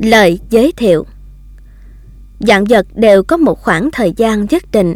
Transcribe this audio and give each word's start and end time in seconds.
Lời 0.00 0.40
giới 0.50 0.72
thiệu 0.76 1.06
Dạng 2.40 2.64
vật 2.64 2.86
đều 2.94 3.22
có 3.22 3.36
một 3.36 3.60
khoảng 3.62 3.90
thời 3.90 4.12
gian 4.16 4.46
nhất 4.50 4.62
định 4.72 4.94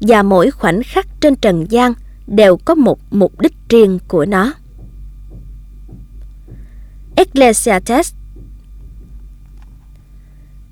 và 0.00 0.22
mỗi 0.22 0.50
khoảnh 0.50 0.82
khắc 0.82 1.06
trên 1.20 1.36
trần 1.36 1.66
gian 1.70 1.92
đều 2.26 2.56
có 2.56 2.74
một 2.74 2.98
mục 3.10 3.40
đích 3.40 3.52
riêng 3.68 3.98
của 4.08 4.24
nó. 4.24 4.52
Ecclesiastes 7.16 8.12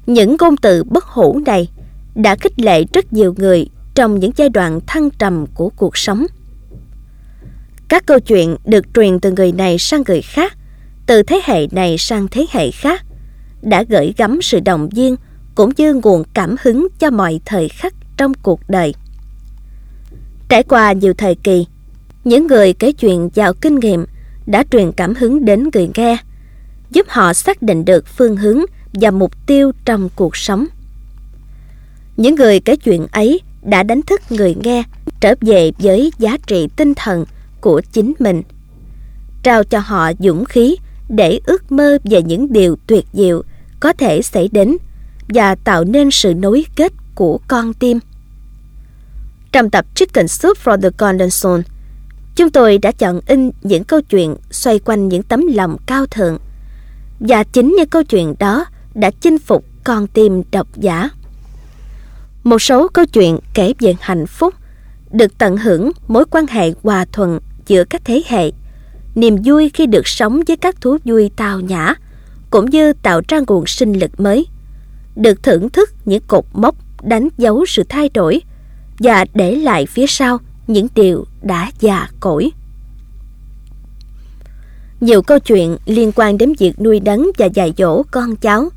Những 0.06 0.36
ngôn 0.40 0.56
từ 0.56 0.84
bất 0.84 1.04
hủ 1.04 1.40
này 1.46 1.68
đã 2.14 2.36
khích 2.36 2.61
lệ 2.61 2.84
rất 2.93 3.12
nhiều 3.12 3.34
người 3.38 3.68
trong 3.95 4.20
những 4.20 4.32
giai 4.36 4.48
đoạn 4.48 4.80
thăng 4.86 5.11
trầm 5.11 5.46
của 5.54 5.70
cuộc 5.77 5.96
sống. 5.96 6.27
Các 7.88 8.06
câu 8.06 8.20
chuyện 8.20 8.56
được 8.64 8.84
truyền 8.95 9.20
từ 9.20 9.32
người 9.32 9.52
này 9.52 9.79
sang 9.79 10.02
người 10.08 10.22
khác, 10.22 10.56
từ 11.06 11.22
thế 11.22 11.40
hệ 11.45 11.66
này 11.70 11.98
sang 11.98 12.29
thế 12.30 12.46
hệ 12.52 12.70
khác, 12.70 13.05
đã 13.62 13.85
gửi 13.89 14.14
gắm 14.17 14.43
sự 14.43 14.61
động 14.61 14.89
viên 14.89 15.17
cũng 15.54 15.71
như 15.76 15.94
nguồn 15.94 16.22
cảm 16.35 16.57
hứng 16.62 16.89
cho 16.99 17.11
mọi 17.11 17.40
thời 17.44 17.68
khắc 17.68 17.94
trong 18.17 18.32
cuộc 18.35 18.61
đời. 18.68 18.94
Trải 20.49 20.63
qua 20.63 20.93
nhiều 20.93 21.14
thời 21.14 21.35
kỳ, 21.35 21.66
những 22.25 22.46
người 22.46 22.72
kể 22.72 22.93
chuyện 22.93 23.29
giàu 23.35 23.53
kinh 23.54 23.75
nghiệm 23.75 24.07
đã 24.46 24.64
truyền 24.71 24.93
cảm 24.93 25.14
hứng 25.14 25.44
đến 25.44 25.68
người 25.75 25.89
nghe, 25.94 26.16
giúp 26.90 27.07
họ 27.08 27.32
xác 27.32 27.63
định 27.63 27.85
được 27.85 28.07
phương 28.07 28.36
hướng 28.36 28.61
và 28.93 29.11
mục 29.11 29.46
tiêu 29.46 29.72
trong 29.85 30.08
cuộc 30.16 30.36
sống. 30.36 30.66
Những 32.16 32.34
người 32.34 32.61
kể 32.61 32.77
chuyện 32.77 33.06
ấy 33.12 33.41
đã 33.62 33.83
đánh 33.83 34.02
thức 34.02 34.20
người 34.30 34.56
nghe 34.62 34.83
trở 35.20 35.34
về 35.41 35.70
với 35.78 36.12
giá 36.19 36.36
trị 36.47 36.69
tinh 36.77 36.94
thần 36.94 37.25
của 37.61 37.80
chính 37.92 38.12
mình, 38.19 38.42
trao 39.42 39.64
cho 39.64 39.78
họ 39.78 40.12
dũng 40.19 40.44
khí 40.44 40.77
để 41.08 41.41
ước 41.47 41.72
mơ 41.72 41.98
về 42.05 42.22
những 42.22 42.52
điều 42.52 42.77
tuyệt 42.86 43.05
diệu 43.12 43.42
có 43.80 43.92
thể 43.92 44.22
xảy 44.22 44.48
đến 44.53 44.77
và 45.28 45.55
tạo 45.55 45.84
nên 45.84 46.10
sự 46.10 46.34
nối 46.34 46.66
kết 46.77 46.92
của 47.14 47.38
con 47.48 47.74
tim. 47.74 47.98
Trong 49.52 49.70
tập 49.70 49.86
Chicken 49.94 50.28
Soup 50.28 50.58
for 50.64 50.80
the 50.80 50.88
Golden 50.98 51.30
Soul, 51.30 51.60
chúng 52.36 52.50
tôi 52.50 52.78
đã 52.78 52.92
chọn 52.92 53.20
in 53.27 53.50
những 53.62 53.84
câu 53.84 54.00
chuyện 54.00 54.36
xoay 54.50 54.78
quanh 54.78 55.08
những 55.08 55.22
tấm 55.22 55.47
lòng 55.54 55.77
cao 55.86 56.06
thượng. 56.06 56.38
Và 57.20 57.44
chính 57.44 57.74
những 57.78 57.88
câu 57.88 58.02
chuyện 58.02 58.34
đó 58.38 58.64
đã 58.94 59.10
chinh 59.20 59.38
phục 59.38 59.64
con 59.84 60.06
tim 60.06 60.42
độc 60.52 60.69
giả. 60.77 61.10
Một 62.44 62.62
số 62.62 62.88
câu 62.88 63.06
chuyện 63.06 63.38
kể 63.54 63.72
về 63.80 63.94
hạnh 64.00 64.27
phúc, 64.27 64.54
được 65.10 65.38
tận 65.38 65.56
hưởng 65.56 65.91
mối 66.08 66.24
quan 66.30 66.47
hệ 66.47 66.72
hòa 66.82 67.04
thuận 67.12 67.38
giữa 67.66 67.84
các 67.84 68.02
thế 68.04 68.22
hệ, 68.27 68.50
niềm 69.14 69.36
vui 69.44 69.70
khi 69.74 69.86
được 69.86 70.08
sống 70.08 70.42
với 70.47 70.56
các 70.56 70.80
thú 70.80 70.97
vui 71.04 71.30
tào 71.36 71.60
nhã, 71.60 71.94
cũng 72.56 72.70
như 72.70 72.92
tạo 72.92 73.20
ra 73.28 73.40
nguồn 73.46 73.66
sinh 73.66 73.92
lực 73.92 74.20
mới, 74.20 74.46
được 75.16 75.42
thưởng 75.42 75.70
thức 75.70 75.90
những 76.04 76.22
cột 76.26 76.44
mốc 76.52 76.74
đánh 77.02 77.28
dấu 77.38 77.66
sự 77.66 77.82
thay 77.88 78.08
đổi 78.14 78.40
và 78.98 79.24
để 79.34 79.56
lại 79.56 79.86
phía 79.86 80.06
sau 80.06 80.38
những 80.66 80.86
điều 80.94 81.24
đã 81.42 81.70
già 81.80 82.08
cỗi. 82.20 82.50
Nhiều 85.00 85.22
câu 85.22 85.38
chuyện 85.38 85.76
liên 85.86 86.12
quan 86.14 86.38
đến 86.38 86.52
việc 86.58 86.80
nuôi 86.80 87.00
đấng 87.00 87.30
và 87.38 87.46
dạy 87.46 87.72
dỗ 87.78 88.02
con 88.10 88.36
cháu, 88.36 88.68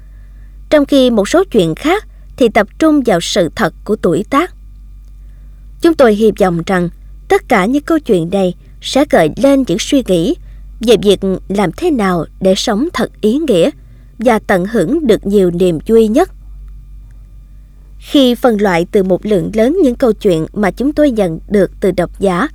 trong 0.70 0.86
khi 0.86 1.10
một 1.10 1.30
số 1.30 1.44
chuyện 1.52 1.76
khác 1.76 2.08
thì 2.38 2.50
tập 2.50 2.68
trung 2.80 3.02
vào 3.06 3.20
sự 3.22 3.50
thật 3.56 3.74
của 3.84 3.96
tuổi 3.96 4.26
tác. 4.30 4.54
Chúng 5.82 5.94
tôi 5.94 6.16
hy 6.16 6.32
vọng 6.40 6.62
rằng 6.66 6.90
tất 7.28 7.50
cả 7.50 7.66
những 7.66 7.84
câu 7.84 8.00
chuyện 8.00 8.30
này 8.32 8.56
sẽ 8.82 9.06
gợi 9.10 9.30
lên 9.38 9.64
những 9.68 9.80
suy 9.80 10.04
nghĩ 10.08 10.36
về 10.80 10.96
việc 11.04 11.20
làm 11.48 11.72
thế 11.72 11.92
nào 11.92 12.26
để 12.42 12.54
sống 12.56 12.88
thật 12.94 13.12
ý 13.22 13.38
nghĩa 13.48 13.70
và 14.20 14.40
tận 14.40 14.66
hưởng 14.66 15.08
được 15.08 15.26
nhiều 15.26 15.52
niềm 15.52 15.80
vui 15.88 16.08
nhất. 16.08 16.30
Khi 18.00 18.36
phân 18.36 18.62
loại 18.62 18.86
từ 18.92 19.04
một 19.04 19.26
lượng 19.26 19.52
lớn 19.54 19.78
những 19.84 19.96
câu 19.96 20.14
chuyện 20.14 20.46
mà 20.54 20.72
chúng 20.72 20.94
tôi 20.94 21.12
nhận 21.12 21.40
được 21.50 21.72
từ 21.80 21.92
độc 21.92 22.20
giả 22.20 22.48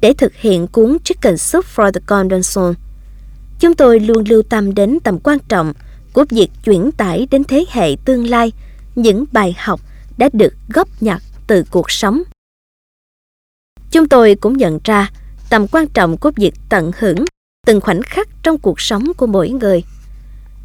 để 0.00 0.12
thực 0.18 0.34
hiện 0.34 0.66
cuốn 0.66 0.96
Chicken 1.04 1.36
Soup 1.36 1.64
for 1.76 1.92
the 1.92 2.00
Golden 2.06 2.42
Soul, 2.42 2.72
chúng 3.60 3.74
tôi 3.74 4.00
luôn 4.00 4.24
lưu 4.28 4.42
tâm 4.42 4.74
đến 4.74 4.98
tầm 5.04 5.18
quan 5.18 5.38
trọng 5.48 5.72
của 6.12 6.24
việc 6.30 6.48
chuyển 6.64 6.92
tải 6.92 7.26
đến 7.30 7.44
thế 7.44 7.64
hệ 7.70 7.96
tương 8.04 8.26
lai 8.26 8.52
những 8.94 9.24
bài 9.32 9.56
học 9.58 9.80
đã 10.18 10.28
được 10.32 10.54
góp 10.68 10.88
nhặt 11.00 11.22
từ 11.46 11.64
cuộc 11.70 11.90
sống. 11.90 12.22
Chúng 13.90 14.08
tôi 14.08 14.34
cũng 14.34 14.56
nhận 14.56 14.78
ra 14.84 15.10
tầm 15.50 15.66
quan 15.68 15.88
trọng 15.88 16.16
của 16.16 16.30
việc 16.36 16.54
tận 16.68 16.90
hưởng 16.98 17.24
từng 17.66 17.80
khoảnh 17.80 18.02
khắc 18.02 18.28
trong 18.42 18.58
cuộc 18.58 18.80
sống 18.80 19.12
của 19.16 19.26
mỗi 19.26 19.50
người 19.50 19.84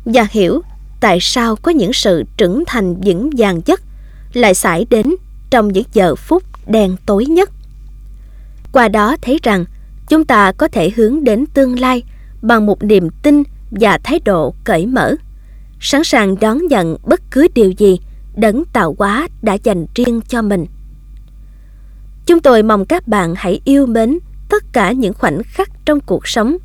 và 0.06 0.28
hiểu 0.32 0.62
tại 1.00 1.18
sao 1.22 1.56
có 1.56 1.72
những 1.72 1.94
sự 1.94 2.24
trưởng 2.38 2.64
thành 2.68 2.96
vững 3.06 3.30
vàng 3.38 3.62
nhất 3.66 3.82
lại 4.34 4.54
xảy 4.54 4.86
đến 4.90 5.16
trong 5.50 5.68
những 5.68 5.84
giờ 5.94 6.16
phút 6.16 6.44
đen 6.68 6.96
tối 7.06 7.26
nhất. 7.26 7.50
Qua 8.72 8.88
đó 8.88 9.16
thấy 9.22 9.40
rằng 9.44 9.66
chúng 10.10 10.26
ta 10.26 10.52
có 10.52 10.68
thể 10.68 10.92
hướng 10.96 11.24
đến 11.24 11.46
tương 11.54 11.80
lai 11.80 12.04
bằng 12.42 12.66
một 12.66 12.84
niềm 12.84 13.10
tin 13.24 13.44
và 13.72 13.98
thái 14.04 14.20
độ 14.26 14.54
cởi 14.64 14.86
mở, 14.86 15.16
sẵn 15.80 16.04
sàng 16.04 16.40
đón 16.40 16.68
nhận 16.68 16.98
bất 17.04 17.22
cứ 17.32 17.48
điều 17.54 17.72
gì 17.72 18.00
đấng 18.36 18.64
tạo 18.74 18.96
hóa 19.00 19.28
đã 19.42 19.58
dành 19.64 19.86
riêng 19.96 20.22
cho 20.28 20.42
mình. 20.42 20.66
Chúng 22.26 22.40
tôi 22.40 22.64
mong 22.64 22.86
các 22.86 23.08
bạn 23.08 23.34
hãy 23.38 23.62
yêu 23.66 23.86
mến 23.86 24.20
tất 24.50 24.64
cả 24.74 24.92
những 24.92 25.14
khoảnh 25.14 25.44
khắc 25.44 25.70
trong 25.86 26.00
cuộc 26.00 26.28
sống, 26.28 26.58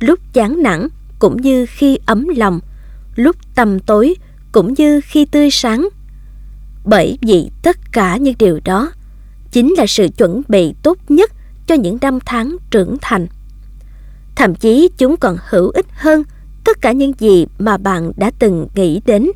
lúc 0.00 0.18
chán 0.32 0.62
nản 0.62 0.88
cũng 1.18 1.36
như 1.36 1.66
khi 1.68 1.98
ấm 2.06 2.26
lòng, 2.36 2.60
lúc 3.16 3.36
tầm 3.54 3.78
tối 3.78 4.14
cũng 4.52 4.74
như 4.74 5.00
khi 5.04 5.24
tươi 5.24 5.50
sáng. 5.50 5.88
Bởi 6.84 7.18
vì 7.22 7.50
tất 7.62 7.76
cả 7.92 8.16
những 8.16 8.34
điều 8.38 8.60
đó 8.64 8.92
chính 9.52 9.74
là 9.78 9.86
sự 9.86 10.08
chuẩn 10.16 10.42
bị 10.48 10.74
tốt 10.82 10.98
nhất 11.08 11.32
cho 11.66 11.74
những 11.74 11.98
năm 12.00 12.18
tháng 12.26 12.56
trưởng 12.70 12.96
thành. 13.00 13.26
Thậm 14.36 14.54
chí 14.54 14.90
chúng 14.98 15.16
còn 15.16 15.36
hữu 15.48 15.70
ích 15.70 15.86
hơn 15.92 16.22
tất 16.64 16.80
cả 16.80 16.92
những 16.92 17.12
gì 17.18 17.46
mà 17.58 17.76
bạn 17.76 18.12
đã 18.16 18.30
từng 18.38 18.68
nghĩ 18.74 19.00
đến. 19.06 19.26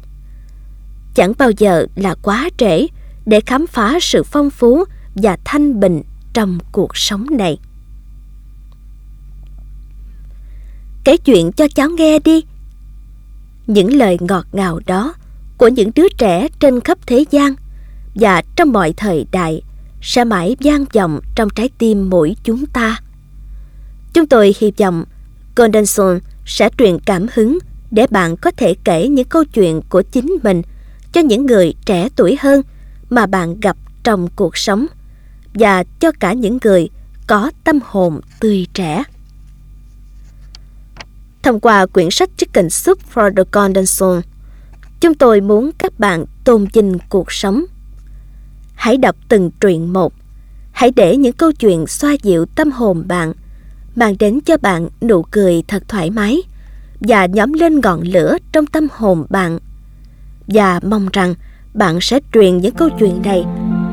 Chẳng 1.14 1.32
bao 1.38 1.50
giờ 1.50 1.86
là 1.96 2.14
quá 2.22 2.50
trễ 2.58 2.86
để 3.26 3.40
khám 3.40 3.66
phá 3.66 3.98
sự 4.02 4.22
phong 4.22 4.50
phú 4.50 4.84
và 5.14 5.38
thanh 5.44 5.80
bình 5.80 6.02
trong 6.32 6.58
cuộc 6.72 6.96
sống 6.96 7.26
này. 7.30 7.58
Kể 11.04 11.16
chuyện 11.16 11.52
cho 11.52 11.66
cháu 11.74 11.88
nghe 11.90 12.18
đi. 12.18 12.44
Những 13.66 13.96
lời 13.96 14.18
ngọt 14.20 14.46
ngào 14.52 14.80
đó 14.86 15.14
của 15.58 15.68
những 15.68 15.90
đứa 15.94 16.08
trẻ 16.18 16.48
trên 16.60 16.80
khắp 16.80 16.98
thế 17.06 17.24
gian 17.30 17.54
và 18.14 18.42
trong 18.56 18.72
mọi 18.72 18.92
thời 18.96 19.26
đại 19.32 19.62
sẽ 20.02 20.24
mãi 20.24 20.56
vang 20.60 20.84
vọng 20.92 21.20
trong 21.34 21.50
trái 21.50 21.70
tim 21.78 22.10
mỗi 22.10 22.36
chúng 22.44 22.66
ta. 22.66 23.00
Chúng 24.12 24.26
tôi 24.26 24.54
hy 24.58 24.72
vọng 24.78 25.04
Golden 25.56 25.86
Soul 25.86 26.18
sẽ 26.46 26.68
truyền 26.78 26.98
cảm 26.98 27.26
hứng 27.34 27.58
để 27.90 28.06
bạn 28.10 28.36
có 28.36 28.50
thể 28.56 28.74
kể 28.84 29.08
những 29.08 29.28
câu 29.28 29.44
chuyện 29.44 29.80
của 29.88 30.02
chính 30.02 30.36
mình 30.42 30.62
cho 31.12 31.20
những 31.20 31.46
người 31.46 31.74
trẻ 31.84 32.08
tuổi 32.16 32.36
hơn 32.40 32.62
mà 33.10 33.26
bạn 33.26 33.60
gặp 33.60 33.76
trong 34.04 34.28
cuộc 34.36 34.56
sống 34.56 34.86
và 35.54 35.84
cho 36.00 36.12
cả 36.20 36.32
những 36.32 36.58
người 36.64 36.88
có 37.26 37.50
tâm 37.64 37.78
hồn 37.84 38.20
tươi 38.40 38.66
trẻ. 38.74 39.04
Thông 41.42 41.60
qua 41.60 41.86
quyển 41.86 42.10
sách 42.10 42.30
Chicken 42.36 42.70
Soup 42.70 42.98
for 43.14 43.34
the 43.36 43.42
Golden 43.52 43.86
Soul, 43.86 44.18
chúng 45.00 45.14
tôi 45.14 45.40
muốn 45.40 45.70
các 45.78 45.98
bạn 45.98 46.24
tôn 46.44 46.66
vinh 46.72 46.98
cuộc 47.08 47.32
sống. 47.32 47.64
Hãy 48.74 48.96
đọc 48.96 49.16
từng 49.28 49.50
truyện 49.60 49.92
một. 49.92 50.12
Hãy 50.72 50.90
để 50.96 51.16
những 51.16 51.32
câu 51.32 51.52
chuyện 51.52 51.86
xoa 51.86 52.12
dịu 52.22 52.46
tâm 52.46 52.70
hồn 52.70 53.04
bạn, 53.08 53.32
mang 53.96 54.14
đến 54.18 54.40
cho 54.40 54.56
bạn 54.56 54.88
nụ 55.00 55.22
cười 55.22 55.62
thật 55.68 55.82
thoải 55.88 56.10
mái 56.10 56.42
và 57.00 57.26
nhóm 57.26 57.52
lên 57.52 57.80
ngọn 57.80 58.00
lửa 58.02 58.36
trong 58.52 58.66
tâm 58.66 58.88
hồn 58.92 59.26
bạn. 59.30 59.58
Và 60.46 60.80
mong 60.82 61.08
rằng 61.12 61.34
bạn 61.74 61.98
sẽ 62.00 62.20
truyền 62.32 62.58
những 62.58 62.74
câu 62.74 62.88
chuyện 62.98 63.22
này 63.22 63.44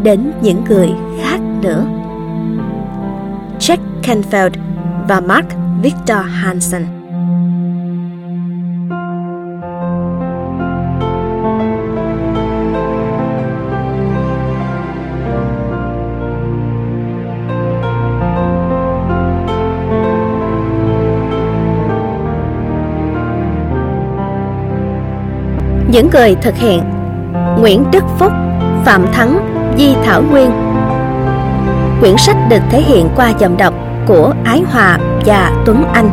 đến 0.03 0.31
những 0.41 0.63
người 0.69 0.89
khác 1.21 1.39
nữa. 1.61 1.85
Jack 3.59 3.79
Canfield 4.03 4.51
và 5.07 5.19
Mark 5.19 5.47
Victor 5.81 6.25
Hansen 6.27 6.98
Những 25.91 26.09
người 26.13 26.35
thực 26.35 26.55
hiện. 26.55 26.83
Nguyễn 27.59 27.83
Đức 27.91 28.03
Phúc, 28.19 28.31
Phạm 28.85 29.05
Thắng, 29.13 29.39
Di 29.77 29.95
Thảo 30.03 30.23
Nguyên. 30.31 30.51
Quyển 31.99 32.17
sách 32.17 32.37
được 32.49 32.61
thể 32.69 32.81
hiện 32.81 33.09
qua 33.15 33.33
dòng 33.39 33.57
đọc 33.57 33.73
của 34.07 34.33
Ái 34.45 34.63
Hòa 34.71 34.97
và 35.25 35.63
Tuấn 35.65 35.83
Anh. 35.93 36.09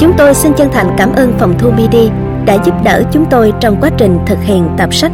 Chúng 0.00 0.12
tôi 0.18 0.34
xin 0.34 0.52
chân 0.52 0.68
thành 0.72 0.94
cảm 0.98 1.12
ơn 1.12 1.32
phòng 1.38 1.54
thu 1.58 1.70
MIDI 1.70 2.10
đã 2.44 2.54
giúp 2.64 2.74
đỡ 2.84 3.02
chúng 3.12 3.24
tôi 3.30 3.52
trong 3.60 3.76
quá 3.80 3.90
trình 3.98 4.18
thực 4.26 4.38
hiện 4.42 4.68
tập 4.78 4.94
sách. 4.94 5.12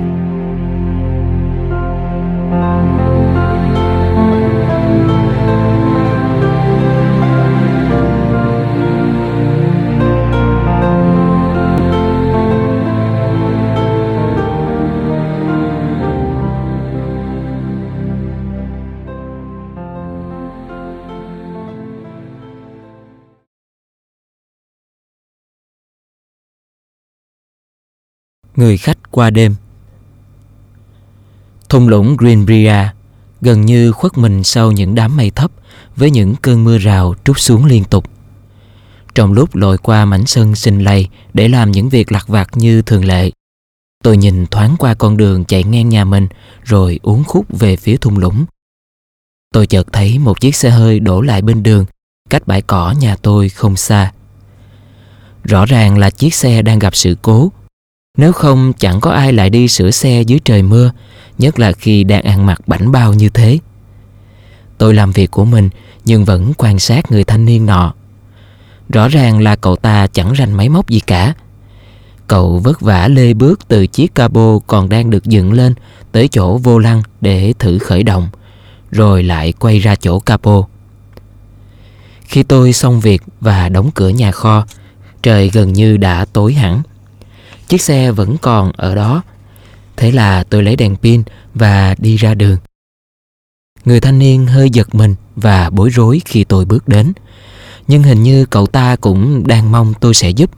Người 28.56 28.76
khách 28.76 28.98
qua 29.10 29.30
đêm 29.30 29.54
Thung 31.68 31.88
lũng 31.88 32.16
Greenbrier 32.16 32.86
gần 33.40 33.66
như 33.66 33.92
khuất 33.92 34.18
mình 34.18 34.44
sau 34.44 34.72
những 34.72 34.94
đám 34.94 35.16
mây 35.16 35.30
thấp 35.30 35.50
với 35.96 36.10
những 36.10 36.34
cơn 36.42 36.64
mưa 36.64 36.78
rào 36.78 37.14
trút 37.24 37.38
xuống 37.38 37.64
liên 37.64 37.84
tục. 37.84 38.04
Trong 39.14 39.32
lúc 39.32 39.54
lội 39.54 39.78
qua 39.78 40.04
mảnh 40.04 40.26
sân 40.26 40.54
xinh 40.54 40.78
lầy 40.78 41.08
để 41.34 41.48
làm 41.48 41.70
những 41.70 41.88
việc 41.88 42.12
lặt 42.12 42.28
vặt 42.28 42.48
như 42.54 42.82
thường 42.82 43.04
lệ, 43.04 43.30
tôi 44.04 44.16
nhìn 44.16 44.46
thoáng 44.46 44.76
qua 44.78 44.94
con 44.94 45.16
đường 45.16 45.44
chạy 45.44 45.64
ngang 45.64 45.88
nhà 45.88 46.04
mình 46.04 46.28
rồi 46.62 47.00
uốn 47.02 47.24
khúc 47.24 47.46
về 47.48 47.76
phía 47.76 47.96
thung 47.96 48.18
lũng. 48.18 48.44
Tôi 49.52 49.66
chợt 49.66 49.86
thấy 49.92 50.18
một 50.18 50.40
chiếc 50.40 50.56
xe 50.56 50.70
hơi 50.70 51.00
đổ 51.00 51.20
lại 51.20 51.42
bên 51.42 51.62
đường, 51.62 51.84
cách 52.30 52.46
bãi 52.46 52.62
cỏ 52.62 52.94
nhà 53.00 53.16
tôi 53.16 53.48
không 53.48 53.76
xa. 53.76 54.12
Rõ 55.44 55.66
ràng 55.66 55.98
là 55.98 56.10
chiếc 56.10 56.34
xe 56.34 56.62
đang 56.62 56.78
gặp 56.78 56.96
sự 56.96 57.16
cố 57.22 57.52
nếu 58.16 58.32
không 58.32 58.72
chẳng 58.78 59.00
có 59.00 59.10
ai 59.10 59.32
lại 59.32 59.50
đi 59.50 59.68
sửa 59.68 59.90
xe 59.90 60.22
dưới 60.22 60.40
trời 60.44 60.62
mưa, 60.62 60.90
nhất 61.38 61.58
là 61.58 61.72
khi 61.72 62.04
đang 62.04 62.22
ăn 62.22 62.46
mặc 62.46 62.60
bảnh 62.66 62.92
bao 62.92 63.14
như 63.14 63.28
thế. 63.28 63.58
Tôi 64.78 64.94
làm 64.94 65.12
việc 65.12 65.30
của 65.30 65.44
mình 65.44 65.68
nhưng 66.04 66.24
vẫn 66.24 66.52
quan 66.58 66.78
sát 66.78 67.12
người 67.12 67.24
thanh 67.24 67.44
niên 67.44 67.66
nọ. 67.66 67.94
Rõ 68.88 69.08
ràng 69.08 69.40
là 69.40 69.56
cậu 69.56 69.76
ta 69.76 70.06
chẳng 70.06 70.32
rành 70.32 70.52
máy 70.52 70.68
móc 70.68 70.88
gì 70.88 71.00
cả. 71.00 71.34
Cậu 72.26 72.58
vất 72.58 72.80
vả 72.80 73.08
lê 73.08 73.34
bước 73.34 73.68
từ 73.68 73.86
chiếc 73.86 74.14
cabo 74.14 74.58
còn 74.66 74.88
đang 74.88 75.10
được 75.10 75.24
dựng 75.24 75.52
lên 75.52 75.74
tới 76.12 76.28
chỗ 76.28 76.58
vô 76.58 76.78
lăng 76.78 77.02
để 77.20 77.54
thử 77.58 77.78
khởi 77.78 78.02
động, 78.02 78.28
rồi 78.90 79.22
lại 79.22 79.52
quay 79.52 79.78
ra 79.78 79.94
chỗ 79.94 80.18
capo. 80.18 80.62
Khi 82.22 82.42
tôi 82.42 82.72
xong 82.72 83.00
việc 83.00 83.22
và 83.40 83.68
đóng 83.68 83.90
cửa 83.94 84.08
nhà 84.08 84.32
kho, 84.32 84.66
trời 85.22 85.50
gần 85.50 85.72
như 85.72 85.96
đã 85.96 86.24
tối 86.32 86.54
hẳn. 86.54 86.82
Chiếc 87.72 87.82
xe 87.82 88.12
vẫn 88.12 88.36
còn 88.38 88.72
ở 88.72 88.94
đó. 88.94 89.22
Thế 89.96 90.12
là 90.12 90.44
tôi 90.44 90.62
lấy 90.62 90.76
đèn 90.76 90.96
pin 90.96 91.22
và 91.54 91.94
đi 91.98 92.16
ra 92.16 92.34
đường. 92.34 92.58
Người 93.84 94.00
thanh 94.00 94.18
niên 94.18 94.46
hơi 94.46 94.70
giật 94.70 94.94
mình 94.94 95.14
và 95.36 95.70
bối 95.70 95.90
rối 95.90 96.20
khi 96.24 96.44
tôi 96.44 96.64
bước 96.64 96.88
đến. 96.88 97.12
Nhưng 97.88 98.02
hình 98.02 98.22
như 98.22 98.46
cậu 98.46 98.66
ta 98.66 98.96
cũng 98.96 99.46
đang 99.46 99.72
mong 99.72 99.94
tôi 100.00 100.14
sẽ 100.14 100.30
giúp. 100.30 100.50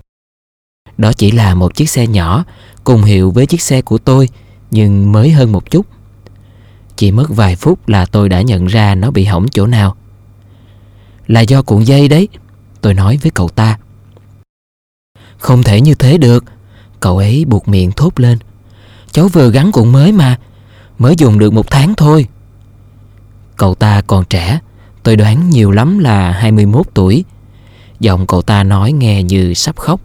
Đó 0.99 1.12
chỉ 1.12 1.31
là 1.31 1.55
một 1.55 1.75
chiếc 1.75 1.90
xe 1.90 2.06
nhỏ 2.06 2.44
cùng 2.84 3.02
hiệu 3.02 3.31
với 3.31 3.46
chiếc 3.46 3.62
xe 3.62 3.82
của 3.82 3.99
tôi 3.99 4.28
nhưng 4.70 5.12
mới 5.12 5.31
hơn 5.31 5.52
một 5.52 5.70
chút. 5.70 5.87
Chỉ 6.96 7.12
mất 7.12 7.26
vài 7.28 7.56
phút 7.56 7.88
là 7.88 8.06
tôi 8.06 8.28
đã 8.28 8.43
nhận 8.43 8.66
ra 8.66 8.94
nó 8.94 9.11
bị 9.11 9.25
hỏng 9.25 9.49
chỗ 9.49 9.66
nào. 9.66 9.96
Là 11.26 11.40
do 11.40 11.62
cuộn 11.62 11.84
dây 11.84 12.08
đấy, 12.08 12.28
tôi 12.81 12.94
nói 12.94 13.19
với 13.22 13.31
cậu 13.31 13.49
ta. 13.49 13.78
Không 15.38 15.62
thể 15.62 15.81
như 15.81 15.94
thế 15.94 16.19
được, 16.19 16.44
Cậu 17.00 17.19
ấy 17.19 17.44
buộc 17.49 17.69
miệng 17.69 17.93
thốt 17.93 18.20
lên. 18.20 18.38
Cháu 19.12 19.29
vừa 19.29 19.50
gắn 19.50 19.73
cuộn 19.73 19.93
mới 19.93 20.12
mà, 20.12 20.38
Mới 20.99 21.14
dùng 21.19 21.38
được 21.38 21.52
một 21.52 21.70
tháng 21.70 21.94
thôi. 21.94 22.26
Cậu 23.56 23.75
ta 23.75 24.02
còn 24.06 24.25
trẻ, 24.25 24.58
Tôi 25.02 25.17
đoán 25.17 25.50
nhiều 25.50 25.70
lắm 25.70 25.99
là 25.99 26.32
21 26.32 26.87
tuổi. 26.94 27.25
Giọng 28.00 28.26
cậu 28.26 28.43
ta 28.43 28.62
nói 28.62 28.93
nghe 28.93 29.23
như 29.23 29.55
sắp 29.55 29.76
khóc. 29.76 30.00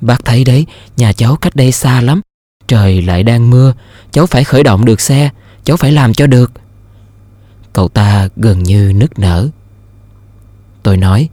Bác 0.00 0.24
thấy 0.24 0.44
đấy, 0.44 0.66
Nhà 0.96 1.12
cháu 1.12 1.36
cách 1.36 1.56
đây 1.56 1.72
xa 1.72 2.00
lắm. 2.00 2.20
Trời 2.68 3.02
lại 3.02 3.22
đang 3.22 3.50
mưa, 3.50 3.74
Cháu 4.10 4.26
phải 4.26 4.44
khởi 4.44 4.62
động 4.62 4.84
được 4.84 5.00
xe, 5.00 5.30
Cháu 5.64 5.76
phải 5.76 5.92
làm 5.92 6.14
cho 6.14 6.26
được. 6.26 6.52
Cậu 7.72 7.88
ta 7.88 8.28
gần 8.36 8.62
như 8.62 8.92
nức 8.96 9.18
nở. 9.18 9.48
Tôi 10.82 10.96
nói, 10.96 11.28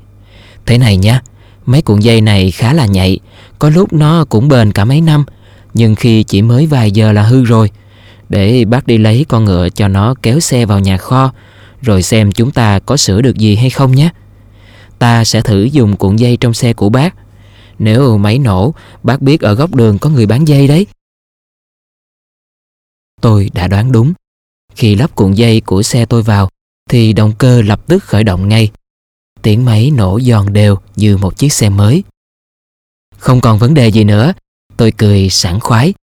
Thế 0.65 0.77
này 0.77 0.97
nha 0.97 1.21
Mấy 1.67 1.81
cuộn 1.81 1.99
dây 1.99 2.21
này 2.21 2.51
khá 2.51 2.73
là 2.73 2.85
nhạy, 2.85 3.19
có 3.59 3.69
lúc 3.69 3.93
nó 3.93 4.25
cũng 4.29 4.47
bền 4.47 4.71
cả 4.71 4.85
mấy 4.85 5.01
năm, 5.01 5.25
Nhưng 5.73 5.95
khi 5.95 6.23
chỉ 6.23 6.41
mới 6.41 6.65
vài 6.65 6.91
giờ 6.91 7.11
là 7.11 7.23
hư 7.23 7.43
rồi. 7.43 7.71
Để 8.29 8.65
bác 8.65 8.87
đi 8.87 8.97
lấy 8.97 9.25
con 9.29 9.45
ngựa 9.45 9.69
cho 9.69 9.87
nó 9.87 10.15
kéo 10.21 10.39
xe 10.39 10.65
vào 10.65 10.79
nhà 10.79 10.97
kho, 10.97 11.33
Rồi 11.81 12.03
xem 12.03 12.31
chúng 12.31 12.51
ta 12.51 12.79
có 12.79 12.97
sửa 12.97 13.21
được 13.21 13.37
gì 13.37 13.55
hay 13.55 13.69
không 13.69 13.91
nhé. 13.95 14.09
Ta 14.99 15.23
sẽ 15.23 15.41
thử 15.41 15.63
dùng 15.63 15.95
cuộn 15.95 16.15
dây 16.15 16.37
trong 16.37 16.53
xe 16.53 16.73
của 16.73 16.89
bác. 16.89 17.15
Nếu 17.79 18.17
máy 18.17 18.39
nổ, 18.39 18.73
Bác 19.03 19.21
biết 19.21 19.41
ở 19.41 19.53
góc 19.53 19.75
đường 19.75 19.99
có 19.99 20.09
người 20.09 20.25
bán 20.25 20.47
dây 20.47 20.67
đấy. 20.67 20.87
Tôi 23.21 23.49
đã 23.53 23.67
đoán 23.67 23.91
đúng. 23.91 24.13
Khi 24.75 24.95
lắp 24.95 25.15
cuộn 25.15 25.33
dây 25.33 25.61
của 25.61 25.83
xe 25.83 26.05
tôi 26.05 26.21
vào, 26.21 26.49
Thì 26.89 27.13
động 27.13 27.33
cơ 27.37 27.61
lập 27.61 27.87
tức 27.87 28.03
khởi 28.03 28.23
động 28.23 28.49
ngay. 28.49 28.71
Tiếng 29.41 29.65
máy 29.65 29.91
nổ 29.91 30.19
giòn 30.19 30.53
đều 30.53 30.77
như 30.95 31.17
một 31.17 31.37
chiếc 31.37 31.53
xe 31.53 31.69
mới 31.69 32.03
không 33.17 33.41
còn 33.41 33.57
vấn 33.57 33.73
đề 33.73 33.87
gì 33.87 34.03
nữa, 34.03 34.33
tôi 34.77 34.91
cười 34.91 35.29
sảng 35.29 35.59
khoái. 35.59 35.93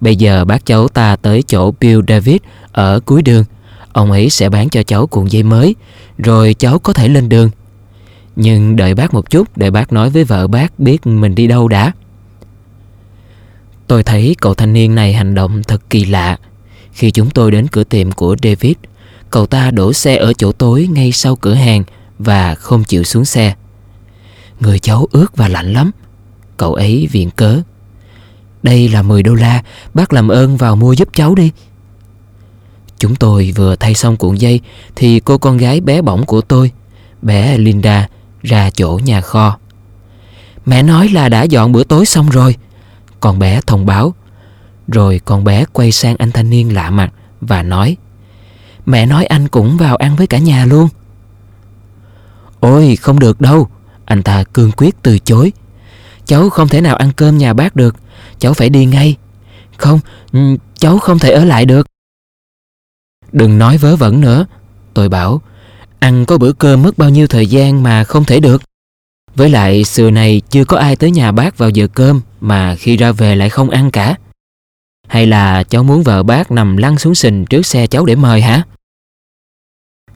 Bây 0.00 0.16
giờ 0.16 0.44
bác 0.44 0.66
cháu 0.66 0.88
ta 0.88 1.16
tới 1.16 1.42
chỗ 1.42 1.74
Bill 1.80 2.00
David 2.08 2.36
ở 2.72 3.00
cuối 3.00 3.22
đường. 3.22 3.44
Ông 3.92 4.10
ấy 4.10 4.30
sẽ 4.30 4.48
bán 4.48 4.68
cho 4.68 4.82
cháu 4.82 5.06
cuộn 5.06 5.26
dây 5.26 5.42
mới, 5.42 5.74
rồi 6.18 6.54
cháu 6.54 6.78
có 6.78 6.92
thể 6.92 7.08
lên 7.08 7.28
đường. 7.28 7.50
Nhưng 8.36 8.76
đợi 8.76 8.94
bác 8.94 9.14
một 9.14 9.30
chút 9.30 9.56
để 9.56 9.70
bác 9.70 9.92
nói 9.92 10.10
với 10.10 10.24
vợ 10.24 10.46
bác 10.46 10.78
biết 10.78 11.06
mình 11.06 11.34
đi 11.34 11.46
đâu 11.46 11.68
đã. 11.68 11.92
Tôi 13.86 14.02
thấy 14.02 14.36
cậu 14.40 14.54
thanh 14.54 14.72
niên 14.72 14.94
này 14.94 15.12
hành 15.12 15.34
động 15.34 15.62
thật 15.62 15.82
kỳ 15.90 16.04
lạ. 16.04 16.38
Khi 16.92 17.10
chúng 17.10 17.30
tôi 17.30 17.50
đến 17.50 17.66
cửa 17.66 17.84
tiệm 17.84 18.12
của 18.12 18.36
David, 18.42 18.74
cậu 19.30 19.46
ta 19.46 19.70
đổ 19.70 19.92
xe 19.92 20.16
ở 20.16 20.32
chỗ 20.32 20.52
tối 20.52 20.88
ngay 20.92 21.12
sau 21.12 21.36
cửa 21.36 21.54
hàng 21.54 21.84
và 22.24 22.54
không 22.54 22.84
chịu 22.84 23.04
xuống 23.04 23.24
xe. 23.24 23.54
Người 24.60 24.78
cháu 24.78 25.06
ướt 25.10 25.36
và 25.36 25.48
lạnh 25.48 25.72
lắm. 25.72 25.90
Cậu 26.56 26.74
ấy 26.74 27.08
viện 27.12 27.30
cớ. 27.30 27.60
Đây 28.62 28.88
là 28.88 29.02
10 29.02 29.22
đô 29.22 29.34
la, 29.34 29.62
Bác 29.94 30.12
làm 30.12 30.28
ơn 30.28 30.56
vào 30.56 30.76
mua 30.76 30.92
giúp 30.92 31.08
cháu 31.14 31.34
đi. 31.34 31.50
Chúng 32.98 33.16
tôi 33.16 33.52
vừa 33.56 33.76
thay 33.76 33.94
xong 33.94 34.16
cuộn 34.16 34.34
dây 34.34 34.60
Thì 34.96 35.20
cô 35.20 35.38
con 35.38 35.56
gái 35.56 35.80
bé 35.80 36.02
bỏng 36.02 36.26
của 36.26 36.40
tôi, 36.40 36.70
Bé 37.22 37.58
Linda, 37.58 38.08
ra 38.42 38.70
chỗ 38.70 39.00
nhà 39.04 39.20
kho. 39.20 39.58
Mẹ 40.66 40.82
nói 40.82 41.08
là 41.08 41.28
đã 41.28 41.42
dọn 41.42 41.72
bữa 41.72 41.84
tối 41.84 42.06
xong 42.06 42.30
rồi. 42.30 42.56
Con 43.20 43.38
bé 43.38 43.60
thông 43.66 43.86
báo. 43.86 44.14
Rồi 44.88 45.20
con 45.24 45.44
bé 45.44 45.64
quay 45.72 45.92
sang 45.92 46.16
anh 46.16 46.32
thanh 46.32 46.50
niên 46.50 46.74
lạ 46.74 46.90
mặt 46.90 47.12
Và 47.40 47.62
nói, 47.62 47.96
Mẹ 48.86 49.06
nói 49.06 49.24
anh 49.24 49.48
cũng 49.48 49.76
vào 49.76 49.96
ăn 49.96 50.16
với 50.16 50.26
cả 50.26 50.38
nhà 50.38 50.64
luôn. 50.64 50.88
Ôi 52.62 52.96
không 52.96 53.18
được 53.18 53.40
đâu. 53.40 53.68
Anh 54.04 54.22
ta 54.22 54.44
cương 54.44 54.72
quyết 54.72 54.94
từ 55.02 55.18
chối. 55.18 55.52
Cháu 56.26 56.50
không 56.50 56.68
thể 56.68 56.80
nào 56.80 56.96
ăn 56.96 57.12
cơm 57.16 57.38
nhà 57.38 57.52
bác 57.52 57.76
được. 57.76 57.96
Cháu 58.38 58.54
phải 58.54 58.68
đi 58.68 58.84
ngay. 58.86 59.16
Không, 59.76 60.00
ừ, 60.32 60.38
cháu 60.74 60.98
không 60.98 61.18
thể 61.18 61.30
ở 61.30 61.44
lại 61.44 61.66
được. 61.66 61.86
Đừng 63.32 63.58
nói 63.58 63.78
vớ 63.78 63.96
vẩn 63.96 64.20
nữa. 64.20 64.46
Tôi 64.94 65.08
bảo 65.08 65.42
Ăn 65.98 66.26
có 66.26 66.38
bữa 66.38 66.52
cơm 66.52 66.82
mất 66.82 66.98
bao 66.98 67.10
nhiêu 67.10 67.26
thời 67.26 67.46
gian 67.46 67.82
mà 67.82 68.04
không 68.04 68.24
thể 68.24 68.40
được. 68.40 68.62
Với 69.34 69.50
lại 69.50 69.84
xưa 69.84 70.10
này 70.10 70.42
chưa 70.50 70.64
có 70.64 70.78
ai 70.78 70.96
tới 70.96 71.10
nhà 71.10 71.32
bác 71.32 71.58
vào 71.58 71.70
giờ 71.70 71.88
cơm 71.94 72.20
Mà 72.40 72.76
khi 72.76 72.96
ra 72.96 73.12
về 73.12 73.36
lại 73.36 73.50
không 73.50 73.70
ăn 73.70 73.90
cả. 73.90 74.16
Hay 75.08 75.26
là 75.26 75.62
cháu 75.62 75.82
muốn 75.82 76.02
vợ 76.02 76.22
bác 76.22 76.50
nằm 76.50 76.76
lăn 76.76 76.98
xuống 76.98 77.14
sình 77.14 77.44
trước 77.44 77.66
xe 77.66 77.86
cháu 77.86 78.06
để 78.06 78.16
mời 78.16 78.42
hả? 78.42 78.62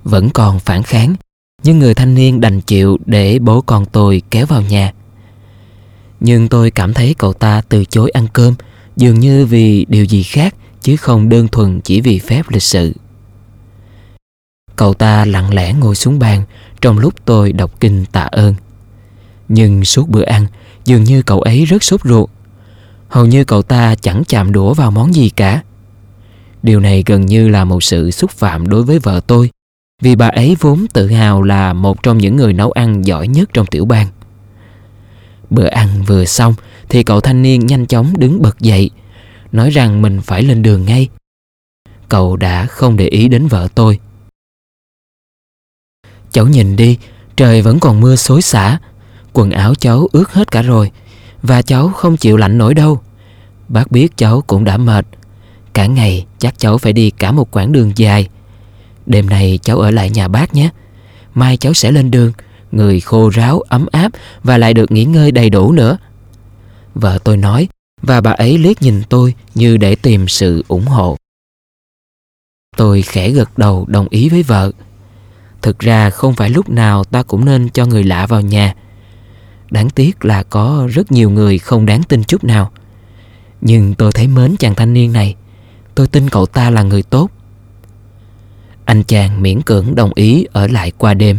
Vẫn 0.05 0.31
còn 0.31 0.59
phản 0.61 0.83
kháng. 0.83 1.15
Nhưng 1.63 1.79
người 1.79 1.95
thanh 1.95 2.15
niên 2.15 2.41
đành 2.41 2.61
chịu 2.61 2.99
để 3.07 3.39
bố 3.39 3.61
con 3.61 3.85
tôi 3.87 4.23
kéo 4.31 4.47
vào 4.47 4.63
nhà 4.63 4.93
nhưng 6.21 6.49
tôi 6.49 6.71
cảm 6.71 6.95
thấy 6.95 7.15
cậu 7.19 7.33
ta 7.33 7.63
từ 7.69 7.85
chối 7.85 8.11
ăn 8.11 8.27
cơm 8.33 8.55
dường 8.97 9.21
như 9.21 9.47
vì 9.47 9.87
điều 9.89 10.05
gì 10.05 10.23
khác 10.23 10.55
chứ 10.83 10.97
không 10.97 11.29
đơn 11.29 11.49
thuần 11.49 11.81
chỉ 11.81 12.01
vì 12.01 12.19
phép 12.19 12.43
lịch 12.49 12.63
sự. 12.63 12.95
Cậu 14.77 14.95
ta 14.95 15.25
lặng 15.25 15.55
lẽ 15.55 15.73
ngồi 15.73 15.95
xuống 15.95 16.19
bàn 16.19 16.43
trong 16.81 16.99
lúc 16.99 17.15
tôi 17.25 17.53
đọc 17.53 17.81
kinh 17.81 18.05
tạ 18.13 18.23
ơn. 18.23 18.55
Nhưng 19.49 19.85
suốt 19.85 20.09
bữa 20.09 20.25
ăn, 20.25 20.47
dường 20.85 21.05
như 21.05 21.23
cậu 21.23 21.41
ấy 21.41 21.65
rất 21.65 21.85
sốt 21.85 22.01
ruột. 22.05 22.31
Hầu 23.09 23.27
như 23.27 23.45
cậu 23.45 23.63
ta 23.63 23.95
chẳng 23.95 24.23
chạm 24.29 24.53
đũa 24.53 24.75
vào 24.75 24.91
món 24.91 25.15
gì 25.15 25.31
cả. 25.31 25.63
Điều 26.63 26.81
này 26.81 27.03
gần 27.07 27.27
như 27.27 27.49
là 27.49 27.65
một 27.65 27.83
sự 27.83 28.11
xúc 28.11 28.31
phạm 28.31 28.69
đối 28.69 28.83
với 28.83 28.99
vợ 28.99 29.21
tôi, 29.27 29.51
vì 30.03 30.17
bà 30.17 30.29
ấy 30.29 30.57
vốn 30.61 30.87
tự 30.93 31.09
hào 31.09 31.43
là 31.43 31.73
một 31.73 32.03
trong 32.03 32.19
những 32.19 32.37
người 32.37 32.53
nấu 32.53 32.71
ăn 32.71 33.05
giỏi 33.05 33.29
nhất 33.29 33.51
trong 33.53 33.67
tiểu 33.67 33.85
bang. 33.85 34.07
Bữa 35.51 35.67
ăn 35.67 36.03
vừa 36.07 36.25
xong 36.25 36.55
thì 36.89 37.03
cậu 37.03 37.21
thanh 37.21 37.43
niên 37.43 37.67
nhanh 37.67 37.87
chóng 37.87 38.13
đứng 38.19 38.43
bật 38.43 38.61
dậy, 38.61 38.91
nói 39.53 39.71
rằng 39.71 40.03
mình 40.03 40.21
phải 40.21 40.43
lên 40.43 40.63
đường 40.63 40.85
ngay. 40.85 41.09
Cậu 42.09 42.37
đã 42.37 42.67
không 42.67 42.97
để 42.97 43.07
ý 43.07 43.29
đến 43.29 43.47
vợ 43.47 43.69
tôi. 43.75 44.01
Cháu 46.31 46.47
nhìn 46.47 46.77
đi, 46.77 46.99
trời 47.37 47.63
vẫn 47.63 47.81
còn 47.81 48.01
mưa 48.01 48.17
xối 48.17 48.43
xả, 48.43 48.79
quần 49.33 49.51
áo 49.51 49.75
cháu 49.75 50.09
ướt 50.13 50.33
hết 50.33 50.51
cả 50.51 50.63
rồi 50.63 50.91
và 51.43 51.63
cháu 51.63 51.89
không 51.89 52.17
chịu 52.17 52.37
lạnh 52.37 52.59
nổi 52.59 52.75
đâu. 52.75 53.01
Bác 53.69 53.91
biết 53.91 54.17
cháu 54.17 54.41
cũng 54.47 54.65
đã 54.65 54.77
mệt, 54.77 55.07
cả 55.73 55.87
ngày 55.87 56.27
chắc 56.39 56.59
cháu 56.59 56.79
phải 56.79 56.93
đi 56.93 57.11
cả 57.11 57.33
một 57.33 57.51
quãng 57.51 57.73
đường 57.73 57.93
dài. 57.97 58.29
Đêm 59.07 59.29
nay 59.29 59.59
cháu 59.63 59.79
ở 59.79 59.91
lại 59.91 60.11
nhà 60.11 60.29
bác 60.29 60.55
nhé. 60.55 60.71
Mai 61.35 61.57
cháu 61.57 61.75
sẽ 61.75 61.93
lên 61.93 62.11
đường, 62.11 62.33
người 62.73 63.01
khô 63.01 63.29
ráo, 63.29 63.61
ấm 63.61 63.87
áp 63.93 64.13
và 64.43 64.59
lại 64.59 64.75
được 64.75 64.91
nghỉ 64.91 65.05
ngơi 65.05 65.33
đầy 65.33 65.51
đủ 65.51 65.73
nữa. 65.73 65.99
Vợ 66.95 67.19
tôi 67.25 67.37
nói 67.37 67.69
và 68.03 68.21
bà 68.21 68.31
ấy 68.31 68.59
liếc 68.59 68.83
nhìn 68.83 69.03
tôi 69.09 69.35
như 69.55 69.77
để 69.77 69.95
tìm 69.95 70.29
sự 70.29 70.65
ủng 70.69 70.87
hộ. 70.87 71.17
Tôi 72.77 73.03
khẽ 73.03 73.31
gật 73.31 73.59
đầu 73.59 73.85
đồng 73.89 74.09
ý 74.11 74.29
với 74.29 74.43
vợ. 74.43 74.73
Thực 75.63 75.79
ra 75.79 76.11
không 76.11 76.35
phải 76.35 76.51
lúc 76.51 76.69
nào 76.69 77.05
ta 77.05 77.23
cũng 77.23 77.45
nên 77.45 77.69
cho 77.69 77.87
người 77.87 78.05
lạ 78.05 78.27
vào 78.27 78.41
nhà. 78.41 78.75
Đáng 79.71 79.91
tiếc 79.91 80.25
là 80.25 80.43
có 80.43 80.89
rất 80.91 81.13
nhiều 81.13 81.31
người 81.31 81.59
không 81.59 81.87
đáng 81.87 82.03
tin 82.03 82.25
chút 82.25 82.45
nào. 82.45 82.71
Nhưng 83.61 83.95
tôi 83.95 84.13
thấy 84.13 84.29
mến 84.29 84.57
chàng 84.57 84.75
thanh 84.75 84.95
niên 84.95 85.13
này. 85.13 85.35
Tôi 85.95 86.07
tin 86.07 86.31
cậu 86.31 86.47
ta 86.47 86.71
là 86.71 86.83
người 86.83 87.03
tốt. 87.03 87.31
Anh 88.87 89.03
chàng 89.05 89.43
miễn 89.43 89.63
cưỡng 89.63 89.95
đồng 89.95 90.11
ý 90.15 90.47
ở 90.53 90.67
lại 90.67 90.93
qua 90.99 91.15
đêm. 91.15 91.39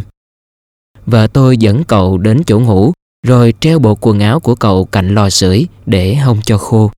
Vợ 1.06 1.26
tôi 1.26 1.56
dẫn 1.56 1.84
cậu 1.84 2.18
đến 2.18 2.42
chỗ 2.46 2.60
ngủ 2.60 2.92
rồi 3.26 3.54
treo 3.60 3.78
bộ 3.78 3.94
quần 4.00 4.20
áo 4.20 4.40
của 4.40 4.54
cậu 4.54 4.84
cạnh 4.84 5.14
lò 5.14 5.30
sưởi 5.30 5.66
để 5.86 6.14
hông 6.14 6.40
cho 6.42 6.58
khô. 6.58 6.90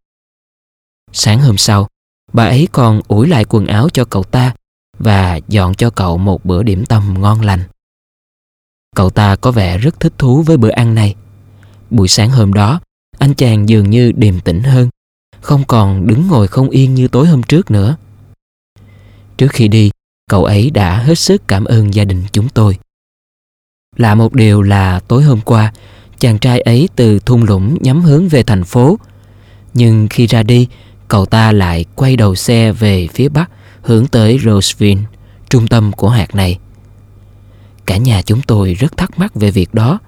Sáng 1.13 1.41
hôm 1.41 1.57
sau, 1.57 1.89
bà 2.33 2.45
ấy 2.45 2.69
còn 2.73 3.01
ủi 3.09 3.29
lại 3.29 3.45
quần 3.45 3.67
áo 3.67 3.89
cho 3.93 4.05
cậu 4.05 4.23
ta 4.23 4.55
và 4.99 5.41
dọn 5.49 5.75
cho 5.75 5.91
cậu 5.91 6.19
một 6.19 6.45
bữa 6.45 6.63
điểm 6.63 6.87
tâm 6.87 7.15
ngon 7.21 7.41
lành. 7.41 7.61
Cậu 8.97 9.11
ta 9.11 9.37
có 9.37 9.53
vẻ 9.53 9.79
rất 9.79 10.01
thích 10.01 10.13
thú 10.19 10.43
với 10.43 10.57
bữa 10.57 10.71
ăn 10.71 10.95
này. 10.95 11.15
Buổi 11.91 12.09
sáng 12.09 12.31
hôm 12.31 12.53
đó, 12.53 12.81
anh 13.19 13.35
chàng 13.35 13.69
dường 13.69 13.91
như 13.91 14.13
điềm 14.13 14.41
tĩnh 14.41 14.63
hơn, 14.63 14.89
không 15.41 15.65
còn 15.65 16.07
đứng 16.07 16.29
ngồi 16.29 16.49
không 16.49 16.71
yên 16.71 16.95
như 16.95 17.09
tối 17.09 17.27
hôm 17.27 17.43
trước 17.43 17.71
nữa. 17.71 17.97
Trước 19.37 19.49
khi 19.51 19.69
đi, 19.69 19.91
cậu 20.31 20.45
ấy 20.45 20.71
đã 20.71 20.99
hết 20.99 21.19
sức 21.19 21.43
cảm 21.49 21.65
ơn 21.65 21.95
gia 21.95 22.05
đình 22.05 22.25
chúng 22.33 22.49
tôi. 22.49 22.79
Lạ 23.97 24.15
một 24.15 24.35
điều 24.35 24.63
là 24.63 25.01
tối 25.01 25.23
hôm 25.23 25.41
qua, 25.41 25.73
chàng 26.19 26.39
trai 26.39 26.61
ấy 26.61 26.89
từ 26.97 27.19
thung 27.19 27.45
lũng 27.45 27.77
nhắm 27.81 28.03
hướng 28.03 28.29
về 28.29 28.43
thành 28.43 28.65
phố. 28.65 28.99
Nhưng 29.75 30.07
khi 30.11 30.27
ra 30.27 30.43
đi, 30.43 30.69
cậu 31.09 31.27
ta 31.27 31.53
lại 31.53 31.85
quay 31.95 32.17
đầu 32.17 32.35
xe 32.35 32.73
về 32.73 33.09
phía 33.15 33.29
bắc 33.29 33.51
hướng 33.83 34.07
tới 34.07 34.39
Roseville, 34.45 35.03
trung 35.49 35.69
tâm 35.69 35.93
của 35.93 36.09
hạt 36.09 36.35
này. 36.35 36.59
Cả 37.87 37.97
nhà 37.97 38.23
chúng 38.23 38.43
tôi 38.43 38.75
rất 38.75 38.97
thắc 38.97 39.19
mắc 39.19 39.35
về 39.35 39.51
việc 39.51 39.75
đó. 39.75 39.99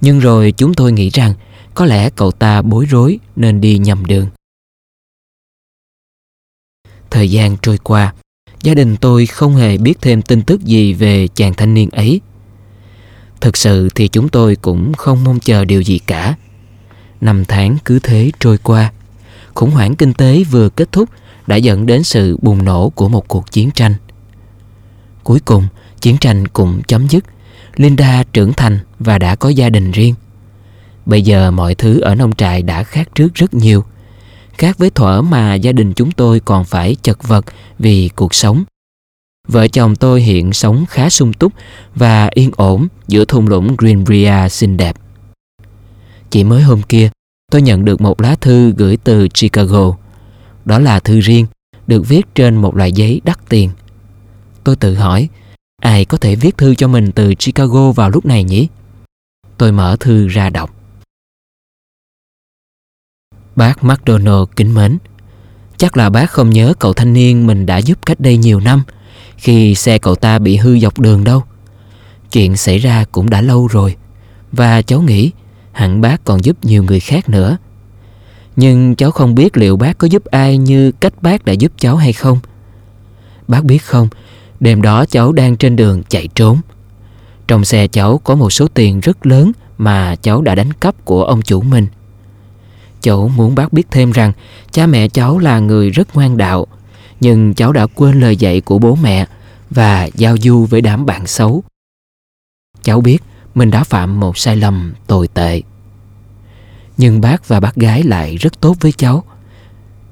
Nhưng 0.00 0.18
rồi 0.18 0.52
chúng 0.56 0.74
tôi 0.74 0.92
nghĩ 0.92 1.10
rằng 1.10 1.34
có 1.74 1.84
lẽ 1.84 2.10
cậu 2.10 2.30
ta 2.30 2.62
bối 2.62 2.86
rối 2.90 3.18
nên 3.36 3.60
đi 3.60 3.78
nhầm 3.78 4.04
đường. 4.06 4.26
Thời 7.10 7.30
gian 7.30 7.56
trôi 7.62 7.78
qua, 7.78 8.12
gia 8.64 8.74
đình 8.74 8.96
tôi 8.96 9.26
không 9.26 9.56
hề 9.56 9.78
biết 9.78 9.98
thêm 10.00 10.22
tin 10.22 10.42
tức 10.42 10.64
gì 10.64 10.92
về 10.92 11.28
chàng 11.34 11.54
thanh 11.54 11.74
niên 11.74 11.90
ấy. 11.90 12.20
Thực 13.40 13.56
sự 13.56 13.88
thì 13.94 14.08
chúng 14.08 14.28
tôi 14.28 14.56
cũng 14.56 14.92
không 14.94 15.24
mong 15.24 15.40
chờ 15.40 15.64
điều 15.64 15.80
gì 15.80 15.98
cả. 15.98 16.34
Năm 17.20 17.44
tháng 17.44 17.76
cứ 17.84 17.98
thế 17.98 18.30
trôi 18.40 18.58
qua. 18.58 18.92
Khủng 19.54 19.70
hoảng 19.70 19.96
kinh 19.96 20.12
tế 20.12 20.44
vừa 20.44 20.68
kết 20.68 20.92
thúc 20.92 21.08
đã 21.46 21.56
dẫn 21.56 21.86
đến 21.86 22.02
sự 22.02 22.36
bùng 22.42 22.64
nổ 22.64 22.88
của 22.88 23.08
một 23.08 23.28
cuộc 23.28 23.50
chiến 23.52 23.70
tranh. 23.70 23.94
Cuối 25.24 25.40
cùng, 25.44 25.66
chiến 26.00 26.16
tranh 26.18 26.48
cũng 26.48 26.82
chấm 26.82 27.08
dứt. 27.08 27.24
Linda 27.76 28.22
trưởng 28.32 28.52
thành 28.52 28.78
và 28.98 29.18
đã 29.18 29.34
có 29.34 29.48
gia 29.48 29.70
đình 29.70 29.92
riêng. 29.92 30.14
Bây 31.06 31.22
giờ 31.22 31.50
mọi 31.50 31.74
thứ 31.74 32.00
ở 32.00 32.14
nông 32.14 32.32
trại 32.32 32.62
đã 32.62 32.82
khác 32.82 33.08
trước 33.14 33.34
rất 33.34 33.54
nhiều. 33.54 33.84
Khác 34.58 34.78
với 34.78 34.90
thuở 34.90 35.22
mà 35.22 35.54
gia 35.54 35.72
đình 35.72 35.92
chúng 35.92 36.10
tôi 36.10 36.40
còn 36.40 36.64
phải 36.64 36.96
chật 37.02 37.28
vật 37.28 37.44
vì 37.78 38.10
cuộc 38.16 38.34
sống. 38.34 38.64
Vợ 39.48 39.68
chồng 39.68 39.96
tôi 39.96 40.20
hiện 40.20 40.52
sống 40.52 40.84
khá 40.88 41.10
sung 41.10 41.32
túc 41.32 41.52
và 41.94 42.28
yên 42.34 42.50
ổn 42.56 42.86
giữa 43.08 43.24
thung 43.24 43.48
lũng 43.48 43.76
Greenbrier 43.78 44.52
xinh 44.52 44.76
đẹp. 44.76 44.96
Chỉ 46.30 46.44
mới 46.44 46.62
hôm 46.62 46.82
kia, 46.82 47.10
tôi 47.50 47.62
nhận 47.62 47.84
được 47.84 48.00
một 48.00 48.20
lá 48.20 48.36
thư 48.40 48.72
gửi 48.76 48.96
từ 48.96 49.28
Chicago. 49.28 49.92
Đó 50.64 50.78
là 50.78 51.00
thư 51.00 51.20
riêng, 51.20 51.46
được 51.86 52.08
viết 52.08 52.26
trên 52.34 52.56
một 52.56 52.76
loại 52.76 52.92
giấy 52.92 53.20
đắt 53.24 53.38
tiền. 53.48 53.70
Tôi 54.64 54.76
tự 54.76 54.94
hỏi, 54.94 55.28
ai 55.82 56.04
có 56.04 56.18
thể 56.18 56.36
viết 56.36 56.58
thư 56.58 56.74
cho 56.74 56.88
mình 56.88 57.12
từ 57.12 57.34
Chicago 57.34 57.92
vào 57.92 58.10
lúc 58.10 58.26
này 58.26 58.44
nhỉ? 58.44 58.68
Tôi 59.58 59.72
mở 59.72 59.96
thư 60.00 60.28
ra 60.28 60.50
đọc. 60.50 60.83
Bác 63.56 63.84
McDonald 63.84 64.48
kính 64.56 64.74
mến, 64.74 64.98
chắc 65.76 65.96
là 65.96 66.10
bác 66.10 66.30
không 66.30 66.50
nhớ 66.50 66.74
cậu 66.78 66.92
thanh 66.92 67.12
niên 67.12 67.46
mình 67.46 67.66
đã 67.66 67.78
giúp 67.78 67.98
cách 68.06 68.20
đây 68.20 68.36
nhiều 68.36 68.60
năm 68.60 68.82
khi 69.36 69.74
xe 69.74 69.98
cậu 69.98 70.14
ta 70.14 70.38
bị 70.38 70.56
hư 70.56 70.78
dọc 70.78 71.00
đường 71.00 71.24
đâu. 71.24 71.42
Chuyện 72.32 72.56
xảy 72.56 72.78
ra 72.78 73.04
cũng 73.12 73.30
đã 73.30 73.40
lâu 73.40 73.66
rồi 73.66 73.96
và 74.52 74.82
cháu 74.82 75.00
nghĩ 75.00 75.30
hẳn 75.72 76.00
bác 76.00 76.24
còn 76.24 76.44
giúp 76.44 76.56
nhiều 76.62 76.82
người 76.82 77.00
khác 77.00 77.28
nữa. 77.28 77.56
Nhưng 78.56 78.94
cháu 78.94 79.10
không 79.10 79.34
biết 79.34 79.56
liệu 79.56 79.76
bác 79.76 79.98
có 79.98 80.08
giúp 80.08 80.24
ai 80.24 80.58
như 80.58 80.92
cách 80.92 81.22
bác 81.22 81.44
đã 81.44 81.52
giúp 81.52 81.72
cháu 81.78 81.96
hay 81.96 82.12
không. 82.12 82.38
Bác 83.48 83.64
biết 83.64 83.78
không, 83.78 84.08
đêm 84.60 84.82
đó 84.82 85.04
cháu 85.06 85.32
đang 85.32 85.56
trên 85.56 85.76
đường 85.76 86.02
chạy 86.08 86.28
trốn. 86.34 86.58
Trong 87.48 87.64
xe 87.64 87.88
cháu 87.88 88.18
có 88.24 88.34
một 88.34 88.50
số 88.50 88.68
tiền 88.68 89.00
rất 89.00 89.26
lớn 89.26 89.52
mà 89.78 90.16
cháu 90.16 90.42
đã 90.42 90.54
đánh 90.54 90.72
cắp 90.72 91.04
của 91.04 91.24
ông 91.24 91.42
chủ 91.42 91.60
mình. 91.60 91.86
Cháu 93.04 93.30
muốn 93.36 93.54
bác 93.54 93.72
biết 93.72 93.86
thêm 93.90 94.12
rằng 94.12 94.32
cha 94.70 94.86
mẹ 94.86 95.08
cháu 95.08 95.38
là 95.38 95.58
người 95.58 95.90
rất 95.90 96.14
ngoan 96.14 96.36
đạo, 96.36 96.66
nhưng 97.20 97.54
cháu 97.54 97.72
đã 97.72 97.86
quên 97.86 98.20
lời 98.20 98.36
dạy 98.36 98.60
của 98.60 98.78
bố 98.78 98.98
mẹ 99.02 99.26
và 99.70 100.04
giao 100.14 100.36
du 100.36 100.64
với 100.64 100.80
đám 100.80 101.06
bạn 101.06 101.26
xấu. 101.26 101.62
Cháu 102.82 103.00
biết 103.00 103.18
mình 103.54 103.70
đã 103.70 103.84
phạm 103.84 104.20
một 104.20 104.38
sai 104.38 104.56
lầm 104.56 104.94
tồi 105.06 105.28
tệ. 105.28 105.62
Nhưng 106.96 107.20
bác 107.20 107.48
và 107.48 107.60
bác 107.60 107.74
gái 107.76 108.02
lại 108.02 108.36
rất 108.36 108.60
tốt 108.60 108.76
với 108.80 108.92
cháu. 108.92 109.24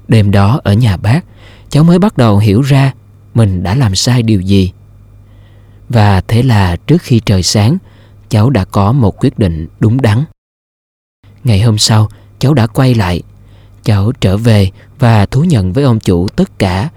Đêm 0.07 0.31
đó 0.31 0.59
ở 0.63 0.73
nhà 0.73 0.97
bác, 0.97 1.21
cháu 1.69 1.83
mới 1.83 1.99
bắt 1.99 2.17
đầu 2.17 2.37
hiểu 2.37 2.61
ra 2.61 2.93
mình 3.33 3.63
đã 3.63 3.75
làm 3.75 3.95
sai 3.95 4.23
điều 4.23 4.41
gì. 4.41 4.71
Và 5.89 6.21
thế 6.21 6.43
là 6.43 6.75
trước 6.75 7.01
khi 7.01 7.21
trời 7.25 7.43
sáng, 7.43 7.77
cháu 8.29 8.49
đã 8.49 8.65
có 8.65 8.91
một 8.91 9.23
quyết 9.23 9.39
định 9.39 9.67
đúng 9.79 10.01
đắn. 10.01 10.23
Ngày 11.43 11.61
hôm 11.61 11.77
sau, 11.77 12.09
cháu 12.43 12.53
đã 12.53 12.67
quay 12.67 12.95
lại. 12.95 13.21
Cháu 13.83 14.11
trở 14.19 14.37
về 14.37 14.69
và 14.99 15.25
thú 15.25 15.43
nhận 15.43 15.73
với 15.73 15.83
ông 15.83 15.99
chủ 15.99 16.27
tất 16.27 16.59
cả. 16.59 16.89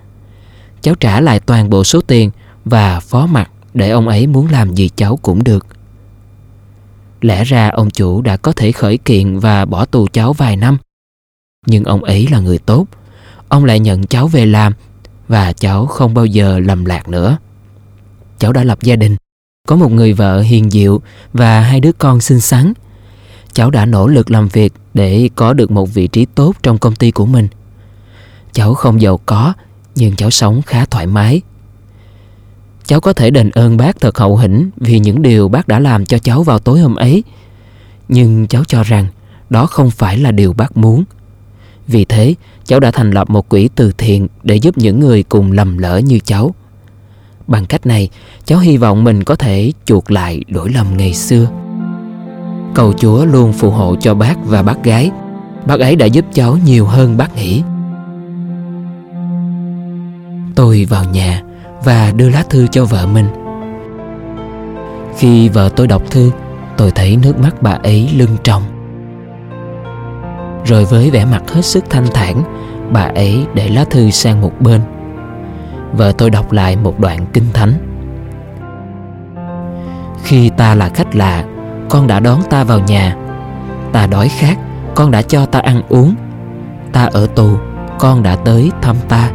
Cháu 0.80 0.94
trả 0.94 1.20
lại 1.20 1.40
toàn 1.40 1.70
bộ 1.70 1.84
số 1.84 2.00
tiền 2.00 2.30
và 2.64 3.00
phó 3.00 3.26
mặt 3.26 3.50
để 3.74 3.90
ông 3.90 4.08
ấy 4.08 4.26
muốn 4.26 4.50
làm 4.50 4.74
gì 4.74 4.90
cháu 4.96 5.16
cũng 5.16 5.44
được. 5.44 5.66
Lẽ 7.20 7.44
ra 7.44 7.68
ông 7.68 7.90
chủ 7.90 8.22
đã 8.22 8.36
có 8.36 8.52
thể 8.52 8.72
khởi 8.72 8.98
kiện 8.98 9.38
và 9.38 9.64
bỏ 9.64 9.84
tù 9.84 10.06
cháu 10.12 10.32
vài 10.32 10.56
năm. 10.56 10.78
Nhưng 11.66 11.84
ông 11.84 12.04
ấy 12.04 12.26
là 12.30 12.40
người 12.40 12.58
tốt. 12.58 12.86
Ông 13.48 13.64
lại 13.64 13.80
nhận 13.80 14.06
cháu 14.06 14.28
về 14.28 14.46
làm 14.46 14.72
và 15.28 15.52
cháu 15.52 15.86
không 15.86 16.14
bao 16.14 16.26
giờ 16.26 16.58
lầm 16.58 16.84
lạc 16.84 17.08
nữa. 17.08 17.38
Cháu 18.38 18.52
đã 18.52 18.64
lập 18.64 18.78
gia 18.82 18.96
đình, 18.96 19.16
có 19.68 19.76
một 19.76 19.92
người 19.92 20.12
vợ 20.12 20.40
hiền 20.40 20.70
diệu 20.70 21.00
và 21.32 21.60
hai 21.60 21.80
đứa 21.80 21.92
con 21.92 22.20
xinh 22.20 22.40
xắn. 22.40 22.72
Cháu 23.52 23.70
đã 23.70 23.86
nỗ 23.86 24.06
lực 24.06 24.30
làm 24.30 24.48
việc 24.48 24.72
để 24.96 25.28
có 25.34 25.52
được 25.52 25.70
một 25.70 25.94
vị 25.94 26.06
trí 26.06 26.26
tốt 26.34 26.56
trong 26.62 26.78
công 26.78 26.94
ty 26.94 27.10
của 27.10 27.26
mình. 27.26 27.48
Cháu 28.52 28.74
không 28.74 29.00
giàu 29.00 29.20
có, 29.26 29.52
nhưng 29.94 30.16
cháu 30.16 30.30
sống 30.30 30.62
khá 30.62 30.84
thoải 30.84 31.06
mái. 31.06 31.40
Cháu 32.84 33.00
có 33.00 33.12
thể 33.12 33.30
đền 33.30 33.50
ơn 33.50 33.76
bác 33.76 34.00
thật 34.00 34.18
hậu 34.18 34.36
hĩnh 34.36 34.70
vì 34.76 34.98
những 34.98 35.22
điều 35.22 35.48
bác 35.48 35.68
đã 35.68 35.78
làm 35.78 36.06
cho 36.06 36.18
cháu 36.18 36.42
vào 36.42 36.58
tối 36.58 36.80
hôm 36.80 36.94
ấy. 36.94 37.24
Nhưng 38.08 38.46
cháu 38.46 38.64
cho 38.64 38.82
rằng 38.82 39.06
đó 39.50 39.66
không 39.66 39.90
phải 39.90 40.18
là 40.18 40.32
điều 40.32 40.52
bác 40.52 40.76
muốn. 40.76 41.04
Vì 41.86 42.04
thế, 42.04 42.34
cháu 42.64 42.80
đã 42.80 42.90
thành 42.90 43.10
lập 43.10 43.30
một 43.30 43.48
quỹ 43.48 43.68
từ 43.74 43.92
thiện 43.98 44.28
để 44.42 44.56
giúp 44.56 44.78
những 44.78 45.00
người 45.00 45.22
cùng 45.22 45.52
lầm 45.52 45.78
lỡ 45.78 45.98
như 45.98 46.18
cháu. 46.24 46.54
Bằng 47.46 47.66
cách 47.66 47.86
này, 47.86 48.08
cháu 48.44 48.58
hy 48.58 48.76
vọng 48.76 49.04
mình 49.04 49.24
có 49.24 49.34
thể 49.34 49.72
chuộc 49.84 50.10
lại 50.10 50.42
lỗi 50.48 50.70
lầm 50.74 50.96
ngày 50.96 51.14
xưa. 51.14 51.65
Cầu 52.76 52.92
Chúa 52.92 53.24
luôn 53.24 53.52
phù 53.52 53.70
hộ 53.70 53.96
cho 54.00 54.14
bác 54.14 54.34
và 54.44 54.62
bác 54.62 54.84
gái. 54.84 55.10
Bác 55.66 55.80
ấy 55.80 55.96
đã 55.96 56.06
giúp 56.06 56.24
cháu 56.32 56.58
nhiều 56.64 56.86
hơn 56.86 57.16
bác 57.16 57.36
nghĩ. 57.36 57.62
Tôi 60.54 60.86
vào 60.90 61.04
nhà 61.04 61.42
và 61.84 62.12
đưa 62.16 62.28
lá 62.28 62.44
thư 62.50 62.66
cho 62.66 62.84
vợ 62.84 63.06
mình. 63.06 63.26
Khi 65.18 65.48
vợ 65.48 65.68
tôi 65.76 65.86
đọc 65.86 66.02
thư, 66.10 66.30
tôi 66.76 66.90
thấy 66.90 67.16
nước 67.16 67.38
mắt 67.38 67.62
bà 67.62 67.70
ấy 67.70 68.10
lưng 68.16 68.36
tròng. 68.42 68.62
Rồi 70.64 70.84
với 70.84 71.10
vẻ 71.10 71.24
mặt 71.24 71.42
hết 71.50 71.64
sức 71.64 71.84
thanh 71.90 72.06
thản 72.14 72.42
Bà 72.92 73.02
ấy 73.02 73.46
để 73.54 73.68
lá 73.68 73.84
thư 73.84 74.10
sang 74.10 74.40
một 74.40 74.60
bên 74.60 74.80
Vợ 75.92 76.12
tôi 76.18 76.30
đọc 76.30 76.52
lại 76.52 76.76
một 76.76 77.00
đoạn 77.00 77.26
kinh 77.32 77.46
thánh 77.52 77.72
Khi 80.24 80.50
ta 80.56 80.74
là 80.74 80.88
khách 80.88 81.14
lạ 81.16 81.44
con 81.88 82.06
đã 82.06 82.20
đón 82.20 82.40
ta 82.50 82.64
vào 82.64 82.80
nhà. 82.80 83.16
Ta 83.92 84.06
đói 84.06 84.28
khát 84.28 84.56
Con 84.94 85.10
đã 85.10 85.22
cho 85.22 85.46
ta 85.46 85.58
ăn 85.58 85.82
uống. 85.88 86.14
Ta 86.92 87.04
ở 87.04 87.26
tù 87.26 87.56
Con 87.98 88.22
đã 88.22 88.36
tới 88.36 88.70
thăm 88.82 88.96
ta. 89.08 89.32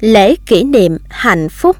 Lễ 0.00 0.36
kỷ 0.46 0.64
niệm 0.64 0.96
hạnh 1.08 1.48
phúc. 1.48 1.76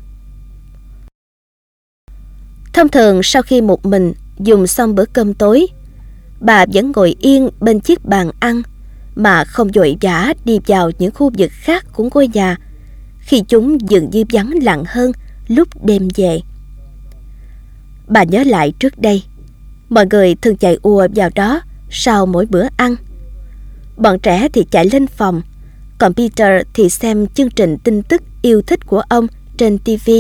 Thông 2.73 2.89
thường 2.89 3.21
sau 3.23 3.43
khi 3.43 3.61
một 3.61 3.87
mình 3.87 4.13
dùng 4.39 4.67
xong 4.67 4.95
bữa 4.95 5.05
cơm 5.05 5.35
tối, 5.35 5.67
bà 6.41 6.65
vẫn 6.73 6.93
ngồi 6.97 7.17
yên 7.21 7.49
bên 7.61 7.81
chiếc 7.81 8.05
bàn 8.05 8.31
ăn 8.41 8.63
mà 9.17 9.45
không 9.45 9.71
vội 9.75 9.97
vã 10.01 10.33
đi 10.45 10.59
vào 10.67 10.91
những 10.99 11.13
khu 11.15 11.31
vực 11.39 11.51
khác 11.53 11.87
của 11.93 12.09
ngôi 12.15 12.29
nhà 12.29 12.57
khi 13.19 13.43
chúng 13.49 13.91
dường 13.91 14.11
như 14.11 14.25
vắng 14.33 14.53
lặng 14.63 14.85
hơn 14.87 15.13
lúc 15.49 15.69
đêm 15.85 16.09
về. 16.15 16.41
Bà 18.09 18.23
nhớ 18.23 18.45
lại 18.47 18.73
trước 18.79 18.99
đây, 18.99 19.23
mọi 19.89 20.07
người 20.11 20.35
thường 20.35 20.57
chạy 20.57 20.79
ùa 20.83 21.09
vào 21.15 21.31
đó 21.35 21.61
sau 21.91 22.27
mỗi 22.27 22.47
bữa 22.47 22.67
ăn. 22.77 22.97
Bọn 23.97 24.19
trẻ 24.19 24.49
thì 24.53 24.65
chạy 24.71 24.89
lên 24.93 25.07
phòng, 25.07 25.43
còn 25.99 26.15
Peter 26.15 26.63
thì 26.75 26.89
xem 26.89 27.27
chương 27.27 27.51
trình 27.51 27.79
tin 27.85 28.03
tức 28.03 28.23
yêu 28.43 28.63
thích 28.63 28.87
của 28.87 29.01
ông 29.01 29.27
trên 29.57 29.79
TV. 29.79 30.11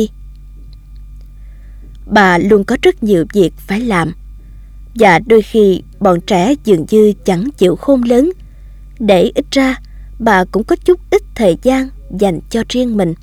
Bà 2.07 2.39
luôn 2.39 2.65
có 2.65 2.77
rất 2.83 3.03
nhiều 3.03 3.25
việc 3.33 3.53
phải 3.57 3.81
làm. 3.81 4.13
Và 4.95 5.19
đôi 5.19 5.43
khi 5.43 5.83
bọn 6.01 6.21
trẻ 6.21 6.55
dường 6.65 6.87
như 6.91 7.13
chẳng 7.25 7.49
chịu 7.59 7.77
khôn 7.77 8.03
lớn. 8.03 8.33
Để 8.99 9.31
ít 9.35 9.45
ra, 9.51 9.77
bà 10.19 10.45
cũng 10.45 10.65
có 10.65 10.77
chút 10.77 11.01
ít 11.11 11.23
thời 11.35 11.57
gian 11.63 11.89
dành 12.19 12.41
cho 12.51 12.63
riêng 12.69 12.97
mình. 12.97 13.15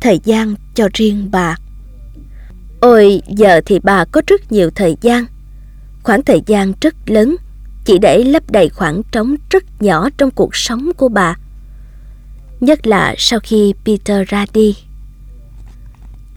Thời 0.00 0.20
gian 0.24 0.54
cho 0.74 0.88
riêng 0.94 1.28
bà. 1.32 1.56
Ôi, 2.80 3.22
giờ 3.28 3.60
thì 3.66 3.78
bà 3.78 4.04
có 4.04 4.22
rất 4.26 4.52
nhiều 4.52 4.70
thời 4.70 4.96
gian. 5.00 5.24
Khoảng 6.02 6.22
thời 6.22 6.40
gian 6.46 6.72
rất 6.80 6.94
lớn 7.06 7.36
chỉ 7.84 7.98
để 7.98 8.24
lấp 8.24 8.50
đầy 8.50 8.68
khoảng 8.68 9.02
trống 9.12 9.36
rất 9.50 9.82
nhỏ 9.82 10.08
trong 10.18 10.30
cuộc 10.30 10.56
sống 10.56 10.90
của 10.96 11.08
bà. 11.08 11.36
Nhất 12.60 12.86
là 12.86 13.14
sau 13.18 13.40
khi 13.40 13.74
Peter 13.84 14.28
ra 14.28 14.46
đi. 14.52 14.76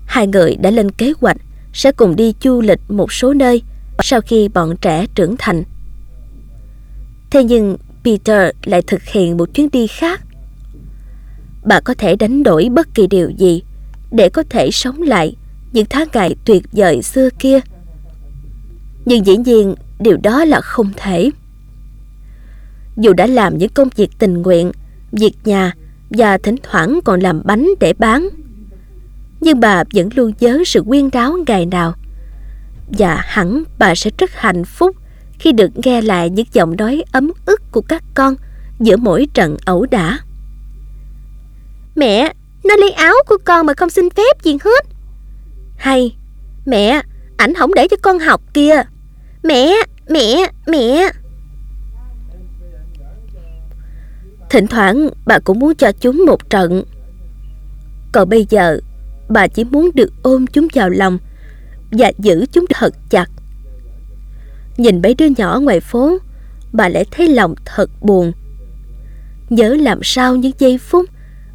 Hai 0.05 0.27
người 0.27 0.55
đã 0.55 0.71
lên 0.71 0.91
kế 0.91 1.13
hoạch 1.21 1.37
sẽ 1.73 1.91
cùng 1.91 2.15
đi 2.15 2.33
du 2.43 2.61
lịch 2.61 2.79
một 2.89 3.13
số 3.13 3.33
nơi 3.33 3.61
sau 4.03 4.21
khi 4.21 4.47
bọn 4.47 4.77
trẻ 4.81 5.05
trưởng 5.15 5.35
thành. 5.39 5.63
Thế 7.31 7.43
nhưng 7.43 7.77
Peter 8.03 8.49
lại 8.65 8.81
thực 8.87 9.03
hiện 9.03 9.37
một 9.37 9.53
chuyến 9.53 9.69
đi 9.71 9.87
khác. 9.87 10.21
Bà 11.65 11.79
có 11.79 11.93
thể 11.93 12.15
đánh 12.15 12.43
đổi 12.43 12.69
bất 12.71 12.87
kỳ 12.93 13.07
điều 13.07 13.29
gì 13.29 13.63
để 14.11 14.29
có 14.29 14.43
thể 14.49 14.71
sống 14.71 15.01
lại 15.01 15.35
những 15.73 15.85
tháng 15.89 16.07
ngày 16.13 16.35
tuyệt 16.45 16.63
vời 16.71 17.01
xưa 17.01 17.29
kia. 17.39 17.59
Nhưng 19.05 19.25
dĩ 19.25 19.37
nhiên 19.37 19.75
điều 19.99 20.17
đó 20.23 20.45
là 20.45 20.61
không 20.61 20.91
thể. 20.95 21.31
Dù 22.97 23.13
đã 23.13 23.27
làm 23.27 23.57
những 23.57 23.69
công 23.69 23.89
việc 23.95 24.09
tình 24.19 24.41
nguyện, 24.41 24.71
việc 25.11 25.33
nhà 25.43 25.73
và 26.09 26.37
thỉnh 26.37 26.55
thoảng 26.63 26.99
còn 27.05 27.19
làm 27.19 27.41
bánh 27.45 27.69
để 27.79 27.93
bán, 27.93 28.29
nhưng 29.41 29.59
bà 29.59 29.83
vẫn 29.93 30.09
luôn 30.15 30.33
nhớ 30.39 30.63
sự 30.65 30.81
quyên 30.81 31.09
đáo 31.11 31.37
ngày 31.47 31.65
nào. 31.65 31.93
Và 32.97 33.21
hẳn 33.25 33.63
bà 33.79 33.95
sẽ 33.95 34.11
rất 34.17 34.31
hạnh 34.33 34.65
phúc 34.65 34.95
khi 35.39 35.51
được 35.51 35.71
nghe 35.75 36.01
lại 36.01 36.29
những 36.29 36.45
giọng 36.53 36.77
nói 36.77 37.03
ấm 37.11 37.31
ức 37.45 37.61
của 37.71 37.81
các 37.81 38.03
con 38.13 38.35
giữa 38.79 38.97
mỗi 38.97 39.27
trận 39.33 39.57
ẩu 39.65 39.85
đả. 39.85 40.19
Mẹ, 41.95 42.33
nó 42.63 42.75
lấy 42.75 42.91
áo 42.91 43.13
của 43.27 43.37
con 43.45 43.65
mà 43.65 43.73
không 43.73 43.89
xin 43.89 44.09
phép 44.09 44.43
gì 44.43 44.57
hết. 44.63 44.85
Hay, 45.77 46.15
mẹ, 46.65 47.01
ảnh 47.37 47.53
không 47.53 47.73
để 47.73 47.87
cho 47.87 47.97
con 48.01 48.19
học 48.19 48.41
kia. 48.53 48.81
Mẹ, 49.43 49.73
mẹ, 50.09 50.51
mẹ. 50.67 51.09
Thỉnh 54.49 54.67
thoảng 54.67 55.09
bà 55.25 55.39
cũng 55.39 55.59
muốn 55.59 55.75
cho 55.75 55.91
chúng 55.91 56.25
một 56.25 56.49
trận. 56.49 56.83
Còn 58.11 58.29
bây 58.29 58.45
giờ 58.49 58.79
bà 59.29 59.47
chỉ 59.47 59.63
muốn 59.63 59.89
được 59.93 60.11
ôm 60.23 60.47
chúng 60.47 60.67
vào 60.73 60.89
lòng 60.89 61.17
và 61.91 62.11
giữ 62.19 62.45
chúng 62.51 62.65
thật 62.69 62.93
chặt. 63.09 63.29
Nhìn 64.79 65.01
mấy 65.01 65.13
đứa 65.13 65.25
nhỏ 65.37 65.59
ngoài 65.59 65.79
phố, 65.79 66.17
bà 66.73 66.89
lại 66.89 67.05
thấy 67.11 67.27
lòng 67.27 67.55
thật 67.65 67.89
buồn. 68.01 68.31
Nhớ 69.49 69.75
làm 69.75 69.99
sao 70.03 70.35
những 70.35 70.51
giây 70.59 70.77
phút 70.77 71.09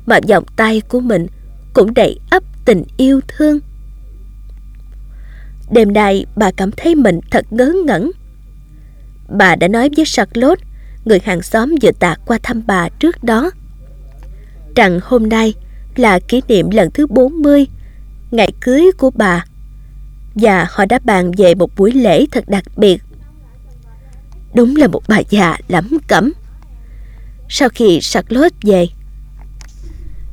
mà 0.06 0.20
vòng 0.28 0.44
tay 0.56 0.80
của 0.88 1.00
mình 1.00 1.26
cũng 1.72 1.94
đầy 1.94 2.18
ấp 2.30 2.42
tình 2.64 2.84
yêu 2.96 3.20
thương. 3.28 3.58
Đêm 5.70 5.92
nay 5.92 6.26
bà 6.36 6.50
cảm 6.50 6.70
thấy 6.76 6.94
mình 6.94 7.20
thật 7.30 7.46
ngớ 7.50 7.72
ngẩn. 7.86 8.10
Bà 9.28 9.56
đã 9.56 9.68
nói 9.68 9.90
với 9.96 10.04
Charlotte, 10.04 10.64
người 11.04 11.18
hàng 11.24 11.42
xóm 11.42 11.74
vừa 11.82 11.92
tạc 11.92 12.20
qua 12.26 12.38
thăm 12.42 12.62
bà 12.66 12.88
trước 12.88 13.24
đó, 13.24 13.50
rằng 14.76 15.00
hôm 15.02 15.28
nay 15.28 15.54
là 15.96 16.18
kỷ 16.18 16.42
niệm 16.48 16.70
lần 16.70 16.90
thứ 16.90 17.06
40 17.06 17.66
ngày 18.30 18.52
cưới 18.60 18.84
của 18.98 19.10
bà 19.10 19.44
và 20.34 20.66
họ 20.70 20.84
đã 20.84 20.98
bàn 21.04 21.32
về 21.36 21.54
một 21.54 21.70
buổi 21.76 21.92
lễ 21.92 22.26
thật 22.30 22.44
đặc 22.48 22.64
biệt. 22.76 23.03
Đúng 24.54 24.76
là 24.76 24.86
một 24.86 25.02
bà 25.08 25.18
già 25.30 25.56
lắm 25.68 25.98
cẩm. 26.08 26.32
Sau 27.48 27.68
khi 27.68 27.98
Charlotte 28.02 28.56
về, 28.62 28.86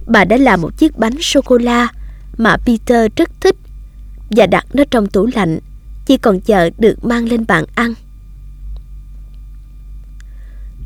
bà 0.07 0.25
đã 0.25 0.37
làm 0.37 0.61
một 0.61 0.77
chiếc 0.77 0.97
bánh 0.97 1.21
sô-cô-la 1.21 1.87
mà 2.37 2.57
Peter 2.57 3.11
rất 3.15 3.29
thích 3.41 3.55
và 4.29 4.47
đặt 4.47 4.65
nó 4.73 4.83
trong 4.91 5.07
tủ 5.07 5.27
lạnh, 5.33 5.59
chỉ 6.05 6.17
còn 6.17 6.39
chờ 6.39 6.69
được 6.77 7.05
mang 7.05 7.25
lên 7.25 7.45
bàn 7.47 7.65
ăn. 7.75 7.93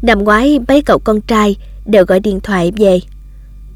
Năm 0.02 0.24
ngoái 0.24 0.60
mấy 0.68 0.82
cậu 0.82 1.00
con 1.00 1.22
trai 1.22 1.56
đều 1.86 2.06
gọi 2.06 2.20
điện 2.20 2.40
thoại 2.40 2.72
về. 2.78 3.00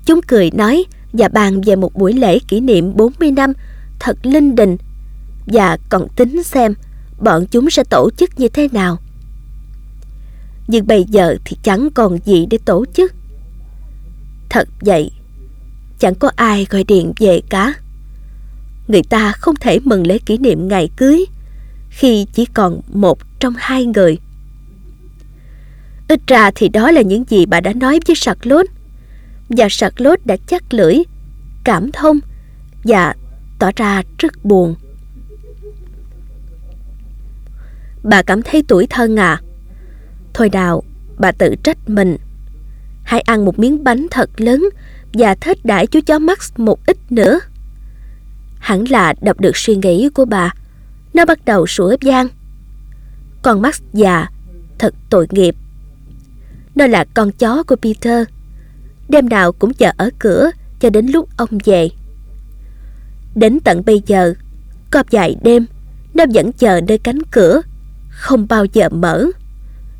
Chúng 0.05 0.21
cười 0.21 0.51
nói 0.51 0.85
và 1.13 1.27
bàn 1.27 1.61
về 1.61 1.75
một 1.75 1.95
buổi 1.95 2.13
lễ 2.13 2.39
kỷ 2.39 2.59
niệm 2.59 2.95
40 2.95 3.31
năm 3.31 3.53
thật 3.99 4.17
linh 4.23 4.55
đình 4.55 4.77
và 5.45 5.77
còn 5.89 6.07
tính 6.15 6.43
xem 6.43 6.73
bọn 7.19 7.45
chúng 7.51 7.69
sẽ 7.69 7.83
tổ 7.83 8.09
chức 8.17 8.39
như 8.39 8.47
thế 8.47 8.67
nào. 8.71 8.97
Nhưng 10.71 10.87
bây 10.87 11.03
giờ 11.03 11.37
thì 11.45 11.57
chẳng 11.63 11.89
còn 11.95 12.17
gì 12.25 12.45
để 12.49 12.57
tổ 12.65 12.85
chức. 12.93 13.13
Thật 14.49 14.67
vậy, 14.81 15.11
chẳng 15.99 16.15
có 16.15 16.31
ai 16.35 16.65
gọi 16.69 16.83
điện 16.83 17.13
về 17.19 17.41
cả. 17.49 17.73
Người 18.87 19.03
ta 19.03 19.31
không 19.31 19.55
thể 19.55 19.79
mừng 19.79 20.07
lễ 20.07 20.17
kỷ 20.17 20.37
niệm 20.37 20.67
ngày 20.67 20.89
cưới 20.97 21.25
khi 21.89 22.25
chỉ 22.33 22.45
còn 22.45 22.81
một 22.93 23.19
trong 23.39 23.53
hai 23.57 23.85
người. 23.85 24.17
Ít 26.07 26.19
ra 26.27 26.51
thì 26.55 26.69
đó 26.69 26.91
là 26.91 27.01
những 27.01 27.23
gì 27.29 27.45
bà 27.45 27.61
đã 27.61 27.73
nói 27.73 27.99
với 28.07 28.15
Charlotte 28.15 28.73
và 29.49 29.69
Charlotte 29.69 30.21
đã 30.25 30.37
chắc 30.47 30.73
lưỡi, 30.73 30.95
cảm 31.63 31.91
thông 31.91 32.19
và 32.83 33.15
tỏ 33.59 33.71
ra 33.75 34.03
rất 34.17 34.45
buồn. 34.45 34.75
Bà 38.03 38.21
cảm 38.21 38.41
thấy 38.41 38.63
tuổi 38.67 38.87
thân 38.89 39.15
à? 39.15 39.41
Thôi 40.33 40.49
đào 40.49 40.83
bà 41.17 41.31
tự 41.31 41.55
trách 41.63 41.89
mình. 41.89 42.17
Hãy 43.03 43.21
ăn 43.21 43.45
một 43.45 43.59
miếng 43.59 43.83
bánh 43.83 44.07
thật 44.11 44.29
lớn 44.37 44.69
và 45.13 45.35
thết 45.35 45.65
đãi 45.65 45.87
chú 45.87 45.99
chó 46.05 46.19
Max 46.19 46.51
một 46.57 46.79
ít 46.85 46.97
nữa. 47.09 47.39
Hẳn 48.59 48.83
là 48.89 49.13
đọc 49.21 49.39
được 49.39 49.57
suy 49.57 49.75
nghĩ 49.75 50.09
của 50.09 50.25
bà. 50.25 50.53
Nó 51.13 51.25
bắt 51.25 51.45
đầu 51.45 51.67
sủa 51.67 51.95
vang. 52.01 52.27
Con 53.41 53.61
Max 53.61 53.81
già, 53.93 54.27
thật 54.79 54.93
tội 55.09 55.27
nghiệp. 55.29 55.55
Nó 56.75 56.87
là 56.87 57.05
con 57.13 57.31
chó 57.31 57.63
của 57.63 57.75
Peter 57.75 58.27
đêm 59.09 59.29
nào 59.29 59.51
cũng 59.51 59.73
chờ 59.73 59.91
ở 59.97 60.09
cửa 60.19 60.51
cho 60.79 60.89
đến 60.89 61.07
lúc 61.07 61.29
ông 61.37 61.57
về. 61.65 61.89
Đến 63.35 63.59
tận 63.63 63.83
bây 63.85 64.01
giờ, 64.05 64.33
có 64.91 65.03
vài 65.11 65.35
đêm, 65.43 65.65
nó 66.13 66.25
vẫn 66.33 66.51
chờ 66.51 66.81
nơi 66.87 66.97
cánh 66.97 67.21
cửa, 67.31 67.61
không 68.09 68.47
bao 68.47 68.65
giờ 68.65 68.89
mở. 68.89 69.25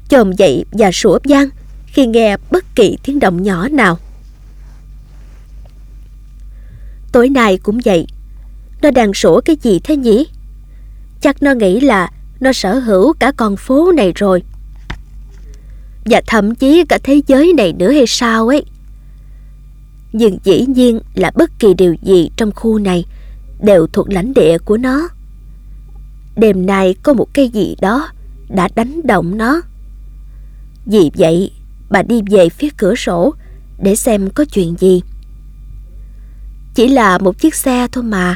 Chồm 0.09 0.31
dậy 0.31 0.65
và 0.71 0.91
sủa 0.91 1.19
vang 1.23 1.49
khi 1.87 2.05
nghe 2.05 2.37
bất 2.51 2.75
kỳ 2.75 2.97
tiếng 3.03 3.19
động 3.19 3.43
nhỏ 3.43 3.67
nào. 3.67 3.97
Tối 7.11 7.29
nay 7.29 7.57
cũng 7.57 7.79
vậy, 7.85 8.07
nó 8.81 8.91
đang 8.91 9.13
sủa 9.13 9.41
cái 9.41 9.57
gì 9.61 9.79
thế 9.83 9.95
nhỉ? 9.95 10.27
Chắc 11.21 11.43
nó 11.43 11.51
nghĩ 11.51 11.79
là 11.79 12.11
nó 12.39 12.53
sở 12.53 12.79
hữu 12.79 13.13
cả 13.13 13.31
con 13.37 13.57
phố 13.57 13.91
này 13.91 14.11
rồi. 14.15 14.43
Và 16.05 16.21
thậm 16.27 16.55
chí 16.55 16.83
cả 16.89 16.99
thế 17.03 17.21
giới 17.27 17.53
này 17.57 17.73
nữa 17.73 17.91
hay 17.91 18.07
sao 18.07 18.47
ấy. 18.47 18.65
Nhưng 20.13 20.37
dĩ 20.43 20.65
nhiên 20.67 20.99
là 21.13 21.31
bất 21.35 21.51
kỳ 21.59 21.73
điều 21.73 21.95
gì 22.03 22.31
trong 22.37 22.51
khu 22.55 22.79
này 22.79 23.05
đều 23.61 23.87
thuộc 23.87 24.09
lãnh 24.09 24.33
địa 24.33 24.57
của 24.57 24.77
nó. 24.77 25.09
Đêm 26.35 26.65
nay 26.65 26.95
có 27.03 27.13
một 27.13 27.33
cái 27.33 27.49
gì 27.49 27.75
đó 27.81 28.09
đã 28.49 28.69
đánh 28.75 29.01
động 29.03 29.37
nó. 29.37 29.61
Vì 30.91 31.11
vậy, 31.17 31.51
bà 31.89 32.01
đi 32.01 32.21
về 32.29 32.49
phía 32.49 32.69
cửa 32.77 32.95
sổ 32.95 33.33
để 33.81 33.95
xem 33.95 34.29
có 34.29 34.45
chuyện 34.45 34.75
gì. 34.79 35.01
Chỉ 36.75 36.87
là 36.87 37.17
một 37.17 37.39
chiếc 37.39 37.55
xe 37.55 37.87
thôi 37.91 38.03
mà. 38.03 38.35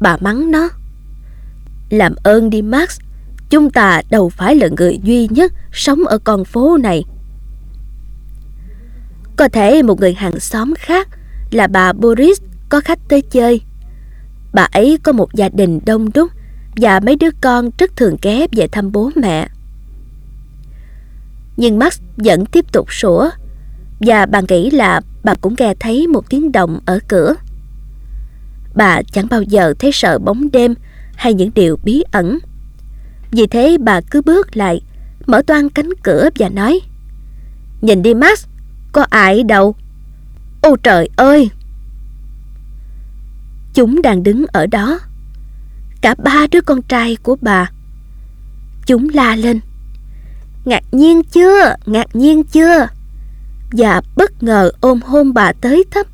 Bà 0.00 0.16
mắng 0.20 0.50
nó. 0.50 0.68
Làm 1.90 2.14
ơn 2.22 2.50
đi 2.50 2.62
Max, 2.62 3.00
chúng 3.50 3.70
ta 3.70 4.02
đâu 4.10 4.28
phải 4.28 4.54
là 4.54 4.68
người 4.76 4.98
duy 5.02 5.28
nhất 5.30 5.52
sống 5.72 6.04
ở 6.04 6.18
con 6.18 6.44
phố 6.44 6.76
này. 6.76 7.04
Có 9.36 9.48
thể 9.48 9.82
một 9.82 10.00
người 10.00 10.14
hàng 10.14 10.40
xóm 10.40 10.74
khác 10.78 11.08
là 11.50 11.66
bà 11.66 11.92
Boris 11.92 12.40
có 12.68 12.80
khách 12.80 12.98
tới 13.08 13.22
chơi. 13.22 13.60
Bà 14.52 14.62
ấy 14.62 14.98
có 15.02 15.12
một 15.12 15.34
gia 15.34 15.48
đình 15.48 15.80
đông 15.86 16.12
đúc 16.12 16.30
và 16.76 17.00
mấy 17.00 17.16
đứa 17.16 17.30
con 17.40 17.70
rất 17.78 17.96
thường 17.96 18.16
ghé 18.22 18.46
về 18.52 18.68
thăm 18.68 18.92
bố 18.92 19.10
mẹ. 19.16 19.48
Nhưng 21.60 21.78
Max 21.78 22.00
vẫn 22.16 22.46
tiếp 22.46 22.72
tục 22.72 22.92
sủa 22.92 23.30
và 24.00 24.26
bà 24.26 24.40
nghĩ 24.48 24.70
là 24.70 25.00
bà 25.24 25.34
cũng 25.34 25.54
nghe 25.58 25.74
thấy 25.80 26.06
một 26.06 26.30
tiếng 26.30 26.52
động 26.52 26.80
ở 26.86 26.98
cửa. 27.08 27.34
Bà 28.74 29.02
chẳng 29.12 29.26
bao 29.30 29.42
giờ 29.42 29.74
thấy 29.78 29.92
sợ 29.92 30.18
bóng 30.18 30.50
đêm 30.52 30.74
hay 31.16 31.34
những 31.34 31.50
điều 31.54 31.78
bí 31.84 32.02
ẩn. 32.12 32.38
Vì 33.30 33.46
thế 33.46 33.76
bà 33.80 34.00
cứ 34.00 34.22
bước 34.22 34.56
lại, 34.56 34.80
mở 35.26 35.42
toan 35.46 35.68
cánh 35.68 35.90
cửa 36.02 36.28
và 36.38 36.48
nói 36.48 36.80
Nhìn 37.80 38.02
đi 38.02 38.14
Max, 38.14 38.46
có 38.92 39.06
ai 39.10 39.42
đâu? 39.42 39.74
Ôi 40.62 40.76
trời 40.82 41.08
ơi! 41.16 41.50
Chúng 43.74 44.02
đang 44.02 44.22
đứng 44.22 44.44
ở 44.52 44.66
đó. 44.66 44.98
Cả 46.00 46.14
ba 46.14 46.46
đứa 46.50 46.60
con 46.60 46.82
trai 46.82 47.16
của 47.22 47.36
bà. 47.40 47.70
Chúng 48.86 49.08
la 49.08 49.36
lên. 49.36 49.60
Ngạc 50.64 50.82
nhiên 50.92 51.22
chưa? 51.22 51.74
Ngạc 51.86 52.16
nhiên 52.16 52.44
chưa? 52.44 52.88
Và 53.72 54.02
bất 54.16 54.42
ngờ 54.42 54.70
ôm 54.80 55.00
hôn 55.02 55.34
bà 55.34 55.52
tới 55.52 55.84
thấp. 55.90 56.06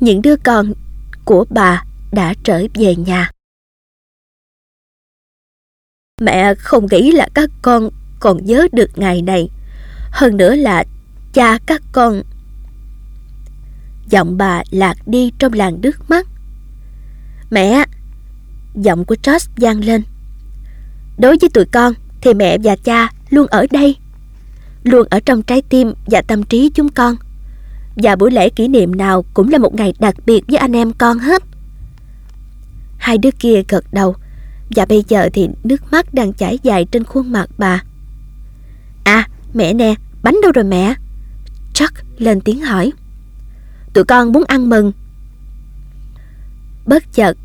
Những 0.00 0.22
đứa 0.22 0.36
con 0.36 0.72
của 1.24 1.44
bà 1.50 1.84
đã 2.12 2.34
trở 2.44 2.62
về 2.74 2.96
nhà. 2.96 3.30
Mẹ 6.20 6.54
không 6.54 6.86
nghĩ 6.90 7.12
là 7.12 7.28
các 7.34 7.50
con 7.62 7.88
còn 8.20 8.46
nhớ 8.46 8.68
được 8.72 8.90
ngày 8.96 9.22
này. 9.22 9.48
Hơn 10.10 10.36
nữa 10.36 10.54
là 10.54 10.84
cha 11.32 11.58
các 11.66 11.82
con. 11.92 12.22
Giọng 14.10 14.36
bà 14.36 14.62
lạc 14.70 14.94
đi 15.06 15.32
trong 15.38 15.52
làn 15.52 15.80
nước 15.80 16.10
mắt. 16.10 16.26
Mẹ! 17.50 17.84
Giọng 18.74 19.04
của 19.04 19.16
Josh 19.22 19.48
vang 19.56 19.84
lên. 19.84 20.02
Đối 21.18 21.36
với 21.40 21.50
tụi 21.54 21.64
con 21.72 21.92
thì 22.20 22.34
mẹ 22.34 22.58
và 22.64 22.76
cha 22.76 23.08
luôn 23.30 23.46
ở 23.46 23.66
đây. 23.70 23.96
Luôn 24.82 25.06
ở 25.10 25.20
trong 25.20 25.42
trái 25.42 25.62
tim 25.62 25.92
và 26.06 26.22
tâm 26.22 26.42
trí 26.42 26.70
chúng 26.74 26.88
con. 26.88 27.16
Và 27.96 28.16
buổi 28.16 28.30
lễ 28.30 28.48
kỷ 28.48 28.68
niệm 28.68 28.96
nào 28.96 29.24
cũng 29.34 29.48
là 29.48 29.58
một 29.58 29.74
ngày 29.74 29.94
đặc 29.98 30.14
biệt 30.26 30.44
với 30.48 30.56
anh 30.56 30.76
em 30.76 30.92
con 30.92 31.18
hết. 31.18 31.42
Hai 32.98 33.18
đứa 33.18 33.30
kia 33.38 33.62
gật 33.68 33.84
đầu 33.92 34.16
và 34.70 34.84
bây 34.84 35.04
giờ 35.08 35.28
thì 35.32 35.48
nước 35.64 35.92
mắt 35.92 36.14
đang 36.14 36.32
chảy 36.32 36.58
dài 36.62 36.84
trên 36.84 37.04
khuôn 37.04 37.32
mặt 37.32 37.50
bà. 37.58 37.82
À, 39.04 39.28
mẹ 39.54 39.72
nè, 39.72 39.94
bánh 40.22 40.36
đâu 40.42 40.52
rồi 40.52 40.64
mẹ? 40.64 40.94
Chuck 41.74 41.94
lên 42.18 42.40
tiếng 42.40 42.60
hỏi. 42.60 42.92
Tụi 43.94 44.04
con 44.04 44.32
muốn 44.32 44.44
ăn 44.48 44.68
mừng. 44.68 44.92
Bất 46.86 47.12
chợt, 47.12 47.36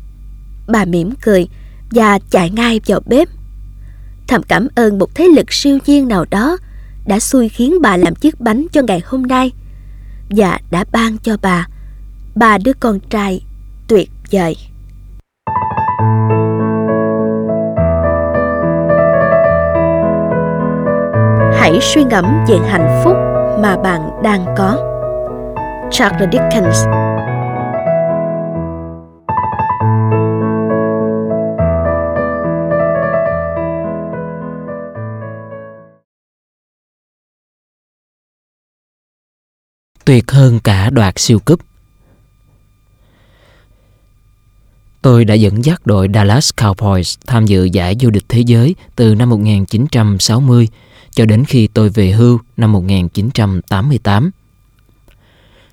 bà 0.68 0.84
mỉm 0.84 1.14
cười 1.22 1.48
và 1.90 2.18
chạy 2.30 2.50
ngay 2.50 2.80
vào 2.86 3.00
bếp. 3.06 3.28
Thầm 4.28 4.42
cảm 4.42 4.68
ơn 4.74 4.98
một 4.98 5.14
thế 5.14 5.28
lực 5.36 5.52
siêu 5.52 5.78
nhiên 5.86 6.08
nào 6.08 6.24
đó 6.30 6.56
đã 7.06 7.18
xui 7.20 7.48
khiến 7.48 7.74
bà 7.82 7.96
làm 7.96 8.14
chiếc 8.14 8.40
bánh 8.40 8.66
cho 8.72 8.82
ngày 8.82 9.00
hôm 9.04 9.22
nay 9.22 9.52
và 10.30 10.58
đã 10.70 10.84
ban 10.92 11.18
cho 11.18 11.36
bà, 11.42 11.66
ba 12.34 12.58
đứa 12.58 12.72
con 12.80 13.00
trai 13.10 13.40
tuyệt 13.88 14.10
vời. 14.30 14.56
Hãy 21.58 21.78
suy 21.82 22.04
ngẫm 22.04 22.44
về 22.48 22.56
hạnh 22.68 23.00
phúc 23.04 23.16
mà 23.62 23.76
bạn 23.76 24.22
đang 24.22 24.46
có. 24.56 24.88
Charles 25.90 26.28
Dickens 26.32 26.86
tuyệt 40.04 40.30
hơn 40.30 40.60
cả 40.60 40.90
đoạt 40.90 41.18
siêu 41.18 41.38
cúp. 41.38 41.60
Tôi 45.02 45.24
đã 45.24 45.34
dẫn 45.34 45.64
dắt 45.64 45.86
đội 45.86 46.08
Dallas 46.14 46.50
Cowboys 46.56 47.16
tham 47.26 47.46
dự 47.46 47.64
giải 47.64 47.96
vô 48.00 48.10
địch 48.10 48.24
thế 48.28 48.40
giới 48.40 48.74
từ 48.96 49.14
năm 49.14 49.30
1960 49.30 50.68
cho 51.10 51.26
đến 51.26 51.44
khi 51.44 51.66
tôi 51.66 51.88
về 51.88 52.10
hưu 52.10 52.38
năm 52.56 52.72
1988. 52.72 54.30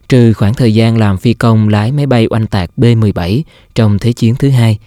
Trừ 0.10 0.34
khoảng 0.34 0.54
thời 0.54 0.74
gian 0.74 0.98
làm 0.98 1.18
phi 1.18 1.34
công 1.34 1.70
lái 1.70 1.92
máy 1.92 2.06
bay 2.06 2.28
oanh 2.30 2.48
tạc 2.48 2.70
B-17 2.78 3.42
trong 3.76 4.00
Thế 4.00 4.14
chiến 4.14 4.36
thứ 4.36 4.50
hai, 4.50 4.80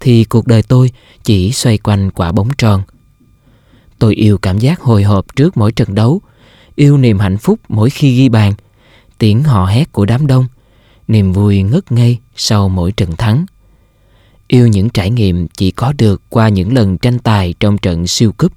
thì 0.00 0.24
cuộc 0.24 0.46
đời 0.46 0.62
tôi 0.62 0.90
chỉ 1.24 1.52
xoay 1.52 1.78
quanh 1.78 2.10
quả 2.10 2.32
bóng 2.32 2.48
tròn. 2.58 2.82
Tôi 3.98 4.14
yêu 4.14 4.38
cảm 4.38 4.58
giác 4.58 4.80
hồi 4.80 5.02
hộp 5.02 5.36
trước 5.36 5.56
mỗi 5.56 5.72
trận 5.72 5.94
đấu, 5.94 6.20
yêu 6.74 6.98
niềm 6.98 7.18
hạnh 7.18 7.38
phúc 7.38 7.60
mỗi 7.68 7.90
khi 7.90 8.16
ghi 8.16 8.28
bàn– 8.28 8.52
tiếng 9.18 9.42
hò 9.42 9.66
hét 9.66 9.92
của 9.92 10.04
đám 10.04 10.26
đông, 10.26 10.46
niềm 11.08 11.32
vui 11.32 11.62
ngất 11.62 11.92
ngây 11.92 12.18
sau 12.36 12.68
mỗi 12.68 12.92
trận 12.92 13.16
thắng. 13.16 13.46
Yêu 14.48 14.66
những 14.68 14.90
trải 14.90 15.10
nghiệm 15.10 15.46
chỉ 15.48 15.70
có 15.70 15.92
được 15.98 16.22
qua 16.28 16.48
những 16.48 16.72
lần 16.72 16.98
tranh 16.98 17.18
tài 17.18 17.54
trong 17.60 17.78
trận 17.78 18.06
siêu 18.06 18.32
cúp 18.32 18.52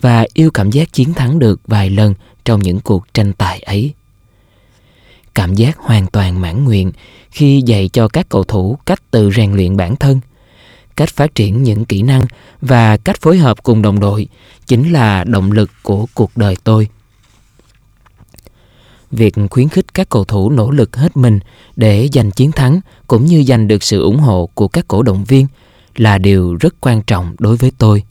và 0.00 0.26
yêu 0.34 0.50
cảm 0.50 0.70
giác 0.70 0.92
chiến 0.92 1.14
thắng 1.14 1.38
được 1.38 1.60
vài 1.66 1.90
lần 1.90 2.14
trong 2.44 2.60
những 2.60 2.80
cuộc 2.80 3.14
tranh 3.14 3.32
tài 3.32 3.60
ấy. 3.60 3.94
Cảm 5.34 5.54
giác 5.54 5.78
hoàn 5.78 6.06
toàn 6.06 6.40
mãn 6.40 6.64
nguyện 6.64 6.92
khi 7.30 7.62
dạy 7.66 7.88
cho 7.92 8.08
các 8.08 8.28
cầu 8.28 8.44
thủ 8.44 8.78
cách 8.86 9.10
tự 9.10 9.30
rèn 9.30 9.52
luyện 9.52 9.76
bản 9.76 9.96
thân, 9.96 10.20
cách 10.96 11.08
phát 11.08 11.34
triển 11.34 11.62
những 11.62 11.84
kỹ 11.84 12.02
năng 12.02 12.22
và 12.60 12.96
cách 12.96 13.20
phối 13.20 13.38
hợp 13.38 13.62
cùng 13.62 13.82
đồng 13.82 14.00
đội 14.00 14.28
chính 14.66 14.92
là 14.92 15.24
động 15.24 15.52
lực 15.52 15.70
của 15.82 16.06
cuộc 16.14 16.36
đời 16.36 16.56
tôi 16.64 16.88
việc 19.10 19.34
khuyến 19.50 19.68
khích 19.68 19.94
các 19.94 20.08
cầu 20.08 20.24
thủ 20.24 20.50
nỗ 20.50 20.70
lực 20.70 20.96
hết 20.96 21.16
mình 21.16 21.40
để 21.76 22.08
giành 22.12 22.30
chiến 22.30 22.52
thắng 22.52 22.80
cũng 23.06 23.26
như 23.26 23.42
giành 23.42 23.68
được 23.68 23.82
sự 23.82 24.02
ủng 24.02 24.18
hộ 24.18 24.48
của 24.54 24.68
các 24.68 24.88
cổ 24.88 25.02
động 25.02 25.24
viên 25.24 25.46
là 25.96 26.18
điều 26.18 26.56
rất 26.60 26.74
quan 26.80 27.02
trọng 27.02 27.36
đối 27.38 27.56
với 27.56 27.72
tôi. 27.78 28.02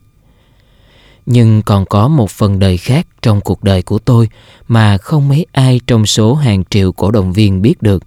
Nhưng 1.26 1.62
còn 1.62 1.86
có 1.86 2.08
một 2.08 2.30
phần 2.30 2.60
đời 2.60 2.78
khác 2.78 3.08
trong 3.22 3.42
cuộc 3.42 3.64
đời 3.64 3.82
của 3.82 4.00
tôi 4.00 4.30
mà 4.68 4.98
không 4.98 5.28
mấy 5.28 5.46
ai 5.52 5.80
trong 5.88 6.06
số 6.06 6.34
hàng 6.36 6.64
triệu 6.70 6.92
cổ 6.92 7.12
động 7.12 7.34
viên 7.34 7.62
biết 7.62 7.82
được. 7.82 8.04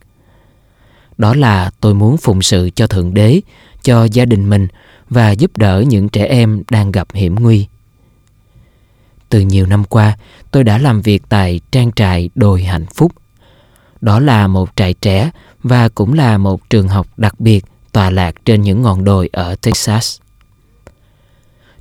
Đó 1.18 1.34
là 1.34 1.70
tôi 1.80 1.94
muốn 1.94 2.16
phụng 2.16 2.42
sự 2.42 2.70
cho 2.74 2.86
Thượng 2.86 3.14
Đế, 3.14 3.40
cho 3.82 4.04
gia 4.04 4.24
đình 4.24 4.50
mình 4.50 4.68
và 5.10 5.30
giúp 5.30 5.56
đỡ 5.56 5.84
những 5.86 6.08
trẻ 6.08 6.24
em 6.24 6.62
đang 6.70 6.92
gặp 6.92 7.08
hiểm 7.14 7.34
nguy. 7.34 7.66
Từ 9.28 9.40
nhiều 9.40 9.66
năm 9.66 9.84
qua, 9.84 10.16
tôi 10.50 10.64
đã 10.64 10.78
làm 10.78 11.02
việc 11.02 11.22
tại 11.28 11.60
trang 11.70 11.92
trại 11.92 12.30
Đồi 12.34 12.62
Hạnh 12.62 12.86
Phúc. 12.94 13.12
Đó 14.00 14.20
là 14.20 14.46
một 14.46 14.70
trại 14.76 14.94
trẻ 14.94 15.30
và 15.62 15.88
cũng 15.88 16.14
là 16.14 16.38
một 16.38 16.70
trường 16.70 16.88
học 16.88 17.06
đặc 17.16 17.40
biệt 17.40 17.64
tọa 17.92 18.10
lạc 18.10 18.34
trên 18.44 18.62
những 18.62 18.82
ngọn 18.82 19.04
đồi 19.04 19.28
ở 19.32 19.54
Texas. 19.54 20.20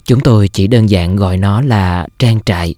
Chúng 0.06 0.20
tôi 0.20 0.48
chỉ 0.48 0.68
đơn 0.68 0.90
giản 0.90 1.16
gọi 1.16 1.38
nó 1.38 1.62
là 1.62 2.08
trang 2.20 2.40
trại. 2.46 2.76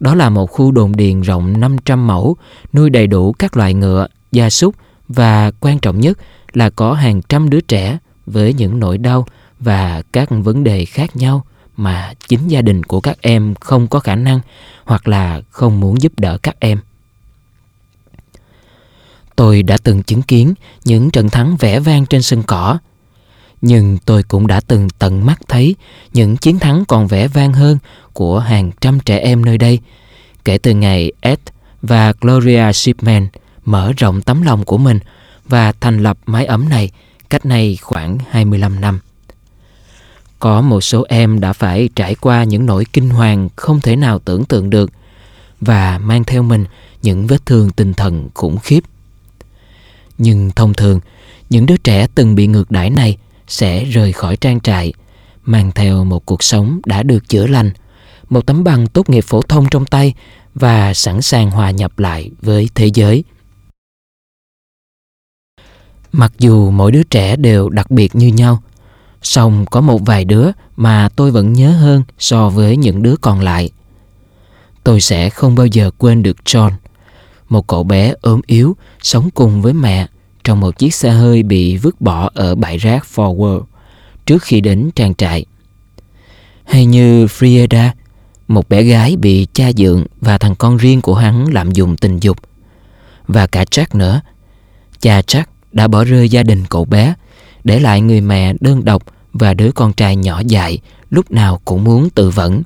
Đó 0.00 0.14
là 0.14 0.30
một 0.30 0.46
khu 0.46 0.72
đồn 0.72 0.96
điền 0.96 1.20
rộng 1.20 1.60
500 1.60 2.06
mẫu, 2.06 2.36
nuôi 2.72 2.90
đầy 2.90 3.06
đủ 3.06 3.32
các 3.32 3.56
loại 3.56 3.74
ngựa, 3.74 4.06
gia 4.32 4.50
súc 4.50 4.74
và 5.08 5.50
quan 5.60 5.78
trọng 5.78 6.00
nhất 6.00 6.18
là 6.52 6.70
có 6.70 6.92
hàng 6.92 7.22
trăm 7.22 7.50
đứa 7.50 7.60
trẻ 7.60 7.98
với 8.26 8.52
những 8.52 8.78
nỗi 8.78 8.98
đau 8.98 9.26
và 9.60 10.02
các 10.12 10.28
vấn 10.30 10.64
đề 10.64 10.84
khác 10.84 11.16
nhau 11.16 11.44
mà 11.76 12.14
chính 12.28 12.48
gia 12.48 12.62
đình 12.62 12.82
của 12.82 13.00
các 13.00 13.16
em 13.20 13.54
không 13.60 13.88
có 13.88 13.98
khả 13.98 14.14
năng 14.14 14.40
hoặc 14.84 15.08
là 15.08 15.40
không 15.50 15.80
muốn 15.80 16.02
giúp 16.02 16.12
đỡ 16.16 16.38
các 16.42 16.56
em. 16.60 16.80
Tôi 19.36 19.62
đã 19.62 19.76
từng 19.82 20.02
chứng 20.02 20.22
kiến 20.22 20.54
những 20.84 21.10
trận 21.10 21.28
thắng 21.28 21.56
vẻ 21.56 21.80
vang 21.80 22.06
trên 22.06 22.22
sân 22.22 22.42
cỏ, 22.42 22.78
nhưng 23.62 23.98
tôi 23.98 24.22
cũng 24.22 24.46
đã 24.46 24.60
từng 24.60 24.88
tận 24.98 25.26
mắt 25.26 25.40
thấy 25.48 25.74
những 26.12 26.36
chiến 26.36 26.58
thắng 26.58 26.84
còn 26.88 27.06
vẻ 27.06 27.28
vang 27.28 27.52
hơn 27.52 27.78
của 28.12 28.38
hàng 28.38 28.70
trăm 28.80 29.00
trẻ 29.00 29.18
em 29.18 29.44
nơi 29.44 29.58
đây 29.58 29.78
kể 30.44 30.58
từ 30.58 30.74
ngày 30.74 31.12
Ed 31.20 31.38
và 31.82 32.12
Gloria 32.20 32.72
Shipman 32.72 33.28
mở 33.64 33.92
rộng 33.96 34.22
tấm 34.22 34.42
lòng 34.42 34.64
của 34.64 34.78
mình 34.78 34.98
và 35.48 35.72
thành 35.72 36.02
lập 36.02 36.18
mái 36.26 36.46
ấm 36.46 36.68
này 36.68 36.90
cách 37.30 37.46
nay 37.46 37.78
khoảng 37.82 38.18
25 38.30 38.80
năm. 38.80 39.00
Có 40.40 40.60
một 40.60 40.80
số 40.80 41.04
em 41.08 41.40
đã 41.40 41.52
phải 41.52 41.88
trải 41.96 42.14
qua 42.14 42.44
những 42.44 42.66
nỗi 42.66 42.84
kinh 42.92 43.10
hoàng 43.10 43.48
không 43.56 43.80
thể 43.80 43.96
nào 43.96 44.18
tưởng 44.18 44.44
tượng 44.44 44.70
được 44.70 44.90
và 45.60 45.98
mang 45.98 46.24
theo 46.24 46.42
mình 46.42 46.64
những 47.02 47.26
vết 47.26 47.46
thương 47.46 47.70
tinh 47.70 47.94
thần 47.94 48.28
khủng 48.34 48.58
khiếp. 48.58 48.80
Nhưng 50.18 50.50
thông 50.56 50.74
thường, 50.74 51.00
những 51.50 51.66
đứa 51.66 51.76
trẻ 51.76 52.06
từng 52.14 52.34
bị 52.34 52.46
ngược 52.46 52.70
đãi 52.70 52.90
này 52.90 53.16
sẽ 53.48 53.84
rời 53.84 54.12
khỏi 54.12 54.36
trang 54.36 54.60
trại, 54.60 54.92
mang 55.44 55.72
theo 55.74 56.04
một 56.04 56.26
cuộc 56.26 56.42
sống 56.42 56.80
đã 56.86 57.02
được 57.02 57.28
chữa 57.28 57.46
lành, 57.46 57.70
một 58.28 58.46
tấm 58.46 58.64
bằng 58.64 58.86
tốt 58.86 59.10
nghiệp 59.10 59.24
phổ 59.26 59.42
thông 59.42 59.66
trong 59.70 59.86
tay 59.86 60.14
và 60.54 60.94
sẵn 60.94 61.22
sàng 61.22 61.50
hòa 61.50 61.70
nhập 61.70 61.98
lại 61.98 62.30
với 62.42 62.68
thế 62.74 62.86
giới. 62.94 63.24
Mặc 66.12 66.32
dù 66.38 66.70
mỗi 66.70 66.92
đứa 66.92 67.02
trẻ 67.02 67.36
đều 67.36 67.68
đặc 67.68 67.90
biệt 67.90 68.14
như 68.14 68.26
nhau, 68.26 68.62
song 69.22 69.66
có 69.66 69.80
một 69.80 70.06
vài 70.06 70.24
đứa 70.24 70.50
mà 70.76 71.08
tôi 71.16 71.30
vẫn 71.30 71.52
nhớ 71.52 71.70
hơn 71.70 72.02
so 72.18 72.48
với 72.48 72.76
những 72.76 73.02
đứa 73.02 73.14
còn 73.20 73.40
lại. 73.40 73.70
Tôi 74.84 75.00
sẽ 75.00 75.30
không 75.30 75.54
bao 75.54 75.66
giờ 75.66 75.90
quên 75.98 76.22
được 76.22 76.36
John, 76.44 76.70
một 77.48 77.66
cậu 77.66 77.84
bé 77.84 78.14
ốm 78.20 78.40
yếu 78.46 78.76
sống 79.02 79.30
cùng 79.34 79.62
với 79.62 79.72
mẹ 79.72 80.06
trong 80.44 80.60
một 80.60 80.78
chiếc 80.78 80.94
xe 80.94 81.10
hơi 81.10 81.42
bị 81.42 81.76
vứt 81.76 82.00
bỏ 82.00 82.30
ở 82.34 82.54
bãi 82.54 82.78
rác 82.78 83.06
Forward 83.14 83.62
trước 84.26 84.42
khi 84.42 84.60
đến 84.60 84.90
trang 84.94 85.14
trại. 85.14 85.44
Hay 86.64 86.86
như 86.86 87.26
Frieda, 87.26 87.90
một 88.48 88.68
bé 88.68 88.82
gái 88.82 89.16
bị 89.16 89.46
cha 89.52 89.72
dượng 89.76 90.06
và 90.20 90.38
thằng 90.38 90.54
con 90.54 90.76
riêng 90.76 91.00
của 91.00 91.14
hắn 91.14 91.52
lạm 91.52 91.72
dụng 91.72 91.96
tình 91.96 92.18
dục. 92.18 92.38
Và 93.26 93.46
cả 93.46 93.64
Jack 93.64 93.86
nữa. 93.92 94.20
Cha 95.00 95.20
Jack 95.20 95.44
đã 95.72 95.88
bỏ 95.88 96.04
rơi 96.04 96.28
gia 96.28 96.42
đình 96.42 96.64
cậu 96.68 96.84
bé, 96.84 97.14
để 97.64 97.80
lại 97.80 98.00
người 98.00 98.20
mẹ 98.20 98.54
đơn 98.60 98.84
độc 98.84 99.02
và 99.32 99.54
đứa 99.54 99.72
con 99.72 99.92
trai 99.92 100.16
nhỏ 100.16 100.42
dại 100.46 100.78
lúc 101.10 101.30
nào 101.30 101.60
cũng 101.64 101.84
muốn 101.84 102.10
tự 102.10 102.30
vẫn. 102.30 102.62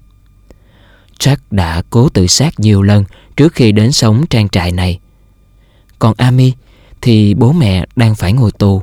Jack 1.19 1.37
đã 1.51 1.83
cố 1.91 2.09
tự 2.09 2.27
sát 2.27 2.61
nhiều 2.61 2.83
lần 2.83 3.05
trước 3.37 3.53
khi 3.53 3.73
đến 3.73 3.93
sống 3.93 4.27
trang 4.31 4.49
trại 4.49 4.73
này. 4.73 4.99
Còn 5.99 6.15
Amy 6.17 6.53
thì 7.01 7.35
bố 7.35 7.53
mẹ 7.53 7.87
đang 7.97 8.15
phải 8.15 8.33
ngồi 8.33 8.53
tù. 8.53 8.83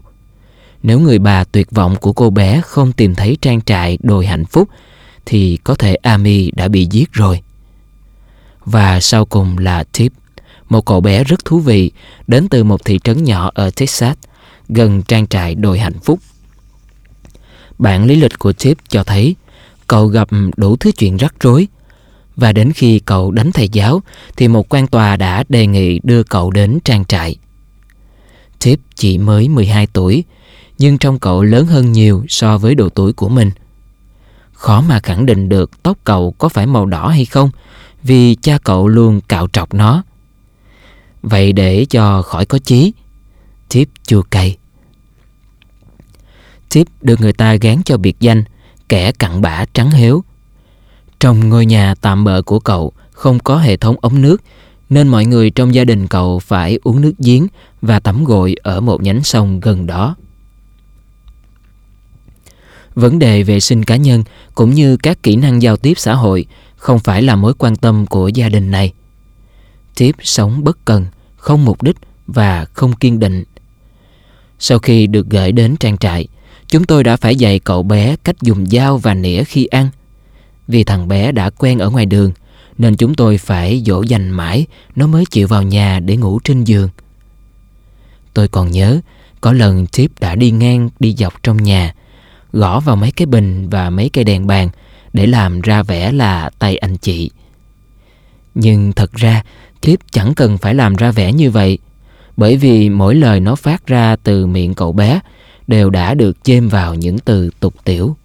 Nếu 0.83 0.99
người 0.99 1.19
bà 1.19 1.43
tuyệt 1.43 1.71
vọng 1.71 1.95
của 2.01 2.13
cô 2.13 2.29
bé 2.29 2.61
không 2.65 2.91
tìm 2.91 3.15
thấy 3.15 3.37
trang 3.41 3.61
trại 3.61 3.97
đồi 4.01 4.25
hạnh 4.25 4.45
phúc 4.45 4.69
thì 5.25 5.57
có 5.63 5.75
thể 5.75 5.95
Amy 5.95 6.51
đã 6.51 6.67
bị 6.67 6.87
giết 6.91 7.13
rồi. 7.13 7.41
Và 8.65 8.99
sau 8.99 9.25
cùng 9.25 9.57
là 9.57 9.83
Tip, 9.83 10.13
một 10.69 10.85
cậu 10.85 11.01
bé 11.01 11.23
rất 11.23 11.45
thú 11.45 11.59
vị 11.59 11.91
đến 12.27 12.47
từ 12.49 12.63
một 12.63 12.85
thị 12.85 12.99
trấn 13.03 13.23
nhỏ 13.23 13.51
ở 13.53 13.69
Texas, 13.69 14.17
gần 14.71 15.01
trang 15.01 15.27
trại 15.27 15.55
đồi 15.55 15.79
hạnh 15.79 15.99
phúc. 16.03 16.19
Bản 17.79 18.05
lý 18.05 18.15
lịch 18.15 18.39
của 18.39 18.53
Tip 18.53 18.77
cho 18.89 19.03
thấy 19.03 19.35
cậu 19.87 20.07
gặp 20.07 20.27
đủ 20.57 20.75
thứ 20.75 20.91
chuyện 20.91 21.17
rắc 21.17 21.33
rối 21.39 21.67
và 22.35 22.51
đến 22.51 22.71
khi 22.71 22.99
cậu 22.99 23.31
đánh 23.31 23.51
thầy 23.51 23.69
giáo 23.69 24.01
thì 24.37 24.47
một 24.47 24.73
quan 24.73 24.87
tòa 24.87 25.15
đã 25.15 25.43
đề 25.49 25.67
nghị 25.67 25.99
đưa 26.03 26.23
cậu 26.23 26.51
đến 26.51 26.79
trang 26.83 27.05
trại. 27.05 27.35
Tip 28.63 28.79
chỉ 28.95 29.17
mới 29.17 29.49
12 29.49 29.87
tuổi, 29.87 30.23
nhưng 30.77 30.97
trong 30.97 31.19
cậu 31.19 31.43
lớn 31.43 31.65
hơn 31.65 31.91
nhiều 31.91 32.25
so 32.29 32.57
với 32.57 32.75
độ 32.75 32.89
tuổi 32.89 33.13
của 33.13 33.29
mình. 33.29 33.51
Khó 34.53 34.81
mà 34.81 34.99
khẳng 34.99 35.25
định 35.25 35.49
được 35.49 35.83
tóc 35.83 35.97
cậu 36.03 36.35
có 36.37 36.49
phải 36.49 36.65
màu 36.65 36.85
đỏ 36.85 37.07
hay 37.07 37.25
không, 37.25 37.49
vì 38.03 38.35
cha 38.35 38.57
cậu 38.63 38.87
luôn 38.87 39.21
cạo 39.27 39.47
trọc 39.53 39.73
nó. 39.73 40.03
Vậy 41.21 41.53
để 41.53 41.85
cho 41.85 42.21
khỏi 42.21 42.45
có 42.45 42.59
chí, 42.59 42.93
Tip 43.69 43.89
chua 44.07 44.21
cay. 44.21 44.57
Tip 46.73 46.87
được 47.01 47.21
người 47.21 47.33
ta 47.33 47.55
gán 47.55 47.83
cho 47.85 47.97
biệt 47.97 48.19
danh 48.19 48.43
kẻ 48.89 49.11
cặn 49.11 49.41
bã 49.41 49.65
trắng 49.73 49.91
héo. 49.91 50.23
Trong 51.19 51.49
ngôi 51.49 51.65
nhà 51.65 51.95
tạm 52.01 52.23
bợ 52.23 52.41
của 52.41 52.59
cậu 52.59 52.91
không 53.11 53.39
có 53.39 53.57
hệ 53.57 53.77
thống 53.77 53.95
ống 54.01 54.21
nước 54.21 54.41
nên 54.89 55.07
mọi 55.07 55.25
người 55.25 55.49
trong 55.49 55.75
gia 55.75 55.85
đình 55.85 56.07
cậu 56.07 56.39
phải 56.39 56.79
uống 56.83 57.01
nước 57.01 57.13
giếng 57.19 57.47
và 57.81 57.99
tắm 57.99 58.23
gội 58.23 58.55
ở 58.63 58.81
một 58.81 59.01
nhánh 59.01 59.23
sông 59.23 59.59
gần 59.59 59.87
đó. 59.87 60.15
Vấn 62.95 63.19
đề 63.19 63.43
vệ 63.43 63.59
sinh 63.59 63.83
cá 63.83 63.95
nhân 63.95 64.23
cũng 64.55 64.71
như 64.71 64.97
các 64.97 65.23
kỹ 65.23 65.35
năng 65.35 65.61
giao 65.61 65.77
tiếp 65.77 65.93
xã 65.97 66.13
hội 66.13 66.45
không 66.75 66.99
phải 66.99 67.21
là 67.21 67.35
mối 67.35 67.53
quan 67.53 67.75
tâm 67.75 68.05
của 68.05 68.27
gia 68.27 68.49
đình 68.49 68.71
này. 68.71 68.93
Tiếp 69.95 70.15
sống 70.23 70.63
bất 70.63 70.85
cần, 70.85 71.05
không 71.37 71.65
mục 71.65 71.83
đích 71.83 71.97
và 72.27 72.65
không 72.73 72.93
kiên 72.93 73.19
định. 73.19 73.43
Sau 74.59 74.79
khi 74.79 75.07
được 75.07 75.29
gửi 75.29 75.51
đến 75.51 75.75
trang 75.79 75.97
trại, 75.97 76.27
chúng 76.71 76.83
tôi 76.83 77.03
đã 77.03 77.17
phải 77.17 77.35
dạy 77.35 77.59
cậu 77.59 77.83
bé 77.83 78.15
cách 78.23 78.35
dùng 78.41 78.65
dao 78.65 78.97
và 78.97 79.13
nĩa 79.13 79.43
khi 79.43 79.65
ăn. 79.65 79.89
Vì 80.67 80.83
thằng 80.83 81.07
bé 81.07 81.31
đã 81.31 81.49
quen 81.49 81.79
ở 81.79 81.89
ngoài 81.89 82.05
đường, 82.05 82.31
nên 82.77 82.95
chúng 82.95 83.15
tôi 83.15 83.37
phải 83.37 83.83
dỗ 83.85 84.01
dành 84.01 84.29
mãi 84.29 84.65
nó 84.95 85.07
mới 85.07 85.25
chịu 85.31 85.47
vào 85.47 85.63
nhà 85.63 85.99
để 85.99 86.17
ngủ 86.17 86.39
trên 86.43 86.63
giường. 86.63 86.89
Tôi 88.33 88.47
còn 88.47 88.71
nhớ, 88.71 88.99
có 89.41 89.53
lần 89.53 89.87
Tip 89.87 90.11
đã 90.19 90.35
đi 90.35 90.51
ngang 90.51 90.89
đi 90.99 91.15
dọc 91.17 91.43
trong 91.43 91.63
nhà, 91.63 91.93
gõ 92.53 92.79
vào 92.79 92.95
mấy 92.95 93.11
cái 93.11 93.25
bình 93.25 93.69
và 93.69 93.89
mấy 93.89 94.09
cây 94.09 94.23
đèn 94.23 94.47
bàn 94.47 94.69
để 95.13 95.27
làm 95.27 95.61
ra 95.61 95.83
vẻ 95.83 96.11
là 96.11 96.49
tay 96.59 96.77
anh 96.77 96.97
chị. 96.97 97.31
Nhưng 98.55 98.93
thật 98.93 99.13
ra, 99.13 99.43
Tip 99.81 99.99
chẳng 100.11 100.33
cần 100.33 100.57
phải 100.57 100.75
làm 100.75 100.95
ra 100.95 101.11
vẻ 101.11 101.33
như 101.33 101.51
vậy, 101.51 101.77
bởi 102.37 102.57
vì 102.57 102.89
mỗi 102.89 103.15
lời 103.15 103.39
nó 103.39 103.55
phát 103.55 103.87
ra 103.87 104.15
từ 104.15 104.45
miệng 104.45 104.73
cậu 104.73 104.91
bé 104.91 105.19
đều 105.71 105.89
đã 105.89 106.13
được 106.13 106.43
chêm 106.43 106.69
vào 106.69 106.95
những 106.95 107.19
từ 107.19 107.49
tục 107.59 107.75
tiểu. 107.83 108.17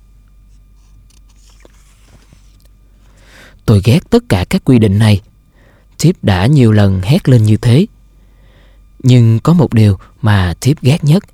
Tôi 3.64 3.80
ghét 3.84 4.10
tất 4.10 4.24
cả 4.28 4.44
các 4.50 4.64
quy 4.64 4.78
định 4.78 4.98
này. 4.98 5.20
Tip 6.02 6.24
đã 6.24 6.46
nhiều 6.46 6.72
lần 6.72 7.00
hét 7.02 7.28
lên 7.28 7.42
như 7.42 7.56
thế. 7.56 7.86
Nhưng 9.02 9.40
có 9.40 9.52
một 9.52 9.74
điều 9.74 9.98
mà 10.22 10.54
Tip 10.60 10.82
ghét 10.82 11.04
nhất, 11.04 11.24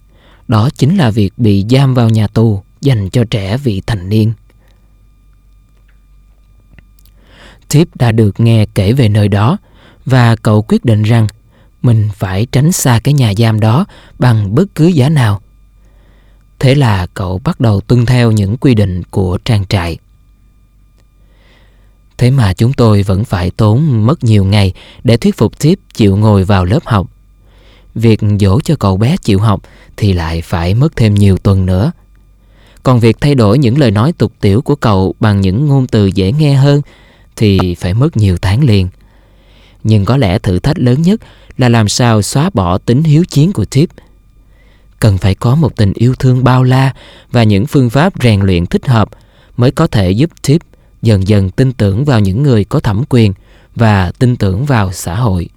đó 0.49 0.69
chính 0.77 0.97
là 0.97 1.11
việc 1.11 1.33
bị 1.37 1.65
giam 1.71 1.95
vào 1.95 2.09
nhà 2.09 2.27
tù 2.27 2.63
dành 2.81 3.11
cho 3.11 3.25
trẻ 3.25 3.57
vị 3.57 3.83
thành 3.87 4.09
niên. 4.09 4.33
Tip 7.69 7.97
đã 7.97 8.13
được 8.13 8.41
nghe 8.41 8.67
kể 8.75 8.93
về 8.93 9.09
nơi 9.09 9.29
đó 9.29 9.59
và 10.05 10.37
cậu 10.37 10.63
quyết 10.63 10.85
định 10.85 11.03
rằng 11.03 11.27
mình 11.83 12.09
phải 12.15 12.47
tránh 12.53 12.73
xa 12.73 13.01
cái 13.05 13.15
nhà 13.15 13.33
giam 13.39 13.61
đó 13.61 13.85
bằng 14.19 14.55
bất 14.55 14.75
cứ 14.75 14.87
giá 14.87 15.09
nào. 15.09 15.41
Thế 16.63 16.75
là 16.75 17.07
cậu 17.15 17.41
bắt 17.45 17.61
đầu 17.61 17.81
tuân 17.81 18.07
theo 18.07 18.31
những 18.31 18.57
quy 18.57 18.75
định 18.75 19.03
của 19.11 19.39
trang 19.45 19.65
trại. 19.69 19.99
Thế 22.19 22.31
mà 22.31 22.55
chúng 22.55 22.73
tôi 22.73 23.03
vẫn 23.03 23.25
phải 23.25 23.51
tốn 23.51 24.07
mất 24.07 24.25
nhiều 24.25 24.45
ngày 24.45 24.73
để 25.05 25.17
thuyết 25.17 25.37
phục 25.37 25.59
tiếp 25.59 25.79
chịu 25.95 26.17
ngồi 26.17 26.45
vào 26.45 26.65
lớp 26.65 26.79
học. 26.85 27.07
Việc 27.95 28.21
dỗ 28.41 28.61
cho 28.61 28.77
cậu 28.77 28.97
bé 28.97 29.17
chịu 29.17 29.39
học 29.39 29.63
thì 29.97 30.13
lại 30.13 30.43
phải 30.43 30.75
mất 30.75 30.97
thêm 30.97 31.15
nhiều 31.15 31.39
tuần 31.39 31.67
nữa. 31.67 31.93
Còn 32.83 33.01
việc 33.01 33.17
thay 33.21 33.35
đổi 33.35 33.59
những 33.59 33.79
lời 33.79 33.91
nói 33.91 34.13
tục 34.13 34.33
tiểu 34.41 34.63
của 34.63 34.77
cậu 34.77 35.15
bằng 35.21 35.41
những 35.41 35.69
ngôn 35.69 35.87
từ 35.87 36.07
dễ 36.07 36.33
nghe 36.33 36.55
hơn 36.55 36.83
thì 37.37 37.75
phải 37.75 37.95
mất 37.95 38.17
nhiều 38.17 38.37
tháng 38.43 38.65
liền. 38.65 38.89
Nhưng 39.85 40.05
có 40.05 40.17
lẽ 40.17 40.39
thử 40.39 40.59
thách 40.59 40.79
lớn 40.79 41.03
nhất 41.03 41.21
là 41.59 41.69
làm 41.69 41.89
sao 41.89 42.23
xóa 42.23 42.51
bỏ 42.55 42.79
tính 42.79 43.03
hiếu 43.03 43.25
chiến 43.25 43.53
của 43.53 43.65
tiếp. 43.65 43.91
Cần 45.03 45.19
phải 45.19 45.35
có 45.35 45.55
một 45.55 45.77
tình 45.77 45.93
yêu 45.95 46.15
thương 46.15 46.45
bao 46.45 46.63
la 46.63 46.95
và 47.31 47.43
những 47.43 47.67
phương 47.67 47.91
pháp 47.91 48.13
rèn 48.23 48.41
luyện 48.41 48.67
thích 48.67 48.87
hợp 48.87 49.09
mới 49.57 49.71
có 49.71 49.87
thể 49.87 50.11
giúp 50.11 50.31
Tip 50.47 50.63
dần 51.03 51.29
dần 51.29 51.51
tin 51.51 51.73
tưởng 51.73 52.05
vào 52.05 52.21
những 52.21 52.43
người 52.43 52.65
có 52.65 52.81
thẩm 52.81 53.05
quyền 53.09 53.33
và 53.75 54.13
tin 54.19 54.37
tưởng 54.37 54.65
vào 54.65 54.93
xã 54.93 55.15
hội. 55.15 55.49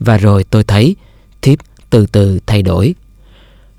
Và 0.00 0.16
rồi 0.16 0.44
tôi 0.44 0.64
thấy 0.64 0.96
Tip 1.40 1.58
từ 1.90 2.06
từ 2.06 2.38
thay 2.46 2.62
đổi. 2.62 2.94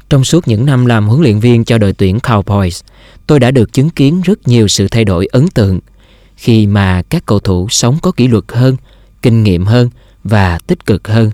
Trong 0.09 0.23
suốt 0.23 0.47
những 0.47 0.65
năm 0.65 0.85
làm 0.85 1.07
huấn 1.07 1.21
luyện 1.21 1.39
viên 1.39 1.63
cho 1.63 1.77
đội 1.77 1.93
tuyển 1.93 2.17
Cowboys, 2.17 2.81
tôi 3.27 3.39
đã 3.39 3.51
được 3.51 3.73
chứng 3.73 3.89
kiến 3.89 4.21
rất 4.21 4.47
nhiều 4.47 4.67
sự 4.67 4.87
thay 4.87 5.05
đổi 5.05 5.25
ấn 5.31 5.47
tượng 5.47 5.79
khi 6.35 6.67
mà 6.67 7.01
các 7.09 7.25
cầu 7.25 7.39
thủ 7.39 7.67
sống 7.69 7.97
có 8.01 8.11
kỷ 8.11 8.27
luật 8.27 8.43
hơn, 8.47 8.75
kinh 9.21 9.43
nghiệm 9.43 9.65
hơn 9.65 9.89
và 10.23 10.59
tích 10.67 10.85
cực 10.85 11.07
hơn. 11.07 11.31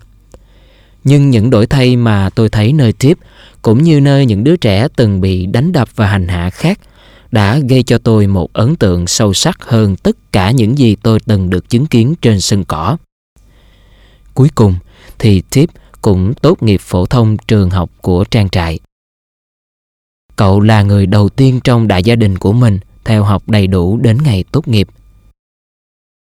Nhưng 1.06 1.30
những 1.30 1.50
đổi 1.50 1.68
thay 1.68 1.96
mà 1.96 2.30
tôi 2.36 2.50
thấy 2.50 2.74
nơi 2.74 2.94
tiếp 2.94 3.18
cũng 3.62 3.84
như 3.84 4.02
nơi 4.02 4.26
những 4.26 4.44
đứa 4.44 4.56
trẻ 4.56 4.88
từng 4.96 5.22
bị 5.22 5.46
đánh 5.46 5.72
đập 5.72 5.90
và 5.96 6.08
hành 6.08 6.28
hạ 6.28 6.50
khác, 6.50 6.80
đã 7.32 7.60
gây 7.60 7.84
cho 7.84 7.98
tôi 7.98 8.28
một 8.28 8.54
ấn 8.54 8.76
tượng 8.76 9.08
sâu 9.08 9.34
sắc 9.34 9.64
hơn 9.64 9.96
tất 9.96 10.18
cả 10.32 10.52
những 10.52 10.78
gì 10.78 10.96
tôi 10.96 11.20
từng 11.20 11.50
được 11.50 11.70
chứng 11.70 11.86
kiến 11.86 12.16
trên 12.22 12.42
sân 12.42 12.66
cỏ. 12.66 12.98
Cuối 14.34 14.50
cùng, 14.56 14.76
thì 15.20 15.42
tiếp 15.50 15.66
cũng 16.02 16.34
tốt 16.34 16.64
nghiệp 16.64 16.82
phổ 16.82 17.06
thông 17.06 17.38
trường 17.38 17.70
học 17.70 17.90
của 18.02 18.24
trang 18.24 18.50
trại. 18.50 18.80
Cậu 20.36 20.60
là 20.60 20.84
người 20.84 21.06
đầu 21.06 21.30
tiên 21.30 21.60
trong 21.64 21.88
đại 21.88 22.04
gia 22.04 22.16
đình 22.16 22.38
của 22.38 22.54
mình 22.54 22.80
theo 23.06 23.24
học 23.24 23.50
đầy 23.50 23.68
đủ 23.68 23.98
đến 23.98 24.18
ngày 24.24 24.44
tốt 24.52 24.68
nghiệp. 24.68 24.88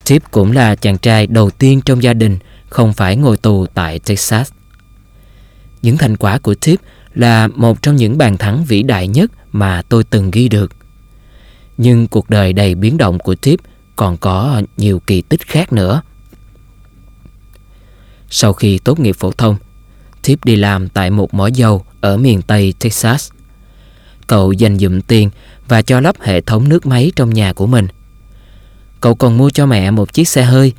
tiếp 0.04 0.22
cũng 0.30 0.52
là 0.52 0.74
chàng 0.74 0.98
trai 0.98 1.26
đầu 1.26 1.50
tiên 1.50 1.80
trong 1.84 2.02
gia 2.02 2.14
đình 2.14 2.38
không 2.68 2.92
phải 2.92 3.16
ngồi 3.16 3.36
tù 3.36 3.66
tại 3.66 3.98
Texas. 3.98 4.52
Những 5.82 5.96
thành 5.96 6.16
quả 6.16 6.38
của 6.38 6.54
Tip 6.54 6.80
là 7.14 7.48
một 7.48 7.82
trong 7.82 7.96
những 7.96 8.18
bàn 8.18 8.36
thắng 8.36 8.64
vĩ 8.64 8.82
đại 8.82 9.08
nhất 9.08 9.30
mà 9.52 9.82
tôi 9.88 10.04
từng 10.04 10.30
ghi 10.30 10.48
được. 10.48 10.72
Nhưng 11.76 12.08
cuộc 12.08 12.30
đời 12.30 12.52
đầy 12.52 12.74
biến 12.74 12.96
động 12.96 13.18
của 13.18 13.34
Tip 13.34 13.60
còn 13.96 14.16
có 14.16 14.62
nhiều 14.76 15.00
kỳ 15.06 15.22
tích 15.22 15.46
khác 15.46 15.72
nữa. 15.72 16.02
Sau 18.30 18.52
khi 18.52 18.78
tốt 18.78 18.98
nghiệp 18.98 19.16
phổ 19.18 19.32
thông, 19.32 19.56
Tip 20.22 20.44
đi 20.44 20.56
làm 20.56 20.88
tại 20.88 21.10
một 21.10 21.34
mỏ 21.34 21.46
dầu 21.46 21.84
ở 22.00 22.16
miền 22.16 22.42
Tây 22.42 22.74
Texas. 22.80 23.30
Cậu 24.26 24.52
dành 24.52 24.78
dụm 24.78 25.00
tiền 25.00 25.30
và 25.68 25.82
cho 25.82 26.00
lắp 26.00 26.16
hệ 26.20 26.40
thống 26.40 26.68
nước 26.68 26.86
máy 26.86 27.12
trong 27.16 27.34
nhà 27.34 27.52
của 27.52 27.66
mình. 27.66 27.88
Cậu 29.00 29.14
còn 29.14 29.38
mua 29.38 29.50
cho 29.50 29.66
mẹ 29.66 29.90
một 29.90 30.12
chiếc 30.12 30.28
xe 30.28 30.42
hơi 30.42 30.72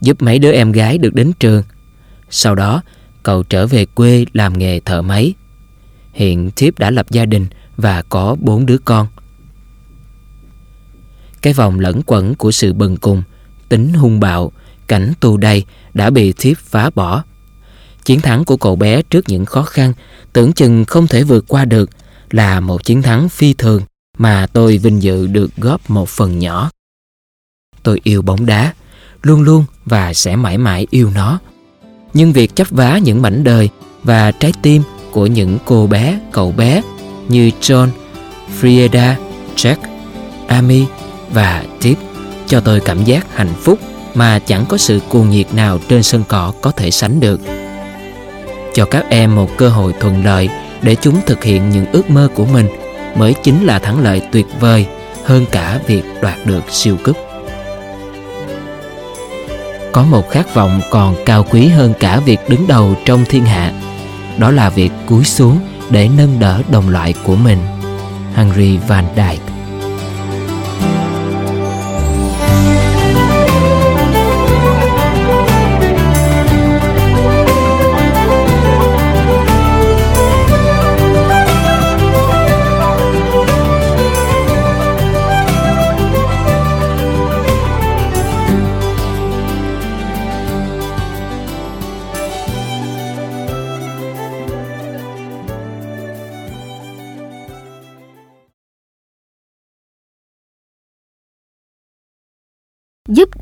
giúp 0.00 0.22
mấy 0.22 0.38
đứa 0.38 0.52
em 0.52 0.72
gái 0.72 0.98
được 0.98 1.14
đến 1.14 1.32
trường. 1.32 1.62
Sau 2.30 2.54
đó, 2.54 2.82
cậu 3.26 3.42
trở 3.42 3.66
về 3.66 3.86
quê 3.86 4.24
làm 4.32 4.58
nghề 4.58 4.80
thợ 4.80 5.02
máy. 5.02 5.34
Hiện 6.12 6.50
thiếp 6.56 6.78
đã 6.78 6.90
lập 6.90 7.06
gia 7.10 7.24
đình 7.24 7.46
và 7.76 8.02
có 8.02 8.36
bốn 8.40 8.66
đứa 8.66 8.78
con. 8.78 9.06
Cái 11.42 11.52
vòng 11.52 11.80
lẫn 11.80 12.00
quẩn 12.06 12.34
của 12.34 12.52
sự 12.52 12.72
bần 12.72 12.96
cùng, 12.96 13.22
tính 13.68 13.92
hung 13.92 14.20
bạo, 14.20 14.52
cảnh 14.86 15.12
tù 15.20 15.36
đầy 15.36 15.64
đã 15.94 16.10
bị 16.10 16.32
thiếp 16.32 16.58
phá 16.58 16.90
bỏ. 16.94 17.24
Chiến 18.04 18.20
thắng 18.20 18.44
của 18.44 18.56
cậu 18.56 18.76
bé 18.76 19.02
trước 19.02 19.28
những 19.28 19.44
khó 19.44 19.62
khăn 19.62 19.92
tưởng 20.32 20.52
chừng 20.52 20.84
không 20.84 21.06
thể 21.06 21.22
vượt 21.22 21.44
qua 21.48 21.64
được 21.64 21.90
là 22.30 22.60
một 22.60 22.84
chiến 22.84 23.02
thắng 23.02 23.28
phi 23.28 23.54
thường 23.54 23.82
mà 24.18 24.46
tôi 24.46 24.78
vinh 24.78 25.02
dự 25.02 25.26
được 25.26 25.56
góp 25.56 25.90
một 25.90 26.08
phần 26.08 26.38
nhỏ. 26.38 26.70
Tôi 27.82 28.00
yêu 28.04 28.22
bóng 28.22 28.46
đá, 28.46 28.74
luôn 29.22 29.42
luôn 29.42 29.64
và 29.84 30.14
sẽ 30.14 30.36
mãi 30.36 30.58
mãi 30.58 30.86
yêu 30.90 31.10
nó. 31.14 31.38
Nhưng 32.16 32.32
việc 32.32 32.56
chấp 32.56 32.66
vá 32.70 32.98
những 32.98 33.22
mảnh 33.22 33.44
đời 33.44 33.68
và 34.02 34.30
trái 34.30 34.52
tim 34.62 34.82
của 35.10 35.26
những 35.26 35.58
cô 35.64 35.86
bé, 35.86 36.18
cậu 36.32 36.52
bé 36.52 36.82
như 37.28 37.50
John, 37.60 37.88
Frieda, 38.60 39.14
Jack, 39.56 39.76
Amy 40.46 40.84
và 41.32 41.64
Tip 41.82 41.98
cho 42.46 42.60
tôi 42.60 42.80
cảm 42.80 43.04
giác 43.04 43.36
hạnh 43.36 43.54
phúc 43.62 43.78
mà 44.14 44.38
chẳng 44.38 44.64
có 44.68 44.76
sự 44.76 45.00
cuồng 45.08 45.30
nhiệt 45.30 45.54
nào 45.54 45.78
trên 45.88 46.02
sân 46.02 46.22
cỏ 46.28 46.52
có 46.60 46.70
thể 46.70 46.90
sánh 46.90 47.20
được. 47.20 47.40
Cho 48.74 48.84
các 48.84 49.04
em 49.08 49.34
một 49.36 49.56
cơ 49.56 49.68
hội 49.68 49.94
thuận 50.00 50.24
lợi 50.24 50.48
để 50.82 50.94
chúng 50.94 51.20
thực 51.26 51.44
hiện 51.44 51.70
những 51.70 51.86
ước 51.92 52.10
mơ 52.10 52.28
của 52.34 52.46
mình 52.46 52.66
mới 53.16 53.34
chính 53.42 53.64
là 53.64 53.78
thắng 53.78 54.02
lợi 54.02 54.22
tuyệt 54.32 54.46
vời 54.60 54.86
hơn 55.24 55.44
cả 55.50 55.80
việc 55.86 56.04
đoạt 56.22 56.46
được 56.46 56.62
siêu 56.70 56.96
cúp. 57.04 57.25
Có 59.96 60.04
một 60.04 60.30
khát 60.30 60.54
vọng 60.54 60.80
còn 60.90 61.14
cao 61.26 61.44
quý 61.50 61.68
hơn 61.68 61.92
cả 62.00 62.20
việc 62.20 62.40
đứng 62.48 62.66
đầu 62.66 62.94
trong 63.04 63.24
thiên 63.28 63.44
hạ, 63.44 63.72
đó 64.38 64.50
là 64.50 64.70
việc 64.70 64.92
cúi 65.06 65.24
xuống 65.24 65.58
để 65.90 66.08
nâng 66.16 66.38
đỡ 66.38 66.62
đồng 66.70 66.88
loại 66.88 67.14
của 67.24 67.36
mình. 67.36 67.58
Henry 68.34 68.76
Van 68.76 69.04
Dyke 69.16 69.55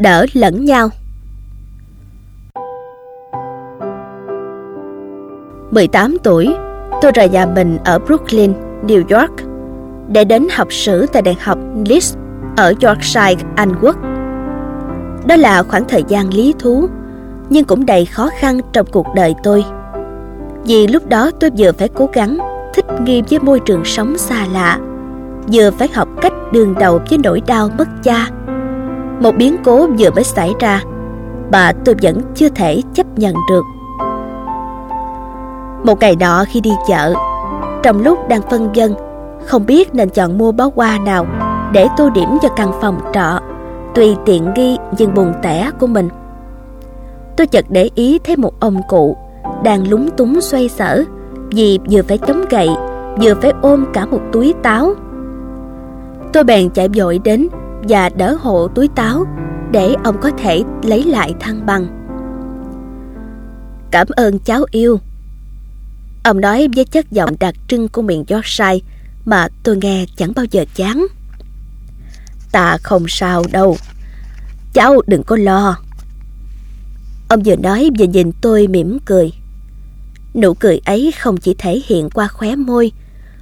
đỡ 0.04 0.26
lẫn 0.32 0.64
nhau. 0.64 0.88
18 5.70 6.16
tuổi, 6.22 6.54
tôi 7.02 7.12
rời 7.12 7.28
nhà 7.28 7.46
mình 7.46 7.78
ở 7.84 7.98
Brooklyn, 7.98 8.52
New 8.86 9.18
York 9.18 9.32
để 10.08 10.24
đến 10.24 10.46
học 10.52 10.72
sử 10.72 11.06
tại 11.12 11.22
Đại 11.22 11.36
học 11.40 11.58
Leeds 11.88 12.14
ở 12.56 12.74
Yorkshire, 12.82 13.44
Anh 13.56 13.72
Quốc. 13.82 13.96
Đó 15.26 15.36
là 15.36 15.62
khoảng 15.62 15.88
thời 15.88 16.04
gian 16.08 16.34
lý 16.34 16.54
thú, 16.58 16.88
nhưng 17.50 17.64
cũng 17.64 17.86
đầy 17.86 18.06
khó 18.06 18.30
khăn 18.38 18.60
trong 18.72 18.86
cuộc 18.86 19.06
đời 19.14 19.34
tôi. 19.42 19.64
Vì 20.64 20.86
lúc 20.86 21.08
đó 21.08 21.30
tôi 21.40 21.50
vừa 21.58 21.72
phải 21.72 21.88
cố 21.88 22.08
gắng 22.12 22.38
thích 22.74 22.86
nghi 23.00 23.22
với 23.30 23.38
môi 23.38 23.60
trường 23.60 23.84
sống 23.84 24.18
xa 24.18 24.46
lạ, 24.52 24.78
vừa 25.52 25.70
phải 25.70 25.88
học 25.94 26.08
cách 26.20 26.32
đương 26.52 26.74
đầu 26.78 27.00
với 27.10 27.18
nỗi 27.18 27.42
đau 27.46 27.70
mất 27.78 27.88
cha, 28.02 28.28
một 29.20 29.36
biến 29.36 29.56
cố 29.64 29.86
vừa 29.98 30.10
mới 30.10 30.24
xảy 30.24 30.54
ra, 30.60 30.82
mà 31.52 31.72
tôi 31.84 31.94
vẫn 32.02 32.20
chưa 32.34 32.48
thể 32.48 32.82
chấp 32.94 33.18
nhận 33.18 33.34
được. 33.50 33.62
Một 35.84 36.00
ngày 36.00 36.16
nọ 36.20 36.44
khi 36.48 36.60
đi 36.60 36.70
chợ, 36.88 37.14
trong 37.82 38.02
lúc 38.02 38.28
đang 38.28 38.42
phân 38.50 38.72
vân, 38.74 38.94
không 39.46 39.66
biết 39.66 39.94
nên 39.94 40.08
chọn 40.10 40.38
mua 40.38 40.52
bó 40.52 40.70
hoa 40.76 40.98
nào 40.98 41.26
để 41.72 41.88
tô 41.96 42.10
điểm 42.10 42.28
cho 42.42 42.48
căn 42.48 42.72
phòng 42.80 43.00
trọ, 43.12 43.40
tùy 43.94 44.16
tiện 44.24 44.54
nghi 44.56 44.78
nhưng 44.98 45.14
buồn 45.14 45.32
tẻ 45.42 45.70
của 45.80 45.86
mình. 45.86 46.08
Tôi 47.36 47.46
chợt 47.46 47.64
để 47.68 47.90
ý 47.94 48.18
thấy 48.18 48.36
một 48.36 48.60
ông 48.60 48.80
cụ 48.88 49.16
đang 49.64 49.88
lúng 49.90 50.10
túng 50.10 50.40
xoay 50.40 50.68
sở 50.68 51.04
vì 51.50 51.78
vừa 51.90 52.02
phải 52.08 52.18
chống 52.18 52.44
gậy, 52.50 52.68
vừa 53.22 53.34
phải 53.34 53.52
ôm 53.62 53.84
cả 53.92 54.06
một 54.06 54.20
túi 54.32 54.54
táo. 54.62 54.94
Tôi 56.32 56.44
bèn 56.44 56.70
chạy 56.70 56.88
vội 56.88 57.20
đến 57.24 57.48
và 57.88 58.08
đỡ 58.08 58.36
hộ 58.40 58.68
túi 58.68 58.88
táo 58.88 59.26
để 59.72 59.94
ông 60.04 60.20
có 60.20 60.30
thể 60.38 60.62
lấy 60.82 61.04
lại 61.04 61.34
thăng 61.40 61.66
bằng. 61.66 61.86
Cảm 63.90 64.06
ơn 64.10 64.38
cháu 64.38 64.64
yêu. 64.70 65.00
Ông 66.24 66.40
nói 66.40 66.68
với 66.76 66.84
chất 66.84 67.10
giọng 67.10 67.36
đặc 67.40 67.54
trưng 67.68 67.88
của 67.88 68.02
miền 68.02 68.24
Yorkshire 68.28 68.78
mà 69.24 69.48
tôi 69.62 69.76
nghe 69.76 70.04
chẳng 70.16 70.32
bao 70.36 70.44
giờ 70.50 70.64
chán. 70.74 71.06
Ta 72.52 72.76
không 72.82 73.04
sao 73.08 73.44
đâu. 73.52 73.76
Cháu 74.72 75.00
đừng 75.06 75.22
có 75.22 75.36
lo. 75.36 75.78
Ông 77.28 77.42
vừa 77.42 77.56
nói 77.56 77.90
vừa 77.98 78.06
nhìn 78.06 78.32
tôi 78.40 78.66
mỉm 78.66 78.98
cười. 79.04 79.32
Nụ 80.34 80.54
cười 80.54 80.80
ấy 80.84 81.12
không 81.18 81.36
chỉ 81.36 81.54
thể 81.58 81.82
hiện 81.86 82.10
qua 82.10 82.28
khóe 82.28 82.56
môi, 82.56 82.92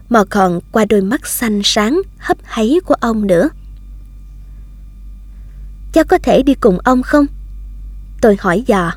mà 0.08 0.24
còn 0.24 0.60
qua 0.72 0.84
đôi 0.84 1.00
mắt 1.00 1.26
xanh 1.26 1.60
sáng, 1.64 2.02
hấp 2.18 2.36
háy 2.42 2.80
của 2.86 2.94
ông 2.94 3.26
nữa. 3.26 3.48
Cháu 5.92 6.04
có 6.04 6.18
thể 6.18 6.42
đi 6.42 6.54
cùng 6.54 6.78
ông 6.78 7.02
không? 7.02 7.26
Tôi 8.20 8.36
hỏi 8.40 8.64
dò. 8.66 8.92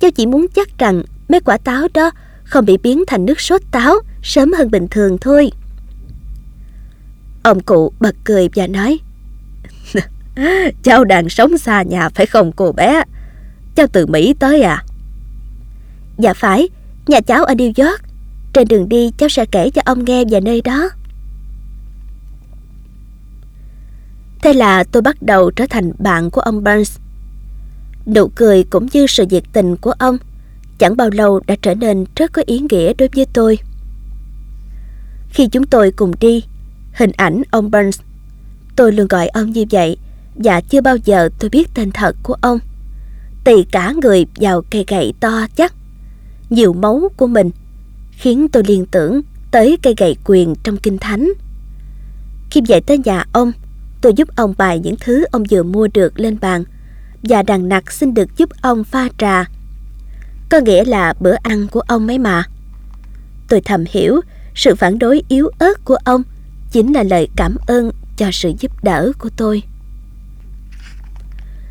Cháu 0.00 0.10
chỉ 0.10 0.26
muốn 0.26 0.46
chắc 0.54 0.78
rằng 0.78 1.02
mấy 1.28 1.40
quả 1.40 1.58
táo 1.58 1.88
đó 1.94 2.10
không 2.44 2.66
bị 2.66 2.76
biến 2.82 3.04
thành 3.06 3.24
nước 3.26 3.40
sốt 3.40 3.60
táo 3.70 3.94
sớm 4.22 4.52
hơn 4.52 4.70
bình 4.70 4.88
thường 4.90 5.18
thôi. 5.20 5.50
Ông 7.42 7.60
cụ 7.60 7.92
bật 8.00 8.14
cười 8.24 8.48
và 8.54 8.66
nói 8.66 8.98
Cháu 10.82 11.04
đang 11.04 11.28
sống 11.28 11.58
xa 11.58 11.82
nhà 11.82 12.08
phải 12.08 12.26
không 12.26 12.52
cô 12.52 12.72
bé? 12.72 13.02
Cháu 13.74 13.86
từ 13.92 14.06
Mỹ 14.06 14.34
tới 14.38 14.62
à? 14.62 14.84
Dạ 16.18 16.34
phải, 16.34 16.68
nhà 17.06 17.20
cháu 17.20 17.44
ở 17.44 17.54
New 17.54 17.84
York. 17.84 18.00
Trên 18.52 18.68
đường 18.68 18.88
đi 18.88 19.10
cháu 19.18 19.28
sẽ 19.28 19.44
kể 19.46 19.70
cho 19.70 19.82
ông 19.84 20.04
nghe 20.04 20.24
về 20.24 20.40
nơi 20.40 20.60
đó. 20.60 20.88
Thế 24.46 24.52
là 24.52 24.84
tôi 24.84 25.02
bắt 25.02 25.22
đầu 25.22 25.50
trở 25.50 25.64
thành 25.70 25.92
bạn 25.98 26.30
của 26.30 26.40
ông 26.40 26.64
Burns. 26.64 26.98
Nụ 28.06 28.28
cười 28.34 28.64
cũng 28.64 28.86
như 28.92 29.06
sự 29.06 29.26
nhiệt 29.26 29.42
tình 29.52 29.76
của 29.76 29.90
ông 29.90 30.18
chẳng 30.78 30.96
bao 30.96 31.10
lâu 31.10 31.40
đã 31.46 31.56
trở 31.62 31.74
nên 31.74 32.04
rất 32.16 32.32
có 32.32 32.42
ý 32.46 32.60
nghĩa 32.70 32.92
đối 32.92 33.08
với 33.16 33.26
tôi. 33.32 33.58
Khi 35.28 35.48
chúng 35.48 35.66
tôi 35.66 35.90
cùng 35.90 36.12
đi, 36.20 36.44
hình 36.92 37.10
ảnh 37.16 37.42
ông 37.50 37.70
Burns, 37.70 38.00
tôi 38.76 38.92
luôn 38.92 39.06
gọi 39.08 39.28
ông 39.28 39.50
như 39.50 39.64
vậy 39.70 39.96
và 40.34 40.60
chưa 40.60 40.80
bao 40.80 40.96
giờ 40.96 41.28
tôi 41.38 41.50
biết 41.50 41.68
tên 41.74 41.90
thật 41.90 42.16
của 42.22 42.36
ông. 42.40 42.58
Tì 43.44 43.64
cả 43.72 43.94
người 44.02 44.26
vào 44.36 44.62
cây 44.70 44.84
gậy 44.88 45.14
to 45.20 45.46
chắc, 45.56 45.74
nhiều 46.50 46.72
máu 46.72 47.08
của 47.16 47.26
mình, 47.26 47.50
khiến 48.10 48.48
tôi 48.48 48.62
liên 48.66 48.86
tưởng 48.86 49.20
tới 49.50 49.78
cây 49.82 49.94
gậy 49.96 50.16
quyền 50.24 50.54
trong 50.62 50.76
kinh 50.76 50.98
thánh. 50.98 51.28
Khi 52.50 52.60
về 52.68 52.80
tới 52.80 52.98
nhà 53.04 53.24
ông, 53.32 53.52
Tôi 54.06 54.14
giúp 54.14 54.28
ông 54.36 54.54
bày 54.58 54.78
những 54.78 54.96
thứ 55.00 55.24
ông 55.32 55.44
vừa 55.50 55.62
mua 55.62 55.88
được 55.94 56.20
lên 56.20 56.36
bàn 56.40 56.64
và 57.22 57.42
đằng 57.42 57.68
nặc 57.68 57.92
xin 57.92 58.14
được 58.14 58.36
giúp 58.36 58.48
ông 58.60 58.84
pha 58.84 59.08
trà. 59.18 59.44
Có 60.48 60.60
nghĩa 60.60 60.84
là 60.84 61.14
bữa 61.20 61.34
ăn 61.42 61.66
của 61.68 61.80
ông 61.80 62.06
ấy 62.06 62.18
mà. 62.18 62.44
Tôi 63.48 63.60
thầm 63.60 63.84
hiểu 63.90 64.20
sự 64.54 64.74
phản 64.74 64.98
đối 64.98 65.22
yếu 65.28 65.50
ớt 65.58 65.84
của 65.84 65.96
ông 66.04 66.22
chính 66.70 66.92
là 66.92 67.02
lời 67.02 67.28
cảm 67.36 67.56
ơn 67.66 67.90
cho 68.16 68.30
sự 68.32 68.52
giúp 68.58 68.84
đỡ 68.84 69.12
của 69.18 69.30
tôi. 69.36 69.62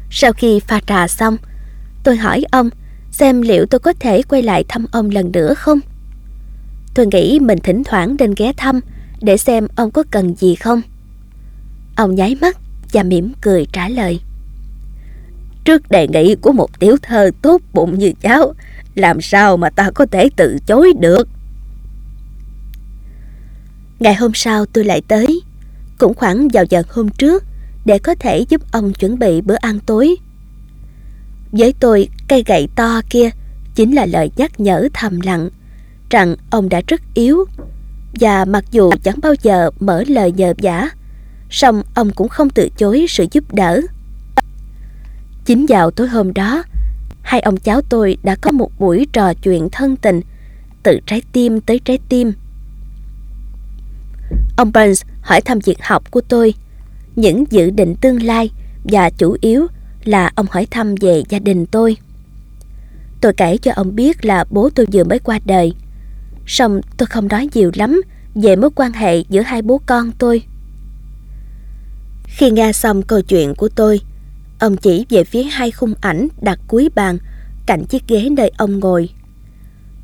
Sau 0.09 0.33
khi 0.33 0.59
pha 0.59 0.79
trà 0.87 1.07
xong, 1.07 1.37
tôi 2.03 2.17
hỏi 2.17 2.43
ông 2.51 2.69
xem 3.11 3.41
liệu 3.41 3.65
tôi 3.65 3.79
có 3.79 3.93
thể 3.99 4.21
quay 4.21 4.41
lại 4.41 4.63
thăm 4.69 4.85
ông 4.91 5.09
lần 5.09 5.31
nữa 5.31 5.53
không. 5.53 5.79
Tôi 6.93 7.07
nghĩ 7.07 7.39
mình 7.41 7.59
thỉnh 7.63 7.83
thoảng 7.83 8.15
nên 8.19 8.33
ghé 8.37 8.53
thăm 8.57 8.79
để 9.21 9.37
xem 9.37 9.67
ông 9.75 9.91
có 9.91 10.03
cần 10.11 10.35
gì 10.35 10.55
không. 10.55 10.81
Ông 11.95 12.15
nháy 12.15 12.35
mắt 12.41 12.57
và 12.93 13.03
mỉm 13.03 13.33
cười 13.41 13.67
trả 13.71 13.89
lời. 13.89 14.19
Trước 15.65 15.89
đề 15.89 16.07
nghị 16.07 16.35
của 16.35 16.51
một 16.51 16.79
tiểu 16.79 16.97
thơ 17.01 17.31
tốt 17.41 17.61
bụng 17.73 17.99
như 17.99 18.11
cháu, 18.21 18.53
làm 18.95 19.21
sao 19.21 19.57
mà 19.57 19.69
ta 19.69 19.91
có 19.91 20.05
thể 20.11 20.29
từ 20.35 20.57
chối 20.67 20.93
được? 20.99 21.27
Ngày 23.99 24.15
hôm 24.15 24.31
sau 24.33 24.65
tôi 24.65 24.83
lại 24.83 25.01
tới, 25.07 25.41
cũng 25.97 26.13
khoảng 26.13 26.47
vào 26.47 26.63
giờ 26.69 26.83
hôm 26.89 27.09
trước, 27.09 27.43
để 27.85 27.99
có 27.99 28.15
thể 28.15 28.45
giúp 28.49 28.61
ông 28.71 28.93
chuẩn 28.93 29.19
bị 29.19 29.41
bữa 29.41 29.55
ăn 29.55 29.79
tối. 29.79 30.15
Với 31.51 31.73
tôi, 31.79 32.09
cây 32.27 32.43
gậy 32.47 32.67
to 32.75 33.01
kia 33.09 33.29
chính 33.75 33.95
là 33.95 34.05
lời 34.05 34.31
nhắc 34.37 34.59
nhở 34.59 34.87
thầm 34.93 35.21
lặng 35.21 35.49
rằng 36.09 36.35
ông 36.49 36.69
đã 36.69 36.81
rất 36.87 37.01
yếu 37.13 37.45
và 38.19 38.45
mặc 38.45 38.65
dù 38.71 38.91
chẳng 39.03 39.19
bao 39.21 39.33
giờ 39.41 39.69
mở 39.79 40.03
lời 40.07 40.31
nhờ 40.31 40.53
vả, 40.57 40.89
song 41.55 41.83
ông 41.93 42.11
cũng 42.11 42.29
không 42.29 42.49
từ 42.49 42.69
chối 42.77 43.05
sự 43.09 43.25
giúp 43.31 43.53
đỡ. 43.53 43.81
Chính 45.45 45.65
vào 45.69 45.91
tối 45.91 46.07
hôm 46.07 46.33
đó, 46.33 46.63
hai 47.21 47.39
ông 47.39 47.57
cháu 47.57 47.81
tôi 47.89 48.17
đã 48.23 48.35
có 48.35 48.51
một 48.51 48.71
buổi 48.79 49.07
trò 49.13 49.33
chuyện 49.33 49.69
thân 49.71 49.95
tình 49.95 50.21
từ 50.83 50.99
trái 51.05 51.21
tim 51.31 51.61
tới 51.61 51.79
trái 51.79 51.99
tim. 52.09 52.33
Ông 54.57 54.71
Burns 54.73 55.03
hỏi 55.21 55.41
thăm 55.41 55.59
việc 55.59 55.77
học 55.83 56.11
của 56.11 56.21
tôi, 56.21 56.53
những 57.15 57.43
dự 57.49 57.69
định 57.69 57.95
tương 57.95 58.23
lai 58.23 58.51
và 58.83 59.09
chủ 59.09 59.37
yếu 59.41 59.67
là 60.03 60.31
ông 60.35 60.45
hỏi 60.49 60.67
thăm 60.71 60.95
về 60.95 61.23
gia 61.29 61.39
đình 61.39 61.65
tôi. 61.65 61.97
Tôi 63.21 63.33
kể 63.33 63.57
cho 63.57 63.71
ông 63.75 63.95
biết 63.95 64.25
là 64.25 64.45
bố 64.49 64.69
tôi 64.75 64.85
vừa 64.93 65.03
mới 65.03 65.19
qua 65.19 65.39
đời. 65.45 65.73
Xong 66.47 66.81
tôi 66.97 67.07
không 67.07 67.27
nói 67.27 67.49
nhiều 67.53 67.71
lắm 67.73 68.01
về 68.35 68.55
mối 68.55 68.69
quan 68.75 68.91
hệ 68.91 69.19
giữa 69.19 69.41
hai 69.41 69.61
bố 69.61 69.81
con 69.85 70.11
tôi. 70.11 70.43
Khi 72.37 72.51
nghe 72.51 72.71
xong 72.71 73.01
câu 73.01 73.21
chuyện 73.21 73.55
của 73.55 73.69
tôi, 73.69 74.01
ông 74.59 74.77
chỉ 74.77 75.05
về 75.09 75.23
phía 75.23 75.43
hai 75.43 75.71
khung 75.71 75.93
ảnh 76.01 76.27
đặt 76.41 76.59
cuối 76.67 76.89
bàn 76.95 77.17
cạnh 77.65 77.85
chiếc 77.85 78.07
ghế 78.07 78.29
nơi 78.29 78.51
ông 78.57 78.79
ngồi. 78.79 79.09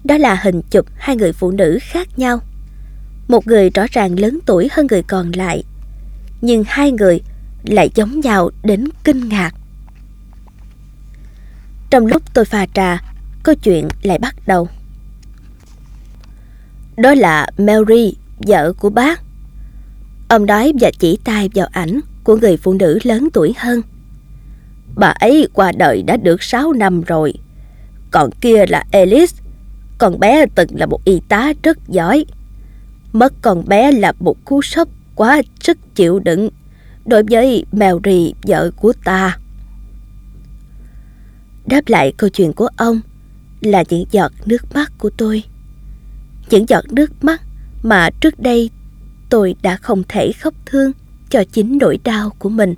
Đó 0.03 0.17
là 0.17 0.35
hình 0.43 0.61
chụp 0.61 0.85
hai 0.97 1.15
người 1.15 1.33
phụ 1.33 1.51
nữ 1.51 1.79
khác 1.81 2.19
nhau. 2.19 2.39
Một 3.27 3.47
người 3.47 3.69
rõ 3.69 3.85
ràng 3.91 4.19
lớn 4.19 4.39
tuổi 4.45 4.69
hơn 4.71 4.87
người 4.89 5.03
còn 5.03 5.31
lại, 5.31 5.63
nhưng 6.41 6.63
hai 6.67 6.91
người 6.91 7.21
lại 7.63 7.89
giống 7.95 8.19
nhau 8.19 8.49
đến 8.63 8.85
kinh 9.03 9.29
ngạc. 9.29 9.51
Trong 11.89 12.05
lúc 12.05 12.33
tôi 12.33 12.45
pha 12.45 12.65
trà, 12.73 13.03
câu 13.43 13.55
chuyện 13.55 13.87
lại 14.01 14.19
bắt 14.19 14.35
đầu. 14.47 14.67
Đó 16.97 17.13
là 17.13 17.47
Mary, 17.57 18.15
vợ 18.37 18.73
của 18.73 18.89
bác. 18.89 19.21
Ông 20.27 20.45
nói 20.45 20.73
và 20.79 20.91
chỉ 20.99 21.19
tay 21.23 21.49
vào 21.55 21.67
ảnh 21.71 21.99
của 22.23 22.35
người 22.35 22.57
phụ 22.57 22.73
nữ 22.73 22.99
lớn 23.03 23.27
tuổi 23.33 23.53
hơn. 23.57 23.81
Bà 24.95 25.07
ấy 25.07 25.47
qua 25.53 25.71
đời 25.71 26.03
đã 26.03 26.17
được 26.17 26.43
6 26.43 26.73
năm 26.73 27.01
rồi. 27.01 27.33
Còn 28.11 28.29
kia 28.41 28.65
là 28.65 28.83
Alice. 28.91 29.33
Con 29.97 30.19
bé 30.19 30.45
từng 30.55 30.69
là 30.75 30.85
một 30.85 31.05
y 31.05 31.21
tá 31.29 31.53
rất 31.63 31.77
giỏi. 31.87 32.25
Mất 33.13 33.33
con 33.41 33.67
bé 33.67 33.91
là 33.91 34.13
một 34.19 34.45
cú 34.45 34.61
sốc 34.61 34.87
quá 35.15 35.41
sức 35.59 35.77
chịu 35.95 36.19
đựng 36.19 36.49
đối 37.05 37.23
với 37.23 37.65
Mary, 37.71 38.33
vợ 38.43 38.71
của 38.75 38.93
ta. 39.03 39.37
Đáp 41.65 41.81
lại 41.87 42.13
câu 42.17 42.29
chuyện 42.29 42.53
của 42.53 42.69
ông 42.77 43.01
là 43.61 43.83
những 43.89 44.05
giọt 44.11 44.31
nước 44.45 44.73
mắt 44.73 44.91
của 44.97 45.09
tôi. 45.17 45.43
Những 46.49 46.69
giọt 46.69 46.85
nước 46.91 47.23
mắt 47.23 47.41
mà 47.83 48.09
trước 48.09 48.39
đây 48.39 48.69
tôi 49.29 49.55
đã 49.61 49.77
không 49.77 50.03
thể 50.07 50.31
khóc 50.31 50.53
thương 50.65 50.91
cho 51.31 51.43
chính 51.51 51.77
nỗi 51.81 51.99
đau 52.03 52.29
của 52.39 52.49
mình. 52.49 52.75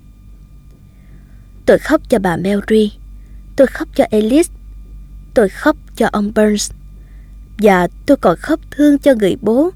Tôi 1.66 1.80
khóc 1.80 2.02
cho 2.10 2.20
bà 2.20 2.38
Mary, 2.38 2.94
tôi 3.56 3.68
khóc 3.68 3.88
cho 3.96 4.06
Alice, 4.12 4.54
tôi 5.34 5.50
khóc 5.50 5.78
cho 5.96 6.10
ông 6.12 6.32
Burns 6.36 6.72
và 7.58 7.88
tôi 8.06 8.18
còn 8.18 8.38
khóc 8.38 8.60
thương 8.72 8.98
cho 8.98 9.14
người 9.16 9.36
bố 9.42 9.70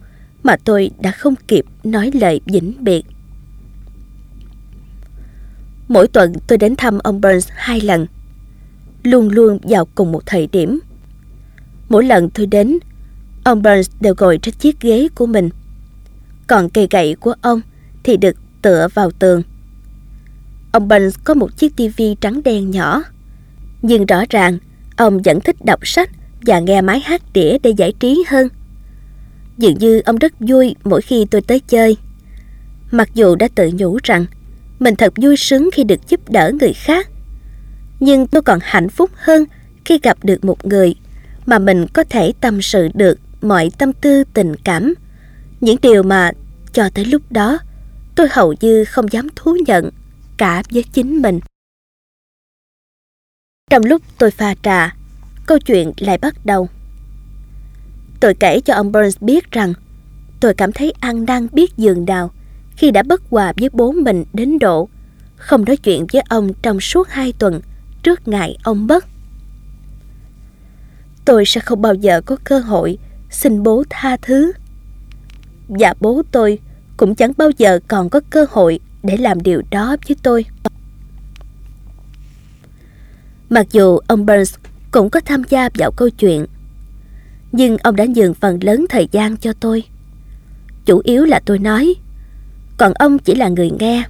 mà 0.43 0.55
tôi 0.63 0.91
đã 0.99 1.11
không 1.11 1.35
kịp 1.47 1.65
nói 1.83 2.11
lời 2.13 2.41
vĩnh 2.45 2.73
biệt. 2.79 3.05
Mỗi 5.87 6.07
tuần 6.07 6.33
tôi 6.47 6.57
đến 6.57 6.75
thăm 6.75 6.99
ông 6.99 7.21
Burns 7.21 7.47
hai 7.55 7.81
lần 7.81 8.07
luôn 9.03 9.29
luôn 9.29 9.59
vào 9.63 9.87
cùng 9.95 10.11
một 10.11 10.25
thời 10.25 10.47
điểm. 10.47 10.79
Mỗi 11.89 12.03
lần 12.03 12.29
tôi 12.29 12.45
đến, 12.45 12.77
ông 13.43 13.61
Burns 13.61 13.91
đều 14.01 14.13
ngồi 14.19 14.39
trên 14.41 14.55
chiếc 14.55 14.81
ghế 14.81 15.07
của 15.15 15.25
mình. 15.25 15.49
Còn 16.47 16.69
cây 16.69 16.87
gậy 16.91 17.15
của 17.15 17.33
ông 17.41 17.61
thì 18.03 18.17
được 18.17 18.35
tựa 18.61 18.87
vào 18.93 19.11
tường. 19.11 19.43
Ông 20.71 20.87
Burns 20.87 21.17
có 21.23 21.33
một 21.33 21.57
chiếc 21.57 21.75
tivi 21.75 22.15
trắng 22.21 22.43
đen 22.43 22.71
nhỏ. 22.71 23.03
Nhưng 23.81 24.05
rõ 24.05 24.23
ràng, 24.29 24.57
ông 24.95 25.21
vẫn 25.21 25.39
thích 25.41 25.65
đọc 25.65 25.87
sách 25.87 26.09
và 26.41 26.59
nghe 26.59 26.81
máy 26.81 26.99
hát 26.99 27.21
đĩa 27.33 27.57
để 27.63 27.69
giải 27.69 27.93
trí 27.99 28.23
hơn. 28.27 28.47
Dường 29.57 29.77
như 29.77 30.01
ông 30.05 30.17
rất 30.17 30.33
vui 30.39 30.75
mỗi 30.83 31.01
khi 31.01 31.25
tôi 31.31 31.41
tới 31.41 31.59
chơi. 31.59 31.97
Mặc 32.91 33.09
dù 33.13 33.35
đã 33.35 33.47
tự 33.55 33.71
nhủ 33.73 33.97
rằng 34.03 34.25
mình 34.79 34.95
thật 34.95 35.13
vui 35.15 35.37
sướng 35.37 35.69
khi 35.73 35.83
được 35.83 36.09
giúp 36.09 36.29
đỡ 36.29 36.51
người 36.59 36.73
khác 36.73 37.07
nhưng 37.99 38.27
tôi 38.27 38.41
còn 38.41 38.59
hạnh 38.61 38.89
phúc 38.89 39.11
hơn 39.15 39.45
khi 39.85 39.99
gặp 40.03 40.17
được 40.23 40.45
một 40.45 40.65
người 40.65 40.95
mà 41.45 41.59
mình 41.59 41.87
có 41.93 42.03
thể 42.09 42.33
tâm 42.41 42.61
sự 42.61 42.89
được 42.93 43.19
mọi 43.41 43.71
tâm 43.77 43.93
tư 43.93 44.23
tình 44.33 44.55
cảm. 44.55 44.93
Những 45.61 45.77
điều 45.81 46.03
mà 46.03 46.31
cho 46.73 46.89
tới 46.89 47.05
lúc 47.05 47.21
đó 47.29 47.59
tôi 48.17 48.27
hầu 48.31 48.53
như 48.61 48.85
không 48.85 49.11
dám 49.11 49.27
thú 49.35 49.57
nhận 49.65 49.89
cả 50.37 50.63
với 50.71 50.83
chính 50.83 51.21
mình. 51.21 51.39
Trong 53.69 53.85
lúc 53.85 54.01
tôi 54.17 54.31
pha 54.31 54.55
trà, 54.63 54.95
câu 55.45 55.59
chuyện 55.59 55.91
lại 55.97 56.17
bắt 56.17 56.45
đầu. 56.45 56.69
Tôi 58.19 58.33
kể 58.33 58.59
cho 58.59 58.73
ông 58.73 58.91
Burns 58.91 59.17
biết 59.21 59.51
rằng 59.51 59.73
tôi 60.39 60.53
cảm 60.53 60.71
thấy 60.71 60.93
ăn 60.99 61.25
năn 61.25 61.47
biết 61.51 61.77
giường 61.77 62.05
đào 62.05 62.31
khi 62.75 62.91
đã 62.91 63.03
bất 63.03 63.21
hòa 63.29 63.53
với 63.57 63.69
bố 63.73 63.91
mình 63.91 64.23
đến 64.33 64.59
độ 64.59 64.89
không 65.35 65.65
nói 65.65 65.77
chuyện 65.77 66.05
với 66.13 66.21
ông 66.29 66.53
trong 66.61 66.79
suốt 66.79 67.09
hai 67.09 67.33
tuần 67.39 67.61
trước 68.03 68.27
ngày 68.27 68.57
ông 68.63 68.87
mất. 68.87 69.05
Tôi 71.25 71.45
sẽ 71.45 71.61
không 71.61 71.81
bao 71.81 71.93
giờ 71.93 72.21
có 72.25 72.37
cơ 72.43 72.59
hội 72.59 72.97
xin 73.29 73.63
bố 73.63 73.83
tha 73.89 74.17
thứ. 74.21 74.51
Và 75.67 75.93
bố 75.99 76.21
tôi 76.31 76.59
cũng 76.97 77.15
chẳng 77.15 77.31
bao 77.37 77.49
giờ 77.57 77.79
còn 77.87 78.09
có 78.09 78.21
cơ 78.29 78.45
hội 78.49 78.79
để 79.03 79.17
làm 79.17 79.43
điều 79.43 79.61
đó 79.71 79.95
với 80.07 80.17
tôi. 80.23 80.45
Mặc 83.49 83.67
dù 83.71 83.99
ông 84.07 84.25
Burns 84.25 84.55
cũng 84.91 85.09
có 85.09 85.19
tham 85.19 85.41
gia 85.49 85.69
vào 85.75 85.91
câu 85.91 86.09
chuyện, 86.09 86.45
nhưng 87.51 87.77
ông 87.77 87.95
đã 87.95 88.05
nhường 88.05 88.33
phần 88.33 88.59
lớn 88.61 88.85
thời 88.89 89.07
gian 89.11 89.37
cho 89.37 89.53
tôi. 89.53 89.83
Chủ 90.85 91.01
yếu 91.03 91.25
là 91.25 91.39
tôi 91.45 91.59
nói, 91.59 91.95
còn 92.77 92.93
ông 92.93 93.19
chỉ 93.19 93.35
là 93.35 93.49
người 93.49 93.71
nghe. 93.79 94.03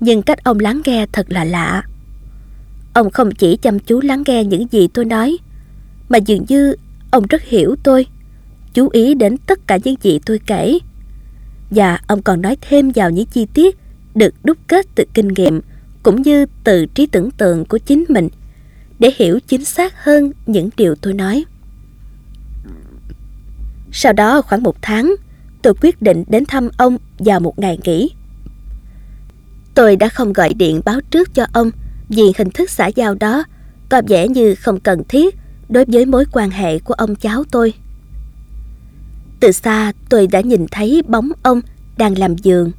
Nhưng 0.00 0.22
cách 0.22 0.44
ông 0.44 0.58
lắng 0.58 0.80
nghe 0.84 1.06
thật 1.12 1.26
là 1.28 1.44
lạ. 1.44 1.82
Ông 2.92 3.10
không 3.10 3.34
chỉ 3.34 3.56
chăm 3.56 3.78
chú 3.78 4.00
lắng 4.00 4.22
nghe 4.26 4.44
những 4.44 4.66
gì 4.70 4.88
tôi 4.88 5.04
nói, 5.04 5.38
mà 6.08 6.18
dường 6.18 6.44
như 6.48 6.74
ông 7.10 7.26
rất 7.26 7.42
hiểu 7.42 7.76
tôi, 7.82 8.06
chú 8.74 8.88
ý 8.88 9.14
đến 9.14 9.36
tất 9.36 9.66
cả 9.66 9.78
những 9.84 9.94
gì 10.02 10.18
tôi 10.26 10.40
kể. 10.46 10.78
Và 11.74 11.98
ông 12.06 12.22
còn 12.22 12.42
nói 12.42 12.56
thêm 12.60 12.90
vào 12.94 13.10
những 13.10 13.26
chi 13.26 13.46
tiết 13.54 13.78
được 14.14 14.34
đúc 14.44 14.58
kết 14.66 14.86
từ 14.94 15.04
kinh 15.14 15.28
nghiệm 15.28 15.60
cũng 16.02 16.22
như 16.22 16.46
từ 16.64 16.86
trí 16.86 17.06
tưởng 17.06 17.30
tượng 17.30 17.64
của 17.64 17.78
chính 17.78 18.04
mình 18.08 18.28
để 18.98 19.10
hiểu 19.16 19.38
chính 19.46 19.64
xác 19.64 20.04
hơn 20.04 20.32
những 20.46 20.70
điều 20.76 20.94
tôi 20.94 21.12
nói. 21.12 21.44
Sau 23.92 24.12
đó 24.12 24.42
khoảng 24.42 24.62
một 24.62 24.76
tháng, 24.82 25.14
tôi 25.62 25.74
quyết 25.80 26.02
định 26.02 26.24
đến 26.28 26.44
thăm 26.44 26.68
ông 26.76 26.98
vào 27.18 27.40
một 27.40 27.58
ngày 27.58 27.78
nghỉ. 27.84 28.10
Tôi 29.74 29.96
đã 29.96 30.08
không 30.08 30.32
gọi 30.32 30.54
điện 30.54 30.80
báo 30.84 31.00
trước 31.10 31.34
cho 31.34 31.46
ông 31.52 31.70
vì 32.08 32.32
hình 32.38 32.50
thức 32.50 32.70
xã 32.70 32.86
giao 32.86 33.14
đó 33.14 33.44
có 33.88 34.02
vẻ 34.08 34.28
như 34.28 34.54
không 34.54 34.80
cần 34.80 35.02
thiết 35.08 35.34
đối 35.68 35.84
với 35.88 36.06
mối 36.06 36.24
quan 36.32 36.50
hệ 36.50 36.78
của 36.78 36.94
ông 36.94 37.16
cháu 37.16 37.44
tôi. 37.50 37.74
Từ 39.40 39.52
xa 39.52 39.92
tôi 40.08 40.26
đã 40.26 40.40
nhìn 40.40 40.66
thấy 40.70 41.02
bóng 41.08 41.30
ông 41.42 41.60
đang 41.96 42.18
làm 42.18 42.36
giường. 42.36 42.72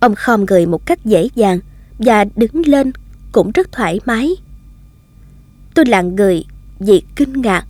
Ông 0.00 0.14
khom 0.14 0.44
người 0.44 0.66
một 0.66 0.86
cách 0.86 1.04
dễ 1.04 1.28
dàng 1.34 1.60
và 1.98 2.24
đứng 2.36 2.66
lên 2.66 2.92
cũng 3.32 3.50
rất 3.52 3.72
thoải 3.72 4.00
mái. 4.04 4.30
Tôi 5.74 5.86
lặng 5.86 6.16
người 6.16 6.44
vì 6.78 7.02
kinh 7.16 7.42
ngạc. 7.42 7.64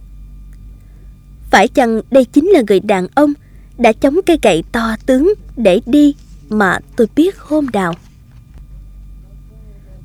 Phải 1.50 1.68
chăng 1.68 2.00
đây 2.10 2.24
chính 2.24 2.46
là 2.46 2.62
người 2.68 2.80
đàn 2.80 3.06
ông 3.14 3.32
đã 3.78 3.92
chống 3.92 4.20
cây 4.26 4.38
gậy 4.42 4.64
to 4.72 4.96
tướng 5.06 5.34
để 5.56 5.80
đi 5.86 6.14
mà 6.48 6.78
tôi 6.96 7.06
biết 7.16 7.38
hôm 7.38 7.66
nào? 7.72 7.94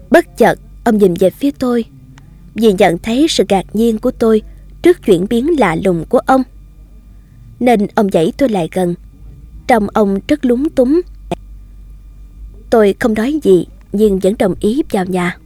Bất 0.09 0.37
chợt, 0.37 0.59
ông 0.83 0.97
nhìn 0.97 1.13
về 1.13 1.29
phía 1.29 1.51
tôi. 1.59 1.85
vì 2.55 2.73
nhận 2.73 2.97
thấy 2.97 3.27
sự 3.29 3.43
ngạc 3.49 3.65
nhiên 3.73 3.97
của 3.97 4.11
tôi 4.11 4.41
trước 4.81 5.05
chuyển 5.05 5.25
biến 5.29 5.59
lạ 5.59 5.75
lùng 5.83 6.05
của 6.09 6.19
ông. 6.19 6.43
Nên 7.59 7.87
ông 7.95 8.09
dãy 8.11 8.33
tôi 8.37 8.49
lại 8.49 8.69
gần. 8.71 8.95
Trong 9.67 9.87
ông 9.93 10.19
rất 10.27 10.45
lúng 10.45 10.69
túng. 10.69 11.01
Tôi 12.69 12.95
không 12.99 13.13
nói 13.13 13.39
gì 13.43 13.67
nhưng 13.91 14.19
vẫn 14.19 14.35
đồng 14.39 14.55
ý 14.59 14.83
vào 14.91 15.05
nhà. 15.05 15.37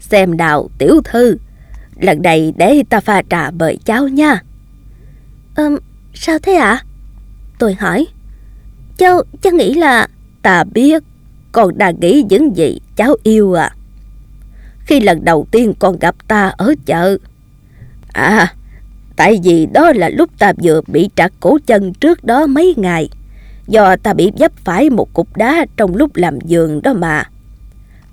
Xem 0.00 0.36
nào 0.36 0.68
tiểu 0.78 1.00
thư, 1.04 1.36
lần 1.96 2.22
này 2.22 2.52
để 2.56 2.82
ta 2.90 3.00
pha 3.00 3.22
trà 3.30 3.50
mời 3.50 3.78
cháu 3.84 4.08
nha. 4.08 4.42
Ừm, 5.54 5.76
sao 6.14 6.38
thế 6.38 6.54
ạ? 6.54 6.70
À? 6.70 6.84
Tôi 7.58 7.74
hỏi. 7.74 8.06
Cháu, 8.98 9.22
cháu 9.42 9.52
nghĩ 9.52 9.74
là... 9.74 10.08
Ta 10.42 10.64
biết, 10.64 11.02
con 11.52 11.78
đang 11.78 12.00
nghĩ 12.00 12.24
những 12.28 12.56
gì 12.56 12.78
cháu 12.96 13.16
yêu 13.22 13.54
à. 13.54 13.74
Khi 14.86 15.00
lần 15.00 15.24
đầu 15.24 15.46
tiên 15.50 15.74
con 15.78 15.98
gặp 15.98 16.14
ta 16.28 16.48
ở 16.48 16.74
chợ. 16.86 17.18
À, 18.12 18.54
tại 19.16 19.40
vì 19.44 19.66
đó 19.66 19.92
là 19.92 20.08
lúc 20.08 20.30
ta 20.38 20.52
vừa 20.62 20.80
bị 20.86 21.08
trật 21.16 21.32
cổ 21.40 21.58
chân 21.66 21.92
trước 21.94 22.24
đó 22.24 22.46
mấy 22.46 22.74
ngày. 22.76 23.08
Do 23.68 23.96
ta 23.96 24.12
bị 24.12 24.30
dấp 24.38 24.52
phải 24.56 24.90
một 24.90 25.12
cục 25.12 25.36
đá 25.36 25.66
trong 25.76 25.96
lúc 25.96 26.16
làm 26.16 26.40
giường 26.40 26.82
đó 26.82 26.92
mà. 26.92 27.24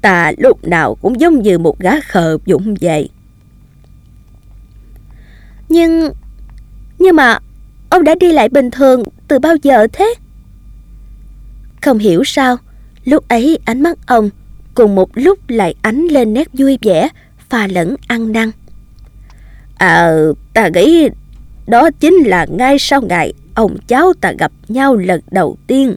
Ta 0.01 0.31
lúc 0.37 0.67
nào 0.67 0.95
cũng 1.01 1.19
giống 1.19 1.41
như 1.41 1.57
một 1.57 1.79
gã 1.79 1.99
khờ 2.01 2.37
dũng 2.45 2.75
vậy. 2.81 3.09
Nhưng... 5.69 6.11
Nhưng 6.99 7.15
mà 7.15 7.39
ông 7.89 8.03
đã 8.03 8.15
đi 8.19 8.31
lại 8.31 8.49
bình 8.49 8.71
thường 8.71 9.03
từ 9.27 9.39
bao 9.39 9.55
giờ 9.63 9.87
thế? 9.93 10.13
Không 11.81 11.97
hiểu 11.97 12.23
sao, 12.23 12.57
lúc 13.05 13.27
ấy 13.27 13.59
ánh 13.65 13.81
mắt 13.81 13.97
ông 14.07 14.29
cùng 14.73 14.95
một 14.95 15.09
lúc 15.13 15.39
lại 15.47 15.75
ánh 15.81 16.07
lên 16.07 16.33
nét 16.33 16.47
vui 16.53 16.77
vẻ, 16.81 17.09
pha 17.49 17.67
lẫn 17.67 17.95
ăn 18.07 18.31
năn. 18.31 18.51
À, 19.79 20.11
ta 20.53 20.67
nghĩ 20.67 21.09
đó 21.67 21.89
chính 21.99 22.13
là 22.13 22.45
ngay 22.49 22.79
sau 22.79 23.01
ngày 23.01 23.33
ông 23.53 23.77
cháu 23.87 24.13
ta 24.21 24.31
gặp 24.39 24.51
nhau 24.67 24.95
lần 24.95 25.21
đầu 25.31 25.57
tiên. 25.67 25.95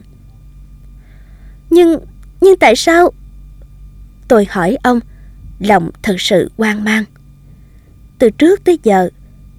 Nhưng, 1.69 1.99
nhưng 2.41 2.57
tại 2.59 2.75
sao? 2.75 3.11
Tôi 4.27 4.47
hỏi 4.49 4.77
ông, 4.83 4.99
lòng 5.59 5.89
thật 6.01 6.15
sự 6.21 6.51
hoang 6.57 6.83
mang. 6.83 7.03
Từ 8.19 8.29
trước 8.29 8.63
tới 8.63 8.79
giờ, 8.83 9.09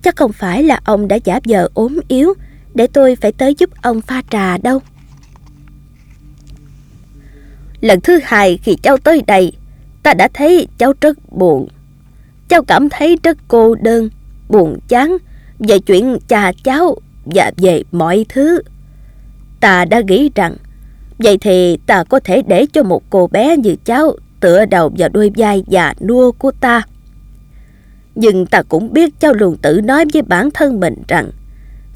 chắc 0.03 0.17
không 0.17 0.33
phải 0.33 0.63
là 0.63 0.81
ông 0.85 1.09
đã 1.09 1.17
giả 1.25 1.41
vờ 1.45 1.69
ốm 1.75 2.01
yếu 2.09 2.35
để 2.75 2.87
tôi 2.87 3.17
phải 3.17 3.33
tới 3.33 3.55
giúp 3.59 3.71
ông 3.83 4.01
pha 4.01 4.23
trà 4.31 4.59
đâu. 4.59 4.81
Lần 7.81 8.01
thứ 8.01 8.21
hai 8.25 8.59
khi 8.63 8.77
cháu 8.83 8.97
tới 8.97 9.23
đây, 9.27 9.53
ta 10.03 10.15
đã 10.15 10.29
thấy 10.35 10.69
cháu 10.79 10.93
rất 11.01 11.33
buồn. 11.33 11.69
Cháu 12.49 12.63
cảm 12.63 12.89
thấy 12.89 13.19
rất 13.23 13.39
cô 13.49 13.75
đơn, 13.75 14.11
buồn 14.49 14.79
chán 14.89 15.17
về 15.59 15.79
chuyện 15.79 16.19
cha 16.29 16.53
cháu 16.65 16.97
và 17.25 17.53
về 17.57 17.83
mọi 17.93 18.27
thứ. 18.29 18.63
Ta 19.61 19.85
đã 19.85 20.01
nghĩ 20.01 20.31
rằng, 20.35 20.57
vậy 21.19 21.39
thì 21.39 21.77
ta 21.87 22.05
có 22.05 22.21
thể 22.21 22.43
để 22.47 22.67
cho 22.73 22.83
một 22.83 23.03
cô 23.11 23.27
bé 23.27 23.57
như 23.57 23.77
cháu 23.85 24.17
tựa 24.41 24.65
đầu 24.65 24.93
vào 24.99 25.09
đôi 25.09 25.31
vai 25.37 25.65
già 25.67 25.95
nua 26.01 26.33
của 26.33 26.51
ta. 26.61 26.83
Nhưng 28.15 28.47
ta 28.47 28.63
cũng 28.63 28.93
biết 28.93 29.21
cháu 29.21 29.33
luôn 29.33 29.57
tự 29.57 29.81
nói 29.81 30.05
với 30.13 30.23
bản 30.23 30.51
thân 30.51 30.81
mình 30.81 30.95
rằng 31.09 31.31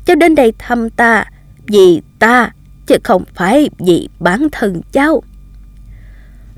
cháu 0.07 0.17
đến 0.17 0.35
đây 0.35 0.53
thăm 0.59 0.91
ta 0.91 1.25
vì 1.67 2.01
ta 2.19 2.53
chứ 2.87 2.97
không 3.05 3.25
phải 3.35 3.71
vì 3.79 4.09
bản 4.21 4.49
thân 4.53 4.81
cháu. 4.93 5.23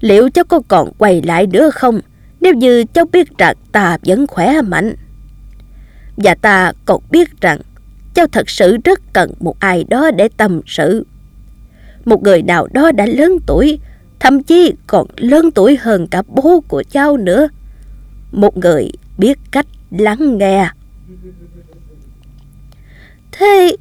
Liệu 0.01 0.31
cháu 0.31 0.45
có 0.45 0.61
còn 0.69 0.93
quay 0.99 1.23
lại 1.23 1.47
nữa 1.47 1.71
không 1.71 2.01
nếu 2.41 2.55
như 2.55 2.85
cháu 2.85 3.05
biết 3.13 3.39
rằng 3.39 3.57
ta 3.73 3.99
vẫn 4.03 4.27
khỏe 4.27 4.63
mạnh? 4.63 4.95
Và 6.17 6.35
ta 6.35 6.73
còn 6.85 7.03
biết 7.11 7.41
rằng 7.41 7.61
cháu 8.15 8.27
thật 8.33 8.51
sự 8.51 8.77
rất 8.85 9.13
cần 9.13 9.33
một 9.41 9.61
ai 9.61 9.85
đó 9.85 10.11
để 10.11 10.29
tâm 10.37 10.61
sự. 10.67 11.07
Một 12.05 12.23
người 12.23 12.43
nào 12.43 12.69
đó 12.73 12.93
đã 12.93 13.07
lớn 13.07 13.33
tuổi, 13.47 13.79
thậm 14.21 14.43
chí 14.43 14.73
còn 14.87 15.07
lớn 15.17 15.51
tuổi 15.55 15.77
hơn 15.81 16.07
cả 16.07 16.23
bố 16.29 16.61
của 16.69 16.83
cháu 16.91 17.17
nữa. 17.17 17.49
Một 18.33 18.57
người 18.57 18.91
biết 19.19 19.39
cách 19.51 19.67
lắng 19.91 20.39
nghe. 20.39 20.71
Thế, 23.33 23.77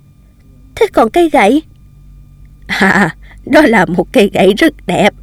thế 0.75 0.87
còn 0.93 1.09
cây 1.09 1.29
gậy? 1.29 1.63
À, 2.67 3.15
đó 3.45 3.61
là 3.61 3.85
một 3.85 4.07
cây 4.13 4.29
gậy 4.33 4.53
rất 4.57 4.73
đẹp. 4.87 5.13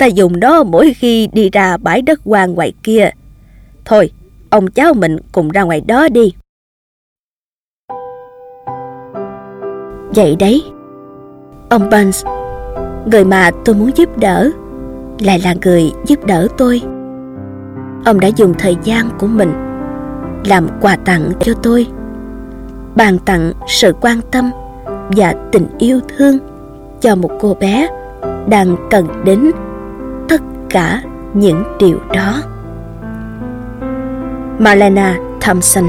Ta 0.00 0.06
dùng 0.06 0.40
nó 0.40 0.62
mỗi 0.62 0.94
khi 0.94 1.28
đi 1.32 1.50
ra 1.50 1.76
bãi 1.76 2.02
đất 2.02 2.20
hoang 2.24 2.54
ngoài 2.54 2.72
kia. 2.82 3.10
Thôi, 3.84 4.10
ông 4.50 4.70
cháu 4.70 4.94
mình 4.94 5.16
cùng 5.32 5.48
ra 5.48 5.62
ngoài 5.62 5.80
đó 5.80 6.08
đi. 6.08 6.32
Vậy 10.14 10.36
đấy, 10.36 10.62
ông 11.68 11.90
Burns, 11.90 12.24
người 13.06 13.24
mà 13.24 13.50
tôi 13.64 13.74
muốn 13.74 13.90
giúp 13.96 14.18
đỡ, 14.18 14.50
lại 15.20 15.40
là 15.44 15.54
người 15.64 15.92
giúp 16.06 16.26
đỡ 16.26 16.48
tôi. 16.58 16.82
Ông 18.04 18.20
đã 18.20 18.28
dùng 18.28 18.54
thời 18.58 18.76
gian 18.84 19.08
của 19.18 19.26
mình 19.26 19.52
làm 20.44 20.68
quà 20.80 20.96
tặng 20.96 21.32
cho 21.40 21.52
tôi, 21.62 21.86
bàn 22.94 23.18
tặng 23.18 23.52
sự 23.66 23.92
quan 24.00 24.20
tâm 24.30 24.50
và 25.08 25.34
tình 25.52 25.66
yêu 25.78 26.00
thương 26.08 26.38
cho 27.00 27.16
một 27.16 27.30
cô 27.40 27.54
bé 27.54 27.88
đang 28.48 28.76
cần 28.90 29.06
đến 29.24 29.50
cả 30.70 31.02
những 31.34 31.62
điều 31.78 31.98
đó. 32.14 32.42
Marlena 34.58 35.16
Thompson 35.40 35.84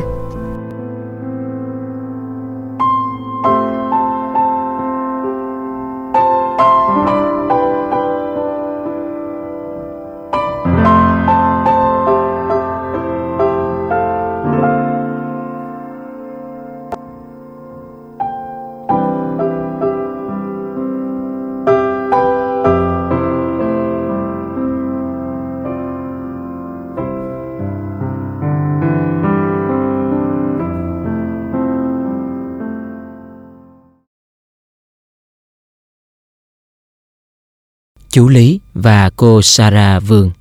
chú 38.12 38.28
Lý 38.28 38.60
và 38.74 39.10
cô 39.10 39.42
Sarah 39.42 40.04
Vương. 40.04 40.32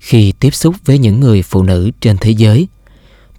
Khi 0.00 0.32
tiếp 0.32 0.54
xúc 0.54 0.74
với 0.84 0.98
những 0.98 1.20
người 1.20 1.42
phụ 1.42 1.62
nữ 1.62 1.90
trên 2.00 2.16
thế 2.20 2.30
giới, 2.30 2.68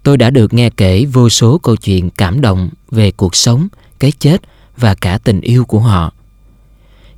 tôi 0.04 0.18
đã 0.18 0.30
được 0.30 0.54
nghe 0.54 0.70
kể 0.70 1.06
vô 1.06 1.30
số 1.30 1.58
câu 1.58 1.76
chuyện 1.76 2.10
cảm 2.10 2.42
động 2.42 2.70
về 2.92 3.12
cuộc 3.12 3.36
sống, 3.36 3.68
cái 4.00 4.12
chết 4.12 4.42
và 4.78 4.96
cả 4.96 5.18
tình 5.18 5.42
yêu 5.42 5.66
của 5.66 5.80
họ. 5.80 6.14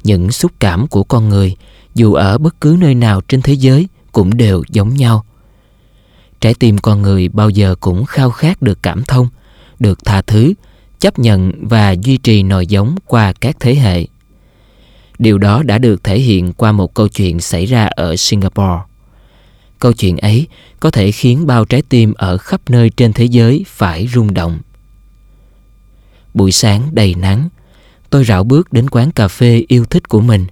Những 0.04 0.32
xúc 0.32 0.52
cảm 0.60 0.88
của 0.88 1.04
con 1.04 1.30
người, 1.30 1.56
dù 1.96 2.14
ở 2.14 2.38
bất 2.38 2.62
cứ 2.62 2.78
nơi 2.80 2.96
nào 2.96 3.22
trên 3.22 3.42
thế 3.42 3.54
giới, 3.54 3.88
cũng 4.12 4.38
đều 4.38 4.64
giống 4.70 4.96
nhau. 4.96 5.26
Trái 6.42 6.54
tim 6.54 6.78
con 6.78 7.02
người 7.02 7.28
bao 7.28 7.50
giờ 7.50 7.76
cũng 7.80 8.06
khao 8.06 8.32
khát 8.32 8.62
được 8.62 8.80
cảm 8.84 9.04
thông, 9.04 9.28
được 9.80 10.06
tha 10.06 10.22
thứ, 10.22 10.54
chấp 11.00 11.20
nhận 11.20 11.52
và 11.62 11.92
duy 11.92 12.18
trì 12.18 12.44
nòi 12.44 12.68
giống 12.68 12.96
qua 13.06 13.34
các 13.34 13.56
thế 13.60 13.76
hệ. 13.76 14.06
Điều 15.20 15.38
đó 15.38 15.64
đã 15.64 15.78
được 15.78 16.04
thể 16.04 16.20
hiện 16.20 16.54
qua 16.54 16.72
một 16.72 16.94
câu 16.94 17.08
chuyện 17.08 17.40
xảy 17.40 17.66
ra 17.66 17.86
ở 17.86 18.16
Singapore. 18.16 18.82
Câu 19.80 19.94
chuyện 19.94 20.18
ấy 20.18 20.48
có 20.80 20.92
thể 20.92 21.12
khiến 21.12 21.48
bao 21.48 21.66
trái 21.66 21.82
tim 21.90 22.14
ở 22.14 22.38
khắp 22.38 22.62
nơi 22.70 22.90
trên 22.90 23.14
thế 23.14 23.26
giới 23.26 23.66
phải 23.68 24.08
rung 24.08 24.34
động. 24.34 24.60
Buổi 26.34 26.52
sáng 26.52 26.90
đầy 26.92 27.16
nắng, 27.16 27.50
tôi 28.10 28.24
rảo 28.24 28.44
bước 28.44 28.74
đến 28.74 28.90
quán 28.90 29.12
cà 29.12 29.28
phê 29.28 29.64
yêu 29.68 29.86
thích 29.86 30.10
của 30.10 30.22
mình. 30.22 30.46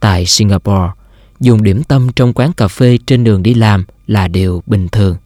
Tại 0.00 0.26
Singapore, 0.26 0.90
dùng 1.40 1.62
điểm 1.62 1.82
tâm 1.82 2.08
trong 2.16 2.32
quán 2.32 2.52
cà 2.52 2.68
phê 2.68 2.98
trên 3.06 3.24
đường 3.24 3.42
đi 3.42 3.54
làm 3.54 3.84
là 4.06 4.28
điều 4.28 4.62
bình 4.66 4.88
thường. 4.88 5.16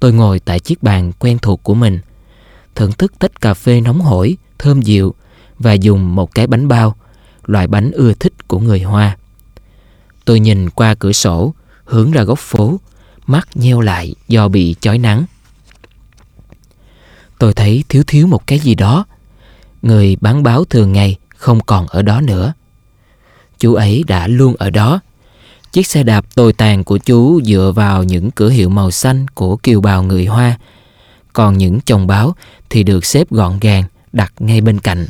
Tôi 0.00 0.12
ngồi 0.12 0.38
tại 0.38 0.60
chiếc 0.60 0.82
bàn 0.82 1.12
quen 1.18 1.38
thuộc 1.42 1.62
của 1.62 1.74
mình, 1.74 1.98
thưởng 2.74 2.92
thức 2.92 3.12
tách 3.18 3.40
cà 3.40 3.54
phê 3.54 3.80
nóng 3.80 4.00
hổi, 4.00 4.36
thơm 4.58 4.82
dịu 4.82 5.14
và 5.58 5.72
dùng 5.72 6.14
một 6.14 6.34
cái 6.34 6.46
bánh 6.46 6.68
bao 6.68 6.96
loại 7.46 7.66
bánh 7.66 7.90
ưa 7.90 8.12
thích 8.12 8.48
của 8.48 8.58
người 8.58 8.80
Hoa. 8.80 9.16
Tôi 10.24 10.40
nhìn 10.40 10.70
qua 10.70 10.94
cửa 10.94 11.12
sổ, 11.12 11.54
hướng 11.84 12.10
ra 12.10 12.22
góc 12.22 12.38
phố, 12.38 12.80
mắt 13.26 13.48
nheo 13.54 13.80
lại 13.80 14.14
do 14.28 14.48
bị 14.48 14.74
chói 14.80 14.98
nắng. 14.98 15.24
Tôi 17.38 17.54
thấy 17.54 17.84
thiếu 17.88 18.02
thiếu 18.06 18.26
một 18.26 18.46
cái 18.46 18.58
gì 18.58 18.74
đó. 18.74 19.04
Người 19.82 20.16
bán 20.20 20.42
báo 20.42 20.64
thường 20.64 20.92
ngày 20.92 21.16
không 21.36 21.60
còn 21.60 21.86
ở 21.86 22.02
đó 22.02 22.20
nữa. 22.20 22.52
Chú 23.58 23.74
ấy 23.74 24.04
đã 24.06 24.26
luôn 24.26 24.54
ở 24.58 24.70
đó, 24.70 25.00
Chiếc 25.74 25.86
xe 25.86 26.02
đạp 26.02 26.34
tồi 26.34 26.52
tàn 26.52 26.84
của 26.84 26.98
chú 26.98 27.40
dựa 27.42 27.72
vào 27.76 28.02
những 28.02 28.30
cửa 28.30 28.48
hiệu 28.48 28.68
màu 28.68 28.90
xanh 28.90 29.26
của 29.28 29.56
kiều 29.56 29.80
bào 29.80 30.02
người 30.02 30.26
Hoa. 30.26 30.58
Còn 31.32 31.58
những 31.58 31.80
chồng 31.80 32.06
báo 32.06 32.34
thì 32.70 32.82
được 32.82 33.04
xếp 33.04 33.30
gọn 33.30 33.58
gàng 33.60 33.84
đặt 34.12 34.32
ngay 34.38 34.60
bên 34.60 34.80
cạnh. 34.80 35.06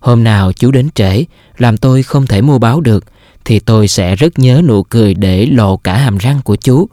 Hôm 0.00 0.24
nào 0.24 0.52
chú 0.52 0.70
đến 0.70 0.88
trễ 0.94 1.24
làm 1.58 1.76
tôi 1.76 2.02
không 2.02 2.26
thể 2.26 2.42
mua 2.42 2.58
báo 2.58 2.80
được 2.80 3.04
thì 3.44 3.58
tôi 3.58 3.88
sẽ 3.88 4.16
rất 4.16 4.38
nhớ 4.38 4.62
nụ 4.64 4.82
cười 4.82 5.14
để 5.14 5.46
lộ 5.46 5.76
cả 5.76 5.96
hàm 5.96 6.18
răng 6.18 6.40
của 6.44 6.56
chú. 6.56 6.88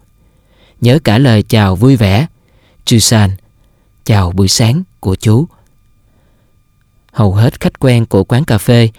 Nhớ 0.81 0.99
cả 1.03 1.17
lời 1.17 1.43
chào 1.43 1.75
vui 1.75 1.95
vẻ. 1.95 2.27
Chusan, 2.85 3.31
chào 4.05 4.31
buổi 4.31 4.47
sáng 4.47 4.83
của 4.99 5.15
chú. 5.15 5.45
Hầu 7.11 7.33
hết 7.33 7.59
khách 7.59 7.79
quen 7.79 8.05
của 8.05 8.23
quán 8.23 8.43
cà 8.43 8.57
phê 8.57 8.89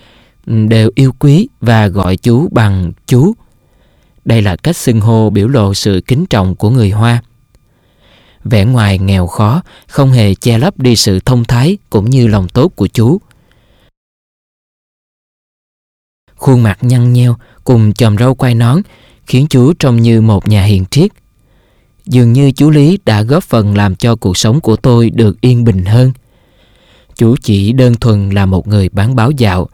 đều 0.46 0.90
yêu 0.94 1.12
quý 1.18 1.48
và 1.60 1.86
gọi 1.86 2.16
chú 2.16 2.48
bằng 2.50 2.92
chú. 3.06 3.32
Đây 4.24 4.42
là 4.42 4.56
cách 4.56 4.76
xưng 4.76 5.00
hô 5.00 5.30
biểu 5.30 5.48
lộ 5.48 5.74
sự 5.74 6.00
kính 6.06 6.26
trọng 6.26 6.54
của 6.54 6.70
người 6.70 6.90
Hoa. 6.90 7.22
Vẻ 8.44 8.64
ngoài 8.64 8.98
nghèo 8.98 9.26
khó 9.26 9.62
không 9.86 10.12
hề 10.12 10.34
che 10.34 10.58
lấp 10.58 10.78
đi 10.78 10.96
sự 10.96 11.20
thông 11.20 11.44
thái 11.44 11.78
cũng 11.90 12.10
như 12.10 12.26
lòng 12.26 12.48
tốt 12.48 12.72
của 12.76 12.86
chú. 12.86 13.20
Khuôn 16.38 16.62
mặt 16.62 16.78
nhăn 16.80 17.12
nheo 17.12 17.36
cùng 17.64 17.92
chòm 17.92 18.18
râu 18.18 18.34
quai 18.34 18.54
nón 18.54 18.82
khiến 19.26 19.46
chú 19.50 19.72
trông 19.72 20.02
như 20.02 20.20
một 20.20 20.48
nhà 20.48 20.64
hiền 20.64 20.84
triết. 20.90 21.10
Dường 22.06 22.32
như 22.32 22.52
chú 22.52 22.70
Lý 22.70 22.98
đã 23.04 23.22
góp 23.22 23.44
phần 23.44 23.76
làm 23.76 23.96
cho 23.96 24.16
cuộc 24.16 24.36
sống 24.36 24.60
của 24.60 24.76
tôi 24.76 25.10
được 25.10 25.40
yên 25.40 25.64
bình 25.64 25.84
hơn. 25.84 26.12
Chú 27.16 27.34
chỉ 27.42 27.72
đơn 27.72 27.94
thuần 27.94 28.30
là 28.30 28.46
một 28.46 28.68
người 28.68 28.88
bán 28.88 29.16
báo 29.16 29.30
dạo. 29.30 29.68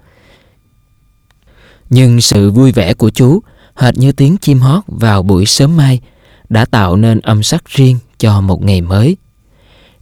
Nhưng 1.91 2.21
sự 2.21 2.51
vui 2.51 2.73
vẻ 2.73 2.95
của 2.95 3.11
chú, 3.11 3.41
hệt 3.75 3.99
như 3.99 4.13
tiếng 4.13 4.37
chim 4.37 4.59
hót 4.59 4.83
vào 4.87 5.23
buổi 5.23 5.47
sớm 5.47 5.77
mai, 5.77 6.01
đã 6.49 6.65
tạo 6.65 6.97
nên 6.97 7.21
âm 7.21 7.43
sắc 7.43 7.65
riêng 7.69 7.99
cho 8.19 8.41
một 8.41 8.65
ngày 8.65 8.81
mới. 8.81 9.17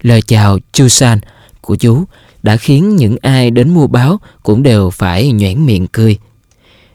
Lời 0.02 0.22
chào 0.22 0.58
Chusan 0.72 1.20
của 1.60 1.76
chú 1.76 2.04
đã 2.42 2.56
khiến 2.56 2.96
những 2.96 3.16
ai 3.22 3.50
đến 3.50 3.74
mua 3.74 3.86
báo 3.86 4.20
cũng 4.42 4.62
đều 4.62 4.90
phải 4.90 5.32
nhoẻn 5.32 5.66
miệng 5.66 5.86
cười. 5.86 6.18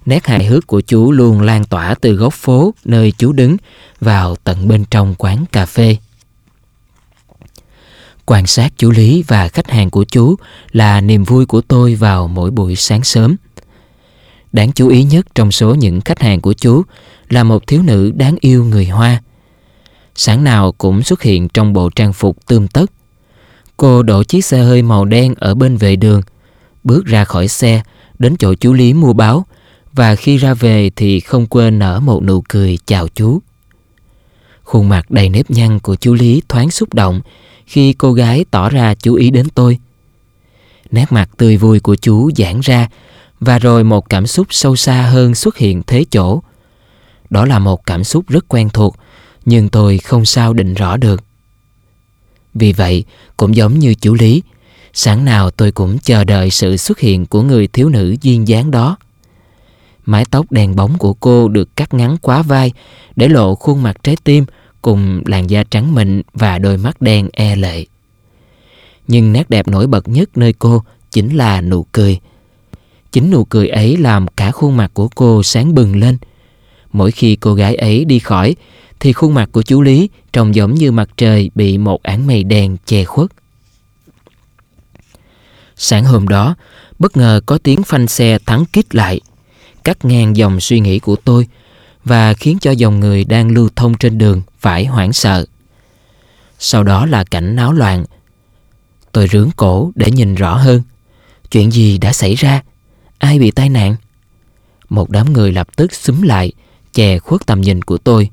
Nét 0.08 0.28
hài 0.28 0.46
hước 0.46 0.68
của 0.68 0.82
chú 0.82 1.12
luôn 1.12 1.42
lan 1.42 1.64
tỏa 1.64 1.96
từ 2.02 2.14
góc 2.14 2.34
phố 2.34 2.74
nơi 2.86 3.14
chú 3.18 3.32
đứng 3.32 3.58
vào 4.02 4.36
tận 4.36 4.68
bên 4.68 4.86
trong 4.92 5.16
quán 5.18 5.46
cà 5.52 5.66
phê. 5.66 5.98
Quan 8.26 8.48
sát 8.48 8.74
chú 8.78 8.92
Lý 8.92 9.24
và 9.28 9.48
khách 9.48 9.70
hàng 9.70 9.90
của 9.90 10.04
chú 10.04 10.36
là 10.72 11.02
niềm 11.02 11.24
vui 11.24 11.46
của 11.46 11.62
tôi 11.62 11.96
vào 11.96 12.28
mỗi 12.28 12.52
buổi 12.52 12.76
sáng 12.76 13.04
sớm. 13.04 13.36
Đáng 14.52 14.72
chú 14.72 14.88
ý 14.88 15.04
nhất 15.04 15.28
trong 15.36 15.52
số 15.52 15.76
những 15.76 16.02
khách 16.02 16.20
hàng 16.20 16.42
của 16.42 16.54
chú 16.54 16.82
là 17.30 17.44
một 17.44 17.68
thiếu 17.68 17.82
nữ 17.82 18.12
đáng 18.16 18.36
yêu 18.40 18.64
người 18.64 18.86
Hoa. 18.86 19.22
Sáng 20.16 20.44
nào 20.44 20.72
cũng 20.72 21.04
xuất 21.04 21.22
hiện 21.22 21.50
trong 21.50 21.74
bộ 21.74 21.90
trang 21.90 22.14
phục 22.14 22.46
tươm 22.46 22.68
tất. 22.68 22.92
Cô 23.78 24.04
đổ 24.04 24.24
chiếc 24.24 24.46
xe 24.46 24.64
hơi 24.64 24.82
màu 24.82 25.06
đen 25.06 25.34
ở 25.38 25.56
bên 25.56 25.78
vệ 25.78 25.96
đường, 25.96 26.22
bước 26.84 27.06
ra 27.06 27.24
khỏi 27.24 27.48
xe, 27.48 27.82
đến 28.20 28.36
chỗ 28.38 28.54
chú 28.54 28.74
Lý 28.74 28.94
mua 28.94 29.14
báo 29.14 29.46
và 29.98 30.16
khi 30.16 30.38
ra 30.38 30.54
về 30.54 30.90
thì 30.96 31.20
không 31.20 31.46
quên 31.46 31.80
nở 31.80 32.00
một 32.00 32.24
nụ 32.24 32.44
cười 32.50 32.78
chào 32.86 33.08
chú. 33.08 33.40
Khuôn 34.64 34.90
mặt 34.90 35.12
đầy 35.12 35.30
nếp 35.30 35.52
nhăn 35.52 35.80
của 35.80 35.96
chú 35.96 36.14
Lý 36.14 36.42
thoáng 36.50 36.72
xúc 36.72 36.94
động 36.94 37.22
khi 37.66 37.94
cô 37.94 38.14
gái 38.14 38.46
tỏ 38.52 38.70
ra 38.70 38.96
chú 38.96 39.14
ý 39.14 39.30
đến 39.30 39.50
tôi. 39.50 39.78
Nét 40.92 41.12
mặt 41.12 41.30
tươi 41.38 41.58
vui 41.58 41.80
của 41.80 41.96
chú 41.96 42.32
giãn 42.38 42.60
ra 42.60 42.88
và 43.40 43.60
rồi 43.60 43.84
một 43.84 44.10
cảm 44.10 44.28
xúc 44.28 44.48
sâu 44.50 44.76
xa 44.76 45.02
hơn 45.02 45.36
xuất 45.36 45.58
hiện 45.58 45.82
thế 45.88 46.06
chỗ. 46.12 46.42
Đó 47.30 47.46
là 47.46 47.60
một 47.60 47.86
cảm 47.86 48.04
xúc 48.04 48.26
rất 48.28 48.46
quen 48.48 48.70
thuộc 48.70 48.96
nhưng 49.46 49.70
tôi 49.70 49.98
không 49.98 50.26
sao 50.26 50.54
định 50.54 50.74
rõ 50.74 50.98
được. 50.98 51.24
Vì 52.54 52.74
vậy, 52.74 53.04
cũng 53.38 53.56
giống 53.56 53.80
như 53.80 53.94
chú 53.94 54.14
Lý, 54.14 54.44
sáng 54.94 55.26
nào 55.26 55.52
tôi 55.52 55.72
cũng 55.72 56.00
chờ 56.00 56.24
đợi 56.24 56.50
sự 56.50 56.78
xuất 56.78 57.00
hiện 57.00 57.26
của 57.26 57.42
người 57.42 57.68
thiếu 57.68 57.90
nữ 57.90 58.16
duyên 58.22 58.48
dáng 58.48 58.72
đó. 58.72 58.98
Mái 60.08 60.26
tóc 60.26 60.52
đèn 60.52 60.76
bóng 60.76 60.98
của 60.98 61.14
cô 61.14 61.48
được 61.48 61.76
cắt 61.76 61.94
ngắn 61.94 62.18
quá 62.22 62.42
vai 62.42 62.72
để 63.16 63.28
lộ 63.28 63.56
khuôn 63.56 63.84
mặt 63.84 63.98
trái 64.04 64.16
tim 64.24 64.46
cùng 64.82 65.22
làn 65.26 65.50
da 65.50 65.64
trắng 65.64 65.96
mịn 65.96 66.22
và 66.34 66.60
đôi 66.60 66.78
mắt 66.78 67.02
đen 67.02 67.30
e 67.34 67.56
lệ. 67.56 67.86
Nhưng 69.08 69.34
nét 69.34 69.50
đẹp 69.50 69.68
nổi 69.68 69.88
bật 69.88 70.08
nhất 70.08 70.38
nơi 70.38 70.54
cô 70.54 70.84
chính 71.12 71.36
là 71.36 71.62
nụ 71.62 71.84
cười. 71.92 72.20
Chính 73.12 73.32
nụ 73.32 73.44
cười 73.44 73.68
ấy 73.68 73.98
làm 73.98 74.28
cả 74.28 74.52
khuôn 74.52 74.78
mặt 74.78 74.92
của 74.94 75.08
cô 75.16 75.44
sáng 75.44 75.76
bừng 75.76 75.96
lên. 75.96 76.18
Mỗi 76.92 77.12
khi 77.12 77.36
cô 77.36 77.54
gái 77.54 77.76
ấy 77.76 78.06
đi 78.06 78.20
khỏi 78.20 78.56
thì 79.00 79.14
khuôn 79.14 79.34
mặt 79.34 79.50
của 79.52 79.62
chú 79.62 79.82
Lý 79.82 80.10
trông 80.34 80.56
giống 80.56 80.74
như 80.74 80.92
mặt 80.92 81.10
trời 81.18 81.52
bị 81.56 81.78
một 81.78 82.04
áng 82.04 82.28
mây 82.28 82.44
đen 82.44 82.78
che 82.86 83.04
khuất. 83.04 83.30
Sáng 85.76 86.06
hôm 86.06 86.28
đó, 86.28 86.56
bất 87.00 87.18
ngờ 87.18 87.42
có 87.46 87.58
tiếng 87.58 87.84
phanh 87.84 88.08
xe 88.08 88.38
thắng 88.46 88.66
kít 88.66 88.96
lại 88.96 89.22
cắt 89.88 90.06
ngang 90.06 90.38
dòng 90.38 90.60
suy 90.60 90.80
nghĩ 90.80 91.00
của 91.00 91.16
tôi 91.16 91.48
và 92.04 92.34
khiến 92.34 92.58
cho 92.62 92.72
dòng 92.72 93.00
người 93.00 93.24
đang 93.24 93.52
lưu 93.52 93.70
thông 93.76 93.98
trên 93.98 94.18
đường 94.18 94.42
phải 94.60 94.86
hoảng 94.86 95.14
sợ. 95.14 95.46
Sau 96.60 96.84
đó 96.84 97.06
là 97.06 97.24
cảnh 97.24 97.56
náo 97.56 97.74
loạn. 97.74 98.06
Tôi 99.12 99.28
rướng 99.28 99.50
cổ 99.56 99.92
để 99.96 100.12
nhìn 100.12 100.36
rõ 100.36 100.56
hơn. 100.56 100.82
Chuyện 101.52 101.72
gì 101.72 101.98
đã 101.98 102.14
xảy 102.14 102.36
ra? 102.36 102.64
Ai 103.18 103.40
bị 103.40 103.52
tai 103.52 103.70
nạn? 103.70 103.96
Một 104.90 105.10
đám 105.10 105.34
người 105.34 105.52
lập 105.52 105.68
tức 105.76 105.94
xúm 105.94 106.22
lại, 106.22 106.52
chè 106.94 107.20
khuất 107.20 107.46
tầm 107.46 107.62
nhìn 107.62 107.82
của 107.82 107.98
tôi. 107.98 108.30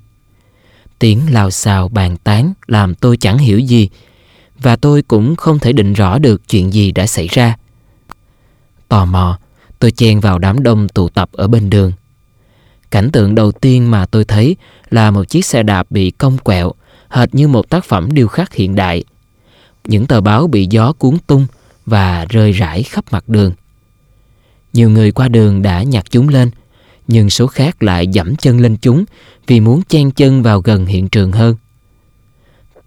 Tiếng 0.99 1.33
lào 1.33 1.51
xào 1.51 1.89
bàn 1.89 2.17
tán 2.17 2.53
làm 2.67 2.95
tôi 2.95 3.17
chẳng 3.17 3.39
hiểu 3.39 3.59
gì 3.59 3.89
và 4.59 4.77
tôi 4.77 5.03
cũng 5.03 5.37
không 5.37 5.59
thể 5.59 5.73
định 5.73 5.93
rõ 5.93 6.19
được 6.19 6.49
chuyện 6.49 6.73
gì 6.73 6.93
đã 6.93 7.07
xảy 7.07 7.29
ra. 7.29 7.57
Tò 8.89 9.05
mò, 9.05 9.39
Tôi 9.85 9.93
chen 9.93 10.21
vào 10.21 10.39
đám 10.39 10.63
đông 10.63 10.89
tụ 10.89 11.09
tập 11.09 11.29
ở 11.33 11.49
bên 11.49 11.71
đường. 11.71 11.93
Cảnh 12.91 13.11
tượng 13.13 13.35
đầu 13.35 13.53
tiên 13.53 13.91
mà 13.91 14.07
tôi 14.07 14.25
thấy 14.25 14.57
là 14.91 15.11
một 15.11 15.25
chiếc 15.25 15.47
xe 15.47 15.63
đạp 15.63 15.87
bị 15.91 16.11
cong 16.11 16.39
quẹo, 16.39 16.73
hệt 17.09 17.35
như 17.35 17.49
một 17.49 17.71
tác 17.71 17.85
phẩm 17.85 18.13
điêu 18.13 18.29
khắc 18.29 18.55
hiện 18.55 18.75
đại. 18.75 19.05
Những 19.85 20.07
tờ 20.07 20.21
báo 20.21 20.47
bị 20.47 20.67
gió 20.71 20.93
cuốn 20.93 21.17
tung 21.27 21.47
và 21.87 22.25
rơi 22.25 22.53
rải 22.53 22.83
khắp 22.83 23.05
mặt 23.11 23.29
đường. 23.29 23.53
Nhiều 24.73 24.91
người 24.91 25.13
qua 25.13 25.29
đường 25.29 25.63
đã 25.63 25.83
nhặt 25.83 26.05
chúng 26.11 26.29
lên, 26.29 26.51
nhưng 27.09 27.31
số 27.31 27.47
khác 27.47 27.83
lại 27.83 28.07
dẫm 28.07 28.37
chân 28.37 28.61
lên 28.61 28.77
chúng 28.77 29.05
vì 29.47 29.61
muốn 29.61 29.83
chen 29.89 30.11
chân 30.11 30.43
vào 30.43 30.61
gần 30.61 30.87
hiện 30.87 31.09
trường 31.09 31.33
hơn. 31.33 31.57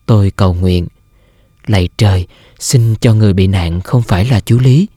Tôi 0.06 0.32
cầu 0.36 0.54
nguyện, 0.54 0.88
lạy 1.68 1.90
trời, 1.98 2.28
xin 2.60 2.96
cho 2.96 3.14
người 3.14 3.34
bị 3.34 3.48
nạn 3.48 3.82
không 3.82 4.02
phải 4.02 4.26
là 4.26 4.40
chú 4.40 4.60
Lý. 4.60 4.88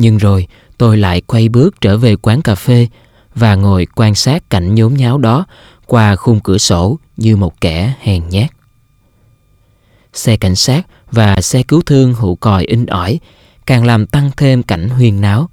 Nhưng 0.00 0.18
rồi, 0.18 0.46
tôi 0.78 0.96
lại 0.96 1.20
quay 1.20 1.48
bước 1.48 1.80
trở 1.80 1.98
về 1.98 2.16
quán 2.16 2.42
cà 2.42 2.54
phê 2.54 2.88
và 3.34 3.54
ngồi 3.54 3.86
quan 3.94 4.14
sát 4.14 4.50
cảnh 4.50 4.74
nhốn 4.74 4.94
nháo 4.94 5.18
đó 5.18 5.46
qua 5.86 6.16
khung 6.16 6.40
cửa 6.40 6.58
sổ 6.58 6.98
như 7.16 7.36
một 7.36 7.60
kẻ 7.60 7.94
hèn 8.00 8.28
nhát. 8.28 8.50
Xe 10.12 10.36
cảnh 10.36 10.54
sát 10.56 10.86
và 11.12 11.40
xe 11.40 11.62
cứu 11.62 11.82
thương 11.86 12.14
hụ 12.14 12.36
còi 12.36 12.64
in 12.64 12.86
ỏi 12.86 13.20
càng 13.66 13.84
làm 13.84 14.06
tăng 14.06 14.30
thêm 14.36 14.62
cảnh 14.62 14.88
huyên 14.88 15.20
náo. 15.20 15.48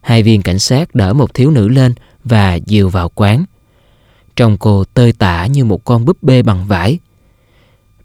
Hai 0.00 0.22
viên 0.22 0.42
cảnh 0.42 0.58
sát 0.58 0.94
đỡ 0.94 1.12
một 1.12 1.34
thiếu 1.34 1.50
nữ 1.50 1.68
lên 1.68 1.94
và 2.24 2.54
dìu 2.54 2.88
vào 2.88 3.08
quán. 3.08 3.44
Trông 4.36 4.56
cô 4.58 4.84
tơi 4.84 5.12
tả 5.12 5.46
như 5.46 5.64
một 5.64 5.84
con 5.84 6.04
búp 6.04 6.22
bê 6.22 6.42
bằng 6.42 6.66
vải. 6.66 6.98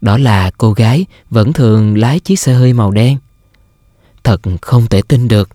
Đó 0.02 0.18
là 0.18 0.52
cô 0.58 0.74
gái 0.74 1.06
vẫn 1.30 1.54
thường 1.54 1.98
lái 1.98 2.20
chiếc 2.20 2.40
xe 2.40 2.54
hơi 2.54 2.74
màu 2.74 2.92
đen. 2.92 3.18
Thật 4.24 4.42
không 4.62 4.88
thể 4.88 5.02
tin 5.02 5.28
được. 5.28 5.50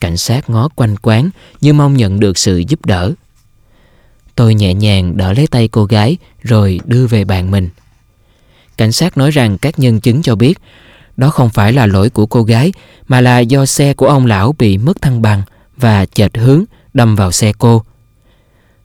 Cảnh 0.00 0.16
sát 0.16 0.50
ngó 0.50 0.68
quanh 0.68 0.96
quán 1.02 1.30
như 1.60 1.72
mong 1.72 1.96
nhận 1.96 2.20
được 2.20 2.38
sự 2.38 2.62
giúp 2.68 2.86
đỡ. 2.86 3.12
Tôi 4.34 4.54
nhẹ 4.54 4.74
nhàng 4.74 5.16
đỡ 5.16 5.32
lấy 5.32 5.46
tay 5.46 5.68
cô 5.68 5.84
gái 5.84 6.16
rồi 6.42 6.80
đưa 6.84 7.06
về 7.06 7.24
bàn 7.24 7.50
mình. 7.50 7.68
Cảnh 8.76 8.92
sát 8.92 9.18
nói 9.18 9.30
rằng 9.30 9.58
các 9.58 9.78
nhân 9.78 10.00
chứng 10.00 10.22
cho 10.22 10.34
biết, 10.34 10.58
đó 11.16 11.30
không 11.30 11.50
phải 11.50 11.72
là 11.72 11.86
lỗi 11.86 12.10
của 12.10 12.26
cô 12.26 12.42
gái, 12.42 12.72
mà 13.08 13.20
là 13.20 13.38
do 13.38 13.66
xe 13.66 13.94
của 13.94 14.06
ông 14.06 14.26
lão 14.26 14.54
bị 14.58 14.78
mất 14.78 15.02
thăng 15.02 15.22
bằng 15.22 15.42
và 15.76 16.06
chệch 16.06 16.38
hướng 16.38 16.64
đâm 16.94 17.16
vào 17.16 17.32
xe 17.32 17.52
cô. 17.58 17.82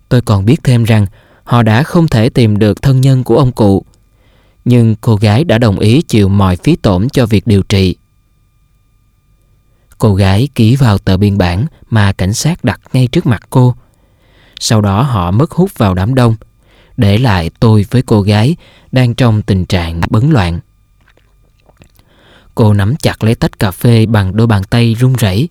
Tôi 0.10 0.22
còn 0.22 0.46
biết 0.46 0.64
thêm 0.64 0.84
rằng 0.84 1.06
họ 1.44 1.64
đã 1.64 1.84
không 1.84 2.08
thể 2.08 2.30
tìm 2.30 2.60
được 2.60 2.82
thân 2.82 3.02
nhân 3.02 3.24
của 3.24 3.38
ông 3.38 3.52
cụ. 3.52 3.86
Nhưng 4.66 4.96
cô 5.02 5.16
gái 5.16 5.44
đã 5.44 5.58
đồng 5.58 5.80
ý 5.80 6.02
chịu 6.02 6.30
mọi 6.30 6.56
phí 6.56 6.76
tổn 6.76 7.10
cho 7.10 7.26
việc 7.26 7.48
điều 7.48 7.64
trị. 7.64 7.96
Cô 9.98 10.16
gái 10.16 10.48
ký 10.56 10.76
vào 10.76 10.98
tờ 10.98 11.18
biên 11.18 11.38
bản 11.38 11.66
mà 11.90 12.12
cảnh 12.12 12.34
sát 12.34 12.64
đặt 12.64 12.82
ngay 12.94 13.08
trước 13.08 13.26
mặt 13.26 13.42
cô. 13.50 13.76
Sau 14.60 14.82
đó 14.82 15.02
họ 15.02 15.32
mất 15.32 15.52
hút 15.52 15.72
vào 15.78 15.94
đám 15.94 16.16
đông, 16.16 16.36
để 16.98 17.18
lại 17.18 17.50
tôi 17.60 17.86
với 17.92 18.02
cô 18.02 18.22
gái 18.22 18.56
đang 18.92 19.16
trong 19.16 19.42
tình 19.42 19.66
trạng 19.66 20.02
bấn 20.10 20.32
loạn. 20.32 20.60
Cô 22.56 22.74
nắm 22.74 22.96
chặt 22.96 23.24
lấy 23.24 23.36
tách 23.36 23.60
cà 23.60 23.72
phê 23.72 24.06
bằng 24.06 24.36
đôi 24.36 24.48
bàn 24.48 24.64
tay 24.64 24.94
run 24.94 25.14
rẩy. 25.14 25.50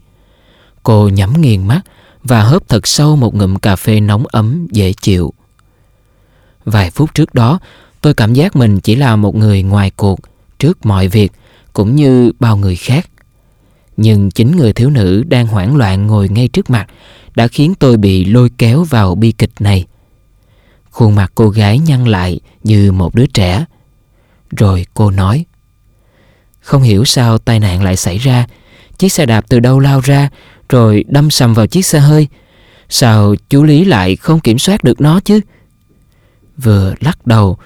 Cô 0.82 1.08
nhắm 1.08 1.40
nghiền 1.40 1.66
mắt 1.66 1.80
và 2.22 2.42
hớp 2.42 2.68
thật 2.68 2.86
sâu 2.86 3.16
một 3.16 3.34
ngụm 3.34 3.56
cà 3.56 3.76
phê 3.76 4.00
nóng 4.00 4.26
ấm 4.26 4.66
dễ 4.70 4.92
chịu. 4.92 5.32
Vài 6.64 6.90
phút 6.90 7.14
trước 7.14 7.34
đó, 7.34 7.58
tôi 8.00 8.14
cảm 8.14 8.34
giác 8.34 8.56
mình 8.56 8.80
chỉ 8.80 8.96
là 8.96 9.16
một 9.16 9.34
người 9.34 9.62
ngoài 9.62 9.90
cuộc 9.96 10.20
trước 10.58 10.86
mọi 10.86 11.08
việc 11.08 11.32
cũng 11.72 11.96
như 11.96 12.32
bao 12.40 12.56
người 12.56 12.76
khác. 12.76 13.08
Nhưng 13.96 14.30
chính 14.30 14.56
người 14.56 14.72
thiếu 14.72 14.90
nữ 14.90 15.24
đang 15.28 15.46
hoảng 15.46 15.76
loạn 15.76 16.06
ngồi 16.06 16.28
ngay 16.28 16.48
trước 16.48 16.70
mặt 16.70 16.86
đã 17.34 17.48
khiến 17.48 17.74
tôi 17.74 17.96
bị 17.96 18.24
lôi 18.24 18.50
kéo 18.58 18.84
vào 18.84 19.14
bi 19.14 19.32
kịch 19.32 19.52
này. 19.60 19.84
Khuôn 20.90 21.14
mặt 21.14 21.32
cô 21.34 21.48
gái 21.48 21.78
nhăn 21.78 22.04
lại 22.04 22.40
như 22.64 22.92
một 22.92 23.14
đứa 23.14 23.26
trẻ. 23.26 23.64
Rồi 24.50 24.86
cô 24.94 25.10
nói, 25.10 25.44
Không 26.60 26.82
hiểu 26.82 27.04
sao 27.04 27.38
tai 27.38 27.60
nạn 27.60 27.82
lại 27.82 27.96
xảy 27.96 28.18
ra 28.18 28.46
Chiếc 28.98 29.12
xe 29.12 29.26
đạp 29.26 29.44
từ 29.48 29.60
đâu 29.60 29.78
lao 29.78 30.00
ra, 30.00 30.28
Rồi 30.68 31.04
đâm 31.08 31.30
sầm 31.30 31.54
vào 31.54 31.66
chiếc 31.66 31.86
xe 31.86 31.98
hơi 31.98 32.28
Sao 32.88 33.34
chú 33.48 33.62
Lý 33.62 33.84
lại 33.84 34.16
không 34.16 34.40
kiểm 34.40 34.58
soát 34.58 34.84
được 34.84 35.00
nó 35.00 35.20
chứ 35.20 35.40
Vừa 36.56 36.94
lắc 37.00 37.26
đầu, 37.26 37.56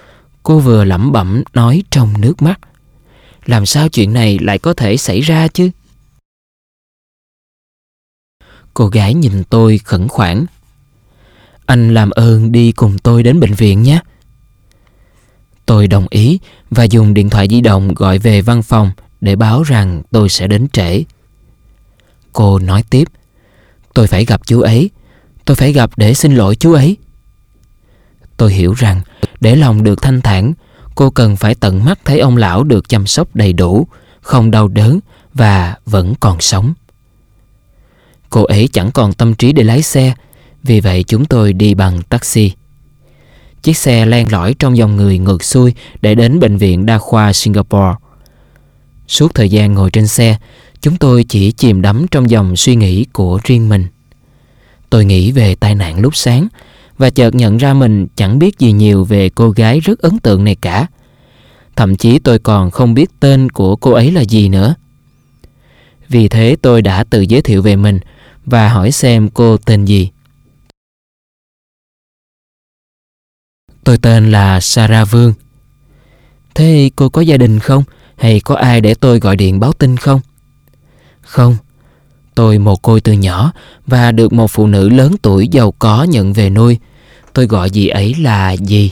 Cô 0.43 0.59
vừa 0.59 0.83
lẩm 0.83 1.11
bẩm 1.11 1.43
nói 1.53 1.83
trong 1.91 2.21
nước 2.21 2.41
mắt, 2.41 2.59
Làm 3.45 3.65
sao 3.65 3.89
chuyện 3.89 4.13
này 4.13 4.39
lại 4.39 4.59
có 4.59 4.73
thể 4.73 4.97
xảy 4.97 5.21
ra 5.21 5.47
chứ 5.47 5.71
Cô 8.73 8.87
gái 8.87 9.13
nhìn 9.13 9.43
tôi 9.43 9.77
khẩn 9.77 10.07
khoản 10.07 10.45
Anh 11.65 11.93
làm 11.93 12.09
ơn 12.09 12.51
đi 12.51 12.71
cùng 12.71 12.97
tôi 12.97 13.23
đến 13.23 13.39
bệnh 13.39 13.53
viện 13.53 13.83
nhé 13.83 13.99
Tôi 15.65 15.87
đồng 15.87 16.07
ý 16.09 16.39
và 16.69 16.83
dùng 16.83 17.13
điện 17.13 17.29
thoại 17.29 17.47
di 17.49 17.61
động 17.61 17.93
gọi 17.93 18.17
về 18.17 18.41
văn 18.41 18.63
phòng 18.63 18.91
để 19.21 19.35
báo 19.35 19.63
rằng 19.63 20.01
tôi 20.11 20.29
sẽ 20.29 20.47
đến 20.47 20.67
trễ. 20.73 21.03
Cô 22.33 22.59
nói 22.59 22.83
tiếp, 22.89 23.07
tôi 23.93 24.07
phải 24.07 24.25
gặp 24.25 24.41
chú 24.45 24.61
ấy, 24.61 24.89
tôi 25.45 25.55
phải 25.55 25.73
gặp 25.73 25.89
để 25.95 26.13
xin 26.13 26.35
lỗi 26.35 26.55
chú 26.55 26.73
ấy. 26.73 26.97
Tôi 28.37 28.53
hiểu 28.53 28.73
rằng 28.73 29.01
để 29.39 29.55
lòng 29.55 29.83
được 29.83 30.01
thanh 30.01 30.21
thản, 30.21 30.53
cô 30.95 31.09
cần 31.09 31.35
phải 31.35 31.55
tận 31.55 31.85
mắt 31.85 31.99
thấy 32.05 32.19
ông 32.19 32.37
lão 32.37 32.63
được 32.63 32.89
chăm 32.89 33.07
sóc 33.07 33.35
đầy 33.35 33.53
đủ, 33.53 33.87
không 34.21 34.51
đau 34.51 34.67
đớn 34.67 34.99
và 35.33 35.75
vẫn 35.85 36.13
còn 36.19 36.41
sống. 36.41 36.73
Cô 38.31 38.43
ấy 38.43 38.69
chẳng 38.73 38.91
còn 38.91 39.13
tâm 39.13 39.33
trí 39.33 39.53
để 39.53 39.63
lái 39.63 39.81
xe, 39.81 40.13
vì 40.63 40.79
vậy 40.79 41.03
chúng 41.07 41.25
tôi 41.25 41.53
đi 41.53 41.73
bằng 41.73 42.01
taxi. 42.01 42.51
Chiếc 43.63 43.77
xe 43.77 44.05
len 44.05 44.31
lỏi 44.31 44.55
trong 44.59 44.77
dòng 44.77 44.95
người 44.95 45.17
ngược 45.17 45.43
xuôi 45.43 45.73
để 46.01 46.15
đến 46.15 46.39
bệnh 46.39 46.57
viện 46.57 46.85
đa 46.85 46.97
khoa 46.97 47.33
Singapore. 47.33 47.95
Suốt 49.07 49.33
thời 49.33 49.49
gian 49.49 49.73
ngồi 49.73 49.89
trên 49.91 50.07
xe, 50.07 50.37
chúng 50.81 50.97
tôi 50.97 51.23
chỉ 51.23 51.51
chìm 51.51 51.81
đắm 51.81 52.05
trong 52.11 52.29
dòng 52.29 52.55
suy 52.55 52.75
nghĩ 52.75 53.05
của 53.13 53.39
riêng 53.43 53.69
mình. 53.69 53.87
Tôi 54.89 55.05
nghĩ 55.05 55.31
về 55.31 55.55
tai 55.55 55.75
nạn 55.75 55.99
lúc 55.99 56.15
sáng 56.15 56.47
và 56.97 57.09
chợt 57.09 57.35
nhận 57.35 57.57
ra 57.57 57.73
mình 57.73 58.07
chẳng 58.15 58.39
biết 58.39 58.59
gì 58.59 58.71
nhiều 58.71 59.03
về 59.03 59.29
cô 59.29 59.49
gái 59.49 59.79
rất 59.79 59.99
ấn 59.99 60.19
tượng 60.19 60.43
này 60.43 60.55
cả. 60.55 60.87
Thậm 61.75 61.95
chí 61.95 62.19
tôi 62.19 62.39
còn 62.39 62.71
không 62.71 62.93
biết 62.93 63.09
tên 63.19 63.49
của 63.49 63.75
cô 63.75 63.91
ấy 63.91 64.11
là 64.11 64.21
gì 64.21 64.49
nữa. 64.49 64.75
Vì 66.09 66.27
thế 66.27 66.55
tôi 66.61 66.81
đã 66.81 67.03
tự 67.03 67.21
giới 67.21 67.41
thiệu 67.41 67.61
về 67.61 67.75
mình 67.75 67.99
và 68.51 68.69
hỏi 68.69 68.91
xem 68.91 69.29
cô 69.29 69.57
tên 69.57 69.85
gì. 69.85 70.09
Tôi 73.83 73.97
tên 73.97 74.31
là 74.31 74.59
Sarah 74.59 75.11
Vương. 75.11 75.33
Thế 76.55 76.89
cô 76.95 77.09
có 77.09 77.21
gia 77.21 77.37
đình 77.37 77.59
không? 77.59 77.83
Hay 78.17 78.39
có 78.39 78.55
ai 78.55 78.81
để 78.81 78.93
tôi 78.93 79.19
gọi 79.19 79.35
điện 79.35 79.59
báo 79.59 79.73
tin 79.73 79.97
không? 79.97 80.21
Không, 81.21 81.57
tôi 82.35 82.57
mồ 82.57 82.75
côi 82.75 83.01
từ 83.01 83.13
nhỏ 83.13 83.51
và 83.87 84.11
được 84.11 84.33
một 84.33 84.51
phụ 84.51 84.67
nữ 84.67 84.89
lớn 84.89 85.15
tuổi 85.21 85.47
giàu 85.47 85.71
có 85.71 86.03
nhận 86.03 86.33
về 86.33 86.49
nuôi. 86.49 86.77
Tôi 87.33 87.45
gọi 87.47 87.69
dì 87.69 87.87
ấy 87.87 88.15
là 88.15 88.55
dì. 88.57 88.91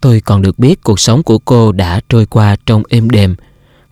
Tôi 0.00 0.20
còn 0.20 0.42
được 0.42 0.58
biết 0.58 0.82
cuộc 0.82 1.00
sống 1.00 1.22
của 1.22 1.38
cô 1.38 1.72
đã 1.72 2.00
trôi 2.08 2.26
qua 2.26 2.56
trong 2.66 2.82
êm 2.88 3.10
đềm, 3.10 3.36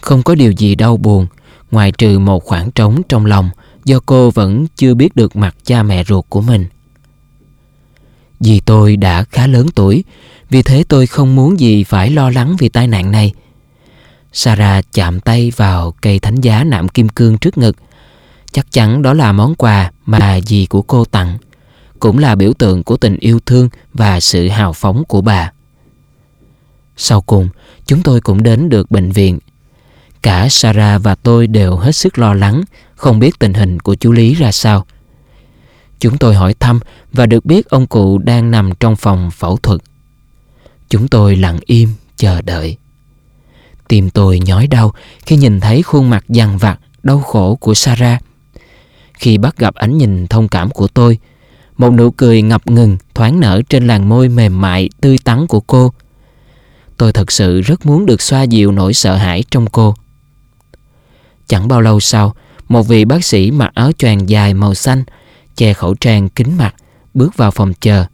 không 0.00 0.22
có 0.22 0.34
điều 0.34 0.52
gì 0.52 0.74
đau 0.74 0.96
buồn, 0.96 1.26
ngoài 1.70 1.92
trừ 1.92 2.18
một 2.18 2.44
khoảng 2.44 2.70
trống 2.70 3.02
trong 3.08 3.26
lòng 3.26 3.50
do 3.84 4.00
cô 4.06 4.30
vẫn 4.30 4.66
chưa 4.76 4.94
biết 4.94 5.16
được 5.16 5.36
mặt 5.36 5.56
cha 5.64 5.82
mẹ 5.82 6.04
ruột 6.04 6.24
của 6.28 6.40
mình. 6.40 6.66
Vì 8.40 8.60
tôi 8.60 8.96
đã 8.96 9.24
khá 9.24 9.46
lớn 9.46 9.66
tuổi, 9.74 10.04
vì 10.50 10.62
thế 10.62 10.84
tôi 10.88 11.06
không 11.06 11.36
muốn 11.36 11.60
gì 11.60 11.84
phải 11.84 12.10
lo 12.10 12.30
lắng 12.30 12.56
vì 12.58 12.68
tai 12.68 12.86
nạn 12.86 13.10
này. 13.10 13.32
Sarah 14.32 14.92
chạm 14.92 15.20
tay 15.20 15.52
vào 15.56 15.94
cây 16.00 16.18
thánh 16.18 16.40
giá 16.40 16.64
nạm 16.64 16.88
kim 16.88 17.08
cương 17.08 17.38
trước 17.38 17.58
ngực. 17.58 17.76
Chắc 18.52 18.72
chắn 18.72 19.02
đó 19.02 19.14
là 19.14 19.32
món 19.32 19.54
quà 19.54 19.92
mà 20.06 20.40
dì 20.40 20.66
của 20.66 20.82
cô 20.82 21.04
tặng, 21.04 21.38
cũng 22.00 22.18
là 22.18 22.34
biểu 22.34 22.52
tượng 22.52 22.82
của 22.82 22.96
tình 22.96 23.16
yêu 23.20 23.40
thương 23.46 23.68
và 23.94 24.20
sự 24.20 24.48
hào 24.48 24.72
phóng 24.72 25.04
của 25.04 25.20
bà. 25.20 25.52
Sau 26.96 27.20
cùng, 27.20 27.48
chúng 27.86 28.02
tôi 28.02 28.20
cũng 28.20 28.42
đến 28.42 28.68
được 28.68 28.90
bệnh 28.90 29.10
viện. 29.10 29.38
Cả 30.22 30.48
Sarah 30.50 31.02
và 31.02 31.14
tôi 31.14 31.46
đều 31.46 31.76
hết 31.76 31.92
sức 31.92 32.18
lo 32.18 32.34
lắng, 32.34 32.62
không 32.96 33.18
biết 33.18 33.38
tình 33.38 33.54
hình 33.54 33.80
của 33.80 33.94
chú 33.94 34.12
Lý 34.12 34.34
ra 34.34 34.52
sao. 34.52 34.86
Chúng 36.00 36.18
tôi 36.18 36.34
hỏi 36.34 36.54
thăm 36.54 36.80
và 37.12 37.26
được 37.26 37.44
biết 37.44 37.68
ông 37.68 37.86
cụ 37.86 38.18
đang 38.18 38.50
nằm 38.50 38.70
trong 38.80 38.96
phòng 38.96 39.30
phẫu 39.30 39.56
thuật. 39.56 39.80
Chúng 40.88 41.08
tôi 41.08 41.36
lặng 41.36 41.58
im 41.66 41.88
chờ 42.16 42.42
đợi. 42.42 42.76
Tim 43.88 44.10
tôi 44.10 44.40
nhói 44.40 44.66
đau 44.66 44.92
khi 45.26 45.36
nhìn 45.36 45.60
thấy 45.60 45.82
khuôn 45.82 46.10
mặt 46.10 46.24
dằn 46.28 46.58
vặt, 46.58 46.80
đau 47.02 47.20
khổ 47.20 47.54
của 47.54 47.74
Sarah. 47.74 48.22
Khi 49.14 49.38
bắt 49.38 49.56
gặp 49.56 49.74
ánh 49.74 49.98
nhìn 49.98 50.26
thông 50.26 50.48
cảm 50.48 50.70
của 50.70 50.88
tôi, 50.88 51.18
một 51.76 51.90
nụ 51.90 52.10
cười 52.10 52.42
ngập 52.42 52.66
ngừng 52.66 52.96
thoáng 53.14 53.40
nở 53.40 53.62
trên 53.68 53.86
làn 53.86 54.08
môi 54.08 54.28
mềm 54.28 54.60
mại, 54.60 54.88
tươi 55.00 55.18
tắn 55.24 55.46
của 55.46 55.60
cô. 55.60 55.92
Tôi 56.96 57.12
thật 57.12 57.32
sự 57.32 57.60
rất 57.60 57.86
muốn 57.86 58.06
được 58.06 58.22
xoa 58.22 58.42
dịu 58.42 58.72
nỗi 58.72 58.94
sợ 58.94 59.16
hãi 59.16 59.44
trong 59.50 59.66
cô. 59.66 59.94
Chẳng 61.48 61.68
bao 61.68 61.80
lâu 61.80 62.00
sau, 62.00 62.34
một 62.68 62.82
vị 62.82 63.04
bác 63.04 63.24
sĩ 63.24 63.50
mặc 63.50 63.70
áo 63.74 63.92
choàng 63.92 64.28
dài 64.28 64.54
màu 64.54 64.74
xanh 64.74 65.04
che 65.56 65.72
khẩu 65.72 65.94
trang 65.94 66.28
kính 66.28 66.56
mặt, 66.56 66.74
bước 67.14 67.36
vào 67.36 67.50
phòng 67.50 67.72
chờ. 67.80 68.04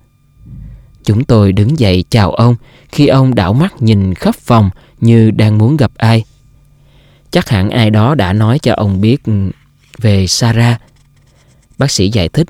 Chúng 1.05 1.25
tôi 1.25 1.53
đứng 1.53 1.79
dậy 1.79 2.05
chào 2.11 2.33
ông 2.33 2.57
khi 2.89 3.07
ông 3.07 3.35
đảo 3.35 3.53
mắt 3.53 3.83
nhìn 3.83 4.15
khắp 4.15 4.35
phòng 4.35 4.71
như 5.01 5.31
đang 5.31 5.59
muốn 5.59 5.77
gặp 5.77 5.91
ai. 5.97 6.25
Chắc 7.31 7.49
hẳn 7.49 7.71
ai 7.71 7.91
đó 7.91 8.15
đã 8.15 8.33
nói 8.33 8.59
cho 8.59 8.75
ông 8.75 9.01
biết 9.01 9.25
ừ, 9.25 9.51
về 9.99 10.27
Sarah. 10.27 10.81
Bác 11.79 11.91
sĩ 11.91 12.11
giải 12.11 12.29
thích, 12.29 12.47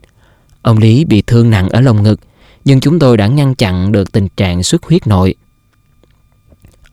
ông 0.63 0.79
Lý 0.79 1.05
bị 1.05 1.23
thương 1.27 1.51
nặng 1.51 1.69
ở 1.69 1.81
lồng 1.81 2.03
ngực, 2.03 2.21
nhưng 2.65 2.81
chúng 2.81 2.99
tôi 2.99 3.17
đã 3.17 3.27
ngăn 3.27 3.55
chặn 3.55 3.93
được 3.93 4.13
tình 4.13 4.29
trạng 4.37 4.63
xuất 4.63 4.83
huyết 4.83 5.07
nội. 5.07 5.35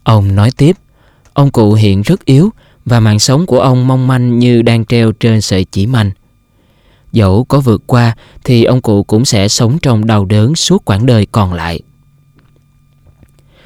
Ông 0.04 0.36
nói 0.36 0.52
tiếp, 0.58 0.76
ông 1.34 1.52
cụ 1.52 1.74
hiện 1.74 2.02
rất 2.02 2.26
yếu 2.26 2.50
và 2.86 3.00
mạng 3.00 3.20
sống 3.20 3.46
của 3.46 3.60
ông 3.60 3.88
mong 3.88 4.08
manh 4.08 4.40
như 4.40 4.62
đang 4.62 4.86
treo 4.86 5.12
trên 5.12 5.42
sợi 5.42 5.66
chỉ 5.66 5.88
manh. 5.88 6.12
Dẫu 7.12 7.44
có 7.44 7.60
vượt 7.60 7.84
qua 7.88 8.16
thì 8.44 8.64
ông 8.64 8.82
cụ 8.82 9.04
cũng 9.04 9.26
sẽ 9.26 9.48
sống 9.48 9.78
trong 9.82 10.06
đau 10.06 10.26
đớn 10.26 10.56
suốt 10.56 10.86
quãng 10.86 11.06
đời 11.06 11.28
còn 11.32 11.54
lại. 11.54 11.82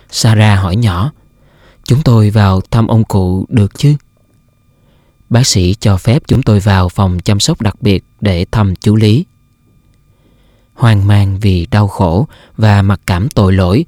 Sarah 0.09 0.59
hỏi 0.59 0.76
nhỏ, 0.76 1.11
chúng 1.84 2.01
tôi 2.01 2.30
vào 2.30 2.61
thăm 2.72 2.88
ông 2.88 3.03
cụ 3.03 3.45
được 3.49 3.78
chứ? 3.78 3.95
Bác 5.30 5.47
sĩ 5.47 5.76
cho 5.80 5.97
phép 5.97 6.24
chúng 6.28 6.43
tôi 6.43 6.59
vào 6.59 6.89
phòng 6.89 7.20
chăm 7.20 7.39
sóc 7.39 7.61
đặc 7.61 7.82
biệt 7.82 8.03
để 8.22 8.45
thăm 8.51 8.76
chú 8.76 8.95
Lý. 8.95 9.26
Hoang 10.74 11.07
mang 11.07 11.39
vì 11.39 11.68
đau 11.72 11.88
khổ 11.88 12.28
và 12.57 12.82
mặc 12.82 12.99
cảm 13.05 13.30
tội 13.30 13.53
lỗi. 13.53 13.86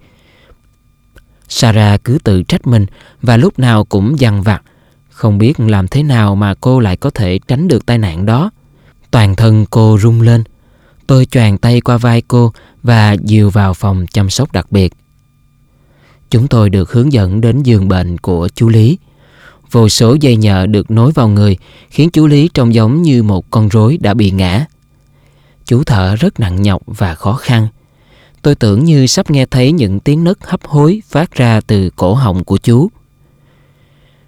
Sarah 1.49 2.03
cứ 2.03 2.17
tự 2.23 2.43
trách 2.43 2.67
mình 2.67 2.86
và 3.21 3.38
lúc 3.38 3.59
nào 3.59 3.86
cũng 3.86 4.19
dằn 4.19 4.41
vặt, 4.41 4.61
không 5.18 5.38
biết 5.38 5.59
làm 5.59 5.88
thế 5.88 6.03
nào 6.03 6.36
mà 6.36 6.53
cô 6.61 6.80
lại 6.80 6.97
có 6.97 7.09
thể 7.09 7.39
tránh 7.47 7.68
được 7.68 7.86
tai 7.86 7.97
nạn 7.97 8.26
đó. 8.26 8.51
Toàn 9.11 9.36
thân 9.36 9.65
cô 9.70 9.97
rung 10.01 10.22
lên. 10.22 10.43
Tôi 11.07 11.26
choàng 11.26 11.57
tay 11.57 11.82
qua 11.82 11.97
vai 11.97 12.22
cô 12.28 12.53
và 12.84 13.15
dìu 13.24 13.49
vào 13.49 13.74
phòng 13.74 14.05
chăm 14.13 14.30
sóc 14.30 14.51
đặc 14.51 14.72
biệt. 14.72 14.93
Chúng 16.30 16.47
tôi 16.47 16.70
được 16.70 16.91
hướng 16.91 17.13
dẫn 17.13 17.41
đến 17.41 17.63
giường 17.63 17.88
bệnh 17.88 18.18
của 18.18 18.49
chú 18.55 18.70
Lý. 18.70 18.97
Vô 19.72 19.89
số 19.89 20.18
dây 20.20 20.36
nhợ 20.36 20.65
được 20.65 20.91
nối 20.91 21.11
vào 21.11 21.28
người, 21.28 21.57
khiến 21.89 22.09
chú 22.09 22.28
Lý 22.28 22.49
trông 22.53 22.74
giống 22.74 23.01
như 23.01 23.24
một 23.24 23.51
con 23.51 23.70
rối 23.70 23.97
đã 23.97 24.13
bị 24.13 24.32
ngã. 24.32 24.65
Chú 25.65 25.84
thở 25.84 26.15
rất 26.15 26.39
nặng 26.39 26.61
nhọc 26.61 26.82
và 26.86 27.15
khó 27.15 27.34
khăn. 27.34 27.68
Tôi 28.41 28.55
tưởng 28.55 28.84
như 28.84 29.07
sắp 29.07 29.32
nghe 29.32 29.45
thấy 29.45 29.72
những 29.72 29.99
tiếng 29.99 30.24
nấc 30.24 30.47
hấp 30.47 30.65
hối 30.65 31.01
phát 31.09 31.32
ra 31.32 31.61
từ 31.68 31.89
cổ 31.95 32.13
họng 32.13 32.43
của 32.43 32.57
chú. 32.57 32.89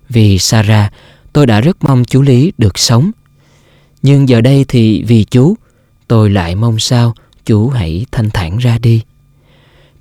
Vì 0.10 0.39
Sarah, 0.39 0.91
tôi 1.34 1.45
đã 1.45 1.62
rất 1.62 1.84
mong 1.84 2.05
chú 2.05 2.22
Lý 2.22 2.51
được 2.57 2.80
sống 2.80 3.12
nhưng 4.01 4.30
giờ 4.30 4.41
đây 4.41 4.66
thì 4.68 5.03
vì 5.03 5.24
chú, 5.24 5.55
tôi 6.07 6.30
lại 6.30 6.55
mong 6.55 6.80
sao 6.80 7.14
chú 7.45 7.70
hãy 7.70 8.05
thanh 8.12 8.30
thản 8.30 8.57
ra 8.57 8.78
đi. 8.78 9.01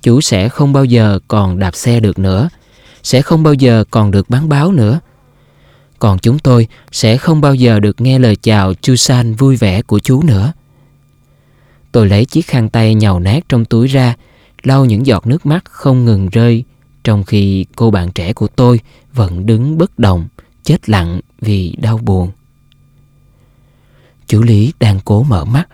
Chú 0.01 0.21
sẽ 0.21 0.49
không 0.49 0.73
bao 0.73 0.85
giờ 0.85 1.19
còn 1.27 1.59
đạp 1.59 1.75
xe 1.75 1.99
được 1.99 2.19
nữa, 2.19 2.49
sẽ 3.03 3.21
không 3.21 3.43
bao 3.43 3.53
giờ 3.53 3.83
còn 3.91 4.11
được 4.11 4.29
bán 4.29 4.49
báo 4.49 4.71
nữa. 4.71 4.99
Còn 5.99 6.19
chúng 6.19 6.39
tôi 6.39 6.67
sẽ 6.91 7.17
không 7.17 7.41
bao 7.41 7.55
giờ 7.55 7.79
được 7.79 8.01
nghe 8.01 8.19
lời 8.19 8.35
chào 8.35 8.73
Chusan 8.73 9.33
vui 9.33 9.55
vẻ 9.55 9.81
của 9.81 9.99
chú 9.99 10.23
nữa. 10.23 10.53
Tôi 11.91 12.07
lấy 12.07 12.25
chiếc 12.25 12.47
khăn 12.47 12.69
tay 12.69 12.95
nhàu 12.95 13.19
nát 13.19 13.39
trong 13.49 13.65
túi 13.65 13.87
ra, 13.87 14.15
lau 14.63 14.85
những 14.85 15.05
giọt 15.05 15.27
nước 15.27 15.45
mắt 15.45 15.65
không 15.65 16.05
ngừng 16.05 16.29
rơi, 16.29 16.63
trong 17.03 17.23
khi 17.23 17.65
cô 17.75 17.91
bạn 17.91 18.11
trẻ 18.11 18.33
của 18.33 18.47
tôi 18.47 18.79
vẫn 19.13 19.45
đứng 19.45 19.77
bất 19.77 19.99
động, 19.99 20.27
chết 20.63 20.89
lặng 20.89 21.19
vì 21.41 21.75
đau 21.81 21.97
buồn. 21.97 22.31
Chú 24.27 24.41
Lý 24.41 24.73
đang 24.79 24.99
cố 25.05 25.23
mở 25.23 25.45
mắt, 25.45 25.67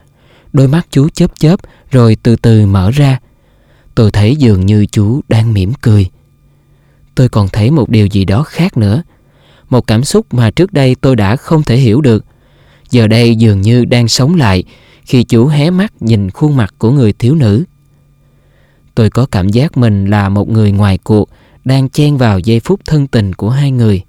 đôi 0.53 0.67
mắt 0.67 0.87
chú 0.89 1.09
chớp 1.09 1.39
chớp 1.39 1.59
rồi 1.91 2.17
từ 2.23 2.35
từ 2.35 2.65
mở 2.65 2.91
ra. 2.91 3.19
Tôi 3.95 4.11
thấy 4.11 4.35
dường 4.35 4.65
như 4.65 4.85
chú 4.85 5.21
đang 5.29 5.53
mỉm 5.53 5.73
cười. 5.81 6.09
Tôi 7.15 7.29
còn 7.29 7.47
thấy 7.47 7.71
một 7.71 7.89
điều 7.89 8.05
gì 8.05 8.25
đó 8.25 8.43
khác 8.43 8.77
nữa, 8.77 9.03
một 9.69 9.87
cảm 9.87 10.03
xúc 10.03 10.33
mà 10.33 10.51
trước 10.51 10.73
đây 10.73 10.95
tôi 10.95 11.15
đã 11.15 11.35
không 11.35 11.63
thể 11.63 11.77
hiểu 11.77 12.01
được. 12.01 12.25
Giờ 12.89 13.07
đây 13.07 13.35
dường 13.35 13.61
như 13.61 13.85
đang 13.85 14.07
sống 14.07 14.35
lại 14.35 14.63
khi 15.01 15.23
chú 15.23 15.47
hé 15.47 15.69
mắt 15.69 15.93
nhìn 15.99 16.31
khuôn 16.31 16.57
mặt 16.57 16.73
của 16.77 16.91
người 16.91 17.13
thiếu 17.13 17.35
nữ. 17.35 17.63
Tôi 18.95 19.09
có 19.09 19.25
cảm 19.25 19.49
giác 19.49 19.77
mình 19.77 20.05
là 20.05 20.29
một 20.29 20.49
người 20.49 20.71
ngoài 20.71 20.97
cuộc 20.97 21.29
đang 21.65 21.89
chen 21.89 22.17
vào 22.17 22.39
giây 22.39 22.59
phút 22.59 22.79
thân 22.85 23.07
tình 23.07 23.33
của 23.33 23.49
hai 23.49 23.71
người. 23.71 24.01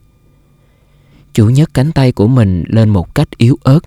Chú 1.33 1.49
nhấc 1.49 1.75
cánh 1.75 1.93
tay 1.93 2.13
của 2.13 2.29
mình 2.29 2.65
lên 2.69 2.89
một 2.89 3.15
cách 3.15 3.29
yếu 3.39 3.59
ớt. 3.63 3.81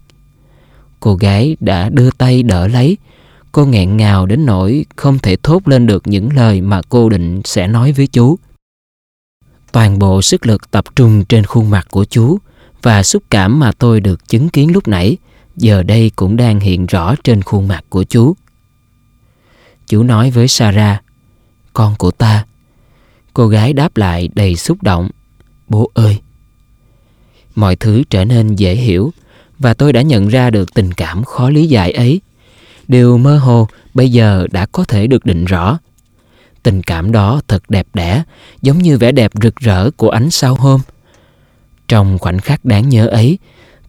Cô 0.99 1.15
gái 1.15 1.57
đã 1.59 1.89
đưa 1.89 2.11
tay 2.11 2.43
đỡ 2.43 2.67
lấy. 2.67 2.97
Cô 3.51 3.65
nghẹn 3.65 3.97
ngào 3.97 4.25
đến 4.25 4.45
nỗi 4.45 4.85
không 4.95 5.19
thể 5.19 5.35
thốt 5.43 5.67
lên 5.67 5.87
được 5.87 6.07
những 6.07 6.33
lời 6.33 6.61
mà 6.61 6.81
cô 6.89 7.09
định 7.09 7.41
sẽ 7.45 7.67
nói 7.67 7.91
với 7.91 8.07
chú. 8.07 8.37
Toàn 9.71 9.99
bộ 9.99 10.21
sức 10.21 10.45
lực 10.45 10.71
tập 10.71 10.85
trung 10.95 11.25
trên 11.25 11.45
khuôn 11.45 11.69
mặt 11.69 11.87
của 11.91 12.05
chú 12.05 12.37
và 12.81 13.03
xúc 13.03 13.23
cảm 13.29 13.59
mà 13.59 13.71
tôi 13.71 14.01
được 14.01 14.29
chứng 14.29 14.49
kiến 14.49 14.71
lúc 14.71 14.87
nãy 14.87 15.17
giờ 15.55 15.83
đây 15.83 16.11
cũng 16.15 16.37
đang 16.37 16.59
hiện 16.59 16.85
rõ 16.85 17.15
trên 17.23 17.41
khuôn 17.41 17.67
mặt 17.67 17.85
của 17.89 18.03
chú. 18.03 18.35
Chú 19.87 20.03
nói 20.03 20.31
với 20.31 20.47
Sarah, 20.47 21.03
con 21.73 21.95
của 21.97 22.11
ta. 22.11 22.45
Cô 23.33 23.47
gái 23.47 23.73
đáp 23.73 23.97
lại 23.97 24.29
đầy 24.35 24.55
xúc 24.55 24.83
động, 24.83 25.09
bố 25.67 25.91
ơi. 25.93 26.19
Mọi 27.55 27.75
thứ 27.75 28.03
trở 28.09 28.25
nên 28.25 28.55
dễ 28.55 28.75
hiểu 28.75 29.11
và 29.59 29.73
tôi 29.73 29.93
đã 29.93 30.01
nhận 30.01 30.27
ra 30.27 30.49
được 30.49 30.73
tình 30.73 30.91
cảm 30.91 31.23
khó 31.23 31.49
lý 31.49 31.67
giải 31.67 31.91
ấy. 31.91 32.21
Điều 32.87 33.17
mơ 33.17 33.37
hồ 33.37 33.67
bây 33.93 34.11
giờ 34.11 34.47
đã 34.51 34.65
có 34.65 34.83
thể 34.83 35.07
được 35.07 35.25
định 35.25 35.45
rõ. 35.45 35.79
Tình 36.63 36.83
cảm 36.83 37.11
đó 37.11 37.41
thật 37.47 37.63
đẹp 37.69 37.87
đẽ, 37.93 38.23
giống 38.61 38.77
như 38.77 38.97
vẻ 38.97 39.11
đẹp 39.11 39.31
rực 39.41 39.55
rỡ 39.55 39.91
của 39.91 40.09
ánh 40.09 40.29
sao 40.29 40.55
hôm. 40.55 40.81
Trong 41.87 42.17
khoảnh 42.17 42.39
khắc 42.39 42.65
đáng 42.65 42.89
nhớ 42.89 43.07
ấy, 43.07 43.37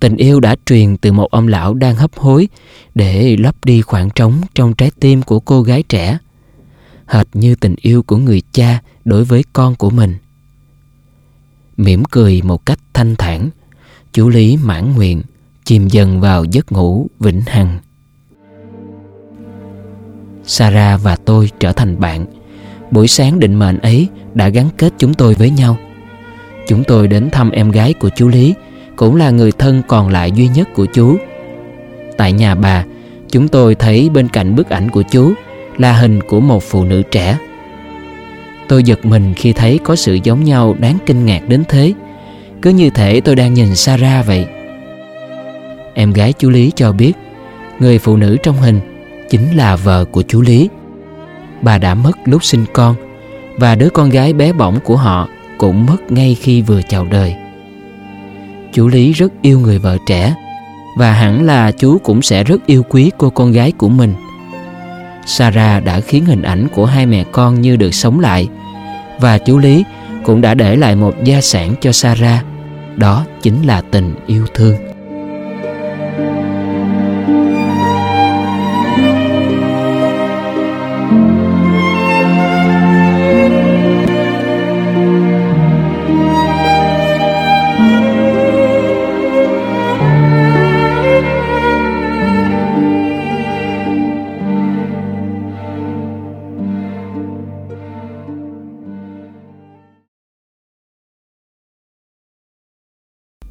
tình 0.01 0.17
yêu 0.17 0.41
đã 0.41 0.57
truyền 0.67 0.97
từ 0.97 1.13
một 1.13 1.31
ông 1.31 1.49
lão 1.49 1.75
đang 1.75 1.97
hấp 1.97 2.19
hối 2.19 2.49
để 2.95 3.37
lấp 3.37 3.65
đi 3.65 3.83
khoảng 3.83 4.11
trống 4.11 4.41
trong 4.55 4.75
trái 4.75 4.91
tim 5.01 5.23
của 5.23 5.41
cô 5.41 5.63
gái 5.63 5.83
trẻ 5.89 6.19
hệt 7.11 7.27
như 7.33 7.55
tình 7.55 7.75
yêu 7.81 8.03
của 8.03 8.17
người 8.17 8.43
cha 8.53 8.81
đối 9.05 9.25
với 9.25 9.45
con 9.53 9.75
của 9.75 9.91
mình. 9.91 10.17
Mỉm 11.77 12.05
cười 12.05 12.43
một 12.43 12.67
cách 12.67 12.79
thanh 12.93 13.17
thản 13.17 13.51
chú 14.13 14.29
lý 14.29 14.57
mãn 14.57 14.95
nguyện 14.95 15.23
chìm 15.65 15.89
dần 15.89 16.21
vào 16.21 16.45
giấc 16.45 16.73
ngủ 16.73 17.07
vĩnh 17.21 17.41
hằng. 17.47 17.79
Sarah 20.45 21.03
và 21.03 21.17
tôi 21.17 21.51
trở 21.61 21.73
thành 21.73 22.01
bạn. 22.01 22.27
Buổi 22.91 23.09
sáng 23.09 23.41
định 23.41 23.55
mệnh 23.55 23.79
ấy 23.79 24.09
đã 24.35 24.49
gắn 24.49 24.69
kết 24.77 24.93
chúng 24.99 25.15
tôi 25.15 25.35
với 25.35 25.51
nhau. 25.51 25.77
Chúng 26.69 26.85
tôi 26.85 27.09
đến 27.09 27.31
thăm 27.31 27.51
em 27.51 27.71
gái 27.71 27.93
của 27.93 28.11
chú 28.17 28.29
lý 28.29 28.55
cũng 28.97 29.17
là 29.17 29.31
người 29.31 29.53
thân 29.53 29.83
còn 29.89 30.09
lại 30.09 30.33
duy 30.33 30.49
nhất 30.49 30.69
của 30.75 30.87
chú. 30.87 31.17
Tại 32.17 32.33
nhà 32.33 32.55
bà, 32.55 32.85
chúng 33.31 33.49
tôi 33.49 33.75
thấy 33.75 34.11
bên 34.11 34.29
cạnh 34.29 34.57
bức 34.57 34.69
ảnh 34.69 34.91
của 34.91 35.03
chú 35.03 35.33
là 35.81 35.93
hình 35.93 36.21
của 36.23 36.41
một 36.41 36.63
phụ 36.63 36.85
nữ 36.85 37.03
trẻ. 37.11 37.39
Tôi 38.69 38.83
giật 38.85 39.05
mình 39.05 39.35
khi 39.35 39.53
thấy 39.53 39.79
có 39.85 39.97
sự 39.97 40.19
giống 40.23 40.45
nhau 40.45 40.77
đáng 40.79 40.99
kinh 41.07 41.27
ngạc 41.27 41.49
đến 41.49 41.63
thế. 41.69 41.93
Cứ 42.63 42.71
như 42.71 42.91
thể 42.91 43.21
tôi 43.21 43.37
đang 43.37 43.55
nhìn 43.55 43.75
Sarah 43.75 44.27
vậy. 44.27 44.47
Em 45.95 46.13
gái 46.13 46.33
chú 46.39 46.51
Lý 46.51 46.73
cho 46.77 46.93
biết, 46.93 47.13
người 47.79 47.99
phụ 47.99 48.17
nữ 48.17 48.37
trong 48.43 48.57
hình 48.57 48.81
chính 49.31 49.57
là 49.57 49.77
vợ 49.77 50.05
của 50.05 50.23
chú 50.23 50.41
Lý. 50.41 50.69
Bà 51.63 51.79
đã 51.79 51.95
mất 51.95 52.19
lúc 52.25 52.45
sinh 52.45 52.65
con 52.73 52.95
và 53.57 53.75
đứa 53.75 53.91
con 53.91 54.11
gái 54.11 54.33
bé 54.33 54.53
bỏng 54.53 54.79
của 54.85 54.97
họ 54.97 55.29
cũng 55.59 55.87
mất 55.87 56.13
ngay 56.13 56.37
khi 56.41 56.63
vừa 56.63 56.81
chào 56.83 57.05
đời 57.05 57.35
chú 58.73 58.89
Lý 58.89 59.13
rất 59.13 59.33
yêu 59.43 59.61
người 59.61 59.79
vợ 59.79 59.99
trẻ 60.07 60.35
và 60.97 61.13
hẳn 61.13 61.47
là 61.47 61.73
chú 61.73 61.99
cũng 61.99 62.23
sẽ 62.23 62.45
rất 62.45 62.67
yêu 62.67 62.83
quý 62.83 63.11
cô 63.19 63.31
con 63.31 63.53
gái 63.53 63.73
của 63.73 63.89
mình. 63.89 64.15
Sarah 65.31 65.85
đã 65.85 66.01
khiến 66.01 66.25
hình 66.25 66.43
ảnh 66.43 66.69
của 66.69 66.87
hai 66.87 67.07
mẹ 67.07 67.25
con 67.33 67.61
như 67.61 67.77
được 67.77 67.95
sống 67.95 68.21
lại 68.21 68.49
và 69.21 69.39
chú 69.39 69.59
Lý 69.59 69.85
cũng 70.25 70.41
đã 70.41 70.55
để 70.55 70.77
lại 70.77 70.97
một 70.97 71.15
gia 71.25 71.41
sản 71.41 71.75
cho 71.81 71.93
Sarah, 71.93 72.45
đó 72.97 73.25
chính 73.43 73.67
là 73.67 73.83
tình 73.91 74.15
yêu 74.27 74.47
thương. 74.55 74.90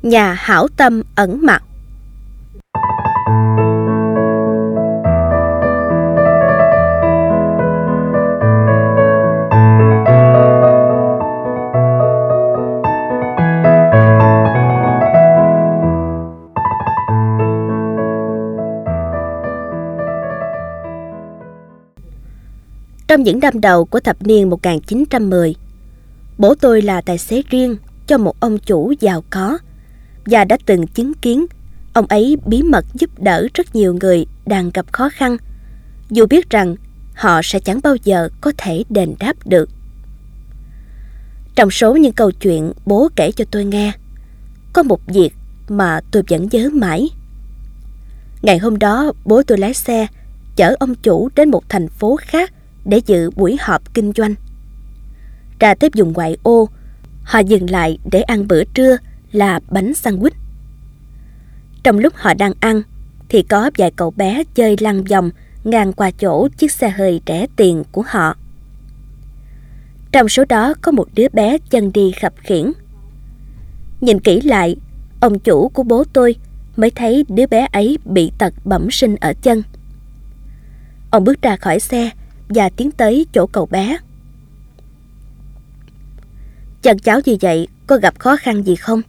Nhà 0.09 0.33
hảo 0.33 0.67
tâm 0.77 1.01
ẩn 1.15 1.39
mặt. 1.41 1.63
Trong 23.07 23.23
những 23.23 23.39
năm 23.39 23.61
đầu 23.61 23.85
của 23.85 23.99
thập 23.99 24.23
niên 24.23 24.49
1910, 24.49 25.55
bố 26.37 26.55
tôi 26.55 26.81
là 26.81 27.01
tài 27.01 27.17
xế 27.17 27.41
riêng 27.49 27.77
cho 28.07 28.17
một 28.17 28.39
ông 28.39 28.57
chủ 28.57 28.93
giàu 28.99 29.23
có 29.29 29.57
và 30.29 30.45
đã 30.45 30.57
từng 30.65 30.87
chứng 30.87 31.13
kiến 31.13 31.45
ông 31.93 32.05
ấy 32.05 32.37
bí 32.45 32.63
mật 32.63 32.85
giúp 32.93 33.09
đỡ 33.17 33.47
rất 33.53 33.75
nhiều 33.75 33.93
người 33.93 34.25
đang 34.45 34.69
gặp 34.73 34.85
khó 34.91 35.09
khăn, 35.09 35.37
dù 36.09 36.25
biết 36.25 36.49
rằng 36.49 36.75
họ 37.15 37.41
sẽ 37.43 37.59
chẳng 37.59 37.79
bao 37.83 37.95
giờ 38.03 38.29
có 38.41 38.51
thể 38.57 38.83
đền 38.89 39.15
đáp 39.19 39.33
được. 39.45 39.69
Trong 41.55 41.71
số 41.71 41.95
những 41.95 42.13
câu 42.13 42.31
chuyện 42.31 42.71
bố 42.85 43.09
kể 43.15 43.31
cho 43.31 43.45
tôi 43.51 43.65
nghe, 43.65 43.91
có 44.73 44.83
một 44.83 44.99
việc 45.07 45.33
mà 45.69 46.01
tôi 46.11 46.23
vẫn 46.29 46.47
nhớ 46.51 46.69
mãi. 46.73 47.09
Ngày 48.41 48.57
hôm 48.57 48.79
đó, 48.79 49.11
bố 49.25 49.43
tôi 49.43 49.57
lái 49.57 49.73
xe 49.73 50.07
chở 50.55 50.75
ông 50.79 50.95
chủ 50.95 51.29
đến 51.35 51.51
một 51.51 51.69
thành 51.69 51.87
phố 51.87 52.15
khác 52.21 52.53
để 52.85 53.01
dự 53.05 53.31
buổi 53.31 53.57
họp 53.61 53.93
kinh 53.93 54.11
doanh. 54.15 54.35
Ra 55.59 55.75
tới 55.75 55.89
vùng 55.95 56.13
ngoại 56.13 56.37
ô, 56.43 56.69
họ 57.23 57.39
dừng 57.39 57.69
lại 57.69 57.97
để 58.11 58.21
ăn 58.21 58.47
bữa 58.47 58.63
trưa 58.63 58.97
là 59.31 59.59
bánh 59.69 59.91
sandwich. 59.91 60.35
Trong 61.83 61.99
lúc 61.99 62.13
họ 62.15 62.33
đang 62.33 62.53
ăn, 62.59 62.81
thì 63.29 63.43
có 63.43 63.71
vài 63.77 63.91
cậu 63.91 64.11
bé 64.11 64.43
chơi 64.55 64.75
lăn 64.79 65.03
vòng 65.03 65.29
ngang 65.63 65.93
qua 65.93 66.11
chỗ 66.11 66.47
chiếc 66.57 66.71
xe 66.71 66.89
hơi 66.89 67.21
rẻ 67.27 67.47
tiền 67.55 67.83
của 67.91 68.03
họ. 68.07 68.35
Trong 70.11 70.29
số 70.29 70.45
đó 70.49 70.73
có 70.81 70.91
một 70.91 71.07
đứa 71.15 71.27
bé 71.33 71.57
chân 71.69 71.93
đi 71.93 72.11
khập 72.21 72.33
khiển. 72.37 72.71
Nhìn 74.01 74.19
kỹ 74.19 74.41
lại, 74.41 74.75
ông 75.19 75.39
chủ 75.39 75.69
của 75.69 75.83
bố 75.83 76.03
tôi 76.13 76.35
mới 76.77 76.91
thấy 76.91 77.25
đứa 77.29 77.47
bé 77.47 77.67
ấy 77.71 77.97
bị 78.05 78.31
tật 78.37 78.53
bẩm 78.65 78.91
sinh 78.91 79.15
ở 79.15 79.33
chân. 79.41 79.63
Ông 81.11 81.23
bước 81.23 81.41
ra 81.41 81.55
khỏi 81.55 81.79
xe 81.79 82.09
và 82.49 82.69
tiến 82.69 82.91
tới 82.91 83.25
chỗ 83.33 83.47
cậu 83.47 83.65
bé. 83.65 83.97
Chân 86.81 86.99
cháu 86.99 87.19
như 87.25 87.37
vậy 87.41 87.67
có 87.87 87.97
gặp 87.97 88.19
khó 88.19 88.37
khăn 88.37 88.63
gì 88.63 88.75
không? 88.75 89.01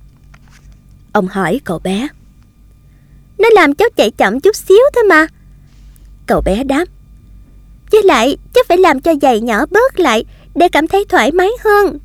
Ông 1.12 1.26
hỏi 1.28 1.61
cậu 1.64 1.78
bé. 1.78 2.08
Nó 3.38 3.48
làm 3.54 3.74
cháu 3.74 3.88
chạy 3.96 4.11
chậm 4.11 4.40
chút 4.40 4.56
xíu 4.56 4.80
thôi 4.94 5.04
mà. 5.08 5.26
Cậu 6.26 6.40
bé 6.40 6.64
đáp. 6.64 6.84
Với 7.92 8.02
lại, 8.02 8.36
cháu 8.54 8.64
phải 8.68 8.78
làm 8.78 9.00
cho 9.00 9.14
giày 9.22 9.40
nhỏ 9.40 9.66
bớt 9.66 10.00
lại 10.00 10.24
để 10.54 10.68
cảm 10.68 10.86
thấy 10.86 11.04
thoải 11.08 11.32
mái 11.32 11.48
hơn. 11.64 11.98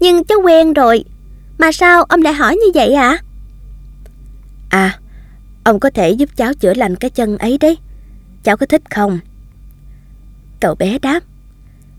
Nhưng 0.00 0.24
cháu 0.24 0.38
quen 0.44 0.72
rồi. 0.72 1.04
Mà 1.58 1.72
sao 1.72 2.02
ông 2.02 2.22
lại 2.22 2.32
hỏi 2.32 2.56
như 2.56 2.70
vậy 2.74 2.94
ạ? 2.94 3.18
À? 4.68 4.78
à, 4.78 4.98
ông 5.64 5.80
có 5.80 5.90
thể 5.90 6.10
giúp 6.10 6.30
cháu 6.36 6.54
chữa 6.54 6.74
lành 6.74 6.96
cái 6.96 7.10
chân 7.10 7.38
ấy 7.38 7.58
đấy. 7.58 7.78
Cháu 8.42 8.56
có 8.56 8.66
thích 8.66 8.82
không? 8.90 9.18
Cậu 10.60 10.74
bé 10.74 10.98
đáp. 10.98 11.20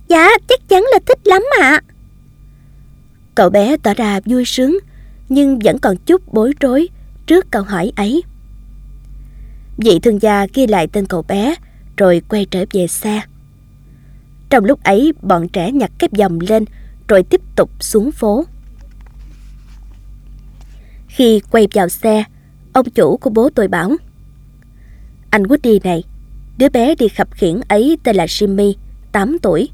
Dạ, 0.07 0.29
chắc 0.47 0.59
chắn 0.69 0.83
là 0.91 0.99
thích 1.05 1.19
lắm 1.23 1.43
ạ. 1.61 1.81
Cậu 3.35 3.49
bé 3.49 3.77
tỏ 3.77 3.93
ra 3.93 4.19
vui 4.25 4.45
sướng, 4.45 4.79
nhưng 5.29 5.59
vẫn 5.59 5.79
còn 5.79 5.97
chút 5.97 6.33
bối 6.33 6.53
rối 6.59 6.89
trước 7.27 7.51
câu 7.51 7.63
hỏi 7.63 7.91
ấy. 7.95 8.23
Vị 9.77 9.99
thương 9.99 10.21
gia 10.21 10.45
ghi 10.53 10.67
lại 10.67 10.87
tên 10.87 11.05
cậu 11.05 11.21
bé, 11.21 11.55
rồi 11.97 12.21
quay 12.29 12.45
trở 12.51 12.65
về 12.71 12.87
xe. 12.87 13.21
Trong 14.49 14.65
lúc 14.65 14.83
ấy, 14.83 15.13
bọn 15.21 15.49
trẻ 15.49 15.71
nhặt 15.71 15.91
cái 15.99 16.09
vòng 16.17 16.39
lên, 16.39 16.65
rồi 17.07 17.23
tiếp 17.23 17.41
tục 17.55 17.69
xuống 17.79 18.11
phố. 18.11 18.45
Khi 21.07 21.41
quay 21.51 21.67
vào 21.73 21.89
xe, 21.89 22.23
ông 22.73 22.89
chủ 22.89 23.17
của 23.17 23.29
bố 23.29 23.49
tôi 23.55 23.67
bảo 23.67 23.91
Anh 25.29 25.43
Woody 25.43 25.79
này, 25.83 26.03
đứa 26.57 26.69
bé 26.69 26.95
đi 26.95 27.07
khập 27.07 27.27
khiển 27.31 27.61
ấy 27.67 27.97
tên 28.03 28.15
là 28.15 28.25
Jimmy, 28.25 28.73
8 29.11 29.37
tuổi. 29.41 29.69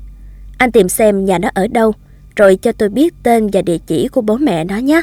Anh 0.57 0.71
tìm 0.71 0.89
xem 0.89 1.25
nhà 1.25 1.37
nó 1.37 1.49
ở 1.53 1.67
đâu, 1.67 1.93
rồi 2.35 2.55
cho 2.55 2.71
tôi 2.71 2.89
biết 2.89 3.13
tên 3.23 3.49
và 3.53 3.61
địa 3.61 3.77
chỉ 3.87 4.07
của 4.07 4.21
bố 4.21 4.37
mẹ 4.37 4.63
nó 4.63 4.77
nhé. 4.77 5.01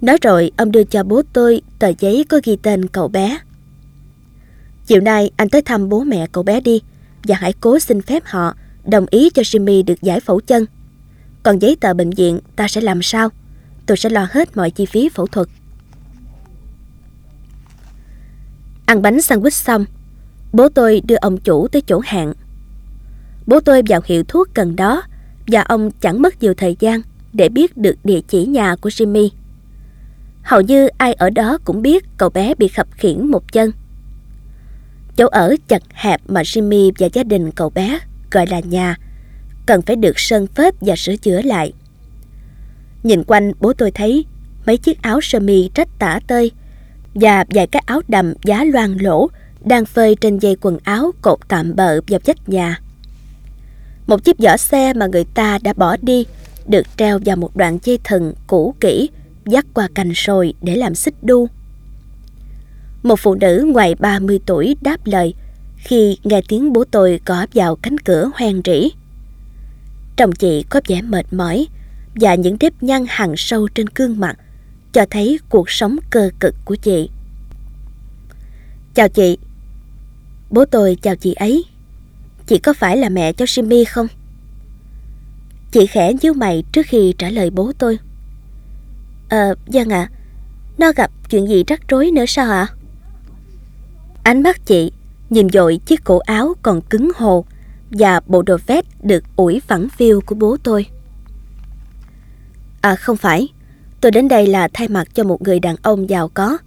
Nói 0.00 0.18
rồi, 0.22 0.50
ông 0.56 0.72
đưa 0.72 0.84
cho 0.84 1.02
bố 1.02 1.22
tôi 1.32 1.62
tờ 1.78 1.92
giấy 1.98 2.24
có 2.28 2.40
ghi 2.44 2.56
tên 2.62 2.88
cậu 2.88 3.08
bé. 3.08 3.38
Chiều 4.86 5.00
nay 5.00 5.30
anh 5.36 5.48
tới 5.48 5.62
thăm 5.62 5.88
bố 5.88 6.04
mẹ 6.04 6.26
cậu 6.32 6.44
bé 6.44 6.60
đi 6.60 6.80
và 7.24 7.36
hãy 7.36 7.52
cố 7.60 7.78
xin 7.78 8.02
phép 8.02 8.22
họ 8.26 8.54
đồng 8.84 9.06
ý 9.10 9.30
cho 9.30 9.42
Jimmy 9.42 9.84
được 9.84 10.02
giải 10.02 10.20
phẫu 10.20 10.40
chân. 10.40 10.66
Còn 11.42 11.58
giấy 11.58 11.76
tờ 11.80 11.94
bệnh 11.94 12.10
viện 12.10 12.40
ta 12.56 12.68
sẽ 12.68 12.80
làm 12.80 13.02
sao? 13.02 13.28
Tôi 13.86 13.96
sẽ 13.96 14.08
lo 14.08 14.28
hết 14.30 14.56
mọi 14.56 14.70
chi 14.70 14.86
phí 14.86 15.08
phẫu 15.08 15.26
thuật. 15.26 15.48
Ăn 18.86 19.02
bánh 19.02 19.16
sandwich 19.16 19.50
xong, 19.50 19.84
bố 20.52 20.68
tôi 20.68 21.02
đưa 21.04 21.16
ông 21.16 21.38
chủ 21.38 21.68
tới 21.68 21.82
chỗ 21.82 22.00
hẹn. 22.04 22.32
Bố 23.46 23.60
tôi 23.60 23.82
vào 23.88 24.00
hiệu 24.04 24.24
thuốc 24.24 24.54
gần 24.54 24.76
đó 24.76 25.02
và 25.46 25.62
ông 25.62 25.90
chẳng 26.00 26.22
mất 26.22 26.42
nhiều 26.42 26.54
thời 26.54 26.76
gian 26.80 27.00
để 27.32 27.48
biết 27.48 27.76
được 27.76 27.94
địa 28.04 28.20
chỉ 28.28 28.46
nhà 28.46 28.76
của 28.76 28.88
Jimmy. 28.88 29.28
Hầu 30.48 30.60
như 30.60 30.88
ai 30.98 31.12
ở 31.12 31.30
đó 31.30 31.58
cũng 31.64 31.82
biết 31.82 32.04
cậu 32.16 32.28
bé 32.28 32.54
bị 32.54 32.68
khập 32.68 32.86
khiển 32.92 33.26
một 33.26 33.52
chân. 33.52 33.72
Chỗ 35.16 35.26
ở 35.26 35.56
chật 35.68 35.82
hẹp 35.92 36.20
mà 36.28 36.42
Jimmy 36.42 36.92
và 36.98 37.08
gia 37.12 37.22
đình 37.22 37.50
cậu 37.50 37.70
bé 37.70 37.98
gọi 38.30 38.46
là 38.46 38.60
nhà, 38.60 38.96
cần 39.66 39.82
phải 39.82 39.96
được 39.96 40.18
sơn 40.18 40.46
phết 40.46 40.74
và 40.80 40.96
sửa 40.96 41.16
chữa 41.16 41.42
lại. 41.42 41.72
Nhìn 43.02 43.24
quanh 43.24 43.52
bố 43.60 43.72
tôi 43.72 43.90
thấy 43.90 44.24
mấy 44.66 44.76
chiếc 44.76 45.02
áo 45.02 45.20
sơ 45.20 45.40
mi 45.40 45.70
rách 45.74 45.88
tả 45.98 46.20
tơi 46.26 46.50
và 47.14 47.44
vài 47.48 47.66
cái 47.66 47.82
áo 47.86 48.00
đầm 48.08 48.34
giá 48.44 48.64
loang 48.64 49.02
lỗ 49.02 49.28
đang 49.64 49.86
phơi 49.86 50.16
trên 50.20 50.38
dây 50.38 50.56
quần 50.60 50.78
áo 50.84 51.12
cột 51.22 51.38
tạm 51.48 51.76
bợ 51.76 52.00
vào 52.08 52.20
vách 52.24 52.48
nhà. 52.48 52.80
Một 54.06 54.24
chiếc 54.24 54.36
giỏ 54.38 54.56
xe 54.56 54.92
mà 54.92 55.06
người 55.06 55.24
ta 55.24 55.58
đã 55.62 55.72
bỏ 55.72 55.96
đi 56.02 56.26
được 56.66 56.86
treo 56.96 57.18
vào 57.24 57.36
một 57.36 57.56
đoạn 57.56 57.78
dây 57.82 57.98
thừng 58.04 58.34
cũ 58.46 58.74
kỹ 58.80 59.08
dắt 59.50 59.66
qua 59.74 59.88
cành 59.94 60.14
sồi 60.14 60.54
để 60.62 60.76
làm 60.76 60.94
xích 60.94 61.14
đu. 61.22 61.48
Một 63.02 63.16
phụ 63.16 63.34
nữ 63.34 63.66
ngoài 63.72 63.94
30 63.94 64.40
tuổi 64.46 64.76
đáp 64.80 64.96
lời 65.04 65.34
khi 65.76 66.18
nghe 66.24 66.40
tiếng 66.48 66.72
bố 66.72 66.84
tôi 66.90 67.20
gõ 67.26 67.46
vào 67.54 67.76
cánh 67.76 67.98
cửa 67.98 68.30
hoang 68.34 68.60
rỉ. 68.64 68.88
Chồng 70.16 70.32
chị 70.32 70.64
có 70.70 70.80
vẻ 70.88 71.02
mệt 71.02 71.32
mỏi 71.32 71.66
và 72.14 72.34
những 72.34 72.56
nếp 72.60 72.82
nhăn 72.82 73.04
hằn 73.08 73.34
sâu 73.36 73.68
trên 73.74 73.86
gương 73.94 74.20
mặt 74.20 74.38
cho 74.92 75.06
thấy 75.10 75.38
cuộc 75.48 75.70
sống 75.70 75.96
cơ 76.10 76.30
cực 76.40 76.54
của 76.64 76.76
chị. 76.76 77.10
Chào 78.94 79.08
chị. 79.08 79.38
Bố 80.50 80.64
tôi 80.64 80.96
chào 81.02 81.16
chị 81.16 81.32
ấy. 81.32 81.64
Chị 82.46 82.58
có 82.58 82.72
phải 82.72 82.96
là 82.96 83.08
mẹ 83.08 83.32
cho 83.32 83.46
Simmy 83.46 83.84
không? 83.84 84.06
Chị 85.72 85.86
khẽ 85.86 86.12
nhíu 86.22 86.34
mày 86.34 86.64
trước 86.72 86.86
khi 86.86 87.14
trả 87.18 87.30
lời 87.30 87.50
bố 87.50 87.72
tôi. 87.78 87.98
Ờ, 89.28 89.54
vâng 89.66 89.88
ạ. 89.88 90.10
Nó 90.78 90.92
gặp 90.96 91.10
chuyện 91.30 91.48
gì 91.48 91.64
rắc 91.66 91.80
rối 91.88 92.10
nữa 92.10 92.26
sao 92.26 92.50
ạ? 92.50 92.66
Ánh 94.22 94.42
mắt 94.42 94.66
chị 94.66 94.92
nhìn 95.30 95.48
dội 95.50 95.80
chiếc 95.86 96.04
cổ 96.04 96.18
áo 96.18 96.54
còn 96.62 96.80
cứng 96.80 97.10
hồ 97.16 97.44
và 97.90 98.20
bộ 98.26 98.42
đồ 98.42 98.56
vest 98.66 98.86
được 99.02 99.24
ủi 99.36 99.60
phẳng 99.60 99.88
phiu 99.88 100.20
của 100.26 100.34
bố 100.34 100.56
tôi. 100.62 100.86
À 102.80 102.94
không 102.94 103.16
phải, 103.16 103.48
tôi 104.00 104.12
đến 104.12 104.28
đây 104.28 104.46
là 104.46 104.68
thay 104.72 104.88
mặt 104.88 105.08
cho 105.14 105.24
một 105.24 105.42
người 105.42 105.60
đàn 105.60 105.76
ông 105.82 106.10
giàu 106.10 106.28
có, 106.28 106.58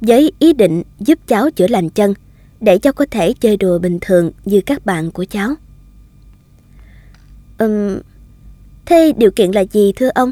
với 0.00 0.32
ý 0.38 0.52
định 0.52 0.82
giúp 0.98 1.18
cháu 1.26 1.50
chữa 1.50 1.68
lành 1.68 1.90
chân, 1.90 2.14
để 2.60 2.78
cháu 2.78 2.92
có 2.92 3.06
thể 3.10 3.32
chơi 3.40 3.56
đùa 3.56 3.78
bình 3.78 3.98
thường 4.00 4.32
như 4.44 4.60
các 4.66 4.86
bạn 4.86 5.10
của 5.10 5.24
cháu. 5.30 5.54
Ừm, 7.58 7.98
thế 8.86 9.12
điều 9.16 9.30
kiện 9.30 9.50
là 9.50 9.60
gì 9.60 9.92
thưa 9.96 10.10
ông? 10.14 10.30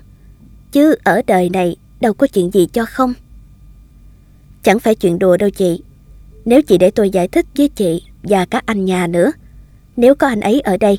Chứ 0.73 0.95
ở 1.05 1.23
đời 1.27 1.51
này 1.51 1.77
đâu 2.01 2.15
có 2.15 2.27
chuyện 2.27 2.51
gì 2.51 2.67
cho 2.73 2.85
không. 2.85 3.15
Chẳng 4.63 4.81
phải 4.81 4.95
chuyện 4.95 5.19
đùa 5.19 5.37
đâu 5.37 5.51
chị. 5.51 5.83
Nếu 6.45 6.63
chị 6.63 6.79
để 6.79 6.91
tôi 6.91 7.11
giải 7.11 7.29
thích 7.29 7.47
với 7.57 7.69
chị 7.69 8.03
và 8.23 8.45
các 8.45 8.67
anh 8.67 8.85
nhà 8.85 9.07
nữa, 9.07 9.33
nếu 9.97 10.15
có 10.15 10.27
anh 10.27 10.41
ấy 10.41 10.61
ở 10.61 10.77
đây, 10.77 10.99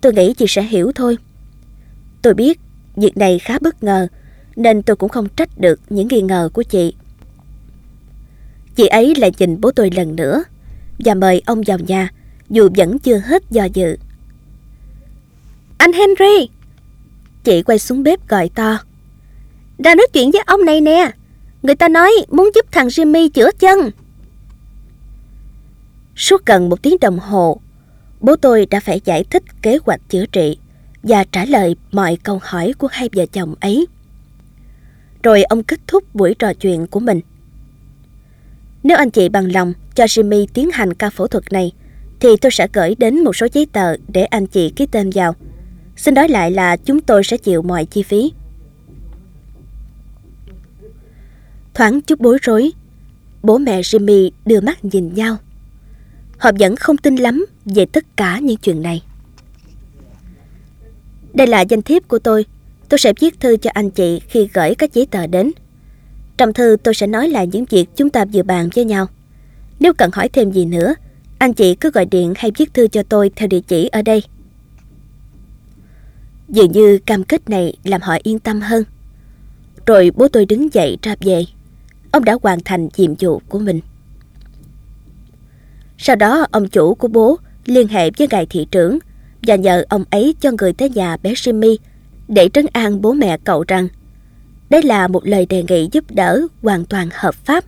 tôi 0.00 0.12
nghĩ 0.12 0.34
chị 0.34 0.44
sẽ 0.48 0.62
hiểu 0.62 0.92
thôi. 0.94 1.18
Tôi 2.22 2.34
biết 2.34 2.60
việc 2.96 3.16
này 3.16 3.38
khá 3.38 3.58
bất 3.58 3.84
ngờ, 3.84 4.06
nên 4.56 4.82
tôi 4.82 4.96
cũng 4.96 5.08
không 5.08 5.28
trách 5.28 5.58
được 5.58 5.80
những 5.90 6.08
nghi 6.08 6.20
ngờ 6.20 6.48
của 6.52 6.62
chị. 6.62 6.94
Chị 8.76 8.86
ấy 8.86 9.14
lại 9.14 9.32
nhìn 9.38 9.60
bố 9.60 9.70
tôi 9.70 9.90
lần 9.90 10.16
nữa 10.16 10.44
và 10.98 11.14
mời 11.14 11.42
ông 11.46 11.62
vào 11.66 11.78
nhà, 11.78 12.08
dù 12.50 12.68
vẫn 12.76 12.98
chưa 12.98 13.18
hết 13.18 13.42
do 13.50 13.64
dự. 13.64 13.96
Anh 15.78 15.92
Henry! 15.92 16.48
Chị 17.44 17.62
quay 17.62 17.78
xuống 17.78 18.02
bếp 18.02 18.28
gọi 18.28 18.48
to. 18.48 18.78
Đang 19.82 19.96
nói 19.96 20.06
chuyện 20.12 20.30
với 20.30 20.42
ông 20.46 20.64
này 20.64 20.80
nè. 20.80 21.10
Người 21.62 21.74
ta 21.74 21.88
nói 21.88 22.12
muốn 22.30 22.50
giúp 22.54 22.66
thằng 22.72 22.88
Jimmy 22.88 23.28
chữa 23.28 23.50
chân. 23.58 23.90
Suốt 26.16 26.46
gần 26.46 26.68
một 26.68 26.82
tiếng 26.82 26.96
đồng 27.00 27.18
hồ, 27.18 27.60
bố 28.20 28.36
tôi 28.36 28.66
đã 28.66 28.80
phải 28.80 29.00
giải 29.04 29.24
thích 29.24 29.42
kế 29.62 29.78
hoạch 29.86 30.00
chữa 30.08 30.26
trị 30.26 30.56
và 31.02 31.24
trả 31.24 31.44
lời 31.44 31.76
mọi 31.92 32.18
câu 32.22 32.40
hỏi 32.42 32.72
của 32.78 32.88
hai 32.90 33.08
vợ 33.12 33.26
chồng 33.26 33.54
ấy. 33.60 33.86
Rồi 35.22 35.42
ông 35.42 35.62
kết 35.62 35.80
thúc 35.86 36.14
buổi 36.14 36.34
trò 36.34 36.52
chuyện 36.52 36.86
của 36.86 37.00
mình. 37.00 37.20
Nếu 38.82 38.96
anh 38.96 39.10
chị 39.10 39.28
bằng 39.28 39.52
lòng 39.52 39.72
cho 39.94 40.04
Jimmy 40.04 40.46
tiến 40.54 40.70
hành 40.70 40.94
ca 40.94 41.10
phẫu 41.10 41.26
thuật 41.26 41.52
này, 41.52 41.72
thì 42.20 42.28
tôi 42.40 42.52
sẽ 42.52 42.68
gửi 42.72 42.94
đến 42.98 43.24
một 43.24 43.36
số 43.36 43.46
giấy 43.52 43.66
tờ 43.72 43.96
để 44.08 44.24
anh 44.24 44.46
chị 44.46 44.72
ký 44.76 44.86
tên 44.86 45.10
vào. 45.14 45.34
Xin 45.96 46.14
nói 46.14 46.28
lại 46.28 46.50
là 46.50 46.76
chúng 46.76 47.00
tôi 47.00 47.24
sẽ 47.24 47.36
chịu 47.36 47.62
mọi 47.62 47.84
chi 47.84 48.02
phí. 48.02 48.32
Thoáng 51.74 52.00
chút 52.00 52.20
bối 52.20 52.38
rối, 52.42 52.72
bố 53.42 53.58
mẹ 53.58 53.80
Jimmy 53.80 54.30
đưa 54.46 54.60
mắt 54.60 54.84
nhìn 54.84 55.14
nhau. 55.14 55.36
Họ 56.38 56.50
vẫn 56.58 56.76
không 56.76 56.96
tin 56.96 57.16
lắm 57.16 57.46
về 57.64 57.86
tất 57.86 58.16
cả 58.16 58.38
những 58.38 58.56
chuyện 58.56 58.82
này. 58.82 59.02
Đây 61.34 61.46
là 61.46 61.60
danh 61.60 61.82
thiếp 61.82 62.08
của 62.08 62.18
tôi. 62.18 62.46
Tôi 62.88 62.98
sẽ 62.98 63.12
viết 63.20 63.40
thư 63.40 63.56
cho 63.56 63.70
anh 63.74 63.90
chị 63.90 64.20
khi 64.28 64.48
gửi 64.54 64.74
các 64.74 64.94
giấy 64.94 65.06
tờ 65.06 65.26
đến. 65.26 65.52
Trong 66.36 66.52
thư 66.52 66.76
tôi 66.82 66.94
sẽ 66.94 67.06
nói 67.06 67.28
lại 67.28 67.46
những 67.46 67.64
việc 67.64 67.88
chúng 67.96 68.10
ta 68.10 68.24
vừa 68.24 68.42
bàn 68.42 68.68
với 68.74 68.84
nhau. 68.84 69.06
Nếu 69.80 69.94
cần 69.94 70.10
hỏi 70.12 70.28
thêm 70.28 70.52
gì 70.52 70.64
nữa, 70.64 70.94
anh 71.38 71.52
chị 71.52 71.74
cứ 71.74 71.90
gọi 71.90 72.06
điện 72.06 72.32
hay 72.36 72.50
viết 72.56 72.74
thư 72.74 72.88
cho 72.88 73.02
tôi 73.02 73.30
theo 73.36 73.48
địa 73.48 73.60
chỉ 73.60 73.86
ở 73.86 74.02
đây. 74.02 74.22
Dường 76.48 76.72
như 76.72 76.98
cam 76.98 77.24
kết 77.24 77.50
này 77.50 77.76
làm 77.84 78.00
họ 78.00 78.16
yên 78.22 78.38
tâm 78.38 78.60
hơn. 78.60 78.84
Rồi 79.86 80.10
bố 80.16 80.28
tôi 80.28 80.46
đứng 80.46 80.74
dậy 80.74 80.98
ra 81.02 81.14
về. 81.20 81.44
Ông 82.12 82.24
đã 82.24 82.36
hoàn 82.42 82.58
thành 82.64 82.88
nhiệm 82.96 83.14
vụ 83.20 83.42
của 83.48 83.58
mình. 83.58 83.80
Sau 85.98 86.16
đó 86.16 86.46
ông 86.50 86.68
chủ 86.68 86.94
của 86.94 87.08
bố 87.08 87.36
liên 87.66 87.88
hệ 87.88 88.10
với 88.18 88.28
ngài 88.30 88.46
thị 88.46 88.66
trưởng 88.70 88.98
và 89.42 89.56
nhờ 89.56 89.84
ông 89.88 90.04
ấy 90.10 90.34
cho 90.40 90.50
người 90.58 90.72
tới 90.72 90.90
nhà 90.90 91.16
bé 91.16 91.32
Jimmy 91.32 91.76
để 92.28 92.48
trấn 92.48 92.66
an 92.72 93.02
bố 93.02 93.12
mẹ 93.12 93.38
cậu 93.44 93.64
rằng 93.68 93.88
đây 94.70 94.82
là 94.82 95.08
một 95.08 95.26
lời 95.26 95.46
đề 95.46 95.64
nghị 95.68 95.88
giúp 95.92 96.04
đỡ 96.10 96.46
hoàn 96.62 96.84
toàn 96.84 97.08
hợp 97.12 97.34
pháp. 97.34 97.64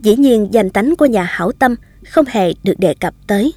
Dĩ 0.00 0.16
nhiên 0.16 0.48
danh 0.50 0.70
tánh 0.70 0.96
của 0.96 1.06
nhà 1.06 1.22
hảo 1.22 1.52
tâm 1.52 1.74
không 2.06 2.24
hề 2.28 2.52
được 2.64 2.78
đề 2.78 2.94
cập 2.94 3.14
tới. 3.26 3.54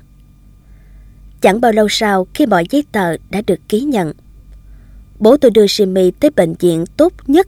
Chẳng 1.42 1.62
bao 1.62 1.72
lâu 1.72 1.90
sau 1.90 2.28
khi 2.34 2.46
mọi 2.46 2.66
giấy 2.70 2.84
tờ 2.92 3.18
đã 3.30 3.42
được 3.48 3.60
ký 3.70 3.82
nhận, 3.82 4.14
bố 5.20 5.38
tôi 5.38 5.52
đưa 5.52 5.66
Jimmy 5.66 6.12
tới 6.20 6.32
bệnh 6.32 6.54
viện 6.54 6.86
tốt 6.98 7.14
nhất 7.28 7.48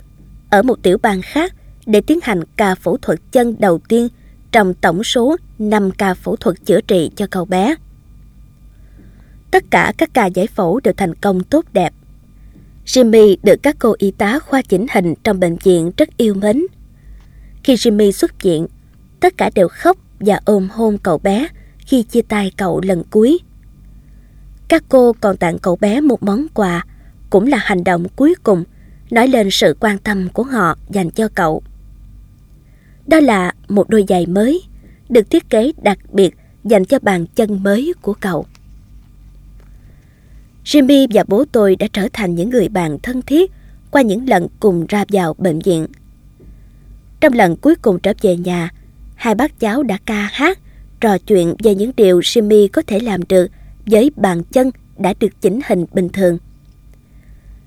ở 0.49 0.63
một 0.63 0.84
tiểu 0.84 0.97
bang 0.97 1.21
khác 1.21 1.53
để 1.86 2.01
tiến 2.01 2.19
hành 2.23 2.39
ca 2.57 2.75
phẫu 2.75 2.97
thuật 2.97 3.19
chân 3.32 3.55
đầu 3.59 3.79
tiên 3.88 4.07
trong 4.51 4.73
tổng 4.73 5.03
số 5.03 5.36
5 5.59 5.91
ca 5.91 6.13
phẫu 6.13 6.36
thuật 6.36 6.65
chữa 6.65 6.82
trị 6.82 7.11
cho 7.15 7.27
cậu 7.32 7.45
bé. 7.45 7.75
Tất 9.51 9.63
cả 9.69 9.93
các 9.97 10.09
ca 10.13 10.25
giải 10.25 10.47
phẫu 10.47 10.79
đều 10.79 10.93
thành 10.97 11.15
công 11.15 11.43
tốt 11.43 11.65
đẹp. 11.73 11.93
Jimmy 12.86 13.36
được 13.43 13.55
các 13.63 13.75
cô 13.79 13.95
y 13.97 14.11
tá 14.11 14.39
khoa 14.39 14.61
chỉnh 14.61 14.86
hình 14.93 15.13
trong 15.23 15.39
bệnh 15.39 15.57
viện 15.57 15.91
rất 15.97 16.17
yêu 16.17 16.34
mến. 16.34 16.65
Khi 17.63 17.75
Jimmy 17.75 18.11
xuất 18.11 18.41
viện, 18.41 18.67
tất 19.19 19.38
cả 19.38 19.49
đều 19.55 19.67
khóc 19.67 19.97
và 20.19 20.39
ôm 20.45 20.67
hôn 20.71 20.97
cậu 20.97 21.17
bé 21.17 21.47
khi 21.77 22.03
chia 22.03 22.21
tay 22.21 22.51
cậu 22.57 22.82
lần 22.82 23.03
cuối. 23.11 23.39
Các 24.67 24.84
cô 24.89 25.13
còn 25.21 25.38
tặng 25.38 25.59
cậu 25.59 25.75
bé 25.75 26.01
một 26.01 26.23
món 26.23 26.47
quà, 26.53 26.86
cũng 27.29 27.47
là 27.47 27.57
hành 27.57 27.84
động 27.84 28.07
cuối 28.15 28.36
cùng 28.43 28.63
nói 29.11 29.27
lên 29.27 29.51
sự 29.51 29.75
quan 29.79 29.97
tâm 29.97 30.29
của 30.29 30.43
họ 30.43 30.77
dành 30.89 31.09
cho 31.09 31.27
cậu. 31.36 31.63
Đó 33.07 33.19
là 33.19 33.53
một 33.67 33.89
đôi 33.89 34.05
giày 34.07 34.25
mới, 34.25 34.63
được 35.09 35.29
thiết 35.29 35.49
kế 35.49 35.71
đặc 35.83 35.99
biệt 36.13 36.35
dành 36.63 36.85
cho 36.85 36.99
bàn 36.99 37.25
chân 37.35 37.63
mới 37.63 37.93
của 38.01 38.13
cậu. 38.13 38.45
Jimmy 40.65 41.07
và 41.13 41.23
bố 41.27 41.45
tôi 41.51 41.75
đã 41.75 41.87
trở 41.93 42.07
thành 42.13 42.35
những 42.35 42.49
người 42.49 42.69
bạn 42.69 42.97
thân 43.03 43.21
thiết 43.21 43.51
qua 43.91 44.01
những 44.01 44.29
lần 44.29 44.47
cùng 44.59 44.85
ra 44.89 45.05
vào 45.09 45.33
bệnh 45.37 45.59
viện. 45.59 45.87
Trong 47.19 47.33
lần 47.33 47.55
cuối 47.55 47.75
cùng 47.75 47.99
trở 47.99 48.13
về 48.21 48.37
nhà, 48.37 48.69
hai 49.15 49.35
bác 49.35 49.59
cháu 49.59 49.83
đã 49.83 49.97
ca 50.05 50.29
hát, 50.31 50.59
trò 50.99 51.17
chuyện 51.17 51.55
về 51.63 51.75
những 51.75 51.91
điều 51.97 52.19
Jimmy 52.19 52.67
có 52.73 52.81
thể 52.87 52.99
làm 52.99 53.21
được 53.29 53.47
với 53.85 54.11
bàn 54.15 54.43
chân 54.43 54.71
đã 54.97 55.13
được 55.19 55.41
chỉnh 55.41 55.59
hình 55.67 55.85
bình 55.93 56.09
thường. 56.09 56.37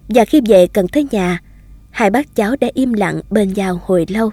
Và 0.08 0.24
khi 0.24 0.40
về 0.46 0.66
cần 0.66 0.88
tới 0.88 1.06
nhà, 1.10 1.40
hai 1.90 2.10
bác 2.10 2.36
cháu 2.36 2.56
đã 2.60 2.68
im 2.74 2.92
lặng 2.92 3.20
bên 3.30 3.52
nhau 3.52 3.80
hồi 3.84 4.06
lâu. 4.08 4.30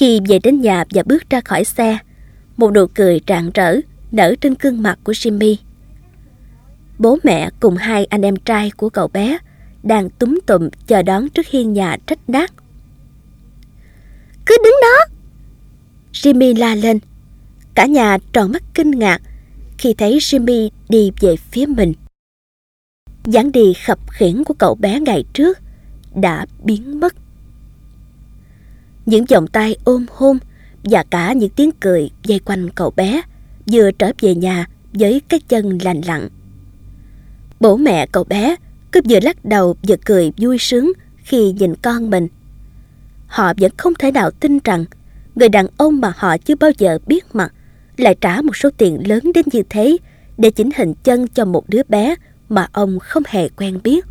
Khi 0.00 0.20
về 0.28 0.38
đến 0.38 0.60
nhà 0.60 0.84
và 0.90 1.02
bước 1.06 1.30
ra 1.30 1.40
khỏi 1.40 1.64
xe, 1.64 1.98
một 2.56 2.72
nụ 2.72 2.86
cười 2.86 3.20
rạng 3.28 3.50
rỡ 3.54 3.76
nở 4.12 4.34
trên 4.40 4.54
gương 4.60 4.82
mặt 4.82 4.98
của 5.04 5.12
Jimmy. 5.12 5.56
Bố 6.98 7.18
mẹ 7.24 7.50
cùng 7.60 7.76
hai 7.76 8.04
anh 8.04 8.22
em 8.22 8.36
trai 8.36 8.70
của 8.70 8.88
cậu 8.88 9.08
bé 9.08 9.38
đang 9.82 10.10
túm 10.10 10.38
tụm 10.46 10.68
chờ 10.86 11.02
đón 11.02 11.28
trước 11.28 11.46
hiên 11.46 11.72
nhà 11.72 11.96
trách 12.06 12.30
nát. 12.30 12.52
Cứ 14.46 14.56
đứng 14.64 14.74
đó! 14.82 15.16
Jimmy 16.12 16.58
la 16.58 16.74
lên. 16.74 16.98
Cả 17.74 17.86
nhà 17.86 18.18
tròn 18.32 18.52
mắt 18.52 18.62
kinh 18.74 18.90
ngạc 18.90 19.22
khi 19.78 19.94
thấy 19.94 20.18
Jimmy 20.18 20.70
đi 20.88 21.10
về 21.20 21.36
phía 21.36 21.66
mình. 21.66 21.92
dáng 23.24 23.52
đi 23.52 23.72
khập 23.86 23.98
khiễng 24.10 24.44
của 24.44 24.54
cậu 24.54 24.74
bé 24.74 25.00
ngày 25.00 25.24
trước 25.32 25.58
đã 26.14 26.46
biến 26.64 27.00
mất. 27.00 27.14
Những 29.06 29.24
vòng 29.24 29.46
tay 29.46 29.76
ôm 29.84 30.06
hôn 30.10 30.38
và 30.84 31.04
cả 31.10 31.32
những 31.32 31.50
tiếng 31.50 31.70
cười 31.80 32.10
dây 32.22 32.38
quanh 32.38 32.70
cậu 32.70 32.90
bé 32.96 33.22
vừa 33.72 33.90
trở 33.90 34.12
về 34.20 34.34
nhà 34.34 34.66
với 34.92 35.20
cái 35.28 35.40
chân 35.48 35.78
lành 35.82 36.00
lặn 36.00 36.28
Bố 37.60 37.76
mẹ 37.76 38.06
cậu 38.06 38.24
bé 38.24 38.56
cứ 38.92 39.00
vừa 39.08 39.20
lắc 39.20 39.44
đầu 39.44 39.76
vừa 39.88 39.96
cười 40.04 40.32
vui 40.36 40.58
sướng 40.58 40.92
khi 41.16 41.52
nhìn 41.52 41.74
con 41.76 42.10
mình. 42.10 42.28
Họ 43.26 43.52
vẫn 43.58 43.72
không 43.76 43.94
thể 43.94 44.10
nào 44.12 44.30
tin 44.30 44.58
rằng 44.64 44.84
người 45.34 45.48
đàn 45.48 45.66
ông 45.76 46.00
mà 46.00 46.12
họ 46.16 46.38
chưa 46.38 46.54
bao 46.54 46.70
giờ 46.78 46.98
biết 47.06 47.34
mặt 47.34 47.52
lại 47.96 48.16
trả 48.20 48.42
một 48.42 48.56
số 48.56 48.70
tiền 48.76 49.08
lớn 49.08 49.20
đến 49.34 49.44
như 49.52 49.62
thế 49.70 49.96
để 50.38 50.50
chỉnh 50.50 50.70
hình 50.76 50.94
chân 51.04 51.28
cho 51.28 51.44
một 51.44 51.68
đứa 51.68 51.82
bé 51.88 52.14
mà 52.48 52.68
ông 52.72 52.98
không 52.98 53.22
hề 53.26 53.48
quen 53.48 53.80
biết. 53.84 54.06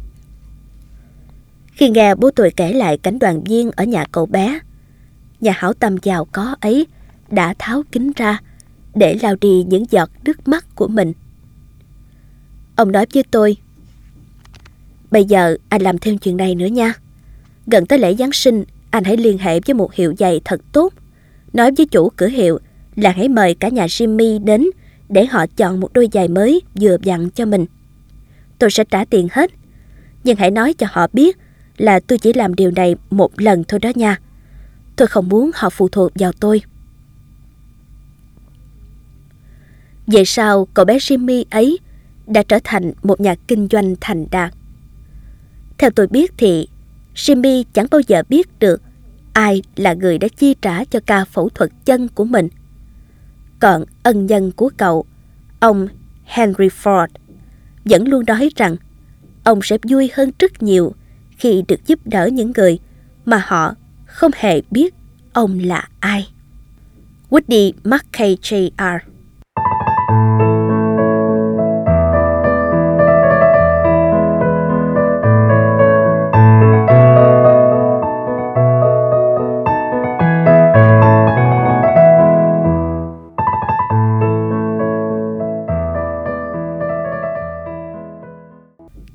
Khi 1.72 1.90
nghe 1.90 2.16
bố 2.16 2.32
tôi 2.36 2.52
kể 2.56 2.74
lại 2.74 2.98
cảnh 2.98 3.20
đoàn 3.20 3.44
viên 3.44 3.72
ở 3.72 3.84
nhà 3.84 4.06
cậu 4.12 4.26
bé, 4.26 4.60
nhà 5.42 5.54
hảo 5.56 5.74
tâm 5.74 5.98
giàu 6.04 6.26
có 6.26 6.56
ấy 6.62 6.88
đã 7.30 7.54
tháo 7.60 7.84
kính 7.92 8.12
ra 8.16 8.40
để 8.96 9.18
lau 9.22 9.36
đi 9.42 9.66
những 9.68 9.86
giọt 9.90 10.10
nước 10.24 10.48
mắt 10.48 10.66
của 10.76 10.88
mình. 10.88 11.14
Ông 12.76 12.92
nói 12.92 13.06
với 13.14 13.24
tôi, 13.32 13.58
Bây 15.12 15.26
giờ 15.26 15.58
anh 15.70 15.82
làm 15.82 15.98
thêm 15.98 16.18
chuyện 16.18 16.38
này 16.38 16.56
nữa 16.56 16.66
nha. 16.66 16.94
Gần 17.68 17.86
tới 17.86 18.00
lễ 18.00 18.16
Giáng 18.16 18.32
sinh, 18.32 18.64
anh 18.90 19.04
hãy 19.04 19.18
liên 19.18 19.38
hệ 19.38 19.60
với 19.60 19.74
một 19.74 19.94
hiệu 19.94 20.14
giày 20.20 20.42
thật 20.46 20.62
tốt. 20.72 20.94
Nói 21.54 21.72
với 21.78 21.86
chủ 21.86 22.10
cửa 22.10 22.28
hiệu 22.28 22.60
là 22.96 23.12
hãy 23.12 23.30
mời 23.30 23.56
cả 23.56 23.70
nhà 23.70 23.86
Jimmy 23.86 24.44
đến 24.44 24.66
để 25.10 25.26
họ 25.26 25.46
chọn 25.48 25.80
một 25.80 25.94
đôi 25.94 26.10
giày 26.14 26.28
mới 26.28 26.62
vừa 26.82 26.98
vặn 27.04 27.30
cho 27.30 27.46
mình. 27.46 27.66
Tôi 28.60 28.72
sẽ 28.72 28.84
trả 28.84 29.06
tiền 29.06 29.28
hết. 29.32 29.52
Nhưng 30.24 30.38
hãy 30.38 30.52
nói 30.52 30.74
cho 30.74 30.88
họ 30.90 31.08
biết 31.14 31.38
là 31.78 32.00
tôi 32.00 32.20
chỉ 32.20 32.34
làm 32.34 32.56
điều 32.56 32.72
này 32.72 32.96
một 33.10 33.42
lần 33.42 33.64
thôi 33.68 33.80
đó 33.80 33.92
nha. 33.96 34.20
Tôi 35.00 35.08
không 35.08 35.30
muốn 35.30 35.52
họ 35.54 35.70
phụ 35.70 35.90
thuộc 35.90 36.12
vào 36.16 36.32
tôi. 36.32 36.62
Vậy 40.08 40.26
sao 40.26 40.68
cậu 40.74 40.86
bé 40.86 40.98
Jimmy 40.98 41.44
ấy 41.50 41.80
đã 42.28 42.44
trở 42.44 42.60
thành 42.64 42.92
một 43.04 43.22
nhà 43.22 43.36
kinh 43.48 43.68
doanh 43.72 43.96
thành 44.02 44.26
đạt. 44.32 44.54
Theo 45.78 45.90
tôi 45.90 46.08
biết 46.08 46.34
thì 46.38 46.68
Jimmy 47.16 47.64
chẳng 47.74 47.86
bao 47.92 48.02
giờ 48.08 48.24
biết 48.30 48.60
được 48.60 48.82
ai 49.34 49.62
là 49.76 49.94
người 49.94 50.18
đã 50.18 50.28
chi 50.28 50.56
trả 50.62 50.86
cho 50.86 51.00
ca 51.06 51.26
phẫu 51.26 51.50
thuật 51.50 51.72
chân 51.86 52.08
của 52.08 52.26
mình. 52.26 52.48
Còn 53.60 53.84
ân 54.04 54.26
nhân 54.26 54.52
của 54.52 54.72
cậu, 54.78 55.06
ông 55.60 55.88
Henry 56.26 56.68
Ford, 56.68 57.08
vẫn 57.86 58.08
luôn 58.08 58.26
nói 58.28 58.50
rằng 58.56 58.76
ông 59.44 59.60
sẽ 59.64 59.78
vui 59.90 60.12
hơn 60.14 60.32
rất 60.40 60.64
nhiều 60.64 60.94
khi 61.38 61.64
được 61.68 61.88
giúp 61.88 62.00
đỡ 62.06 62.28
những 62.28 62.52
người 62.56 62.80
mà 63.26 63.44
họ 63.46 63.76
không 64.20 64.32
hề 64.36 64.62
biết 64.72 64.94
ông 65.34 65.60
là 65.60 65.88
ai. 66.00 66.28
Woody 67.30 67.72
McKay 67.84 68.38
Jr. 68.42 69.00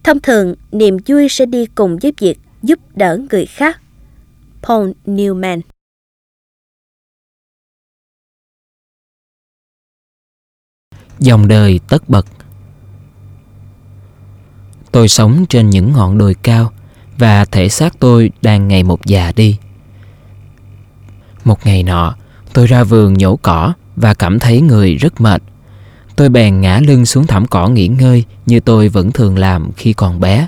Thông 0.05 0.21
thường, 0.21 0.55
niềm 0.73 0.97
vui 1.07 1.29
sẽ 1.29 1.47
đi 1.47 1.67
cùng 1.67 1.99
với 2.03 2.13
việc 2.19 2.39
giúp 2.63 2.79
đỡ 2.97 3.19
người 3.31 3.47
khác. 3.47 3.81
Paul 4.69 4.91
Newman 5.07 5.61
Dòng 11.19 11.49
đời 11.49 11.81
tất 11.89 12.09
bật 12.09 12.27
Tôi 14.93 15.09
sống 15.09 15.47
trên 15.49 15.71
những 15.71 15.93
ngọn 15.93 16.19
đồi 16.19 16.35
cao 16.43 16.73
và 17.19 17.45
thể 17.45 17.69
xác 17.69 17.99
tôi 17.99 18.31
đang 18.43 18.69
ngày 18.69 18.83
một 18.83 19.07
già 19.07 19.33
đi. 19.37 19.59
Một 21.45 21.67
ngày 21.67 21.83
nọ, 21.83 22.17
tôi 22.53 22.67
ra 22.67 22.85
vườn 22.85 23.15
nhổ 23.15 23.37
cỏ 23.37 23.73
và 23.97 24.15
cảm 24.15 24.39
thấy 24.39 24.61
người 24.61 24.95
rất 24.95 25.21
mệt. 25.21 25.43
Tôi 26.17 26.29
bèn 26.29 26.61
ngã 26.61 26.81
lưng 26.87 27.07
xuống 27.07 27.27
thảm 27.27 27.47
cỏ 27.47 27.69
nghỉ 27.69 27.89
ngơi 27.89 28.25
như 28.47 28.61
tôi 28.61 28.89
vẫn 28.89 29.13
thường 29.13 29.39
làm 29.39 29.73
khi 29.73 29.93
còn 29.93 30.21
bé. 30.21 30.47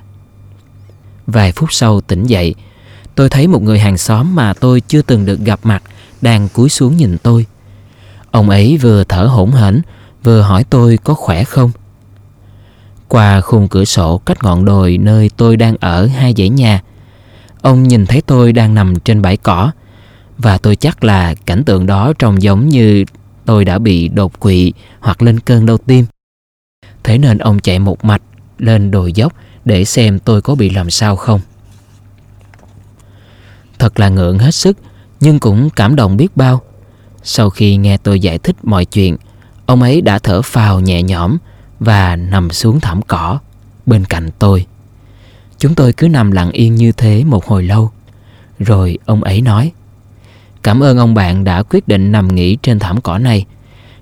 Vài 1.26 1.52
phút 1.52 1.72
sau 1.72 2.00
tỉnh 2.00 2.24
dậy, 2.24 2.54
tôi 3.16 3.28
thấy 3.28 3.46
một 3.46 3.62
người 3.62 3.78
hàng 3.78 3.98
xóm 3.98 4.34
mà 4.34 4.52
tôi 4.52 4.80
chưa 4.80 5.02
từng 5.02 5.26
được 5.26 5.40
gặp 5.40 5.60
mặt 5.62 5.82
đang 6.20 6.48
cúi 6.48 6.68
xuống 6.68 6.96
nhìn 6.96 7.18
tôi. 7.18 7.46
Ông 8.30 8.50
ấy 8.50 8.76
vừa 8.76 9.04
thở 9.04 9.24
hổn 9.24 9.50
hển, 9.50 9.82
vừa 10.24 10.40
hỏi 10.40 10.64
tôi 10.70 10.98
có 11.04 11.14
khỏe 11.14 11.44
không. 11.44 11.70
Qua 13.08 13.40
khung 13.40 13.68
cửa 13.68 13.84
sổ 13.84 14.18
cách 14.18 14.42
ngọn 14.42 14.64
đồi 14.64 14.98
nơi 14.98 15.30
tôi 15.36 15.56
đang 15.56 15.76
ở 15.80 16.06
hai 16.06 16.34
dãy 16.36 16.48
nhà, 16.48 16.82
ông 17.62 17.82
nhìn 17.82 18.06
thấy 18.06 18.22
tôi 18.26 18.52
đang 18.52 18.74
nằm 18.74 19.00
trên 19.00 19.22
bãi 19.22 19.36
cỏ 19.36 19.70
và 20.38 20.58
tôi 20.58 20.76
chắc 20.76 21.04
là 21.04 21.34
cảnh 21.34 21.64
tượng 21.64 21.86
đó 21.86 22.12
trông 22.18 22.42
giống 22.42 22.68
như 22.68 23.04
tôi 23.44 23.64
đã 23.64 23.78
bị 23.78 24.08
đột 24.08 24.40
quỵ 24.40 24.72
hoặc 25.00 25.22
lên 25.22 25.40
cơn 25.40 25.66
đau 25.66 25.78
tim. 25.78 26.06
Thế 27.04 27.18
nên 27.18 27.38
ông 27.38 27.58
chạy 27.58 27.78
một 27.78 28.04
mạch 28.04 28.22
lên 28.58 28.90
đồi 28.90 29.12
dốc 29.12 29.32
để 29.64 29.84
xem 29.84 30.18
tôi 30.18 30.42
có 30.42 30.54
bị 30.54 30.70
làm 30.70 30.90
sao 30.90 31.16
không. 31.16 31.40
Thật 33.78 34.00
là 34.00 34.08
ngượng 34.08 34.38
hết 34.38 34.54
sức, 34.54 34.78
nhưng 35.20 35.38
cũng 35.38 35.70
cảm 35.70 35.96
động 35.96 36.16
biết 36.16 36.36
bao. 36.36 36.62
Sau 37.22 37.50
khi 37.50 37.76
nghe 37.76 37.96
tôi 37.96 38.20
giải 38.20 38.38
thích 38.38 38.56
mọi 38.62 38.84
chuyện, 38.84 39.16
ông 39.66 39.82
ấy 39.82 40.00
đã 40.00 40.18
thở 40.18 40.42
phào 40.42 40.80
nhẹ 40.80 41.02
nhõm 41.02 41.36
và 41.80 42.16
nằm 42.16 42.50
xuống 42.50 42.80
thảm 42.80 43.02
cỏ 43.02 43.38
bên 43.86 44.04
cạnh 44.04 44.30
tôi. 44.38 44.66
Chúng 45.58 45.74
tôi 45.74 45.92
cứ 45.92 46.08
nằm 46.08 46.30
lặng 46.30 46.50
yên 46.50 46.74
như 46.74 46.92
thế 46.92 47.24
một 47.24 47.46
hồi 47.46 47.62
lâu. 47.62 47.90
Rồi 48.58 48.98
ông 49.04 49.24
ấy 49.24 49.40
nói 49.40 49.72
Cảm 50.62 50.82
ơn 50.82 50.98
ông 50.98 51.14
bạn 51.14 51.44
đã 51.44 51.62
quyết 51.62 51.88
định 51.88 52.12
nằm 52.12 52.34
nghỉ 52.34 52.56
trên 52.62 52.78
thảm 52.78 53.00
cỏ 53.00 53.18
này 53.18 53.44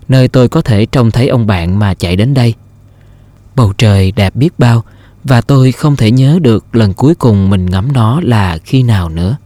Nơi 0.08 0.28
tôi 0.28 0.48
có 0.48 0.60
thể 0.60 0.86
trông 0.86 1.10
thấy 1.10 1.28
ông 1.28 1.46
bạn 1.46 1.78
mà 1.78 1.94
chạy 1.94 2.16
đến 2.16 2.34
đây 2.34 2.54
Bầu 3.56 3.72
trời 3.78 4.12
đẹp 4.12 4.36
biết 4.36 4.58
bao 4.58 4.84
Và 5.24 5.40
tôi 5.40 5.72
không 5.72 5.96
thể 5.96 6.10
nhớ 6.10 6.38
được 6.42 6.74
lần 6.74 6.94
cuối 6.94 7.14
cùng 7.14 7.50
mình 7.50 7.66
ngắm 7.66 7.92
nó 7.92 8.20
là 8.20 8.58
khi 8.58 8.82
nào 8.82 9.08
nữa 9.08 9.36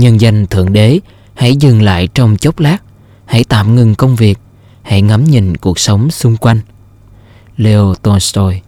Nhân 0.00 0.20
danh 0.20 0.46
Thượng 0.46 0.72
Đế, 0.72 1.00
hãy 1.34 1.56
dừng 1.56 1.82
lại 1.82 2.08
trong 2.14 2.36
chốc 2.36 2.58
lát, 2.58 2.78
hãy 3.26 3.44
tạm 3.44 3.76
ngừng 3.76 3.94
công 3.94 4.16
việc, 4.16 4.38
hãy 4.82 5.02
ngắm 5.02 5.24
nhìn 5.24 5.56
cuộc 5.56 5.78
sống 5.78 6.10
xung 6.10 6.36
quanh. 6.36 6.60
Leo 7.56 7.94
Tolstoy 8.02 8.60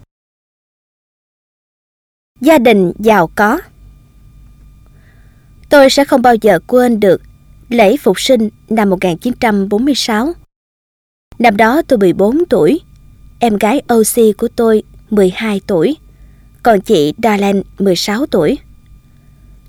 Gia 2.41 2.59
đình 2.59 2.93
giàu 2.99 3.31
có 3.35 3.59
Tôi 5.69 5.91
sẽ 5.91 6.05
không 6.05 6.23
bao 6.23 6.35
giờ 6.35 6.59
quên 6.67 7.01
được 7.01 7.23
lễ 7.69 7.97
phục 7.97 8.21
sinh 8.21 8.49
năm 8.69 8.91
1946. 8.91 10.33
Năm 11.39 11.57
đó 11.57 11.83
tôi 11.83 11.99
14 11.99 12.39
tuổi, 12.51 12.81
em 13.39 13.57
gái 13.57 13.83
OC 13.95 14.37
của 14.39 14.49
tôi 14.57 14.83
12 15.11 15.61
tuổi, 15.67 15.97
còn 16.63 16.81
chị 16.81 17.15
Darlene 17.23 17.63
16 17.79 18.27
tuổi. 18.27 18.59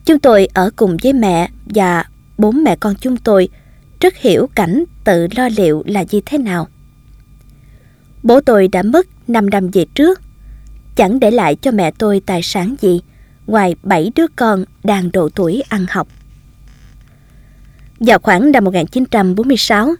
Chúng 0.05 0.19
tôi 0.19 0.47
ở 0.53 0.69
cùng 0.75 0.97
với 1.03 1.13
mẹ 1.13 1.49
và 1.65 2.03
bốn 2.37 2.63
mẹ 2.63 2.75
con 2.75 2.95
chúng 3.01 3.17
tôi 3.17 3.49
rất 3.99 4.17
hiểu 4.17 4.49
cảnh 4.55 4.83
tự 5.03 5.27
lo 5.35 5.49
liệu 5.57 5.83
là 5.85 6.03
như 6.11 6.21
thế 6.25 6.37
nào. 6.37 6.67
Bố 8.23 8.41
tôi 8.41 8.67
đã 8.67 8.83
mất 8.83 9.07
5 9.27 9.49
năm 9.49 9.69
về 9.69 9.85
trước, 9.95 10.21
chẳng 10.95 11.19
để 11.19 11.31
lại 11.31 11.55
cho 11.55 11.71
mẹ 11.71 11.91
tôi 11.91 12.21
tài 12.25 12.43
sản 12.43 12.75
gì 12.81 13.01
ngoài 13.47 13.75
bảy 13.83 14.11
đứa 14.15 14.25
con 14.35 14.65
đang 14.83 15.11
độ 15.11 15.29
tuổi 15.29 15.63
ăn 15.69 15.85
học. 15.89 16.07
Vào 17.99 18.19
khoảng 18.19 18.51
năm 18.51 18.63
1946, 18.63 19.95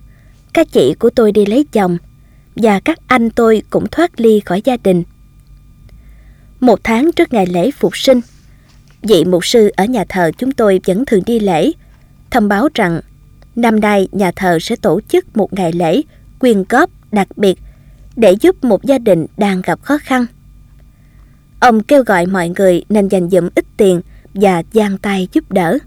các 0.53 0.67
chị 0.71 0.93
của 0.99 1.09
tôi 1.09 1.31
đi 1.31 1.45
lấy 1.45 1.65
chồng 1.71 1.97
và 2.55 2.79
các 2.79 2.99
anh 3.07 3.29
tôi 3.29 3.61
cũng 3.69 3.87
thoát 3.91 4.19
ly 4.19 4.39
khỏi 4.39 4.61
gia 4.65 4.77
đình. 4.77 5.03
Một 6.59 6.79
tháng 6.83 7.11
trước 7.11 7.33
ngày 7.33 7.45
lễ 7.45 7.71
phục 7.71 7.97
sinh, 7.97 8.21
vị 9.03 9.25
mục 9.25 9.45
sư 9.45 9.71
ở 9.75 9.85
nhà 9.85 10.05
thờ 10.09 10.31
chúng 10.37 10.51
tôi 10.51 10.79
vẫn 10.85 11.05
thường 11.05 11.23
đi 11.25 11.39
lễ, 11.39 11.71
thông 12.31 12.47
báo 12.47 12.67
rằng 12.73 13.01
năm 13.55 13.79
nay 13.79 14.07
nhà 14.11 14.31
thờ 14.35 14.57
sẽ 14.61 14.75
tổ 14.75 15.01
chức 15.01 15.37
một 15.37 15.53
ngày 15.53 15.71
lễ 15.73 16.01
quyên 16.39 16.63
góp 16.69 16.89
đặc 17.11 17.27
biệt 17.35 17.59
để 18.15 18.35
giúp 18.41 18.63
một 18.63 18.83
gia 18.83 18.97
đình 18.97 19.25
đang 19.37 19.61
gặp 19.61 19.81
khó 19.81 19.97
khăn. 19.97 20.25
Ông 21.59 21.83
kêu 21.83 22.03
gọi 22.03 22.25
mọi 22.25 22.49
người 22.49 22.83
nên 22.89 23.07
dành 23.07 23.29
dụm 23.29 23.49
ít 23.55 23.65
tiền 23.77 24.01
và 24.33 24.63
giang 24.73 24.97
tay 24.97 25.27
giúp 25.33 25.51
đỡ. 25.51 25.77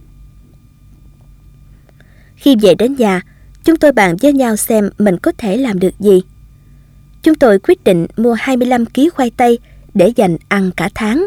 Khi 2.37 2.57
về 2.57 2.75
đến 2.75 2.95
nhà, 2.99 3.21
chúng 3.65 3.77
tôi 3.77 3.93
bàn 3.93 4.17
với 4.23 4.33
nhau 4.33 4.57
xem 4.57 4.91
mình 4.99 5.19
có 5.19 5.33
thể 5.39 5.57
làm 5.57 5.79
được 5.79 6.01
gì. 6.01 6.23
Chúng 7.23 7.35
tôi 7.35 7.59
quyết 7.59 7.85
định 7.85 8.07
mua 8.17 8.33
25 8.33 8.85
kg 8.87 9.11
khoai 9.15 9.31
tây 9.31 9.59
để 9.95 10.13
dành 10.17 10.37
ăn 10.49 10.71
cả 10.77 10.89
tháng. 10.95 11.27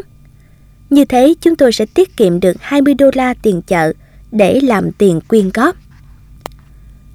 Như 0.90 1.04
thế 1.04 1.34
chúng 1.40 1.56
tôi 1.56 1.72
sẽ 1.72 1.86
tiết 1.86 2.16
kiệm 2.16 2.40
được 2.40 2.56
20 2.60 2.94
đô 2.94 3.10
la 3.14 3.34
tiền 3.34 3.62
chợ 3.62 3.92
để 4.32 4.60
làm 4.60 4.92
tiền 4.92 5.20
quyên 5.28 5.50
góp. 5.54 5.76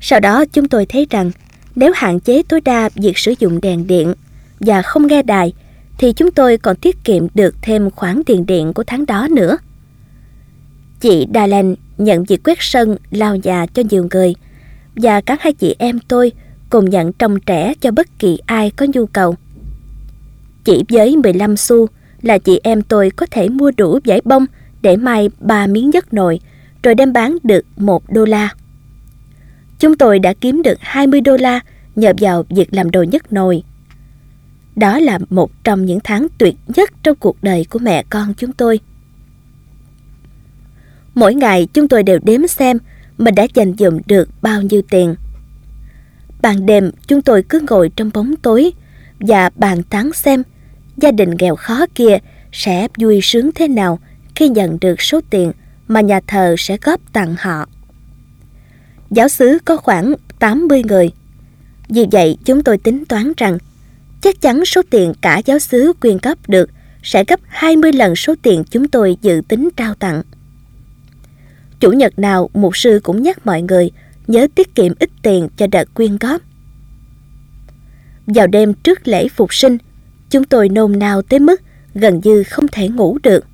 Sau 0.02 0.20
đó 0.20 0.46
chúng 0.46 0.68
tôi 0.68 0.86
thấy 0.86 1.08
rằng 1.10 1.32
nếu 1.76 1.92
hạn 1.96 2.20
chế 2.20 2.44
tối 2.44 2.62
đa 2.62 2.90
việc 2.96 3.18
sử 3.18 3.34
dụng 3.40 3.62
đèn 3.62 3.88
điện 3.88 4.14
và 4.60 4.82
không 4.82 5.08
nghe 5.08 5.24
đài 5.24 5.54
thì 5.98 6.14
chúng 6.14 6.32
tôi 6.32 6.58
còn 6.58 6.76
tiết 6.76 7.04
kiệm 7.04 7.28
được 7.34 7.56
thêm 7.62 7.92
khoản 7.92 8.24
tiền 8.26 8.46
điện 8.46 8.74
của 8.74 8.84
tháng 8.88 9.06
đó 9.06 9.28
nữa. 9.32 9.58
Chị 11.00 11.28
Dylan 11.34 11.76
nhận 11.98 12.24
việc 12.24 12.44
quét 12.44 12.58
sân, 12.62 12.98
lao 13.12 13.36
nhà 13.36 13.66
cho 13.66 13.84
nhiều 13.90 14.08
người 14.12 14.36
và 14.96 15.22
các 15.22 15.42
hai 15.42 15.54
chị 15.54 15.76
em 15.80 16.00
tôi 16.08 16.32
cùng 16.70 16.90
nhận 16.90 17.14
trông 17.14 17.40
trẻ 17.40 17.74
cho 17.82 17.92
bất 17.92 18.20
kỳ 18.20 18.38
ai 18.46 18.72
có 18.72 18.86
nhu 18.94 19.06
cầu. 19.06 19.36
Chỉ 20.64 20.84
với 20.90 21.18
15 21.18 21.58
xu 21.58 21.88
là 22.22 22.38
chị 22.38 22.60
em 22.64 22.82
tôi 22.82 23.10
có 23.10 23.26
thể 23.32 23.50
mua 23.50 23.72
đủ 23.78 24.00
giải 24.04 24.22
bông 24.24 24.46
để 24.82 24.98
may 24.98 25.30
ba 25.40 25.68
miếng 25.68 25.90
nhất 25.90 26.14
nồi, 26.14 26.40
rồi 26.84 26.96
đem 26.96 27.14
bán 27.14 27.38
được 27.44 27.66
1 27.78 28.04
đô 28.10 28.26
la. 28.26 28.50
Chúng 29.80 29.98
tôi 29.98 30.20
đã 30.20 30.34
kiếm 30.34 30.62
được 30.62 30.78
20 30.82 31.22
đô 31.22 31.38
la 31.38 31.60
nhờ 31.96 32.14
vào 32.20 32.46
việc 32.50 32.74
làm 32.74 32.92
đồ 32.92 33.04
nhất 33.04 33.34
nồi. 33.34 33.64
Đó 34.76 35.00
là 35.00 35.20
một 35.30 35.52
trong 35.64 35.86
những 35.86 36.00
tháng 36.04 36.28
tuyệt 36.38 36.56
nhất 36.68 36.92
trong 37.04 37.16
cuộc 37.16 37.44
đời 37.44 37.66
của 37.70 37.80
mẹ 37.80 38.04
con 38.10 38.34
chúng 38.38 38.54
tôi. 38.54 38.80
Mỗi 41.16 41.36
ngày 41.36 41.68
chúng 41.74 41.88
tôi 41.88 42.04
đều 42.04 42.20
đếm 42.24 42.48
xem 42.48 42.78
mình 43.18 43.36
đã 43.36 43.48
dành 43.54 43.74
dụm 43.80 44.00
được 44.06 44.30
bao 44.42 44.62
nhiêu 44.62 44.82
tiền. 44.90 45.16
Ban 46.42 46.66
đêm 46.66 46.92
chúng 47.08 47.22
tôi 47.22 47.44
cứ 47.50 47.62
ngồi 47.70 47.92
trong 47.96 48.10
bóng 48.14 48.36
tối 48.36 48.72
và 49.20 49.50
bàn 49.56 49.84
tán 49.84 50.14
xem 50.14 50.44
gia 50.98 51.12
đình 51.12 51.30
nghèo 51.40 51.56
khó 51.56 51.86
kia 51.96 52.18
sẽ 52.52 52.88
vui 52.98 53.20
sướng 53.24 53.52
thế 53.56 53.68
nào 53.68 54.00
khi 54.36 54.50
nhận 54.50 54.78
được 54.82 55.02
số 55.02 55.22
tiền 55.30 55.52
mà 55.88 56.02
nhà 56.02 56.20
thờ 56.28 56.56
sẽ 56.58 56.78
góp 56.82 57.14
tặng 57.14 57.36
họ. 57.40 57.66
Giáo 59.12 59.30
xứ 59.30 59.58
có 59.66 59.78
khoảng 59.78 60.14
80 60.40 60.84
người. 60.84 61.12
Vì 61.90 62.06
vậy 62.12 62.38
chúng 62.46 62.64
tôi 62.64 62.78
tính 62.78 63.06
toán 63.06 63.34
rằng 63.38 63.58
chắc 64.22 64.42
chắn 64.42 64.66
số 64.66 64.82
tiền 64.90 65.14
cả 65.22 65.42
giáo 65.46 65.60
xứ 65.60 65.94
quyên 66.02 66.18
góp 66.24 66.50
được 66.50 66.70
sẽ 67.04 67.24
gấp 67.28 67.40
20 67.48 67.94
lần 67.94 68.16
số 68.16 68.36
tiền 68.42 68.64
chúng 68.72 68.88
tôi 68.88 69.18
dự 69.22 69.42
tính 69.48 69.70
trao 69.78 69.94
tặng. 69.96 70.22
Chủ 71.80 71.92
nhật 71.92 72.20
nào 72.20 72.50
mục 72.54 72.78
sư 72.78 73.00
cũng 73.04 73.24
nhắc 73.24 73.46
mọi 73.46 73.62
người 73.62 73.92
nhớ 74.28 74.48
tiết 74.56 74.76
kiệm 74.76 74.94
ít 75.00 75.10
tiền 75.22 75.48
cho 75.58 75.68
đợt 75.68 75.94
quyên 75.94 76.18
góp. 76.18 76.42
Vào 78.28 78.48
đêm 78.48 78.74
trước 78.74 79.08
lễ 79.08 79.28
phục 79.28 79.54
sinh, 79.54 79.78
chúng 80.36 80.44
tôi 80.44 80.70
nôn 80.70 81.00
nao 81.00 81.22
tới 81.22 81.40
mức 81.40 81.62
gần 81.94 82.22
như 82.24 82.44
không 82.44 82.68
thể 82.68 82.90
ngủ 82.90 83.18
được. 83.24 83.46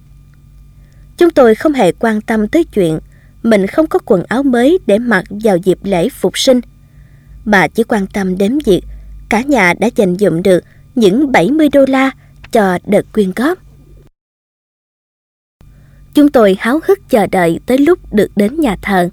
Chúng 1.18 1.30
tôi 1.30 1.56
không 1.56 1.74
hề 1.74 1.91
quan 1.91 2.22
tâm 2.22 2.48
tới 2.48 2.64
chuyện 2.64 2.99
mình 3.44 3.68
không 3.68 3.88
có 3.88 3.99
quần 4.06 4.24
áo 4.24 4.44
mới 4.44 4.80
để 4.86 4.99
mặc 4.99 5.24
vào 5.30 5.58
dịp 5.58 5.78
lễ 5.84 6.10
phục 6.10 6.38
sinh, 6.38 6.62
mà 7.45 7.68
chỉ 7.68 7.84
quan 7.84 8.08
tâm 8.08 8.38
đến 8.38 8.60
việc 8.66 8.82
cả 9.30 9.41
nhà 9.41 9.74
đã 9.80 9.90
dành 9.95 10.16
dụm 10.16 10.41
được 10.41 10.64
những 10.95 11.32
70 11.32 11.70
đô 11.70 11.86
la 11.88 12.12
cho 12.52 12.80
đợt 12.86 13.06
quyên 13.14 13.32
góp. 13.36 13.58
Chúng 16.14 16.32
tôi 16.32 16.56
háo 16.60 16.80
hức 16.88 16.99
chờ 17.10 17.28
đợi 17.28 17.60
tới 17.66 17.78
lúc 17.78 18.14
được 18.14 18.32
đến 18.36 18.60
nhà 18.60 18.76
thờ. 18.82 19.10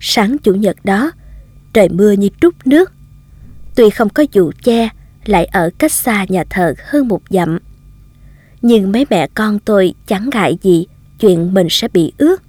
Sáng 0.00 0.38
Chủ 0.38 0.54
nhật 0.54 0.76
đó, 0.84 1.12
trời 1.72 1.88
mưa 1.88 2.12
như 2.12 2.28
trút 2.40 2.54
nước. 2.64 2.92
Tuy 3.74 3.90
không 3.90 4.08
có 4.08 4.24
dù 4.32 4.52
che, 4.62 4.88
lại 5.28 5.44
ở 5.44 5.70
cách 5.78 5.92
xa 5.92 6.26
nhà 6.28 6.44
thờ 6.50 6.74
hơn 6.86 7.08
một 7.08 7.20
dặm. 7.30 7.58
Nhưng 8.62 8.92
mấy 8.92 9.06
mẹ 9.10 9.28
con 9.34 9.58
tôi 9.58 9.94
chẳng 10.06 10.30
ngại 10.32 10.58
gì 10.62 10.86
chuyện 11.20 11.54
mình 11.54 11.66
sẽ 11.70 11.88
bị 11.88 12.12
ướt. 12.18 12.42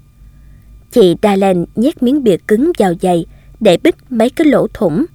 Chị 0.91 1.15
Dylan 1.23 1.65
nhét 1.75 2.03
miếng 2.03 2.23
bìa 2.23 2.37
cứng 2.47 2.71
vào 2.77 2.93
giày 3.01 3.25
để 3.59 3.77
bích 3.83 3.95
mấy 4.09 4.29
cái 4.29 4.47
lỗ 4.47 4.67
thủng. 4.73 5.05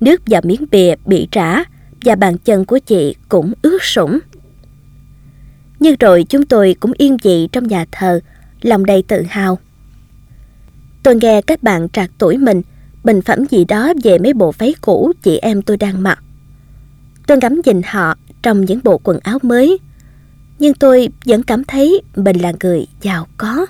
Nước 0.00 0.22
vào 0.26 0.40
miếng 0.44 0.64
bìa 0.70 0.94
bị 1.06 1.28
rã 1.32 1.64
và 2.04 2.14
bàn 2.14 2.38
chân 2.38 2.64
của 2.64 2.78
chị 2.78 3.14
cũng 3.28 3.52
ướt 3.62 3.82
sũng. 3.82 4.18
Nhưng 5.80 5.96
rồi 6.00 6.24
chúng 6.28 6.46
tôi 6.46 6.76
cũng 6.80 6.92
yên 6.98 7.16
dị 7.22 7.48
trong 7.52 7.68
nhà 7.68 7.84
thờ, 7.92 8.20
lòng 8.62 8.86
đầy 8.86 9.02
tự 9.02 9.22
hào. 9.28 9.58
Tôi 11.02 11.16
nghe 11.16 11.42
các 11.42 11.62
bạn 11.62 11.88
trạc 11.88 12.10
tuổi 12.18 12.36
mình 12.36 12.62
bình 13.04 13.22
phẩm 13.22 13.44
gì 13.50 13.64
đó 13.64 13.92
về 14.02 14.18
mấy 14.18 14.34
bộ 14.34 14.52
váy 14.58 14.74
cũ 14.80 15.12
chị 15.22 15.38
em 15.38 15.62
tôi 15.62 15.76
đang 15.76 16.02
mặc. 16.02 16.18
Tôi 17.28 17.38
ngắm 17.38 17.60
nhìn 17.64 17.82
họ 17.82 18.14
trong 18.42 18.64
những 18.64 18.80
bộ 18.84 19.00
quần 19.04 19.18
áo 19.22 19.38
mới, 19.42 19.78
nhưng 20.58 20.74
tôi 20.74 21.08
vẫn 21.24 21.42
cảm 21.42 21.64
thấy 21.64 22.02
mình 22.16 22.36
là 22.36 22.52
người 22.60 22.86
giàu 23.02 23.26
có. 23.36 23.66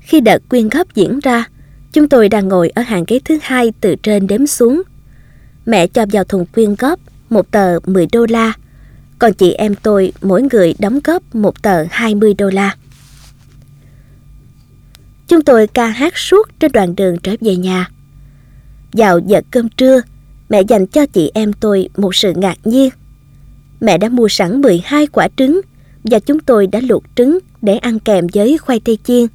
Khi 0.00 0.20
đợt 0.20 0.42
quyên 0.48 0.68
góp 0.68 0.94
diễn 0.94 1.20
ra, 1.20 1.44
chúng 1.92 2.08
tôi 2.08 2.28
đang 2.28 2.48
ngồi 2.48 2.68
ở 2.68 2.82
hàng 2.82 3.04
ghế 3.06 3.20
thứ 3.24 3.38
hai 3.42 3.72
từ 3.80 3.94
trên 4.02 4.26
đếm 4.26 4.46
xuống. 4.46 4.82
Mẹ 5.66 5.86
cho 5.86 6.06
vào 6.12 6.24
thùng 6.24 6.46
quyên 6.46 6.74
góp 6.74 7.00
một 7.30 7.50
tờ 7.50 7.80
10 7.86 8.06
đô 8.12 8.26
la, 8.28 8.52
còn 9.18 9.32
chị 9.32 9.52
em 9.52 9.74
tôi 9.74 10.12
mỗi 10.22 10.42
người 10.52 10.74
đóng 10.78 11.00
góp 11.04 11.34
một 11.34 11.62
tờ 11.62 11.84
20 11.90 12.34
đô 12.34 12.50
la. 12.50 12.76
Chúng 15.28 15.42
tôi 15.42 15.66
ca 15.66 15.86
hát 15.86 16.18
suốt 16.18 16.48
trên 16.60 16.72
đoạn 16.72 16.96
đường 16.96 17.16
trở 17.22 17.34
về 17.40 17.56
nhà. 17.56 17.90
Vào 18.92 19.18
giờ 19.18 19.42
cơm 19.50 19.68
trưa, 19.68 20.00
mẹ 20.50 20.62
dành 20.62 20.86
cho 20.86 21.06
chị 21.06 21.30
em 21.34 21.52
tôi 21.52 21.88
một 21.96 22.14
sự 22.14 22.32
ngạc 22.36 22.58
nhiên. 22.64 22.90
Mẹ 23.80 23.98
đã 23.98 24.08
mua 24.08 24.28
sẵn 24.28 24.60
12 24.60 25.06
quả 25.06 25.28
trứng 25.36 25.60
và 26.04 26.18
chúng 26.18 26.40
tôi 26.40 26.66
đã 26.66 26.80
luộc 26.80 27.04
trứng 27.16 27.38
để 27.62 27.76
ăn 27.76 27.98
kèm 27.98 28.26
với 28.34 28.58
khoai 28.58 28.80
tây 28.84 28.98
chiên. 29.04 29.26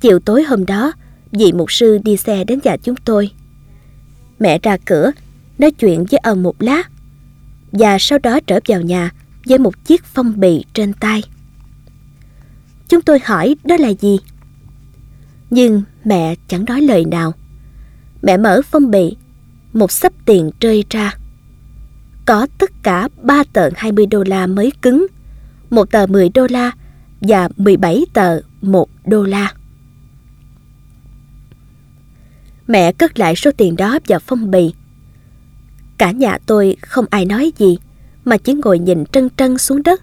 Chiều 0.00 0.18
tối 0.18 0.42
hôm 0.42 0.66
đó, 0.66 0.92
vị 1.32 1.52
mục 1.52 1.72
sư 1.72 1.98
đi 2.04 2.16
xe 2.16 2.44
đến 2.44 2.58
nhà 2.64 2.76
chúng 2.76 2.96
tôi. 2.96 3.30
Mẹ 4.38 4.58
ra 4.62 4.76
cửa, 4.84 5.10
nói 5.58 5.70
chuyện 5.70 6.04
với 6.10 6.18
ông 6.18 6.42
một 6.42 6.62
lát 6.62 6.90
và 7.72 7.96
sau 8.00 8.18
đó 8.18 8.40
trở 8.46 8.60
vào 8.68 8.80
nhà 8.80 9.10
với 9.46 9.58
một 9.58 9.84
chiếc 9.84 10.04
phong 10.04 10.40
bì 10.40 10.64
trên 10.74 10.92
tay. 10.92 11.22
Chúng 12.88 13.02
tôi 13.02 13.18
hỏi 13.24 13.56
đó 13.64 13.76
là 13.76 13.88
gì? 13.88 14.18
Nhưng 15.50 15.82
mẹ 16.04 16.34
chẳng 16.48 16.64
nói 16.64 16.82
lời 16.82 17.04
nào. 17.04 17.32
Mẹ 18.22 18.36
mở 18.36 18.60
phong 18.70 18.90
bì, 18.90 19.16
một 19.78 19.92
sắp 19.92 20.12
tiền 20.24 20.50
rơi 20.60 20.84
ra. 20.90 21.14
Có 22.26 22.46
tất 22.58 22.70
cả 22.82 23.08
ba 23.22 23.42
tờ 23.52 23.68
20 23.76 24.06
đô 24.06 24.24
la 24.26 24.46
mới 24.46 24.72
cứng, 24.82 25.06
một 25.70 25.90
tờ 25.90 26.06
10 26.06 26.28
đô 26.28 26.46
la 26.50 26.70
và 27.20 27.48
17 27.56 28.04
tờ 28.12 28.40
1 28.62 28.88
đô 29.06 29.22
la. 29.22 29.54
Mẹ 32.66 32.92
cất 32.92 33.18
lại 33.18 33.36
số 33.36 33.50
tiền 33.56 33.76
đó 33.76 33.98
vào 34.08 34.18
phong 34.26 34.50
bì. 34.50 34.72
Cả 35.98 36.10
nhà 36.10 36.38
tôi 36.46 36.76
không 36.80 37.04
ai 37.10 37.24
nói 37.24 37.52
gì 37.58 37.78
mà 38.24 38.36
chỉ 38.36 38.52
ngồi 38.52 38.78
nhìn 38.78 39.04
trân 39.06 39.28
trân 39.36 39.58
xuống 39.58 39.82
đất. 39.82 40.02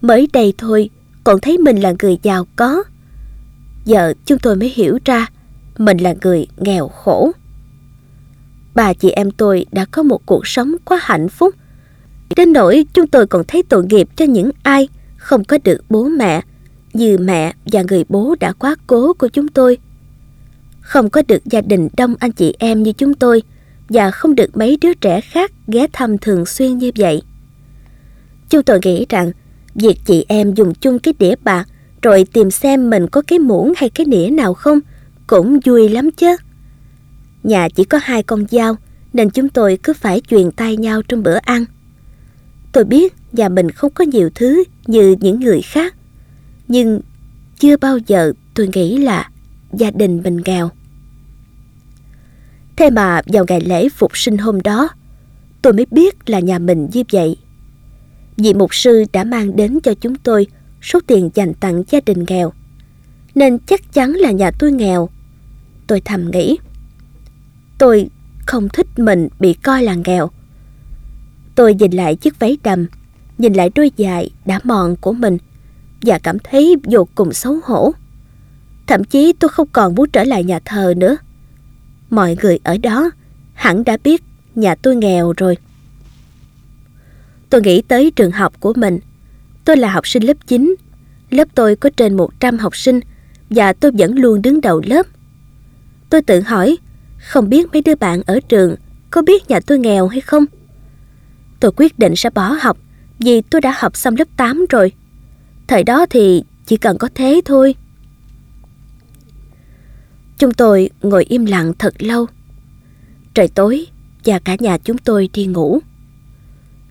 Mới 0.00 0.28
đây 0.32 0.54
thôi 0.58 0.90
còn 1.24 1.40
thấy 1.40 1.58
mình 1.58 1.76
là 1.76 1.94
người 2.02 2.18
giàu 2.22 2.46
có. 2.56 2.82
Giờ 3.84 4.14
chúng 4.26 4.38
tôi 4.38 4.56
mới 4.56 4.72
hiểu 4.74 4.98
ra 5.04 5.26
mình 5.78 5.98
là 5.98 6.14
người 6.22 6.46
nghèo 6.56 6.88
khổ. 6.88 7.32
Bà 8.78 8.92
chị 8.92 9.10
em 9.10 9.30
tôi 9.30 9.66
đã 9.72 9.84
có 9.90 10.02
một 10.02 10.26
cuộc 10.26 10.46
sống 10.46 10.76
quá 10.84 10.98
hạnh 11.02 11.28
phúc. 11.28 11.54
Đến 12.36 12.52
nỗi 12.52 12.86
chúng 12.94 13.06
tôi 13.06 13.26
còn 13.26 13.44
thấy 13.48 13.62
tội 13.62 13.84
nghiệp 13.84 14.08
cho 14.16 14.24
những 14.24 14.50
ai 14.62 14.88
không 15.16 15.44
có 15.44 15.58
được 15.64 15.80
bố 15.88 16.08
mẹ, 16.08 16.42
như 16.92 17.18
mẹ 17.18 17.52
và 17.72 17.82
người 17.88 18.04
bố 18.08 18.34
đã 18.40 18.52
quá 18.52 18.76
cố 18.86 19.12
của 19.12 19.28
chúng 19.28 19.48
tôi. 19.48 19.78
Không 20.80 21.10
có 21.10 21.22
được 21.28 21.44
gia 21.44 21.60
đình 21.60 21.88
đông 21.96 22.14
anh 22.18 22.32
chị 22.32 22.54
em 22.58 22.82
như 22.82 22.92
chúng 22.92 23.14
tôi 23.14 23.42
và 23.88 24.10
không 24.10 24.34
được 24.34 24.56
mấy 24.56 24.78
đứa 24.80 24.94
trẻ 24.94 25.20
khác 25.20 25.52
ghé 25.66 25.86
thăm 25.92 26.18
thường 26.18 26.46
xuyên 26.46 26.78
như 26.78 26.90
vậy. 26.96 27.22
Chúng 28.50 28.62
tôi 28.62 28.78
nghĩ 28.82 29.06
rằng 29.08 29.32
việc 29.74 29.98
chị 30.04 30.24
em 30.28 30.54
dùng 30.54 30.74
chung 30.74 30.98
cái 30.98 31.14
đĩa 31.18 31.34
bạc 31.44 31.68
rồi 32.02 32.26
tìm 32.32 32.50
xem 32.50 32.90
mình 32.90 33.08
có 33.08 33.22
cái 33.26 33.38
muỗng 33.38 33.72
hay 33.76 33.90
cái 33.90 34.06
nĩa 34.06 34.30
nào 34.30 34.54
không 34.54 34.78
cũng 35.26 35.60
vui 35.64 35.88
lắm 35.88 36.10
chứ. 36.10 36.36
Nhà 37.48 37.68
chỉ 37.68 37.84
có 37.84 37.98
hai 38.02 38.22
con 38.22 38.46
dao 38.50 38.76
nên 39.12 39.30
chúng 39.30 39.48
tôi 39.48 39.78
cứ 39.82 39.92
phải 39.92 40.22
truyền 40.28 40.50
tay 40.50 40.76
nhau 40.76 41.02
trong 41.02 41.22
bữa 41.22 41.36
ăn. 41.36 41.64
Tôi 42.72 42.84
biết 42.84 43.14
nhà 43.32 43.48
mình 43.48 43.70
không 43.70 43.92
có 43.94 44.04
nhiều 44.04 44.30
thứ 44.34 44.64
như 44.86 45.16
những 45.20 45.40
người 45.40 45.62
khác. 45.62 45.94
Nhưng 46.68 47.00
chưa 47.58 47.76
bao 47.76 47.98
giờ 47.98 48.32
tôi 48.54 48.68
nghĩ 48.74 48.98
là 48.98 49.30
gia 49.72 49.90
đình 49.90 50.22
mình 50.24 50.40
nghèo. 50.44 50.70
Thế 52.76 52.90
mà 52.90 53.22
vào 53.26 53.44
ngày 53.48 53.60
lễ 53.60 53.88
phục 53.88 54.16
sinh 54.16 54.38
hôm 54.38 54.62
đó, 54.62 54.88
tôi 55.62 55.72
mới 55.72 55.86
biết 55.90 56.30
là 56.30 56.40
nhà 56.40 56.58
mình 56.58 56.88
như 56.92 57.02
vậy. 57.12 57.36
Vị 58.36 58.54
mục 58.54 58.74
sư 58.74 59.04
đã 59.12 59.24
mang 59.24 59.56
đến 59.56 59.78
cho 59.80 59.94
chúng 59.94 60.14
tôi 60.14 60.46
số 60.82 61.00
tiền 61.06 61.30
dành 61.34 61.54
tặng 61.54 61.82
gia 61.90 62.00
đình 62.06 62.24
nghèo. 62.28 62.52
Nên 63.34 63.58
chắc 63.58 63.92
chắn 63.92 64.12
là 64.12 64.30
nhà 64.30 64.50
tôi 64.58 64.72
nghèo. 64.72 65.08
Tôi 65.86 66.00
thầm 66.04 66.30
nghĩ. 66.30 66.58
Tôi 67.78 68.10
không 68.46 68.68
thích 68.68 68.86
mình 68.96 69.28
bị 69.40 69.54
coi 69.54 69.82
là 69.82 69.94
nghèo. 70.04 70.30
Tôi 71.54 71.74
nhìn 71.74 71.90
lại 71.90 72.16
chiếc 72.16 72.38
váy 72.38 72.58
đầm, 72.62 72.86
nhìn 73.38 73.52
lại 73.52 73.70
đôi 73.74 73.90
dài 73.96 74.30
đã 74.44 74.60
mòn 74.64 74.96
của 74.96 75.12
mình 75.12 75.38
và 76.02 76.18
cảm 76.18 76.38
thấy 76.38 76.76
vô 76.84 77.08
cùng 77.14 77.32
xấu 77.32 77.60
hổ. 77.64 77.92
Thậm 78.86 79.04
chí 79.04 79.32
tôi 79.32 79.48
không 79.48 79.68
còn 79.72 79.94
muốn 79.94 80.10
trở 80.10 80.24
lại 80.24 80.44
nhà 80.44 80.60
thờ 80.64 80.94
nữa. 80.96 81.16
Mọi 82.10 82.36
người 82.42 82.58
ở 82.64 82.78
đó 82.78 83.10
hẳn 83.54 83.84
đã 83.84 83.96
biết 84.04 84.22
nhà 84.54 84.74
tôi 84.74 84.96
nghèo 84.96 85.32
rồi. 85.36 85.56
Tôi 87.50 87.62
nghĩ 87.62 87.82
tới 87.82 88.10
trường 88.10 88.30
học 88.30 88.60
của 88.60 88.72
mình. 88.76 88.98
Tôi 89.64 89.76
là 89.76 89.92
học 89.92 90.06
sinh 90.06 90.22
lớp 90.22 90.36
9. 90.46 90.74
Lớp 91.30 91.48
tôi 91.54 91.76
có 91.76 91.90
trên 91.96 92.16
100 92.16 92.58
học 92.58 92.76
sinh 92.76 93.00
và 93.50 93.72
tôi 93.72 93.90
vẫn 93.98 94.18
luôn 94.18 94.42
đứng 94.42 94.60
đầu 94.60 94.82
lớp. 94.86 95.06
Tôi 96.10 96.22
tự 96.22 96.40
hỏi, 96.40 96.76
không 97.28 97.48
biết 97.48 97.66
mấy 97.72 97.82
đứa 97.82 97.94
bạn 97.94 98.22
ở 98.26 98.40
trường 98.48 98.76
có 99.10 99.22
biết 99.22 99.48
nhà 99.50 99.60
tôi 99.60 99.78
nghèo 99.78 100.08
hay 100.08 100.20
không? 100.20 100.44
Tôi 101.60 101.72
quyết 101.76 101.98
định 101.98 102.16
sẽ 102.16 102.30
bỏ 102.30 102.56
học 102.60 102.78
vì 103.18 103.40
tôi 103.40 103.60
đã 103.60 103.74
học 103.78 103.96
xong 103.96 104.14
lớp 104.18 104.28
8 104.36 104.64
rồi. 104.70 104.92
Thời 105.66 105.84
đó 105.84 106.06
thì 106.10 106.42
chỉ 106.66 106.76
cần 106.76 106.98
có 106.98 107.08
thế 107.14 107.40
thôi. 107.44 107.74
Chúng 110.38 110.52
tôi 110.52 110.90
ngồi 111.02 111.24
im 111.24 111.44
lặng 111.44 111.72
thật 111.78 112.02
lâu. 112.02 112.26
Trời 113.34 113.48
tối 113.48 113.86
và 114.24 114.38
cả 114.38 114.56
nhà 114.60 114.78
chúng 114.78 114.98
tôi 114.98 115.28
đi 115.32 115.46
ngủ. 115.46 115.78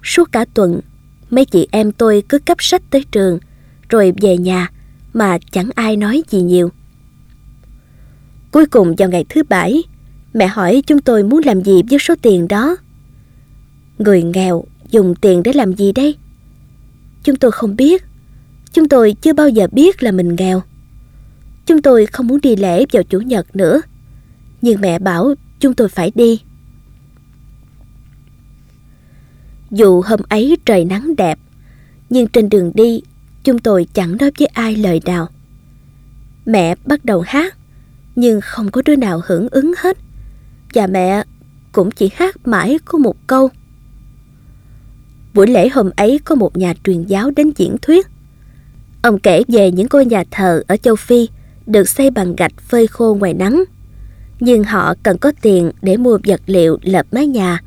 Suốt 0.04 0.32
cả 0.32 0.46
tuần, 0.54 0.80
mấy 1.30 1.46
chị 1.46 1.68
em 1.72 1.92
tôi 1.92 2.24
cứ 2.30 2.40
cấp 2.40 2.58
sách 2.60 2.82
tới 2.90 3.04
trường 3.12 3.40
rồi 3.90 4.14
về 4.22 4.38
nhà 4.38 4.72
mà 5.14 5.38
chẳng 5.52 5.70
ai 5.76 5.96
nói 5.96 6.24
gì 6.30 6.42
nhiều. 6.42 6.70
Cuối 8.52 8.66
cùng 8.66 8.96
vào 8.98 9.10
ngày 9.10 9.26
thứ 9.30 9.44
bảy, 9.44 9.84
mẹ 10.38 10.48
hỏi 10.48 10.84
chúng 10.88 11.02
tôi 11.02 11.24
muốn 11.24 11.42
làm 11.46 11.62
gì 11.62 11.82
với 11.90 12.00
số 12.00 12.16
tiền 12.22 12.48
đó. 12.48 12.78
Người 13.98 14.24
nghèo 14.24 14.64
dùng 14.92 15.16
tiền 15.16 15.44
để 15.44 15.54
làm 15.54 15.74
gì 15.74 15.92
đây? 15.92 16.16
Chúng 17.24 17.36
tôi 17.36 17.52
không 17.52 17.76
biết. 17.76 18.04
Chúng 18.74 18.90
tôi 18.90 19.16
chưa 19.22 19.34
bao 19.34 19.50
giờ 19.50 19.68
biết 19.72 20.04
là 20.04 20.12
mình 20.12 20.36
nghèo. 20.36 20.62
Chúng 21.66 21.82
tôi 21.82 22.06
không 22.06 22.28
muốn 22.28 22.42
đi 22.42 22.56
lễ 22.56 22.86
vào 22.92 23.04
Chủ 23.04 23.20
nhật 23.20 23.56
nữa. 23.56 23.82
Nhưng 24.62 24.82
mẹ 24.82 25.00
bảo 25.00 25.34
chúng 25.60 25.74
tôi 25.74 25.90
phải 25.90 26.12
đi. 26.16 26.42
Dù 29.72 30.02
hôm 30.02 30.20
ấy 30.30 30.58
trời 30.66 30.86
nắng 30.86 31.16
đẹp, 31.16 31.40
nhưng 32.10 32.28
trên 32.28 32.50
đường 32.50 32.72
đi 32.76 33.02
chúng 33.44 33.60
tôi 33.60 33.88
chẳng 33.94 34.18
nói 34.18 34.32
với 34.40 34.48
ai 34.48 34.76
lời 34.76 35.02
nào. 35.06 35.30
Mẹ 36.46 36.76
bắt 36.86 37.06
đầu 37.06 37.22
hát, 37.22 37.58
nhưng 38.16 38.42
không 38.42 38.72
có 38.72 38.82
đứa 38.86 38.96
nào 38.96 39.22
hưởng 39.26 39.48
ứng 39.52 39.72
hết. 39.78 39.98
Và 40.74 40.88
mẹ 40.88 41.24
cũng 41.72 41.92
chỉ 41.92 42.10
hát 42.16 42.48
mãi 42.48 42.78
có 42.86 42.98
một 42.98 43.16
câu. 43.28 43.50
Buổi 45.34 45.48
lễ 45.48 45.70
hôm 45.70 45.90
ấy 45.96 46.20
có 46.26 46.36
một 46.36 46.58
nhà 46.58 46.74
truyền 46.84 47.04
giáo 47.04 47.32
đến 47.36 47.52
diễn 47.56 47.76
thuyết. 47.82 48.08
Ông 49.02 49.20
kể 49.20 49.44
về 49.48 49.72
những 49.72 49.88
ngôi 49.92 50.06
nhà 50.06 50.24
thờ 50.32 50.64
ở 50.68 50.78
châu 50.78 50.96
Phi 50.96 51.30
được 51.66 51.90
xây 51.90 52.10
bằng 52.10 52.36
gạch 52.36 52.62
phơi 52.62 52.88
khô 52.88 53.16
ngoài 53.20 53.34
nắng. 53.34 53.64
Nhưng 54.40 54.64
họ 54.64 54.94
cần 55.04 55.18
có 55.18 55.32
tiền 55.42 55.72
để 55.82 55.98
mua 55.98 56.20
vật 56.26 56.42
liệu 56.46 56.78
lợp 56.82 57.06
mái 57.12 57.28
nhà. 57.28 57.62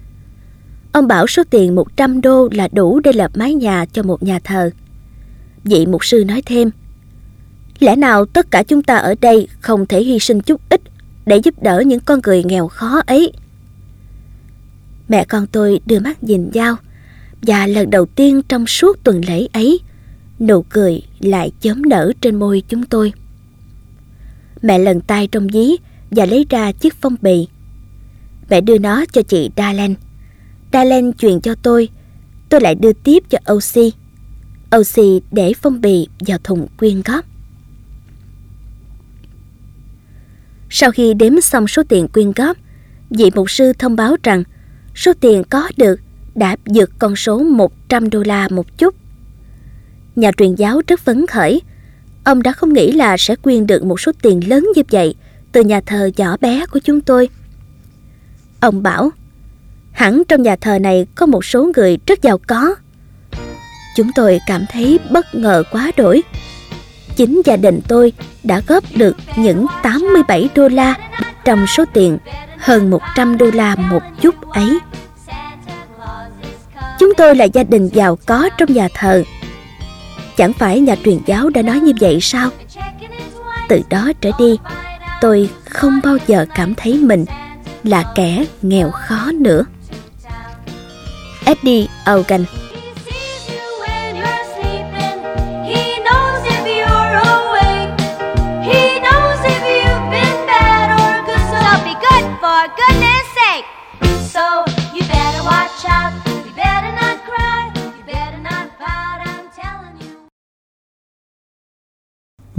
Ông 0.93 1.09
bảo 1.09 1.27
số 1.27 1.43
tiền 1.51 1.75
100 1.75 2.21
đô 2.21 2.49
là 2.53 2.69
đủ 2.73 3.01
để 3.01 3.13
lợp 3.13 3.31
mái 3.37 3.55
nhà 3.55 3.87
cho 3.93 4.03
một 4.03 4.23
nhà 4.23 4.39
thờ. 4.45 4.71
Vị 5.65 5.87
mục 5.87 6.05
sư 6.05 6.25
nói 6.25 6.43
thêm, 6.47 6.71
Lẽ 7.81 7.97
nào 7.97 8.27
tất 8.27 8.51
cả 8.51 8.63
chúng 8.63 8.83
ta 8.83 8.97
ở 8.97 9.15
đây 9.21 9.49
không 9.61 9.87
thể 9.87 10.03
hy 10.03 10.19
sinh 10.19 10.41
chút 10.41 10.61
ít 10.69 10.81
để 11.27 11.37
giúp 11.37 11.63
đỡ 11.63 11.83
những 11.87 12.01
con 12.01 12.21
người 12.25 12.45
nghèo 12.45 12.69
khó 12.69 13.01
ấy? 13.07 13.33
Mẹ 15.09 15.25
con 15.25 15.47
tôi 15.47 15.81
đưa 15.87 16.01
mắt 16.01 16.23
nhìn 16.23 16.51
nhau 16.53 16.77
và 17.43 17.67
lần 17.67 17.91
đầu 17.91 18.07
tiên 18.07 18.43
trong 18.49 18.67
suốt 18.67 19.05
tuần 19.05 19.21
lễ 19.27 19.47
ấy, 19.53 19.81
nụ 20.41 20.63
cười 20.63 21.03
lại 21.21 21.53
chớm 21.61 21.83
nở 21.83 22.13
trên 22.21 22.37
môi 22.37 22.63
chúng 22.69 22.85
tôi. 22.85 23.13
Mẹ 24.63 24.79
lần 24.79 25.01
tay 25.01 25.27
trong 25.27 25.49
dí 25.53 25.77
và 26.11 26.27
lấy 26.27 26.47
ra 26.51 26.73
chiếc 26.73 26.95
phong 26.95 27.17
bì. 27.21 27.47
Mẹ 28.51 28.61
đưa 28.61 28.79
nó 28.79 29.05
cho 29.13 29.23
chị 29.23 29.51
Dalen. 29.57 29.95
Dalen 30.73 31.13
truyền 31.13 31.41
cho 31.41 31.55
tôi. 31.63 31.89
Tôi 32.49 32.61
lại 32.61 32.75
đưa 32.75 32.93
tiếp 32.93 33.23
cho 33.31 33.39
Osi. 33.53 33.93
Osi 34.77 35.21
để 35.31 35.53
phong 35.63 35.81
bì 35.81 36.07
vào 36.21 36.39
thùng 36.45 36.67
quyên 36.79 37.03
góp. 37.03 37.25
Sau 40.71 40.91
khi 40.91 41.15
đếm 41.15 41.41
xong 41.41 41.69
số 41.69 41.83
tiền 41.89 42.09
quyên 42.09 42.33
góp, 42.37 42.57
vị 43.11 43.31
mục 43.35 43.51
sư 43.51 43.73
thông 43.73 43.97
báo 43.97 44.17
rằng 44.23 44.45
số 44.95 45.13
tiền 45.21 45.43
có 45.51 45.69
được 45.77 46.01
đã 46.35 46.57
vượt 46.67 46.91
con 46.99 47.17
số 47.17 47.39
100 47.39 48.11
đô 48.11 48.23
la 48.23 48.49
một 48.49 48.79
chút. 48.79 48.95
Nhà 50.17 50.31
truyền 50.37 50.55
giáo 50.55 50.81
rất 50.87 51.01
phấn 51.01 51.27
khởi. 51.27 51.63
Ông 52.25 52.43
đã 52.43 52.53
không 52.53 52.73
nghĩ 52.73 52.93
là 52.93 53.17
sẽ 53.17 53.37
quyên 53.37 53.67
được 53.67 53.85
một 53.85 54.01
số 54.01 54.13
tiền 54.23 54.49
lớn 54.49 54.69
như 54.77 54.83
vậy 54.91 55.15
từ 55.53 55.61
nhà 55.63 55.81
thờ 55.87 56.11
nhỏ 56.17 56.37
bé 56.41 56.67
của 56.67 56.79
chúng 56.85 57.01
tôi. 57.01 57.29
Ông 58.61 58.83
bảo, 58.83 59.11
hẳn 59.93 60.23
trong 60.29 60.43
nhà 60.43 60.57
thờ 60.57 60.79
này 60.79 61.07
có 61.15 61.27
một 61.27 61.45
số 61.45 61.73
người 61.77 61.99
rất 62.07 62.23
giàu 62.23 62.39
có. 62.47 62.75
Chúng 63.97 64.11
tôi 64.15 64.41
cảm 64.47 64.65
thấy 64.73 64.99
bất 65.11 65.35
ngờ 65.35 65.63
quá 65.73 65.93
đổi. 65.97 66.23
Chính 67.17 67.43
gia 67.45 67.57
đình 67.57 67.81
tôi 67.89 68.13
đã 68.43 68.63
góp 68.67 68.85
được 68.95 69.17
những 69.37 69.67
87 69.83 70.49
đô 70.55 70.69
la 70.69 70.95
trong 71.45 71.67
số 71.67 71.85
tiền 71.93 72.19
hơn 72.59 72.91
100 72.91 73.39
đô 73.39 73.47
la 73.55 73.77
một 73.77 74.03
chút 74.21 74.35
ấy. 74.51 74.79
Chúng 76.99 77.15
tôi 77.15 77.35
là 77.35 77.45
gia 77.45 77.63
đình 77.63 77.89
giàu 77.89 78.19
có 78.27 78.49
trong 78.59 78.73
nhà 78.73 78.89
thờ. 78.95 79.23
Chẳng 80.37 80.53
phải 80.53 80.81
nhà 80.81 80.97
truyền 81.05 81.19
giáo 81.27 81.51
đã 81.51 81.63
nói 81.63 81.81
như 81.81 81.93
vậy 82.01 82.19
sao? 82.21 82.51
Từ 83.69 83.81
đó 83.91 84.13
trở 84.21 84.31
đi, 84.39 84.59
tôi 85.21 85.51
không 85.65 86.01
bao 86.05 86.17
giờ 86.27 86.47
cảm 86.55 86.75
thấy 86.75 86.95
mình 86.95 87.25
là 87.85 88.05
kẻ 88.15 88.45
nghèo 88.63 88.91
khó 88.91 89.31
nữa. 89.33 89.65
Eddie 91.45 91.87
Ogan 92.13 92.45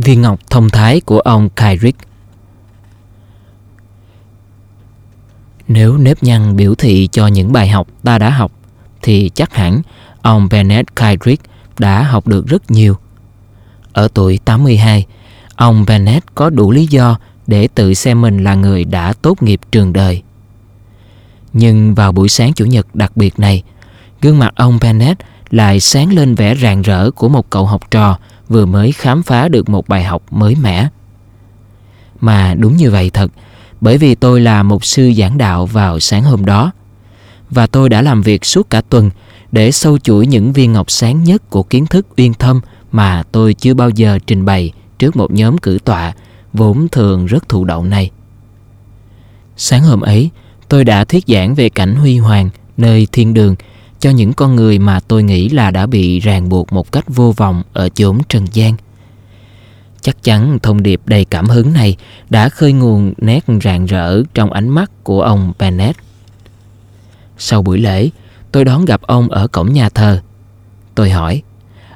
Viên 0.04 0.22
ngọc 0.22 0.40
thông 0.50 0.70
thái 0.70 1.02
của 1.02 1.20
ông 1.20 1.50
Kyrick 1.50 2.00
Nếu 5.68 5.98
nếp 5.98 6.24
nhăn 6.24 6.56
biểu 6.56 6.76
thị 6.76 7.10
cho 7.12 7.28
những 7.28 7.52
bài 7.52 7.68
học 7.68 7.88
ta 8.04 8.18
đã 8.18 8.30
học 8.30 8.52
thì 9.02 9.32
chắc 9.36 9.54
hẳn 9.54 9.82
ông 10.22 10.48
Bennett 10.52 10.96
Kyrick 10.96 11.44
đã 11.80 12.04
học 12.04 12.28
được 12.28 12.48
rất 12.48 12.72
nhiều. 12.72 12.98
Ở 13.94 14.08
tuổi 14.14 14.40
82, 14.46 15.06
ông 15.56 15.86
Bennett 15.88 16.36
có 16.36 16.50
đủ 16.50 16.72
lý 16.72 16.86
do 16.86 17.18
để 17.48 17.68
tự 17.76 17.94
xem 17.94 18.22
mình 18.22 18.44
là 18.44 18.56
người 18.56 18.86
đã 18.86 19.14
tốt 19.14 19.44
nghiệp 19.44 19.60
trường 19.72 19.94
đời. 19.94 20.22
Nhưng 21.54 21.96
vào 21.96 22.12
buổi 22.12 22.30
sáng 22.30 22.54
Chủ 22.54 22.66
nhật 22.66 22.96
đặc 22.96 23.18
biệt 23.18 23.40
này, 23.40 23.64
gương 24.22 24.40
mặt 24.40 24.54
ông 24.56 24.78
Bennett 24.82 25.22
lại 25.50 25.80
sáng 25.80 26.14
lên 26.14 26.36
vẻ 26.36 26.56
rạng 26.56 26.82
rỡ 26.82 27.12
của 27.12 27.30
một 27.30 27.50
cậu 27.50 27.66
học 27.66 27.92
trò 27.92 28.18
vừa 28.52 28.66
mới 28.66 28.92
khám 28.92 29.24
phá 29.24 29.48
được 29.48 29.70
một 29.70 29.88
bài 29.88 30.04
học 30.04 30.24
mới 30.32 30.56
mẻ. 30.56 30.88
Mà 32.20 32.54
đúng 32.54 32.78
như 32.78 32.92
vậy 32.92 33.10
thật, 33.10 33.32
bởi 33.82 33.98
vì 33.98 34.16
tôi 34.16 34.42
là 34.42 34.64
một 34.64 34.86
sư 34.86 35.12
giảng 35.18 35.38
đạo 35.38 35.66
vào 35.66 36.00
sáng 36.00 36.24
hôm 36.24 36.46
đó 36.46 36.72
và 37.50 37.68
tôi 37.68 37.90
đã 37.90 38.02
làm 38.02 38.22
việc 38.22 38.46
suốt 38.46 38.70
cả 38.70 38.82
tuần 38.82 39.10
để 39.52 39.72
sâu 39.72 39.98
chuỗi 39.98 40.28
những 40.28 40.54
viên 40.54 40.74
ngọc 40.74 40.92
sáng 40.92 41.24
nhất 41.24 41.50
của 41.50 41.64
kiến 41.64 41.86
thức 41.86 42.08
uyên 42.18 42.34
thâm 42.34 42.62
mà 42.92 43.24
tôi 43.32 43.54
chưa 43.54 43.74
bao 43.74 43.90
giờ 43.90 44.20
trình 44.28 44.46
bày 44.46 44.72
trước 45.00 45.16
một 45.16 45.32
nhóm 45.32 45.58
cử 45.58 45.80
tọa 45.86 46.14
vốn 46.54 46.88
thường 46.92 47.26
rất 47.26 47.50
thụ 47.50 47.66
động 47.66 47.90
này. 47.90 48.12
Sáng 49.58 49.84
hôm 49.84 50.02
ấy, 50.02 50.30
tôi 50.70 50.84
đã 50.84 51.04
thuyết 51.04 51.24
giảng 51.28 51.56
về 51.56 51.70
cảnh 51.70 51.96
huy 51.96 52.18
hoàng 52.18 52.50
nơi 52.78 53.08
thiên 53.12 53.34
đường 53.34 53.56
cho 54.02 54.10
những 54.10 54.34
con 54.34 54.56
người 54.56 54.80
mà 54.80 55.00
tôi 55.00 55.24
nghĩ 55.24 55.50
là 55.50 55.72
đã 55.72 55.86
bị 55.86 56.20
ràng 56.20 56.50
buộc 56.50 56.74
một 56.74 56.92
cách 56.92 57.06
vô 57.08 57.34
vọng 57.38 57.64
ở 57.74 57.90
chốn 57.90 58.18
trần 58.30 58.46
gian. 58.54 58.74
Chắc 60.02 60.24
chắn 60.24 60.60
thông 60.64 60.84
điệp 60.84 61.02
đầy 61.06 61.26
cảm 61.26 61.48
hứng 61.48 61.74
này 61.74 61.98
đã 62.30 62.50
khơi 62.50 62.74
nguồn 62.74 63.14
nét 63.18 63.46
rạng 63.64 63.86
rỡ 63.86 64.24
trong 64.34 64.52
ánh 64.52 64.70
mắt 64.70 64.92
của 65.04 65.22
ông 65.22 65.54
Bennett. 65.60 65.98
Sau 67.38 67.62
buổi 67.62 67.78
lễ, 67.78 68.10
tôi 68.52 68.66
đón 68.66 68.86
gặp 68.86 69.02
ông 69.02 69.30
ở 69.30 69.48
cổng 69.48 69.74
nhà 69.74 69.90
thờ. 69.90 70.22
Tôi 70.96 71.10
hỏi, 71.10 71.42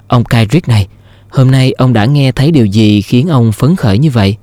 ông 0.08 0.24
Kyrick 0.24 0.68
này, 0.68 0.88
hôm 1.30 1.52
nay 1.52 1.72
ông 1.72 1.94
đã 1.94 2.06
nghe 2.06 2.32
thấy 2.32 2.52
điều 2.52 2.66
gì 2.66 3.02
khiến 3.02 3.28
ông 3.28 3.52
phấn 3.52 3.76
khởi 3.76 3.98
như 3.98 4.10
vậy? 4.12 4.38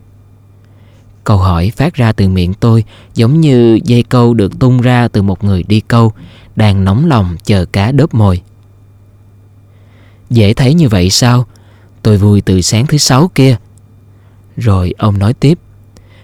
Câu 1.25 1.37
hỏi 1.39 1.73
phát 1.77 1.95
ra 1.95 2.13
từ 2.13 2.29
miệng 2.29 2.55
tôi 2.55 2.85
giống 3.15 3.41
như 3.41 3.79
dây 3.85 4.03
câu 4.03 4.35
được 4.35 4.59
tung 4.59 4.81
ra 4.81 5.09
từ 5.09 5.23
một 5.23 5.45
người 5.45 5.63
đi 5.63 5.81
câu 5.81 6.13
đang 6.57 6.85
nóng 6.85 7.07
lòng 7.07 7.37
chờ 7.45 7.65
cá 7.65 7.93
đớp 7.93 8.15
mồi. 8.15 8.43
Dễ 10.31 10.55
thấy 10.55 10.75
như 10.75 10.89
vậy 10.89 11.11
sao? 11.11 11.47
Tôi 12.03 12.17
vui 12.17 12.41
từ 12.41 12.61
sáng 12.61 12.87
thứ 12.87 12.99
sáu 12.99 13.31
kia. 13.35 13.57
Rồi 14.57 14.95
ông 14.99 15.19
nói 15.19 15.35
tiếp. 15.35 15.59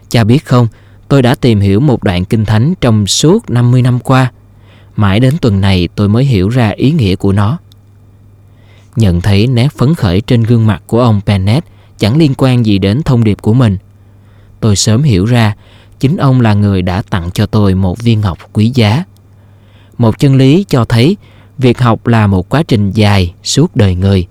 Cha 0.09 0.25
biết 0.25 0.45
không, 0.45 0.69
tôi 1.09 1.23
đã 1.23 1.35
tìm 1.35 1.61
hiểu 1.61 1.81
một 1.81 2.05
đoạn 2.05 2.25
kinh 2.25 2.45
thánh 2.45 2.75
trong 2.81 3.07
suốt 3.07 3.51
50 3.51 3.83
năm 3.83 3.99
qua. 3.99 4.33
Mãi 4.97 5.21
đến 5.21 5.35
tuần 5.41 5.61
này 5.61 5.89
tôi 5.95 6.09
mới 6.09 6.25
hiểu 6.25 6.49
ra 6.49 6.69
ý 6.69 6.91
nghĩa 6.91 7.17
của 7.17 7.33
nó. 7.33 7.59
Nhận 8.97 9.21
thấy 9.21 9.47
nét 9.47 9.69
phấn 9.73 9.95
khởi 9.95 10.21
trên 10.21 10.43
gương 10.43 10.67
mặt 10.67 10.83
của 10.87 11.01
ông 11.01 11.21
pennett 11.27 11.67
chẳng 11.99 12.17
liên 12.17 12.35
quan 12.37 12.67
gì 12.67 12.79
đến 12.79 13.03
thông 13.03 13.25
điệp 13.25 13.43
của 13.43 13.55
mình. 13.55 13.79
Tôi 14.61 14.77
sớm 14.77 15.03
hiểu 15.03 15.25
ra 15.25 15.55
chính 16.01 16.17
ông 16.17 16.41
là 16.41 16.55
người 16.55 16.83
đã 16.83 17.03
tặng 17.03 17.31
cho 17.35 17.47
tôi 17.47 17.75
một 17.75 17.99
viên 17.99 18.21
ngọc 18.21 18.39
quý 18.53 18.73
giá. 18.75 19.05
Một 19.99 20.19
chân 20.19 20.37
lý 20.37 20.65
cho 20.69 20.85
thấy 20.85 21.17
việc 21.59 21.79
học 21.79 22.07
là 22.07 22.27
một 22.27 22.49
quá 22.49 22.63
trình 22.69 22.91
dài 22.91 23.35
suốt 23.43 23.77
đời 23.77 23.95
người. 23.95 24.27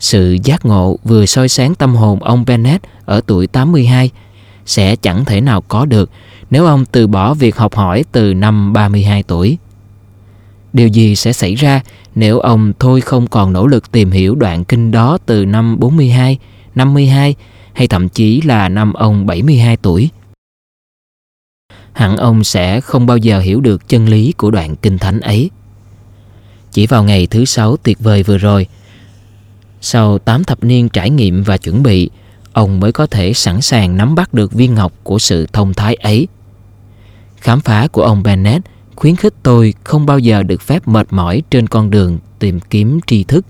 Sự 0.00 0.38
giác 0.44 0.66
ngộ 0.66 0.98
vừa 1.04 1.26
soi 1.26 1.48
sáng 1.48 1.74
tâm 1.74 1.94
hồn 1.94 2.22
ông 2.22 2.44
Bennett 2.46 2.84
ở 3.04 3.20
tuổi 3.26 3.46
82 3.46 4.10
sẽ 4.66 4.96
chẳng 4.96 5.24
thể 5.24 5.40
nào 5.40 5.60
có 5.60 5.84
được 5.84 6.10
nếu 6.50 6.66
ông 6.66 6.84
từ 6.84 7.06
bỏ 7.06 7.34
việc 7.34 7.56
học 7.56 7.74
hỏi 7.74 8.04
từ 8.12 8.34
năm 8.34 8.72
32 8.72 9.22
tuổi. 9.22 9.58
Điều 10.72 10.88
gì 10.88 11.16
sẽ 11.16 11.32
xảy 11.32 11.54
ra 11.54 11.80
nếu 12.14 12.38
ông 12.38 12.72
thôi 12.78 13.00
không 13.00 13.26
còn 13.26 13.52
nỗ 13.52 13.66
lực 13.66 13.92
tìm 13.92 14.10
hiểu 14.10 14.34
đoạn 14.34 14.64
kinh 14.64 14.90
đó 14.90 15.18
từ 15.26 15.44
năm 15.44 15.76
42, 15.78 16.38
52 16.74 17.34
hay 17.72 17.88
thậm 17.88 18.08
chí 18.08 18.40
là 18.40 18.68
năm 18.68 18.92
ông 18.92 19.26
72 19.26 19.76
tuổi? 19.76 20.10
Hẳn 21.96 22.16
ông 22.16 22.44
sẽ 22.44 22.80
không 22.80 23.06
bao 23.06 23.16
giờ 23.16 23.40
hiểu 23.40 23.60
được 23.60 23.88
chân 23.88 24.08
lý 24.08 24.32
của 24.36 24.50
đoạn 24.50 24.76
kinh 24.76 24.98
thánh 24.98 25.20
ấy. 25.20 25.50
Chỉ 26.72 26.86
vào 26.86 27.04
ngày 27.04 27.26
thứ 27.26 27.44
sáu 27.44 27.76
tuyệt 27.76 27.98
vời 28.00 28.22
vừa 28.22 28.38
rồi, 28.38 28.66
sau 29.80 30.18
8 30.18 30.44
thập 30.44 30.64
niên 30.64 30.88
trải 30.88 31.10
nghiệm 31.10 31.42
và 31.42 31.56
chuẩn 31.56 31.82
bị, 31.82 32.10
ông 32.52 32.80
mới 32.80 32.92
có 32.92 33.06
thể 33.06 33.32
sẵn 33.32 33.60
sàng 33.60 33.96
nắm 33.96 34.14
bắt 34.14 34.34
được 34.34 34.52
viên 34.52 34.74
ngọc 34.74 34.92
của 35.02 35.18
sự 35.18 35.46
thông 35.52 35.74
thái 35.74 35.94
ấy. 35.94 36.28
Khám 37.36 37.60
phá 37.60 37.86
của 37.86 38.02
ông 38.02 38.22
Bennett 38.22 38.66
khuyến 38.96 39.16
khích 39.16 39.34
tôi 39.42 39.74
không 39.84 40.06
bao 40.06 40.18
giờ 40.18 40.42
được 40.42 40.62
phép 40.62 40.88
mệt 40.88 41.06
mỏi 41.10 41.42
trên 41.50 41.66
con 41.66 41.90
đường 41.90 42.18
tìm 42.38 42.60
kiếm 42.60 43.00
tri 43.06 43.24
thức. 43.24 43.46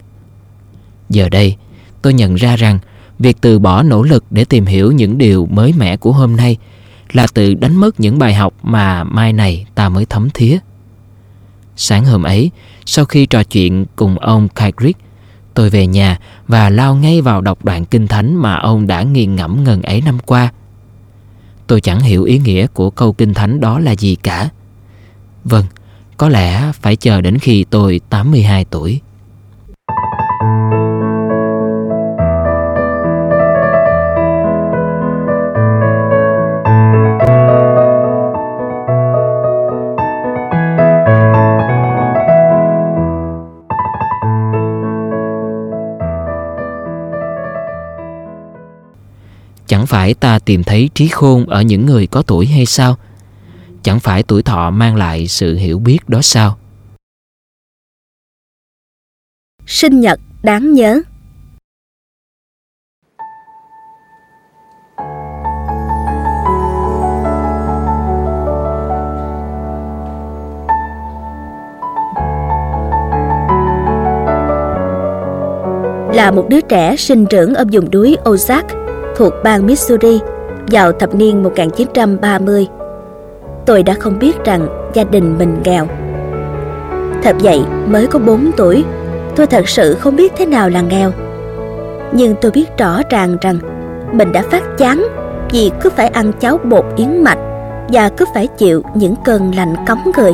Giờ 1.08 1.28
đây, 1.28 1.56
tôi 2.02 2.14
nhận 2.14 2.34
ra 2.34 2.56
rằng 2.56 2.78
việc 3.18 3.36
từ 3.40 3.58
bỏ 3.58 3.82
nỗ 3.82 4.02
lực 4.02 4.24
để 4.30 4.44
tìm 4.44 4.66
hiểu 4.66 4.92
những 4.92 5.18
điều 5.18 5.46
mới 5.46 5.72
mẻ 5.76 5.96
của 5.96 6.12
hôm 6.12 6.36
nay 6.36 6.56
là 7.12 7.26
tự 7.34 7.54
đánh 7.54 7.76
mất 7.76 8.00
những 8.00 8.18
bài 8.18 8.34
học 8.34 8.54
mà 8.62 9.04
mai 9.04 9.32
này 9.32 9.66
ta 9.74 9.88
mới 9.88 10.06
thấm 10.06 10.30
thía. 10.30 10.58
Sáng 11.76 12.04
hôm 12.04 12.22
ấy, 12.22 12.50
sau 12.86 13.04
khi 13.04 13.26
trò 13.26 13.42
chuyện 13.42 13.86
cùng 13.96 14.18
ông 14.18 14.48
Kyrick, 14.48 15.00
tôi 15.54 15.70
về 15.70 15.86
nhà 15.86 16.18
và 16.48 16.70
lao 16.70 16.94
ngay 16.94 17.20
vào 17.20 17.40
đọc 17.40 17.64
đoạn 17.64 17.84
kinh 17.84 18.06
thánh 18.06 18.36
mà 18.36 18.54
ông 18.54 18.86
đã 18.86 19.02
nghiền 19.02 19.36
ngẫm 19.36 19.64
ngần 19.64 19.82
ấy 19.82 20.00
năm 20.00 20.18
qua. 20.26 20.52
Tôi 21.66 21.80
chẳng 21.80 22.00
hiểu 22.00 22.24
ý 22.24 22.38
nghĩa 22.38 22.66
của 22.66 22.90
câu 22.90 23.12
kinh 23.12 23.34
thánh 23.34 23.60
đó 23.60 23.78
là 23.78 23.92
gì 23.92 24.16
cả. 24.22 24.48
Vâng, 25.44 25.64
có 26.16 26.28
lẽ 26.28 26.72
phải 26.80 26.96
chờ 26.96 27.20
đến 27.20 27.38
khi 27.38 27.64
tôi 27.70 28.00
82 28.10 28.64
tuổi. 28.64 29.00
Chẳng 49.86 49.90
phải 49.90 50.14
ta 50.14 50.38
tìm 50.38 50.64
thấy 50.64 50.90
trí 50.94 51.08
khôn 51.08 51.46
ở 51.46 51.62
những 51.62 51.86
người 51.86 52.06
có 52.06 52.22
tuổi 52.22 52.46
hay 52.46 52.66
sao? 52.66 52.96
Chẳng 53.82 54.00
phải 54.00 54.22
tuổi 54.22 54.42
thọ 54.42 54.70
mang 54.70 54.96
lại 54.96 55.28
sự 55.28 55.56
hiểu 55.56 55.78
biết 55.78 56.08
đó 56.08 56.22
sao? 56.22 56.58
Sinh 59.66 60.00
nhật 60.00 60.20
đáng 60.42 60.72
nhớ 60.72 61.00
Là 76.14 76.30
một 76.34 76.48
đứa 76.48 76.60
trẻ 76.60 76.96
sinh 76.96 77.26
trưởng 77.26 77.54
ở 77.54 77.64
vùng 77.72 77.90
núi 77.90 78.16
Ozark 78.24 78.85
thuộc 79.16 79.32
bang 79.44 79.66
Missouri 79.66 80.20
vào 80.70 80.92
thập 80.92 81.14
niên 81.14 81.42
1930. 81.42 82.66
Tôi 83.66 83.82
đã 83.82 83.94
không 83.94 84.18
biết 84.18 84.44
rằng 84.44 84.90
gia 84.94 85.04
đình 85.04 85.38
mình 85.38 85.56
nghèo. 85.64 85.86
Thật 87.22 87.36
vậy, 87.40 87.62
mới 87.86 88.06
có 88.06 88.18
4 88.18 88.50
tuổi, 88.56 88.84
tôi 89.36 89.46
thật 89.46 89.68
sự 89.68 89.94
không 89.94 90.16
biết 90.16 90.32
thế 90.36 90.46
nào 90.46 90.70
là 90.70 90.80
nghèo. 90.80 91.12
Nhưng 92.12 92.34
tôi 92.40 92.50
biết 92.50 92.78
rõ 92.78 93.00
ràng 93.10 93.36
rằng 93.40 93.58
mình 94.12 94.32
đã 94.32 94.42
phát 94.42 94.78
chán 94.78 95.06
vì 95.50 95.70
cứ 95.80 95.90
phải 95.90 96.08
ăn 96.08 96.32
cháo 96.40 96.58
bột 96.64 96.84
yến 96.96 97.24
mạch 97.24 97.38
và 97.88 98.08
cứ 98.08 98.24
phải 98.34 98.46
chịu 98.46 98.82
những 98.94 99.14
cơn 99.24 99.54
lạnh 99.56 99.74
cống 99.86 100.12
người. 100.16 100.32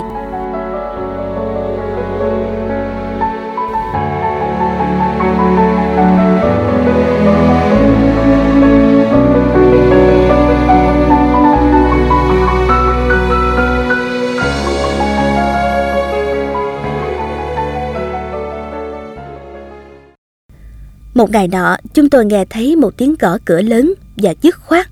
Một 21.22 21.30
ngày 21.30 21.48
nọ, 21.48 21.76
chúng 21.94 22.10
tôi 22.10 22.24
nghe 22.24 22.44
thấy 22.44 22.76
một 22.76 22.96
tiếng 22.96 23.14
gõ 23.18 23.38
cửa 23.44 23.62
lớn 23.62 23.94
và 24.16 24.34
dứt 24.42 24.56
khoát. 24.56 24.86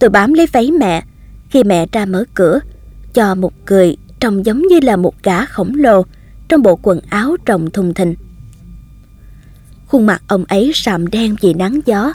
Tôi 0.00 0.10
bám 0.10 0.32
lấy 0.32 0.46
váy 0.46 0.70
mẹ, 0.70 1.04
khi 1.50 1.64
mẹ 1.64 1.86
ra 1.92 2.04
mở 2.04 2.24
cửa, 2.34 2.60
cho 3.14 3.34
một 3.34 3.52
người 3.66 3.96
trông 4.20 4.46
giống 4.46 4.62
như 4.62 4.80
là 4.80 4.96
một 4.96 5.14
gã 5.22 5.46
khổng 5.46 5.74
lồ 5.74 6.02
trong 6.48 6.62
bộ 6.62 6.78
quần 6.82 7.00
áo 7.08 7.36
trồng 7.46 7.70
thùng 7.70 7.94
thình. 7.94 8.14
Khuôn 9.86 10.06
mặt 10.06 10.22
ông 10.26 10.44
ấy 10.44 10.72
sạm 10.74 11.06
đen 11.06 11.36
vì 11.40 11.54
nắng 11.54 11.80
gió, 11.86 12.12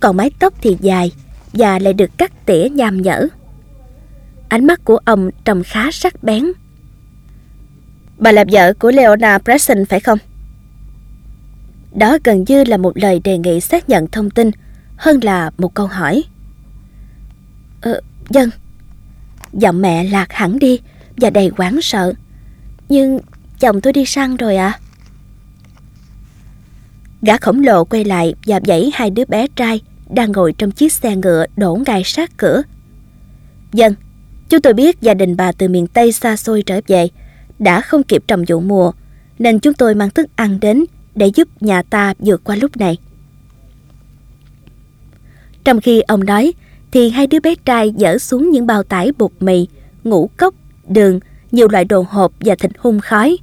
còn 0.00 0.16
mái 0.16 0.30
tóc 0.38 0.54
thì 0.62 0.76
dài 0.80 1.12
và 1.52 1.78
lại 1.78 1.92
được 1.92 2.10
cắt 2.18 2.46
tỉa 2.46 2.68
nham 2.72 3.02
nhở. 3.02 3.28
Ánh 4.48 4.66
mắt 4.66 4.84
của 4.84 4.98
ông 5.04 5.30
trông 5.44 5.62
khá 5.62 5.90
sắc 5.92 6.22
bén. 6.22 6.46
Bà 8.18 8.32
là 8.32 8.44
vợ 8.52 8.72
của 8.78 8.90
Leona 8.90 9.38
Preston 9.38 9.84
phải 9.84 10.00
không? 10.00 10.18
Đó 11.94 12.18
gần 12.24 12.44
như 12.48 12.64
là 12.64 12.76
một 12.76 12.92
lời 12.98 13.20
đề 13.24 13.38
nghị 13.38 13.60
xác 13.60 13.88
nhận 13.88 14.06
thông 14.06 14.30
tin 14.30 14.50
hơn 14.96 15.20
là 15.22 15.50
một 15.58 15.74
câu 15.74 15.86
hỏi. 15.86 16.24
Ờ, 17.80 18.00
dân. 18.30 18.50
Giọng 19.52 19.82
mẹ 19.82 20.04
lạc 20.04 20.32
hẳn 20.32 20.58
đi 20.58 20.80
và 21.16 21.30
đầy 21.30 21.50
hoảng 21.56 21.82
sợ. 21.82 22.12
Nhưng 22.88 23.18
chồng 23.60 23.80
tôi 23.80 23.92
đi 23.92 24.04
săn 24.06 24.36
rồi 24.36 24.56
à? 24.56 24.78
Gã 27.22 27.36
khổng 27.36 27.62
lồ 27.62 27.84
quay 27.84 28.04
lại 28.04 28.34
và 28.46 28.60
dãy 28.66 28.90
hai 28.94 29.10
đứa 29.10 29.24
bé 29.24 29.46
trai 29.56 29.80
đang 30.10 30.32
ngồi 30.32 30.52
trong 30.58 30.70
chiếc 30.70 30.92
xe 30.92 31.16
ngựa 31.16 31.46
đổ 31.56 31.78
ngay 31.86 32.02
sát 32.04 32.30
cửa. 32.36 32.62
Dân, 33.72 33.94
chúng 34.48 34.62
tôi 34.62 34.72
biết 34.74 35.00
gia 35.00 35.14
đình 35.14 35.36
bà 35.36 35.52
từ 35.52 35.68
miền 35.68 35.86
Tây 35.86 36.12
xa 36.12 36.36
xôi 36.36 36.62
trở 36.66 36.80
về, 36.86 37.08
đã 37.58 37.80
không 37.80 38.02
kịp 38.02 38.24
trồng 38.26 38.44
vụ 38.48 38.60
mùa, 38.60 38.92
nên 39.38 39.58
chúng 39.58 39.74
tôi 39.74 39.94
mang 39.94 40.10
thức 40.10 40.26
ăn 40.36 40.60
đến 40.60 40.84
để 41.14 41.26
giúp 41.34 41.48
nhà 41.62 41.82
ta 41.82 42.14
vượt 42.18 42.44
qua 42.44 42.56
lúc 42.56 42.76
này. 42.76 42.98
Trong 45.64 45.80
khi 45.80 46.00
ông 46.00 46.24
nói, 46.24 46.52
thì 46.92 47.10
hai 47.10 47.26
đứa 47.26 47.40
bé 47.40 47.54
trai 47.54 47.94
dỡ 47.98 48.18
xuống 48.18 48.50
những 48.50 48.66
bao 48.66 48.82
tải 48.82 49.12
bột 49.18 49.30
mì, 49.40 49.66
ngũ 50.04 50.30
cốc, 50.36 50.54
đường, 50.88 51.20
nhiều 51.52 51.68
loại 51.68 51.84
đồ 51.84 52.04
hộp 52.08 52.32
và 52.40 52.54
thịt 52.54 52.70
hun 52.78 53.00
khói. 53.00 53.38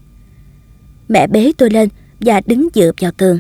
Mẹ 1.10 1.28
bế 1.28 1.52
tôi 1.58 1.70
lên 1.70 1.90
và 2.20 2.42
đứng 2.46 2.68
dựa 2.74 2.92
vào 3.00 3.12
tường. 3.12 3.40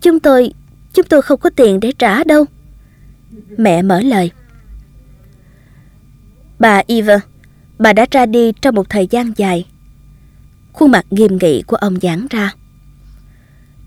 Chúng 0.00 0.20
tôi, 0.20 0.52
chúng 0.92 1.06
tôi 1.06 1.22
không 1.22 1.40
có 1.40 1.50
tiền 1.50 1.80
để 1.80 1.92
trả 1.98 2.24
đâu. 2.24 2.44
Mẹ 3.56 3.82
mở 3.82 4.00
lời. 4.00 4.30
Bà 6.58 6.82
Eva, 6.86 7.20
bà 7.78 7.92
đã 7.92 8.06
ra 8.10 8.26
đi 8.26 8.52
trong 8.62 8.74
một 8.74 8.90
thời 8.90 9.06
gian 9.10 9.32
dài. 9.36 9.66
Khuôn 10.72 10.90
mặt 10.90 11.06
nghiêm 11.10 11.38
nghị 11.40 11.62
của 11.62 11.76
ông 11.76 12.00
giãn 12.02 12.26
ra. 12.30 12.54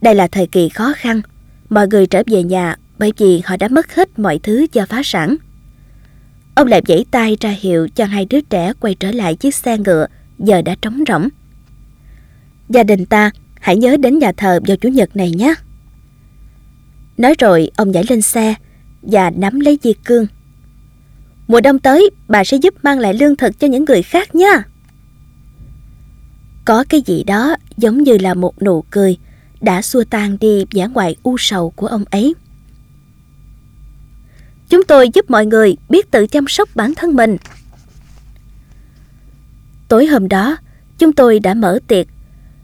Đây 0.01 0.15
là 0.15 0.27
thời 0.27 0.47
kỳ 0.47 0.69
khó 0.69 0.93
khăn, 0.97 1.21
mọi 1.69 1.87
người 1.87 2.05
trở 2.05 2.23
về 2.27 2.43
nhà 2.43 2.75
bởi 2.97 3.13
vì 3.17 3.41
họ 3.45 3.57
đã 3.57 3.67
mất 3.67 3.95
hết 3.95 4.19
mọi 4.19 4.39
thứ 4.43 4.65
do 4.73 4.85
phá 4.85 5.01
sản. 5.03 5.35
Ông 6.55 6.67
lại 6.67 6.81
vẫy 6.87 7.05
tay 7.11 7.37
ra 7.41 7.55
hiệu 7.59 7.87
cho 7.95 8.05
hai 8.05 8.25
đứa 8.25 8.41
trẻ 8.41 8.73
quay 8.79 8.95
trở 8.95 9.11
lại 9.11 9.35
chiếc 9.35 9.55
xe 9.55 9.77
ngựa 9.77 10.07
giờ 10.39 10.61
đã 10.61 10.75
trống 10.81 11.03
rỗng. 11.07 11.29
Gia 12.69 12.83
đình 12.83 13.05
ta 13.05 13.31
hãy 13.59 13.77
nhớ 13.77 13.97
đến 13.97 14.19
nhà 14.19 14.31
thờ 14.31 14.59
vào 14.67 14.77
Chủ 14.77 14.89
nhật 14.89 15.15
này 15.15 15.31
nhé. 15.31 15.53
Nói 17.17 17.33
rồi 17.39 17.71
ông 17.75 17.91
nhảy 17.91 18.03
lên 18.09 18.21
xe 18.21 18.55
và 19.01 19.29
nắm 19.29 19.59
lấy 19.59 19.79
dây 19.81 19.95
cương. 20.05 20.27
Mùa 21.47 21.61
đông 21.61 21.79
tới 21.79 22.09
bà 22.27 22.43
sẽ 22.43 22.57
giúp 22.57 22.73
mang 22.83 22.99
lại 22.99 23.13
lương 23.13 23.35
thực 23.35 23.59
cho 23.59 23.67
những 23.67 23.85
người 23.85 24.03
khác 24.03 24.35
nha. 24.35 24.63
Có 26.65 26.83
cái 26.89 27.01
gì 27.05 27.23
đó 27.23 27.55
giống 27.77 28.03
như 28.03 28.17
là 28.17 28.33
một 28.33 28.63
nụ 28.63 28.83
cười 28.89 29.17
đã 29.61 29.81
xua 29.81 30.03
tan 30.09 30.37
đi 30.39 30.65
vẻ 30.71 30.87
ngoài 30.87 31.15
u 31.23 31.35
sầu 31.37 31.69
của 31.69 31.87
ông 31.87 32.03
ấy. 32.11 32.35
Chúng 34.69 34.83
tôi 34.83 35.09
giúp 35.13 35.29
mọi 35.29 35.45
người 35.45 35.77
biết 35.89 36.11
tự 36.11 36.27
chăm 36.27 36.47
sóc 36.47 36.69
bản 36.75 36.93
thân 36.95 37.15
mình. 37.15 37.37
Tối 39.87 40.05
hôm 40.05 40.27
đó, 40.27 40.57
chúng 40.97 41.13
tôi 41.13 41.39
đã 41.39 41.53
mở 41.53 41.79
tiệc 41.87 42.07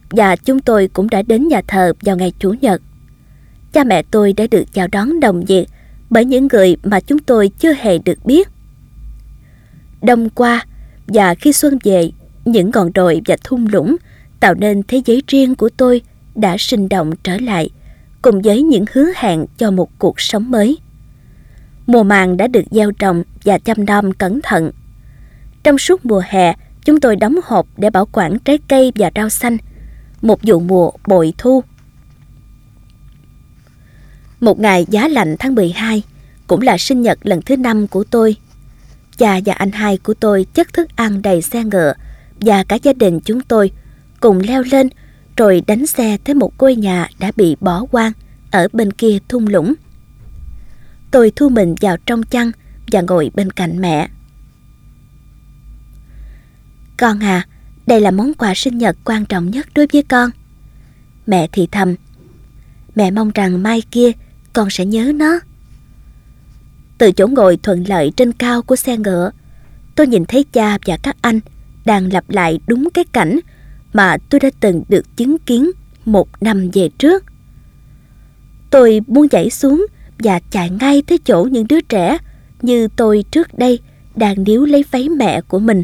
và 0.09 0.35
chúng 0.35 0.59
tôi 0.59 0.89
cũng 0.93 1.09
đã 1.09 1.21
đến 1.21 1.47
nhà 1.47 1.61
thờ 1.67 1.93
vào 2.01 2.17
ngày 2.17 2.33
Chủ 2.39 2.55
nhật. 2.61 2.81
Cha 3.73 3.83
mẹ 3.83 4.03
tôi 4.11 4.33
đã 4.33 4.47
được 4.51 4.63
chào 4.73 4.87
đón 4.87 5.19
đồng 5.19 5.45
nhiệt 5.47 5.67
bởi 6.09 6.25
những 6.25 6.47
người 6.51 6.77
mà 6.83 6.99
chúng 6.99 7.19
tôi 7.19 7.51
chưa 7.59 7.73
hề 7.73 7.97
được 7.97 8.25
biết. 8.25 8.47
Đông 10.01 10.29
qua 10.29 10.65
và 11.07 11.35
khi 11.35 11.53
xuân 11.53 11.77
về, 11.83 12.11
những 12.45 12.71
ngọn 12.73 12.93
đồi 12.93 13.21
và 13.25 13.37
thung 13.43 13.67
lũng 13.71 13.95
tạo 14.39 14.53
nên 14.53 14.81
thế 14.87 15.01
giới 15.05 15.23
riêng 15.27 15.55
của 15.55 15.69
tôi 15.77 16.01
đã 16.35 16.57
sinh 16.57 16.89
động 16.89 17.11
trở 17.23 17.37
lại 17.37 17.69
cùng 18.21 18.41
với 18.41 18.63
những 18.63 18.85
hứa 18.93 19.07
hẹn 19.15 19.45
cho 19.57 19.71
một 19.71 19.89
cuộc 19.99 20.21
sống 20.21 20.51
mới. 20.51 20.77
Mùa 21.87 22.03
màng 22.03 22.37
đã 22.37 22.47
được 22.47 22.63
gieo 22.71 22.91
trồng 22.91 23.23
và 23.43 23.57
chăm 23.57 23.85
nom 23.85 24.11
cẩn 24.11 24.39
thận. 24.43 24.71
Trong 25.63 25.77
suốt 25.77 26.05
mùa 26.05 26.21
hè, 26.25 26.53
chúng 26.85 26.99
tôi 26.99 27.15
đóng 27.15 27.35
hộp 27.43 27.67
để 27.77 27.89
bảo 27.89 28.07
quản 28.11 28.39
trái 28.39 28.57
cây 28.67 28.91
và 28.95 29.11
rau 29.15 29.29
xanh. 29.29 29.57
Một 30.21 30.39
vụ 30.43 30.59
mùa 30.59 30.91
bội 31.07 31.33
thu. 31.37 31.63
Một 34.39 34.59
ngày 34.59 34.85
giá 34.89 35.07
lạnh 35.07 35.35
tháng 35.39 35.55
12 35.55 36.03
cũng 36.47 36.61
là 36.61 36.77
sinh 36.77 37.01
nhật 37.01 37.19
lần 37.23 37.41
thứ 37.41 37.57
năm 37.57 37.87
của 37.87 38.03
tôi. 38.03 38.35
Cha 39.17 39.39
và 39.45 39.53
anh 39.53 39.71
hai 39.71 39.97
của 39.97 40.13
tôi 40.13 40.45
chất 40.53 40.73
thức 40.73 40.89
ăn 40.95 41.21
đầy 41.21 41.41
xe 41.41 41.63
ngựa 41.63 41.93
và 42.41 42.63
cả 42.63 42.77
gia 42.83 42.93
đình 42.93 43.19
chúng 43.19 43.41
tôi 43.41 43.71
cùng 44.19 44.39
leo 44.39 44.63
lên 44.71 44.89
rồi 45.37 45.61
đánh 45.67 45.87
xe 45.87 46.17
tới 46.17 46.35
một 46.35 46.53
ngôi 46.59 46.75
nhà 46.75 47.07
đã 47.19 47.31
bị 47.35 47.55
bỏ 47.59 47.85
hoang 47.91 48.11
ở 48.51 48.67
bên 48.73 48.93
kia 48.93 49.17
thung 49.29 49.47
lũng. 49.47 49.73
Tôi 51.11 51.31
thu 51.35 51.49
mình 51.49 51.75
vào 51.81 51.97
trong 52.05 52.23
chăn 52.23 52.51
và 52.91 53.01
ngồi 53.01 53.31
bên 53.33 53.51
cạnh 53.51 53.81
mẹ. 53.81 54.09
Con 56.97 57.19
à, 57.19 57.47
đây 57.87 58.01
là 58.01 58.11
món 58.11 58.33
quà 58.33 58.53
sinh 58.55 58.77
nhật 58.77 58.97
quan 59.03 59.25
trọng 59.25 59.51
nhất 59.51 59.67
đối 59.75 59.87
với 59.93 60.03
con. 60.03 60.29
Mẹ 61.27 61.47
thì 61.51 61.67
thầm. 61.71 61.95
Mẹ 62.95 63.11
mong 63.11 63.31
rằng 63.35 63.63
mai 63.63 63.81
kia 63.91 64.11
con 64.53 64.69
sẽ 64.69 64.85
nhớ 64.85 65.11
nó. 65.15 65.39
Từ 66.97 67.11
chỗ 67.11 67.27
ngồi 67.27 67.57
thuận 67.63 67.83
lợi 67.87 68.11
trên 68.17 68.31
cao 68.31 68.61
của 68.61 68.75
xe 68.75 68.97
ngựa, 68.97 69.31
tôi 69.95 70.07
nhìn 70.07 70.25
thấy 70.25 70.45
cha 70.51 70.77
và 70.85 70.97
các 71.03 71.17
anh 71.21 71.39
đang 71.85 72.13
lặp 72.13 72.29
lại 72.29 72.59
đúng 72.67 72.89
cái 72.93 73.05
cảnh 73.11 73.39
mà 73.95 74.17
tôi 74.29 74.39
đã 74.39 74.49
từng 74.59 74.83
được 74.89 75.17
chứng 75.17 75.37
kiến 75.37 75.71
một 76.05 76.43
năm 76.43 76.69
về 76.73 76.89
trước. 76.97 77.23
Tôi 78.69 79.01
buông 79.07 79.27
nhảy 79.31 79.49
xuống 79.49 79.85
và 80.19 80.39
chạy 80.51 80.69
ngay 80.69 81.01
tới 81.01 81.17
chỗ 81.17 81.43
những 81.51 81.67
đứa 81.67 81.81
trẻ 81.81 82.17
như 82.61 82.87
tôi 82.87 83.23
trước 83.31 83.57
đây 83.57 83.79
đang 84.15 84.43
níu 84.43 84.65
lấy 84.65 84.85
váy 84.91 85.09
mẹ 85.09 85.41
của 85.41 85.59
mình. 85.59 85.83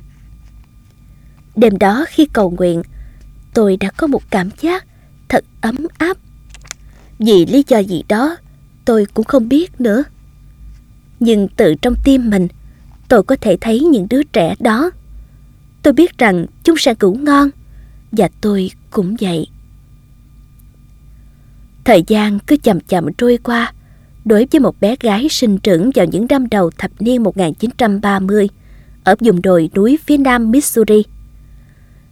Đêm 1.56 1.78
đó 1.78 2.06
khi 2.10 2.26
cầu 2.26 2.52
nguyện, 2.52 2.82
tôi 3.54 3.78
đã 3.78 3.90
có 3.98 4.08
một 4.08 4.22
cảm 4.30 4.50
giác 4.62 4.86
thật 5.30 5.44
ấm 5.62 5.76
áp. 5.98 6.18
Vì 7.20 7.46
lý 7.46 7.64
do 7.68 7.78
gì 7.80 8.04
đó, 8.08 8.38
tôi 8.86 9.06
cũng 9.14 9.26
không 9.26 9.50
biết 9.50 9.82
nữa. 9.82 10.04
Nhưng 11.20 11.48
từ 11.48 11.76
trong 11.82 11.96
tim 12.04 12.30
mình, 12.30 12.48
tôi 13.08 13.24
có 13.24 13.36
thể 13.42 13.58
thấy 13.62 13.80
những 13.80 14.08
đứa 14.10 14.24
trẻ 14.24 14.56
đó. 14.60 14.92
Tôi 15.84 15.94
biết 15.94 16.18
rằng 16.18 16.46
chúng 16.64 16.78
sẽ 16.78 16.94
ngủ 17.00 17.14
ngon 17.14 17.50
và 18.12 18.30
tôi 18.42 18.72
cũng 18.90 19.16
vậy. 19.22 19.48
Thời 21.84 22.04
gian 22.08 22.40
cứ 22.40 22.58
chậm 22.58 22.80
chậm 22.80 23.14
trôi 23.14 23.38
qua 23.44 23.74
đối 24.26 24.48
với 24.52 24.60
một 24.60 24.82
bé 24.82 24.96
gái 25.00 25.28
sinh 25.30 25.58
trưởng 25.58 25.92
vào 25.96 26.06
những 26.06 26.26
năm 26.30 26.50
đầu 26.50 26.72
thập 26.78 26.92
niên 27.00 27.24
1930 27.24 28.50
ở 29.04 29.16
vùng 29.20 29.42
đồi 29.42 29.70
núi 29.76 30.00
phía 30.06 30.18
nam 30.18 30.52
Missouri. 30.52 31.04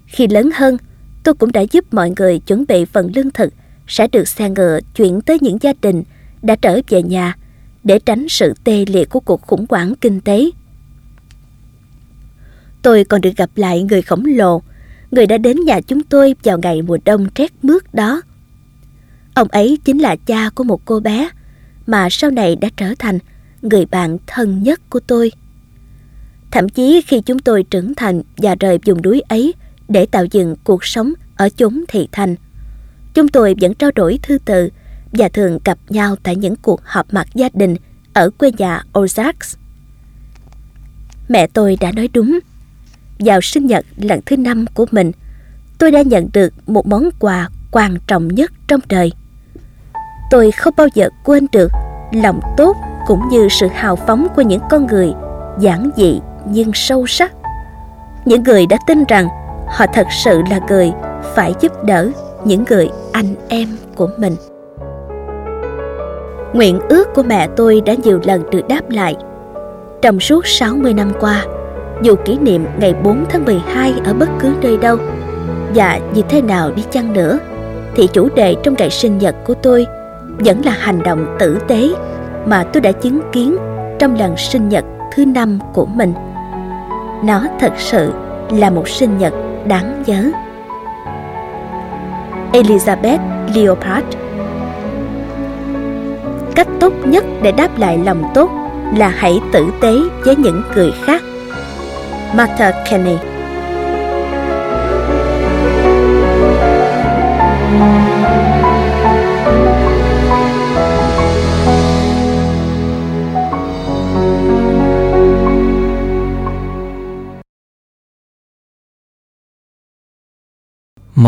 Khi 0.06 0.28
lớn 0.28 0.50
hơn, 0.56 0.78
tôi 1.24 1.34
cũng 1.34 1.52
đã 1.52 1.62
giúp 1.72 1.94
mọi 1.94 2.14
người 2.18 2.40
chuẩn 2.40 2.66
bị 2.68 2.86
phần 2.86 3.12
lương 3.16 3.32
thực 3.32 3.54
sẽ 3.88 4.08
được 4.08 4.28
xe 4.28 4.50
ngựa 4.50 4.80
chuyển 4.96 5.22
tới 5.22 5.38
những 5.42 5.58
gia 5.62 5.74
đình 5.82 6.04
đã 6.42 6.56
trở 6.56 6.80
về 6.90 7.04
nhà 7.04 7.36
để 7.84 8.00
tránh 8.00 8.30
sự 8.30 8.54
tê 8.64 8.86
liệt 8.88 9.10
của 9.10 9.20
cuộc 9.20 9.42
khủng 9.42 9.66
hoảng 9.70 9.94
kinh 10.02 10.22
tế. 10.22 10.50
Tôi 12.82 13.04
còn 13.04 13.22
được 13.22 13.36
gặp 13.38 13.50
lại 13.56 13.84
người 13.84 14.02
khổng 14.02 14.26
lồ 14.26 14.62
người 15.12 15.26
đã 15.26 15.38
đến 15.38 15.58
nhà 15.66 15.82
chúng 15.82 16.04
tôi 16.04 16.36
vào 16.44 16.60
ngày 16.60 16.82
mùa 16.82 16.98
đông 17.06 17.28
rét 17.36 17.52
mướt 17.62 17.94
đó. 17.94 18.22
Ông 19.34 19.48
ấy 19.48 19.78
chính 19.86 20.00
là 20.00 20.16
cha 20.16 20.50
của 20.56 20.64
một 20.64 20.86
cô 20.86 21.00
bé 21.00 21.30
mà 21.88 22.08
sau 22.10 22.32
này 22.32 22.56
đã 22.56 22.70
trở 22.78 22.94
thành 23.00 23.20
người 23.62 23.86
bạn 23.86 24.18
thân 24.28 24.64
nhất 24.64 24.90
của 24.90 25.00
tôi. 25.00 25.32
Thậm 26.52 26.70
chí 26.70 27.02
khi 27.08 27.22
chúng 27.22 27.40
tôi 27.40 27.64
trưởng 27.64 27.96
thành 27.96 28.22
và 28.38 28.56
rời 28.60 28.80
vùng 28.86 29.02
núi 29.02 29.22
ấy 29.22 29.54
để 29.88 30.06
tạo 30.06 30.26
dựng 30.26 30.56
cuộc 30.64 30.86
sống 30.86 31.14
ở 31.36 31.50
chốn 31.50 31.84
thị 31.88 32.08
thành, 32.12 32.36
chúng 33.14 33.28
tôi 33.28 33.56
vẫn 33.62 33.74
trao 33.74 33.92
đổi 33.96 34.20
thư 34.24 34.38
từ 34.46 34.70
và 35.12 35.30
thường 35.30 35.60
gặp 35.66 35.78
nhau 35.90 36.16
tại 36.24 36.36
những 36.36 36.56
cuộc 36.56 36.82
họp 36.84 37.14
mặt 37.14 37.28
gia 37.34 37.50
đình 37.54 37.76
ở 38.14 38.30
quê 38.30 38.52
nhà 38.58 38.84
Ozarks. 38.94 39.56
Mẹ 41.30 41.48
tôi 41.48 41.78
đã 41.80 41.92
nói 41.92 42.10
đúng 42.14 42.40
vào 43.20 43.42
sinh 43.42 43.66
nhật 43.66 43.86
lần 43.98 44.20
thứ 44.26 44.38
năm 44.38 44.66
của 44.74 44.86
mình, 44.92 45.12
tôi 45.78 45.92
đã 45.92 46.02
nhận 46.02 46.30
được 46.34 46.54
một 46.68 46.88
món 46.88 47.10
quà 47.20 47.50
quan 47.72 47.98
trọng 48.08 48.28
nhất 48.28 48.52
trong 48.68 48.80
đời. 48.90 49.12
Tôi 50.32 50.52
không 50.52 50.74
bao 50.78 50.88
giờ 50.94 51.10
quên 51.24 51.48
được 51.52 51.72
lòng 52.14 52.40
tốt 52.58 52.78
cũng 53.08 53.22
như 53.32 53.48
sự 53.50 53.68
hào 53.68 53.96
phóng 53.96 54.28
của 54.36 54.42
những 54.42 54.62
con 54.70 54.88
người 54.88 55.14
giản 55.60 55.90
dị 55.98 56.20
nhưng 56.46 56.72
sâu 56.74 57.08
sắc. 57.08 57.32
Những 58.26 58.44
người 58.44 58.66
đã 58.66 58.78
tin 58.88 59.04
rằng 59.08 59.28
họ 59.68 59.86
thật 59.94 60.08
sự 60.24 60.42
là 60.50 60.60
người 60.70 60.92
phải 61.36 61.54
giúp 61.60 61.72
đỡ 61.84 62.10
những 62.46 62.64
người 62.70 62.90
anh 63.12 63.36
em 63.48 63.68
của 63.96 64.10
mình. 64.18 64.36
Nguyện 66.54 66.80
ước 66.90 67.08
của 67.16 67.24
mẹ 67.24 67.48
tôi 67.56 67.82
đã 67.86 67.94
nhiều 68.04 68.20
lần 68.24 68.50
được 68.50 68.68
đáp 68.68 68.90
lại. 68.90 69.16
Trong 70.02 70.20
suốt 70.20 70.48
60 70.48 70.94
năm 70.94 71.12
qua, 71.20 71.46
dù 72.02 72.16
kỷ 72.26 72.38
niệm 72.38 72.66
ngày 72.80 72.94
4 73.04 73.26
tháng 73.30 73.46
12 73.46 73.94
ở 74.06 74.14
bất 74.14 74.30
cứ 74.40 74.54
nơi 74.62 74.78
đâu 74.78 74.98
và 75.76 76.00
như 76.14 76.22
thế 76.30 76.42
nào 76.42 76.72
đi 76.76 76.84
chăng 76.92 77.14
nữa, 77.14 77.40
thì 77.96 78.08
chủ 78.14 78.30
đề 78.36 78.56
trong 78.64 78.76
ngày 78.78 78.90
sinh 78.90 79.18
nhật 79.18 79.36
của 79.46 79.54
tôi 79.54 79.86
vẫn 80.40 80.62
là 80.66 80.72
hành 80.80 81.04
động 81.04 81.36
tử 81.40 81.60
tế 81.68 81.90
mà 82.46 82.64
tôi 82.64 82.82
đã 82.82 82.92
chứng 82.92 83.20
kiến 83.32 83.58
trong 84.00 84.16
lần 84.16 84.38
sinh 84.38 84.70
nhật 84.70 84.86
thứ 85.16 85.26
năm 85.26 85.60
của 85.74 85.86
mình. 85.86 86.14
Nó 87.24 87.44
thật 87.60 87.74
sự 87.78 88.14
là 88.52 88.70
một 88.70 88.90
sinh 88.90 89.18
nhật 89.18 89.34
đáng 89.68 90.04
nhớ. 90.06 90.32
Elizabeth 92.54 93.20
Leopard 93.56 94.08
Cách 96.56 96.68
tốt 96.80 96.94
nhất 97.06 97.26
để 97.42 97.52
đáp 97.52 97.80
lại 97.80 97.98
lòng 98.06 98.24
tốt 98.34 98.50
là 98.98 99.08
hãy 99.08 99.40
tử 99.52 99.66
tế 99.82 99.94
với 100.26 100.36
những 100.36 100.62
người 100.76 100.92
khác. 101.06 101.22
Martha 102.34 102.84
Kenny 102.90 103.18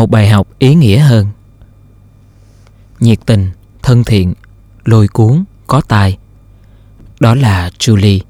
một 0.02 0.10
bài 0.10 0.28
học 0.28 0.48
ý 0.58 0.74
nghĩa 0.74 0.98
hơn. 0.98 1.26
Nhiệt 3.00 3.18
tình, 3.26 3.50
thân 3.82 4.04
thiện, 4.04 4.34
lôi 4.84 5.08
cuốn, 5.08 5.44
có 5.66 5.80
tài. 5.80 6.18
Đó 7.20 7.34
là 7.34 7.70
julie 7.78 8.20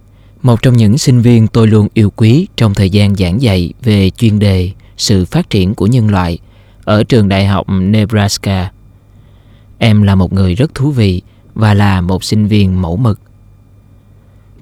một 0.43 0.62
trong 0.62 0.77
những 0.77 0.98
sinh 0.98 1.20
viên 1.20 1.47
tôi 1.47 1.66
luôn 1.66 1.89
yêu 1.94 2.10
quý 2.10 2.47
trong 2.56 2.74
thời 2.74 2.90
gian 2.90 3.16
giảng 3.16 3.43
dạy 3.43 3.73
về 3.82 4.10
chuyên 4.10 4.39
đề 4.39 4.70
sự 4.97 5.24
phát 5.24 5.51
triển 5.51 5.74
của 5.74 5.86
nhân 5.86 6.10
loại 6.10 6.39
ở 6.85 7.05
trường 7.05 7.28
đại 7.28 7.47
học 7.47 7.66
nebraska 7.69 8.70
em 9.78 10.02
là 10.02 10.14
một 10.14 10.32
người 10.32 10.55
rất 10.55 10.74
thú 10.74 10.90
vị 10.90 11.23
và 11.55 11.74
là 11.74 12.01
một 12.01 12.24
sinh 12.24 12.47
viên 12.47 12.82
mẫu 12.82 12.97
mực 12.97 13.20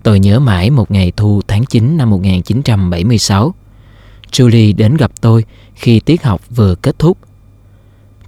Tôi 0.03 0.21
nhớ 0.21 0.41
mãi 0.41 0.71
một 0.71 0.91
ngày 0.91 1.13
thu 1.17 1.41
tháng 1.49 1.65
9 1.65 1.97
năm 1.97 2.11
1976. 2.11 3.55
Julie 4.33 4.77
đến 4.77 4.97
gặp 4.97 5.11
tôi 5.21 5.45
khi 5.75 6.01
tiết 6.01 6.23
học 6.23 6.41
vừa 6.51 6.75
kết 6.75 6.99
thúc. 6.99 7.19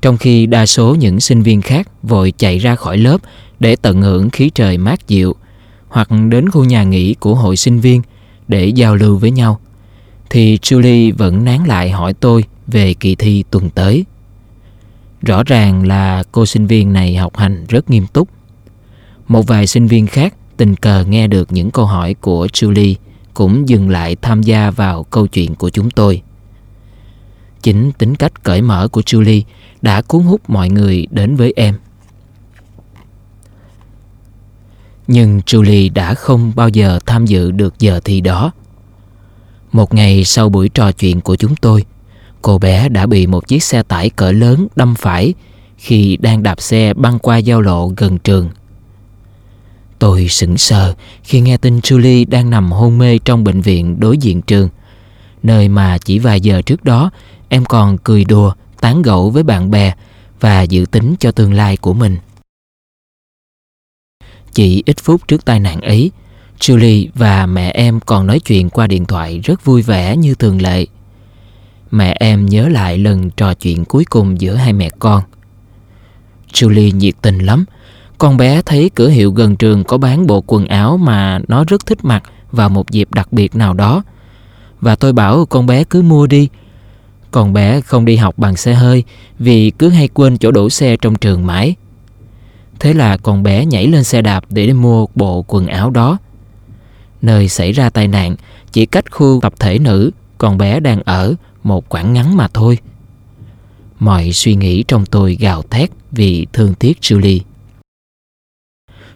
Trong 0.02 0.16
khi 0.16 0.46
đa 0.46 0.66
số 0.66 0.94
những 0.94 1.20
sinh 1.20 1.42
viên 1.42 1.62
khác 1.62 1.88
vội 2.02 2.32
chạy 2.38 2.58
ra 2.58 2.76
khỏi 2.76 2.98
lớp 2.98 3.18
để 3.60 3.76
tận 3.76 4.02
hưởng 4.02 4.30
khí 4.30 4.50
trời 4.54 4.78
mát 4.78 5.08
dịu 5.08 5.34
hoặc 5.92 6.08
đến 6.28 6.50
khu 6.50 6.64
nhà 6.64 6.84
nghỉ 6.84 7.14
của 7.14 7.34
hội 7.34 7.56
sinh 7.56 7.80
viên 7.80 8.02
để 8.48 8.66
giao 8.66 8.96
lưu 8.96 9.16
với 9.18 9.30
nhau, 9.30 9.60
thì 10.30 10.56
Julie 10.56 11.14
vẫn 11.16 11.44
nán 11.44 11.64
lại 11.64 11.90
hỏi 11.90 12.12
tôi 12.12 12.44
về 12.66 12.94
kỳ 12.94 13.14
thi 13.14 13.44
tuần 13.50 13.70
tới. 13.70 14.04
Rõ 15.22 15.42
ràng 15.42 15.86
là 15.86 16.22
cô 16.32 16.46
sinh 16.46 16.66
viên 16.66 16.92
này 16.92 17.16
học 17.16 17.36
hành 17.36 17.64
rất 17.68 17.90
nghiêm 17.90 18.06
túc. 18.12 18.28
Một 19.28 19.46
vài 19.46 19.66
sinh 19.66 19.86
viên 19.86 20.06
khác 20.06 20.34
tình 20.56 20.76
cờ 20.76 21.04
nghe 21.04 21.26
được 21.26 21.52
những 21.52 21.70
câu 21.70 21.86
hỏi 21.86 22.14
của 22.14 22.46
Julie 22.46 22.94
cũng 23.34 23.68
dừng 23.68 23.90
lại 23.90 24.16
tham 24.22 24.42
gia 24.42 24.70
vào 24.70 25.04
câu 25.04 25.26
chuyện 25.26 25.54
của 25.54 25.70
chúng 25.70 25.90
tôi. 25.90 26.22
Chính 27.62 27.92
tính 27.92 28.14
cách 28.14 28.42
cởi 28.42 28.62
mở 28.62 28.88
của 28.88 29.00
Julie 29.00 29.42
đã 29.82 30.02
cuốn 30.02 30.22
hút 30.22 30.50
mọi 30.50 30.68
người 30.68 31.06
đến 31.10 31.36
với 31.36 31.52
em. 31.56 31.74
Nhưng 35.06 35.40
Julie 35.46 35.92
đã 35.92 36.14
không 36.14 36.52
bao 36.56 36.68
giờ 36.68 36.98
tham 37.06 37.26
dự 37.26 37.50
được 37.50 37.78
giờ 37.78 38.00
thi 38.04 38.20
đó. 38.20 38.52
Một 39.72 39.94
ngày 39.94 40.24
sau 40.24 40.48
buổi 40.48 40.68
trò 40.68 40.92
chuyện 40.92 41.20
của 41.20 41.36
chúng 41.36 41.56
tôi, 41.56 41.84
cô 42.42 42.58
bé 42.58 42.88
đã 42.88 43.06
bị 43.06 43.26
một 43.26 43.48
chiếc 43.48 43.62
xe 43.62 43.82
tải 43.82 44.10
cỡ 44.10 44.32
lớn 44.32 44.66
đâm 44.76 44.94
phải 44.94 45.34
khi 45.76 46.16
đang 46.16 46.42
đạp 46.42 46.60
xe 46.60 46.94
băng 46.94 47.18
qua 47.18 47.36
giao 47.36 47.60
lộ 47.60 47.92
gần 47.96 48.18
trường. 48.18 48.50
Tôi 49.98 50.28
sững 50.28 50.58
sờ 50.58 50.94
khi 51.22 51.40
nghe 51.40 51.56
tin 51.56 51.78
Julie 51.78 52.28
đang 52.28 52.50
nằm 52.50 52.72
hôn 52.72 52.98
mê 52.98 53.18
trong 53.18 53.44
bệnh 53.44 53.60
viện 53.60 54.00
đối 54.00 54.18
diện 54.18 54.42
trường, 54.42 54.68
nơi 55.42 55.68
mà 55.68 55.98
chỉ 55.98 56.18
vài 56.18 56.40
giờ 56.40 56.62
trước 56.62 56.84
đó 56.84 57.10
em 57.48 57.64
còn 57.64 57.98
cười 57.98 58.24
đùa, 58.24 58.52
tán 58.80 59.02
gẫu 59.02 59.30
với 59.30 59.42
bạn 59.42 59.70
bè 59.70 59.92
và 60.40 60.62
dự 60.62 60.86
tính 60.90 61.14
cho 61.18 61.32
tương 61.32 61.54
lai 61.54 61.76
của 61.76 61.94
mình. 61.94 62.16
Chỉ 64.52 64.82
ít 64.86 64.96
phút 65.02 65.28
trước 65.28 65.44
tai 65.44 65.60
nạn 65.60 65.80
ấy, 65.80 66.10
Julie 66.60 67.08
và 67.14 67.46
mẹ 67.46 67.70
em 67.70 68.00
còn 68.00 68.26
nói 68.26 68.40
chuyện 68.40 68.70
qua 68.70 68.86
điện 68.86 69.04
thoại 69.04 69.40
rất 69.44 69.64
vui 69.64 69.82
vẻ 69.82 70.16
như 70.16 70.34
thường 70.34 70.62
lệ. 70.62 70.86
Mẹ 71.90 72.16
em 72.20 72.46
nhớ 72.46 72.68
lại 72.68 72.98
lần 72.98 73.30
trò 73.30 73.54
chuyện 73.54 73.84
cuối 73.84 74.04
cùng 74.04 74.40
giữa 74.40 74.54
hai 74.54 74.72
mẹ 74.72 74.90
con. 74.98 75.22
Julie 76.52 76.96
nhiệt 76.96 77.14
tình 77.22 77.38
lắm, 77.38 77.64
con 78.18 78.36
bé 78.36 78.62
thấy 78.62 78.90
cửa 78.94 79.08
hiệu 79.08 79.32
gần 79.32 79.56
trường 79.56 79.84
có 79.84 79.98
bán 79.98 80.26
bộ 80.26 80.44
quần 80.46 80.66
áo 80.66 80.96
mà 80.96 81.40
nó 81.48 81.64
rất 81.68 81.86
thích 81.86 82.04
mặc 82.04 82.22
vào 82.52 82.68
một 82.68 82.90
dịp 82.90 83.08
đặc 83.12 83.32
biệt 83.32 83.54
nào 83.54 83.74
đó. 83.74 84.02
Và 84.80 84.96
tôi 84.96 85.12
bảo 85.12 85.46
con 85.46 85.66
bé 85.66 85.84
cứ 85.84 86.02
mua 86.02 86.26
đi. 86.26 86.48
Con 87.30 87.52
bé 87.52 87.80
không 87.80 88.04
đi 88.04 88.16
học 88.16 88.38
bằng 88.38 88.56
xe 88.56 88.74
hơi 88.74 89.04
vì 89.38 89.70
cứ 89.70 89.88
hay 89.88 90.08
quên 90.08 90.38
chỗ 90.38 90.50
đổ 90.50 90.70
xe 90.70 90.96
trong 90.96 91.14
trường 91.14 91.46
mãi. 91.46 91.74
Thế 92.82 92.94
là 92.94 93.16
con 93.16 93.42
bé 93.42 93.66
nhảy 93.66 93.86
lên 93.86 94.04
xe 94.04 94.22
đạp 94.22 94.44
để 94.48 94.66
đi 94.66 94.72
mua 94.72 95.06
bộ 95.14 95.44
quần 95.48 95.66
áo 95.66 95.90
đó. 95.90 96.18
Nơi 97.22 97.48
xảy 97.48 97.72
ra 97.72 97.90
tai 97.90 98.08
nạn 98.08 98.36
chỉ 98.72 98.86
cách 98.86 99.10
khu 99.10 99.38
tập 99.42 99.52
thể 99.58 99.78
nữ 99.78 100.10
con 100.38 100.58
bé 100.58 100.80
đang 100.80 101.02
ở 101.02 101.34
một 101.62 101.88
quãng 101.88 102.12
ngắn 102.12 102.36
mà 102.36 102.48
thôi. 102.48 102.78
Mọi 103.98 104.32
suy 104.32 104.54
nghĩ 104.54 104.84
trong 104.88 105.06
tôi 105.06 105.36
gào 105.40 105.62
thét 105.62 105.90
vì 106.10 106.46
thương 106.52 106.74
tiếc 106.74 106.98
Julie. 107.00 107.40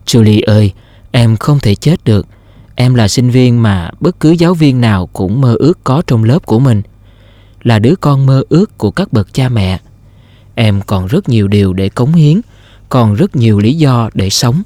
Julie 0.07 0.43
ơi, 0.47 0.73
em 1.11 1.37
không 1.37 1.59
thể 1.59 1.75
chết 1.75 2.05
được. 2.05 2.27
Em 2.75 2.95
là 2.95 3.09
sinh 3.09 3.31
viên 3.31 3.63
mà 3.63 3.91
bất 4.01 4.21
cứ 4.21 4.31
giáo 4.31 4.55
viên 4.55 4.81
nào 4.81 5.07
cũng 5.07 5.41
mơ 5.41 5.57
ước 5.59 5.85
có 5.85 6.03
trong 6.07 6.25
lớp 6.25 6.47
của 6.47 6.59
mình. 6.59 6.83
Là 7.63 7.79
đứa 7.79 7.95
con 7.97 8.27
mơ 8.27 8.43
ước 8.49 8.79
của 8.79 8.91
các 8.91 9.13
bậc 9.13 9.35
cha 9.35 9.49
mẹ. 9.49 9.81
Em 10.55 10.81
còn 10.87 11.07
rất 11.07 11.29
nhiều 11.29 11.49
điều 11.49 11.73
để 11.73 11.89
cống 11.89 12.13
hiến, 12.13 12.41
còn 12.89 13.15
rất 13.15 13.37
nhiều 13.37 13.59
lý 13.59 13.75
do 13.75 14.11
để 14.15 14.31
sống. 14.31 14.63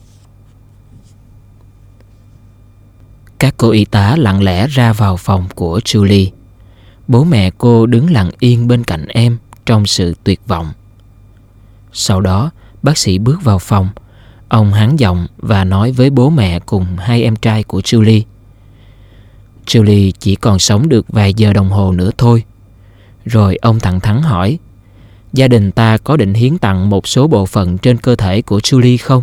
Các 3.38 3.54
cô 3.56 3.70
y 3.70 3.84
tá 3.84 4.16
lặng 4.16 4.42
lẽ 4.42 4.66
ra 4.66 4.92
vào 4.92 5.16
phòng 5.16 5.48
của 5.54 5.80
Julie. 5.84 6.30
Bố 7.08 7.24
mẹ 7.24 7.50
cô 7.58 7.86
đứng 7.86 8.10
lặng 8.10 8.30
yên 8.38 8.68
bên 8.68 8.84
cạnh 8.84 9.06
em 9.06 9.38
trong 9.66 9.86
sự 9.86 10.14
tuyệt 10.24 10.40
vọng. 10.46 10.72
Sau 11.92 12.20
đó, 12.20 12.50
bác 12.82 12.98
sĩ 12.98 13.18
bước 13.18 13.44
vào 13.44 13.58
phòng 13.58 13.88
Ông 14.50 14.72
hắn 14.72 14.98
giọng 14.98 15.26
và 15.36 15.64
nói 15.64 15.92
với 15.92 16.10
bố 16.10 16.30
mẹ 16.30 16.60
cùng 16.60 16.96
hai 16.96 17.22
em 17.22 17.36
trai 17.36 17.62
của 17.62 17.80
Julie. 17.80 18.22
Julie 19.66 20.10
chỉ 20.18 20.34
còn 20.34 20.58
sống 20.58 20.88
được 20.88 21.08
vài 21.08 21.34
giờ 21.34 21.52
đồng 21.52 21.70
hồ 21.70 21.92
nữa 21.92 22.10
thôi. 22.18 22.44
Rồi 23.24 23.56
ông 23.56 23.80
thẳng 23.80 24.00
thắn 24.00 24.22
hỏi, 24.22 24.58
gia 25.32 25.48
đình 25.48 25.70
ta 25.70 25.98
có 25.98 26.16
định 26.16 26.34
hiến 26.34 26.58
tặng 26.58 26.90
một 26.90 27.08
số 27.08 27.26
bộ 27.26 27.46
phận 27.46 27.78
trên 27.78 27.96
cơ 27.96 28.16
thể 28.16 28.42
của 28.42 28.58
Julie 28.58 28.98
không? 29.02 29.22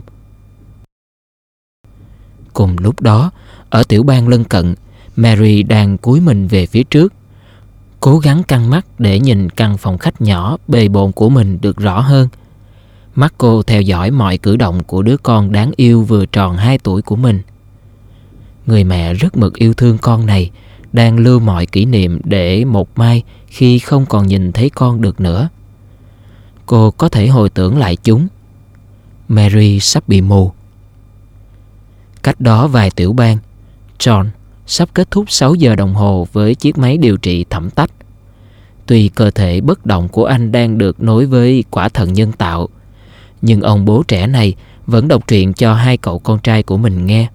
Cùng 2.53 2.75
lúc 2.79 3.01
đó, 3.01 3.31
ở 3.69 3.83
tiểu 3.83 4.03
bang 4.03 4.27
lân 4.27 4.43
cận, 4.43 4.75
Mary 5.15 5.63
đang 5.63 5.97
cúi 5.97 6.21
mình 6.21 6.47
về 6.47 6.65
phía 6.65 6.83
trước, 6.83 7.13
cố 7.99 8.19
gắng 8.19 8.43
căng 8.43 8.69
mắt 8.69 8.85
để 8.99 9.19
nhìn 9.19 9.49
căn 9.49 9.77
phòng 9.77 9.97
khách 9.97 10.21
nhỏ 10.21 10.57
bề 10.67 10.87
bộn 10.87 11.11
của 11.11 11.29
mình 11.29 11.57
được 11.61 11.77
rõ 11.77 11.99
hơn– 11.99 12.27
Mắt 13.17 13.33
cô 13.37 13.63
theo 13.63 13.81
dõi 13.81 14.11
mọi 14.11 14.37
cử 14.37 14.55
động 14.55 14.83
của 14.83 15.01
đứa 15.01 15.17
con 15.17 15.51
đáng 15.51 15.71
yêu 15.75 16.03
vừa 16.03 16.25
tròn 16.25 16.57
2 16.57 16.77
tuổi 16.77 17.01
của 17.01 17.15
mình. 17.15 17.41
Người 18.65 18.83
mẹ 18.83 19.13
rất 19.13 19.37
mực 19.37 19.55
yêu 19.55 19.73
thương 19.73 19.97
con 19.97 20.25
này, 20.25 20.51
đang 20.93 21.19
lưu 21.19 21.39
mọi 21.39 21.65
kỷ 21.65 21.85
niệm 21.85 22.19
để 22.23 22.65
một 22.65 22.89
mai 22.95 23.23
khi 23.47 23.79
không 23.79 24.05
còn 24.05 24.27
nhìn 24.27 24.51
thấy 24.51 24.69
con 24.69 25.01
được 25.01 25.21
nữa. 25.21 25.49
Cô 26.67 26.91
có 26.91 27.09
thể 27.09 27.27
hồi 27.27 27.49
tưởng 27.49 27.77
lại 27.77 27.95
chúng. 27.95 28.27
Mary 29.27 29.79
sắp 29.79 30.07
bị 30.07 30.21
mù. 30.21 30.51
Cách 32.23 32.41
đó 32.41 32.67
vài 32.67 32.91
tiểu 32.91 33.13
bang, 33.13 33.37
John 33.99 34.25
sắp 34.65 34.89
kết 34.93 35.11
thúc 35.11 35.31
6 35.31 35.55
giờ 35.55 35.75
đồng 35.75 35.93
hồ 35.93 36.27
với 36.33 36.55
chiếc 36.55 36.77
máy 36.77 36.97
điều 36.97 37.17
trị 37.17 37.45
thẩm 37.49 37.69
tách. 37.69 37.91
Tuy 38.85 39.09
cơ 39.09 39.31
thể 39.31 39.61
bất 39.61 39.85
động 39.85 40.09
của 40.09 40.25
anh 40.25 40.51
đang 40.51 40.77
được 40.77 40.99
nối 41.01 41.25
với 41.25 41.63
quả 41.71 41.89
thận 41.89 42.13
nhân 42.13 42.31
tạo, 42.31 42.69
nhưng 43.41 43.61
ông 43.61 43.85
bố 43.85 44.03
trẻ 44.07 44.27
này 44.27 44.55
vẫn 44.85 45.07
đọc 45.07 45.27
truyện 45.27 45.53
cho 45.53 45.73
hai 45.73 45.97
cậu 45.97 46.19
con 46.19 46.39
trai 46.39 46.63
của 46.63 46.77
mình 46.77 47.05
nghe. 47.05 47.27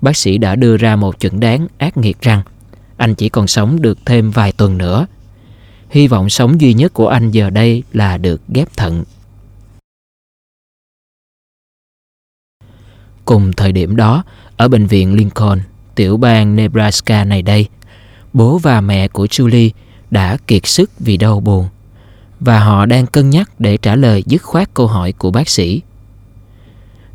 Bác 0.00 0.16
sĩ 0.16 0.38
đã 0.38 0.56
đưa 0.56 0.76
ra 0.76 0.96
một 0.96 1.20
chuẩn 1.20 1.40
đoán 1.40 1.66
ác 1.78 1.96
nghiệt 1.96 2.20
rằng 2.20 2.42
anh 2.96 3.14
chỉ 3.14 3.28
còn 3.28 3.46
sống 3.46 3.82
được 3.82 3.98
thêm 4.06 4.30
vài 4.30 4.52
tuần 4.52 4.78
nữa. 4.78 5.06
Hy 5.92 6.08
vọng 6.08 6.28
sống 6.28 6.60
duy 6.60 6.74
nhất 6.74 6.94
của 6.94 7.08
anh 7.08 7.30
giờ 7.30 7.50
đây 7.50 7.82
là 7.92 8.18
được 8.18 8.40
ghép 8.48 8.76
thận 8.76 9.04
Cùng 13.24 13.52
thời 13.52 13.72
điểm 13.72 13.96
đó, 13.96 14.24
ở 14.56 14.68
bệnh 14.68 14.86
viện 14.86 15.14
Lincoln, 15.14 15.60
tiểu 15.94 16.16
bang 16.16 16.56
Nebraska 16.56 17.24
này 17.24 17.42
đây, 17.42 17.68
bố 18.32 18.58
và 18.58 18.80
mẹ 18.80 19.08
của 19.08 19.26
Julie 19.26 19.70
đã 20.10 20.36
kiệt 20.46 20.66
sức 20.66 20.90
vì 20.98 21.16
đau 21.16 21.40
buồn 21.40 21.68
và 22.40 22.60
họ 22.60 22.86
đang 22.86 23.06
cân 23.06 23.30
nhắc 23.30 23.50
để 23.58 23.76
trả 23.76 23.96
lời 23.96 24.22
dứt 24.26 24.42
khoát 24.42 24.74
câu 24.74 24.86
hỏi 24.86 25.12
của 25.12 25.30
bác 25.30 25.48
sĩ. 25.48 25.82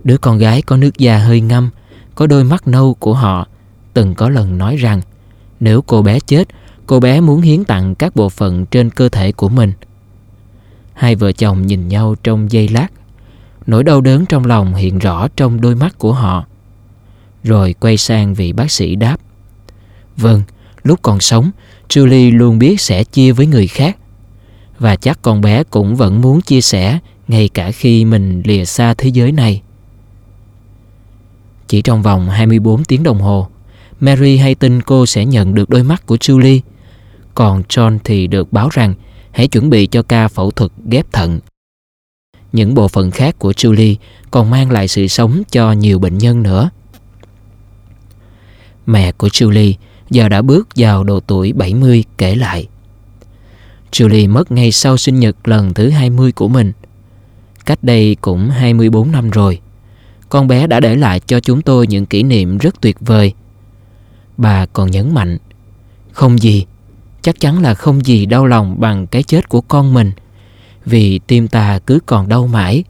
Đứa 0.03 0.17
con 0.17 0.37
gái 0.37 0.61
có 0.61 0.77
nước 0.77 0.97
da 0.97 1.17
hơi 1.17 1.41
ngâm, 1.41 1.69
có 2.15 2.27
đôi 2.27 2.43
mắt 2.43 2.67
nâu 2.67 2.93
của 2.93 3.13
họ 3.13 3.47
từng 3.93 4.15
có 4.15 4.29
lần 4.29 4.57
nói 4.57 4.75
rằng 4.75 5.01
nếu 5.59 5.81
cô 5.81 6.01
bé 6.01 6.19
chết, 6.19 6.47
cô 6.87 6.99
bé 6.99 7.21
muốn 7.21 7.41
hiến 7.41 7.63
tặng 7.63 7.95
các 7.95 8.15
bộ 8.15 8.29
phận 8.29 8.65
trên 8.65 8.89
cơ 8.89 9.09
thể 9.09 9.31
của 9.31 9.49
mình. 9.49 9.73
Hai 10.93 11.15
vợ 11.15 11.31
chồng 11.31 11.67
nhìn 11.67 11.87
nhau 11.87 12.15
trong 12.23 12.51
giây 12.51 12.67
lát. 12.67 12.87
Nỗi 13.65 13.83
đau 13.83 14.01
đớn 14.01 14.25
trong 14.25 14.45
lòng 14.45 14.75
hiện 14.75 14.99
rõ 14.99 15.27
trong 15.35 15.61
đôi 15.61 15.75
mắt 15.75 15.99
của 15.99 16.13
họ. 16.13 16.45
Rồi 17.43 17.75
quay 17.79 17.97
sang 17.97 18.33
vị 18.33 18.53
bác 18.53 18.71
sĩ 18.71 18.95
đáp. 18.95 19.17
Vâng, 20.17 20.41
lúc 20.83 20.99
còn 21.01 21.19
sống, 21.19 21.51
Julie 21.89 22.37
luôn 22.37 22.59
biết 22.59 22.81
sẽ 22.81 23.03
chia 23.03 23.31
với 23.31 23.47
người 23.47 23.67
khác. 23.67 23.97
Và 24.79 24.95
chắc 24.95 25.21
con 25.21 25.41
bé 25.41 25.63
cũng 25.63 25.95
vẫn 25.95 26.21
muốn 26.21 26.41
chia 26.41 26.61
sẻ 26.61 26.99
ngay 27.27 27.49
cả 27.49 27.71
khi 27.71 28.05
mình 28.05 28.41
lìa 28.45 28.65
xa 28.65 28.93
thế 28.93 29.09
giới 29.09 29.31
này. 29.31 29.61
Chỉ 31.67 31.81
trong 31.81 32.01
vòng 32.01 32.29
24 32.29 32.83
tiếng 32.83 33.03
đồng 33.03 33.21
hồ, 33.21 33.47
Mary 33.99 34.37
hay 34.37 34.55
tin 34.55 34.81
cô 34.81 35.05
sẽ 35.05 35.25
nhận 35.25 35.55
được 35.55 35.69
đôi 35.69 35.83
mắt 35.83 36.05
của 36.05 36.15
Julie. 36.15 36.59
Còn 37.37 37.63
John 37.69 37.97
thì 38.03 38.27
được 38.27 38.53
báo 38.53 38.69
rằng 38.69 38.93
hãy 39.31 39.47
chuẩn 39.47 39.69
bị 39.69 39.87
cho 39.87 40.03
ca 40.03 40.27
phẫu 40.27 40.51
thuật 40.51 40.71
ghép 40.89 41.11
thận. 41.11 41.39
Những 42.53 42.73
bộ 42.73 42.87
phận 42.87 43.11
khác 43.11 43.39
của 43.39 43.51
Julie 43.51 43.95
còn 44.31 44.49
mang 44.49 44.71
lại 44.71 44.87
sự 44.87 45.07
sống 45.07 45.43
cho 45.51 45.71
nhiều 45.71 45.99
bệnh 45.99 46.17
nhân 46.17 46.43
nữa. 46.43 46.69
Mẹ 48.85 49.11
của 49.11 49.27
Julie 49.27 49.73
giờ 50.09 50.29
đã 50.29 50.41
bước 50.41 50.67
vào 50.75 51.03
độ 51.03 51.19
tuổi 51.19 51.53
70 51.53 52.03
kể 52.17 52.35
lại. 52.35 52.67
Julie 53.91 54.29
mất 54.29 54.51
ngay 54.51 54.71
sau 54.71 54.97
sinh 54.97 55.19
nhật 55.19 55.47
lần 55.47 55.73
thứ 55.73 55.89
20 55.89 56.31
của 56.31 56.47
mình. 56.47 56.71
Cách 57.65 57.79
đây 57.81 58.17
cũng 58.21 58.49
24 58.49 59.11
năm 59.11 59.29
rồi. 59.29 59.59
Con 60.29 60.47
bé 60.47 60.67
đã 60.67 60.79
để 60.79 60.95
lại 60.95 61.19
cho 61.19 61.39
chúng 61.39 61.61
tôi 61.61 61.87
những 61.87 62.05
kỷ 62.05 62.23
niệm 62.23 62.57
rất 62.57 62.81
tuyệt 62.81 62.97
vời. 62.99 63.33
Bà 64.37 64.65
còn 64.65 64.91
nhấn 64.91 65.13
mạnh, 65.13 65.37
không 66.11 66.37
gì, 66.37 66.65
chắc 67.27 67.39
chắn 67.39 67.61
là 67.61 67.73
không 67.73 68.05
gì 68.05 68.25
đau 68.25 68.45
lòng 68.45 68.75
bằng 68.79 69.07
cái 69.07 69.23
chết 69.23 69.49
của 69.49 69.61
con 69.61 69.93
mình. 69.93 70.11
Vì 70.85 71.19
tim 71.19 71.47
ta 71.47 71.79
cứ 71.79 71.99
còn 72.05 72.27
đau 72.27 72.47
mãi. 72.47 72.83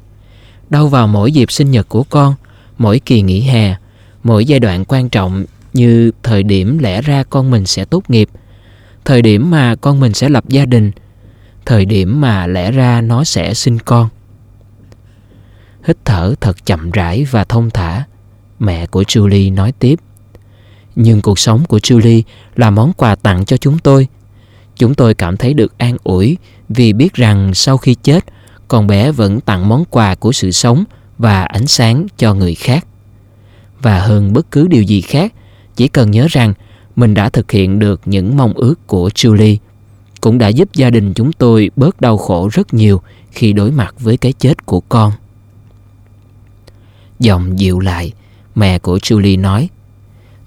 Đau 0.69 0.87
vào 0.87 1.07
mỗi 1.07 1.31
dịp 1.31 1.51
sinh 1.51 1.71
nhật 1.71 1.89
của 1.89 2.03
con, 2.03 2.35
mỗi 2.77 2.99
kỳ 2.99 3.21
nghỉ 3.21 3.41
hè, 3.41 3.75
mỗi 4.23 4.45
giai 4.45 4.59
đoạn 4.59 4.85
quan 4.85 5.09
trọng 5.09 5.45
như 5.73 6.11
thời 6.23 6.43
điểm 6.43 6.77
lẽ 6.77 7.01
ra 7.01 7.23
con 7.23 7.51
mình 7.51 7.65
sẽ 7.65 7.85
tốt 7.85 8.09
nghiệp, 8.09 8.29
thời 9.05 9.21
điểm 9.21 9.51
mà 9.51 9.75
con 9.75 9.99
mình 9.99 10.13
sẽ 10.13 10.29
lập 10.29 10.43
gia 10.49 10.65
đình, 10.65 10.91
thời 11.65 11.85
điểm 11.85 12.21
mà 12.21 12.47
lẽ 12.47 12.71
ra 12.71 13.01
nó 13.01 13.23
sẽ 13.23 13.53
sinh 13.53 13.79
con. 13.79 14.09
Hít 15.83 15.97
thở 16.05 16.33
thật 16.41 16.65
chậm 16.65 16.91
rãi 16.91 17.23
và 17.31 17.43
thông 17.43 17.69
thả, 17.69 18.03
mẹ 18.59 18.85
của 18.85 19.01
Julie 19.01 19.53
nói 19.53 19.71
tiếp. 19.79 19.99
Nhưng 20.95 21.21
cuộc 21.21 21.39
sống 21.39 21.65
của 21.65 21.77
Julie 21.77 22.21
là 22.55 22.69
món 22.69 22.93
quà 22.93 23.15
tặng 23.15 23.45
cho 23.45 23.57
chúng 23.57 23.79
tôi. 23.79 24.07
Chúng 24.77 24.95
tôi 24.95 25.13
cảm 25.13 25.37
thấy 25.37 25.53
được 25.53 25.77
an 25.77 25.97
ủi 26.03 26.37
vì 26.69 26.93
biết 26.93 27.13
rằng 27.13 27.53
sau 27.53 27.77
khi 27.77 27.95
chết, 27.95 28.25
con 28.67 28.87
bé 28.87 29.11
vẫn 29.11 29.39
tặng 29.39 29.69
món 29.69 29.85
quà 29.85 30.15
của 30.15 30.31
sự 30.31 30.51
sống 30.51 30.83
và 31.17 31.43
ánh 31.43 31.67
sáng 31.67 32.07
cho 32.17 32.33
người 32.33 32.55
khác. 32.55 32.87
Và 33.81 33.99
hơn 33.99 34.33
bất 34.33 34.51
cứ 34.51 34.67
điều 34.67 34.83
gì 34.83 35.01
khác, 35.01 35.33
chỉ 35.75 35.87
cần 35.87 36.11
nhớ 36.11 36.27
rằng 36.29 36.53
mình 36.95 37.13
đã 37.13 37.29
thực 37.29 37.51
hiện 37.51 37.79
được 37.79 38.01
những 38.05 38.37
mong 38.37 38.53
ước 38.53 38.87
của 38.87 39.09
Julie, 39.09 39.57
cũng 40.21 40.37
đã 40.37 40.47
giúp 40.47 40.69
gia 40.73 40.89
đình 40.89 41.13
chúng 41.13 41.31
tôi 41.31 41.71
bớt 41.75 42.01
đau 42.01 42.17
khổ 42.17 42.49
rất 42.53 42.73
nhiều 42.73 43.01
khi 43.31 43.53
đối 43.53 43.71
mặt 43.71 43.95
với 43.99 44.17
cái 44.17 44.33
chết 44.33 44.65
của 44.65 44.79
con. 44.79 45.11
Giọng 47.19 47.59
dịu 47.59 47.79
lại, 47.79 48.11
mẹ 48.55 48.79
của 48.79 48.97
Julie 48.97 49.41
nói, 49.41 49.69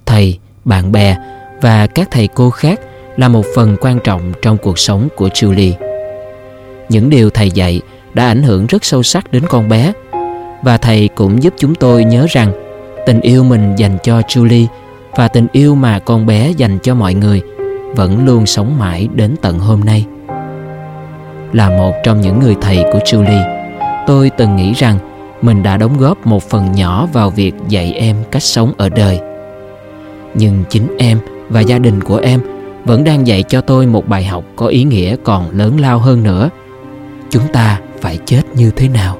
Thầy, 0.07 0.39
bạn 0.65 0.93
bè 0.93 1.16
và 1.61 1.86
các 1.86 2.09
thầy 2.11 2.28
cô 2.28 2.51
khác 2.51 2.81
là 3.21 3.29
một 3.29 3.45
phần 3.55 3.77
quan 3.81 3.99
trọng 4.05 4.33
trong 4.43 4.57
cuộc 4.57 4.79
sống 4.79 5.09
của 5.17 5.29
Julie. 5.29 5.73
Những 6.89 7.11
điều 7.11 7.31
thầy 7.31 7.51
dạy 7.51 7.81
đã 8.15 8.27
ảnh 8.27 8.43
hưởng 8.43 8.67
rất 8.67 8.85
sâu 8.85 9.03
sắc 9.03 9.33
đến 9.33 9.43
con 9.49 9.69
bé 9.69 9.93
và 10.63 10.77
thầy 10.77 11.09
cũng 11.09 11.43
giúp 11.43 11.55
chúng 11.57 11.75
tôi 11.75 12.05
nhớ 12.05 12.27
rằng 12.31 12.53
tình 13.07 13.21
yêu 13.21 13.45
mình 13.45 13.75
dành 13.77 13.99
cho 14.03 14.21
Julie 14.21 14.67
và 15.17 15.29
tình 15.29 15.47
yêu 15.53 15.75
mà 15.75 15.99
con 15.99 16.27
bé 16.27 16.51
dành 16.57 16.79
cho 16.83 16.95
mọi 16.95 17.15
người 17.15 17.43
vẫn 17.97 18.27
luôn 18.27 18.47
sống 18.47 18.79
mãi 18.79 19.09
đến 19.15 19.35
tận 19.43 19.59
hôm 19.59 19.81
nay. 19.81 20.07
Là 21.53 21.71
một 21.71 21.93
trong 22.05 22.21
những 22.21 22.41
người 22.41 22.57
thầy 22.61 22.85
của 22.93 22.99
Julie, 22.99 23.75
tôi 24.07 24.31
từng 24.31 24.57
nghĩ 24.57 24.73
rằng 24.73 24.99
mình 25.43 25.63
đã 25.63 25.77
đóng 25.77 25.99
góp 25.99 26.27
một 26.27 26.43
phần 26.43 26.73
nhỏ 26.73 27.09
vào 27.13 27.31
việc 27.31 27.55
dạy 27.69 27.93
em 27.93 28.17
cách 28.31 28.43
sống 28.43 28.73
ở 28.77 28.89
đời. 28.89 29.21
Nhưng 30.35 30.65
chính 30.69 30.97
em 30.99 31.19
và 31.49 31.61
gia 31.61 31.79
đình 31.79 32.01
của 32.01 32.17
em 32.17 32.41
vẫn 32.85 33.05
đang 33.05 33.27
dạy 33.27 33.43
cho 33.43 33.61
tôi 33.61 33.86
một 33.86 34.09
bài 34.09 34.24
học 34.24 34.44
có 34.57 34.66
ý 34.66 34.85
nghĩa 34.85 35.16
còn 35.24 35.51
lớn 35.51 35.81
lao 35.81 35.98
hơn 35.98 36.23
nữa. 36.23 36.51
Chúng 37.31 37.48
ta 37.52 37.81
phải 38.01 38.19
chết 38.27 38.43
như 38.55 38.70
thế 38.77 38.89
nào? 38.89 39.19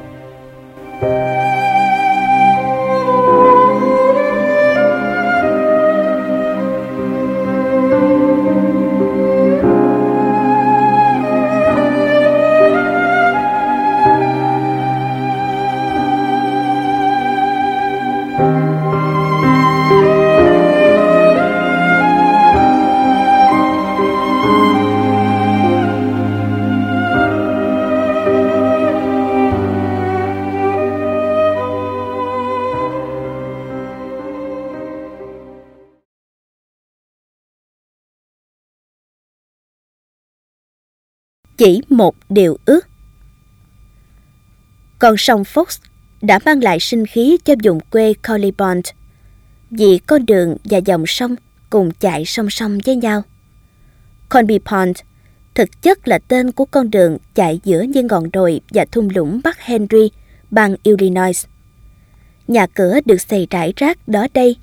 Chỉ 41.60 41.80
một 41.88 42.16
điều 42.28 42.56
ước. 42.64 42.88
Con 44.98 45.16
sông 45.16 45.42
Fox 45.42 45.64
đã 46.22 46.38
mang 46.44 46.62
lại 46.62 46.80
sinh 46.80 47.06
khí 47.06 47.38
cho 47.44 47.54
vùng 47.64 47.80
quê 47.80 48.14
Collibond 48.28 48.86
vì 49.70 49.98
con 49.98 50.26
đường 50.26 50.56
và 50.64 50.78
dòng 50.78 51.06
sông 51.06 51.34
cùng 51.70 51.90
chạy 51.90 52.24
song 52.24 52.50
song 52.50 52.78
với 52.86 52.96
nhau. 52.96 53.22
Conby 54.28 54.58
Pond 54.58 54.98
thực 55.54 55.82
chất 55.82 56.08
là 56.08 56.18
tên 56.18 56.52
của 56.52 56.64
con 56.64 56.90
đường 56.90 57.18
chạy 57.34 57.60
giữa 57.64 57.82
những 57.82 58.06
ngọn 58.06 58.30
đồi 58.30 58.60
và 58.70 58.84
thung 58.92 59.08
lũng 59.14 59.40
Bắc 59.44 59.60
Henry, 59.60 60.10
bang 60.50 60.76
Illinois. 60.82 61.46
Nhà 62.48 62.66
cửa 62.66 63.00
được 63.04 63.20
xây 63.20 63.46
rải 63.50 63.72
rác 63.76 64.08
đó 64.08 64.26
đây, 64.34 64.56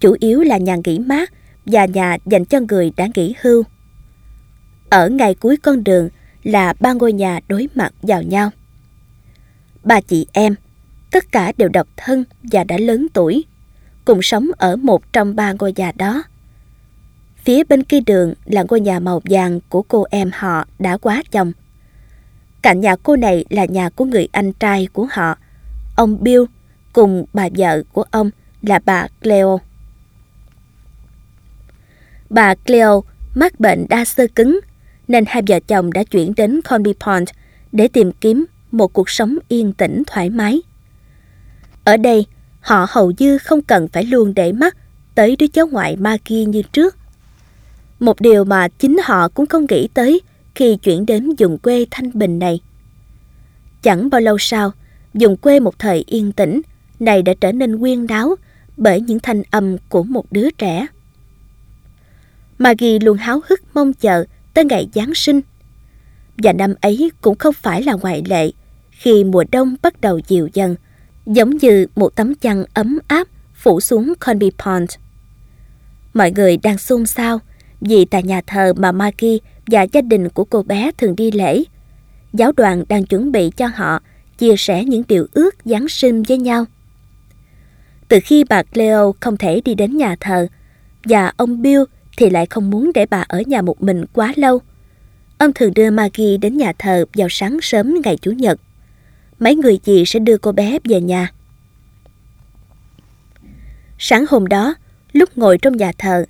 chủ 0.00 0.16
yếu 0.20 0.42
là 0.42 0.58
nhà 0.58 0.76
nghỉ 0.84 0.98
mát 0.98 1.32
và 1.66 1.84
nhà 1.84 2.18
dành 2.26 2.44
cho 2.44 2.60
người 2.68 2.92
đã 2.96 3.08
nghỉ 3.14 3.34
hưu. 3.40 3.62
Ở 4.90 5.08
ngay 5.08 5.34
cuối 5.34 5.56
con 5.56 5.84
đường 5.84 6.08
là 6.42 6.74
ba 6.80 6.92
ngôi 6.92 7.12
nhà 7.12 7.40
đối 7.48 7.68
mặt 7.74 7.92
vào 8.02 8.22
nhau. 8.22 8.50
Ba 9.84 10.00
chị 10.00 10.26
em, 10.32 10.54
tất 11.10 11.32
cả 11.32 11.52
đều 11.56 11.68
độc 11.68 11.88
thân 11.96 12.24
và 12.42 12.64
đã 12.64 12.78
lớn 12.78 13.06
tuổi, 13.12 13.44
cùng 14.04 14.22
sống 14.22 14.50
ở 14.58 14.76
một 14.76 15.12
trong 15.12 15.36
ba 15.36 15.52
ngôi 15.52 15.72
nhà 15.76 15.92
đó. 15.92 16.22
Phía 17.44 17.64
bên 17.64 17.84
kia 17.84 18.00
đường 18.00 18.34
là 18.44 18.64
ngôi 18.68 18.80
nhà 18.80 18.98
màu 18.98 19.20
vàng 19.24 19.60
của 19.68 19.82
cô 19.82 20.06
em 20.10 20.30
họ 20.34 20.64
đã 20.78 20.96
quá 20.96 21.22
chồng. 21.30 21.52
Cạnh 22.62 22.80
nhà 22.80 22.96
cô 23.02 23.16
này 23.16 23.44
là 23.50 23.64
nhà 23.64 23.90
của 23.90 24.04
người 24.04 24.28
anh 24.32 24.52
trai 24.52 24.88
của 24.92 25.08
họ, 25.12 25.38
ông 25.96 26.24
Bill, 26.24 26.42
cùng 26.92 27.24
bà 27.32 27.48
vợ 27.56 27.82
của 27.92 28.04
ông 28.10 28.30
là 28.62 28.80
bà 28.84 29.06
Cleo. 29.22 29.60
Bà 32.30 32.54
Cleo 32.54 33.04
mắc 33.34 33.60
bệnh 33.60 33.86
đa 33.88 34.04
sơ 34.04 34.26
cứng 34.34 34.60
nên 35.10 35.24
hai 35.28 35.42
vợ 35.48 35.60
chồng 35.60 35.92
đã 35.92 36.04
chuyển 36.04 36.32
đến 36.36 36.60
Conby 36.62 36.92
Pond 37.00 37.30
để 37.72 37.88
tìm 37.88 38.12
kiếm 38.12 38.44
một 38.72 38.92
cuộc 38.92 39.10
sống 39.10 39.38
yên 39.48 39.72
tĩnh 39.72 40.02
thoải 40.06 40.30
mái. 40.30 40.60
Ở 41.84 41.96
đây, 41.96 42.26
họ 42.60 42.86
hầu 42.88 43.12
như 43.18 43.38
không 43.38 43.62
cần 43.62 43.88
phải 43.88 44.04
luôn 44.04 44.34
để 44.34 44.52
mắt 44.52 44.76
tới 45.14 45.36
đứa 45.36 45.46
cháu 45.46 45.66
ngoại 45.66 45.96
Maggie 45.96 46.44
như 46.44 46.62
trước. 46.62 46.96
Một 48.00 48.20
điều 48.20 48.44
mà 48.44 48.68
chính 48.68 48.96
họ 49.04 49.28
cũng 49.28 49.46
không 49.46 49.66
nghĩ 49.70 49.88
tới 49.94 50.20
khi 50.54 50.76
chuyển 50.76 51.06
đến 51.06 51.30
vùng 51.38 51.58
quê 51.58 51.86
thanh 51.90 52.10
bình 52.14 52.38
này. 52.38 52.60
Chẳng 53.82 54.10
bao 54.10 54.20
lâu 54.20 54.38
sau, 54.38 54.72
vùng 55.14 55.36
quê 55.36 55.60
một 55.60 55.78
thời 55.78 56.04
yên 56.06 56.32
tĩnh 56.32 56.60
này 57.00 57.22
đã 57.22 57.32
trở 57.40 57.52
nên 57.52 57.78
quyên 57.78 58.06
đáo 58.06 58.34
bởi 58.76 59.00
những 59.00 59.20
thanh 59.20 59.42
âm 59.50 59.76
của 59.88 60.02
một 60.02 60.24
đứa 60.30 60.50
trẻ. 60.50 60.86
Maggie 62.58 62.98
luôn 62.98 63.16
háo 63.16 63.40
hức 63.48 63.60
mong 63.74 63.92
chờ 63.92 64.24
tới 64.54 64.64
ngày 64.64 64.88
Giáng 64.94 65.14
sinh. 65.14 65.40
Và 66.36 66.52
năm 66.52 66.74
ấy 66.80 67.10
cũng 67.20 67.38
không 67.38 67.54
phải 67.54 67.82
là 67.82 67.92
ngoại 67.92 68.22
lệ 68.26 68.50
khi 68.90 69.24
mùa 69.24 69.44
đông 69.52 69.76
bắt 69.82 70.00
đầu 70.00 70.20
dịu 70.28 70.48
dần, 70.52 70.76
giống 71.26 71.56
như 71.56 71.86
một 71.96 72.16
tấm 72.16 72.34
chăn 72.34 72.64
ấm 72.74 72.98
áp 73.08 73.28
phủ 73.54 73.80
xuống 73.80 74.12
Conby 74.20 74.50
Pond. 74.64 74.90
Mọi 76.14 76.30
người 76.30 76.56
đang 76.56 76.78
xôn 76.78 77.06
xao 77.06 77.40
vì 77.80 78.04
tại 78.04 78.22
nhà 78.22 78.40
thờ 78.46 78.72
mà 78.76 78.92
Maggie 78.92 79.38
và 79.66 79.82
gia 79.82 80.00
đình 80.00 80.28
của 80.28 80.44
cô 80.44 80.62
bé 80.62 80.90
thường 80.98 81.16
đi 81.16 81.30
lễ, 81.30 81.62
giáo 82.32 82.52
đoàn 82.56 82.84
đang 82.88 83.04
chuẩn 83.04 83.32
bị 83.32 83.50
cho 83.56 83.66
họ 83.66 84.00
chia 84.38 84.54
sẻ 84.58 84.84
những 84.84 85.02
điều 85.08 85.26
ước 85.32 85.54
Giáng 85.64 85.88
sinh 85.88 86.22
với 86.22 86.38
nhau. 86.38 86.64
Từ 88.08 88.18
khi 88.24 88.44
bà 88.48 88.62
Cleo 88.62 89.14
không 89.20 89.36
thể 89.36 89.60
đi 89.64 89.74
đến 89.74 89.96
nhà 89.96 90.16
thờ, 90.20 90.46
và 91.04 91.32
ông 91.36 91.62
Bill 91.62 91.82
thì 92.16 92.30
lại 92.30 92.46
không 92.46 92.70
muốn 92.70 92.90
để 92.94 93.06
bà 93.06 93.24
ở 93.28 93.42
nhà 93.46 93.62
một 93.62 93.82
mình 93.82 94.04
quá 94.12 94.32
lâu. 94.36 94.60
Ông 95.38 95.52
thường 95.52 95.74
đưa 95.74 95.90
Maggie 95.90 96.36
đến 96.36 96.56
nhà 96.56 96.72
thờ 96.78 97.04
vào 97.14 97.28
sáng 97.30 97.58
sớm 97.62 97.94
ngày 98.04 98.16
Chủ 98.16 98.30
nhật. 98.30 98.60
Mấy 99.38 99.54
người 99.54 99.76
chị 99.76 100.04
sẽ 100.06 100.18
đưa 100.18 100.38
cô 100.38 100.52
bé 100.52 100.78
về 100.84 101.00
nhà. 101.00 101.32
Sáng 103.98 104.24
hôm 104.28 104.46
đó, 104.46 104.74
lúc 105.12 105.38
ngồi 105.38 105.58
trong 105.58 105.76
nhà 105.76 105.92
thờ, 105.98 106.24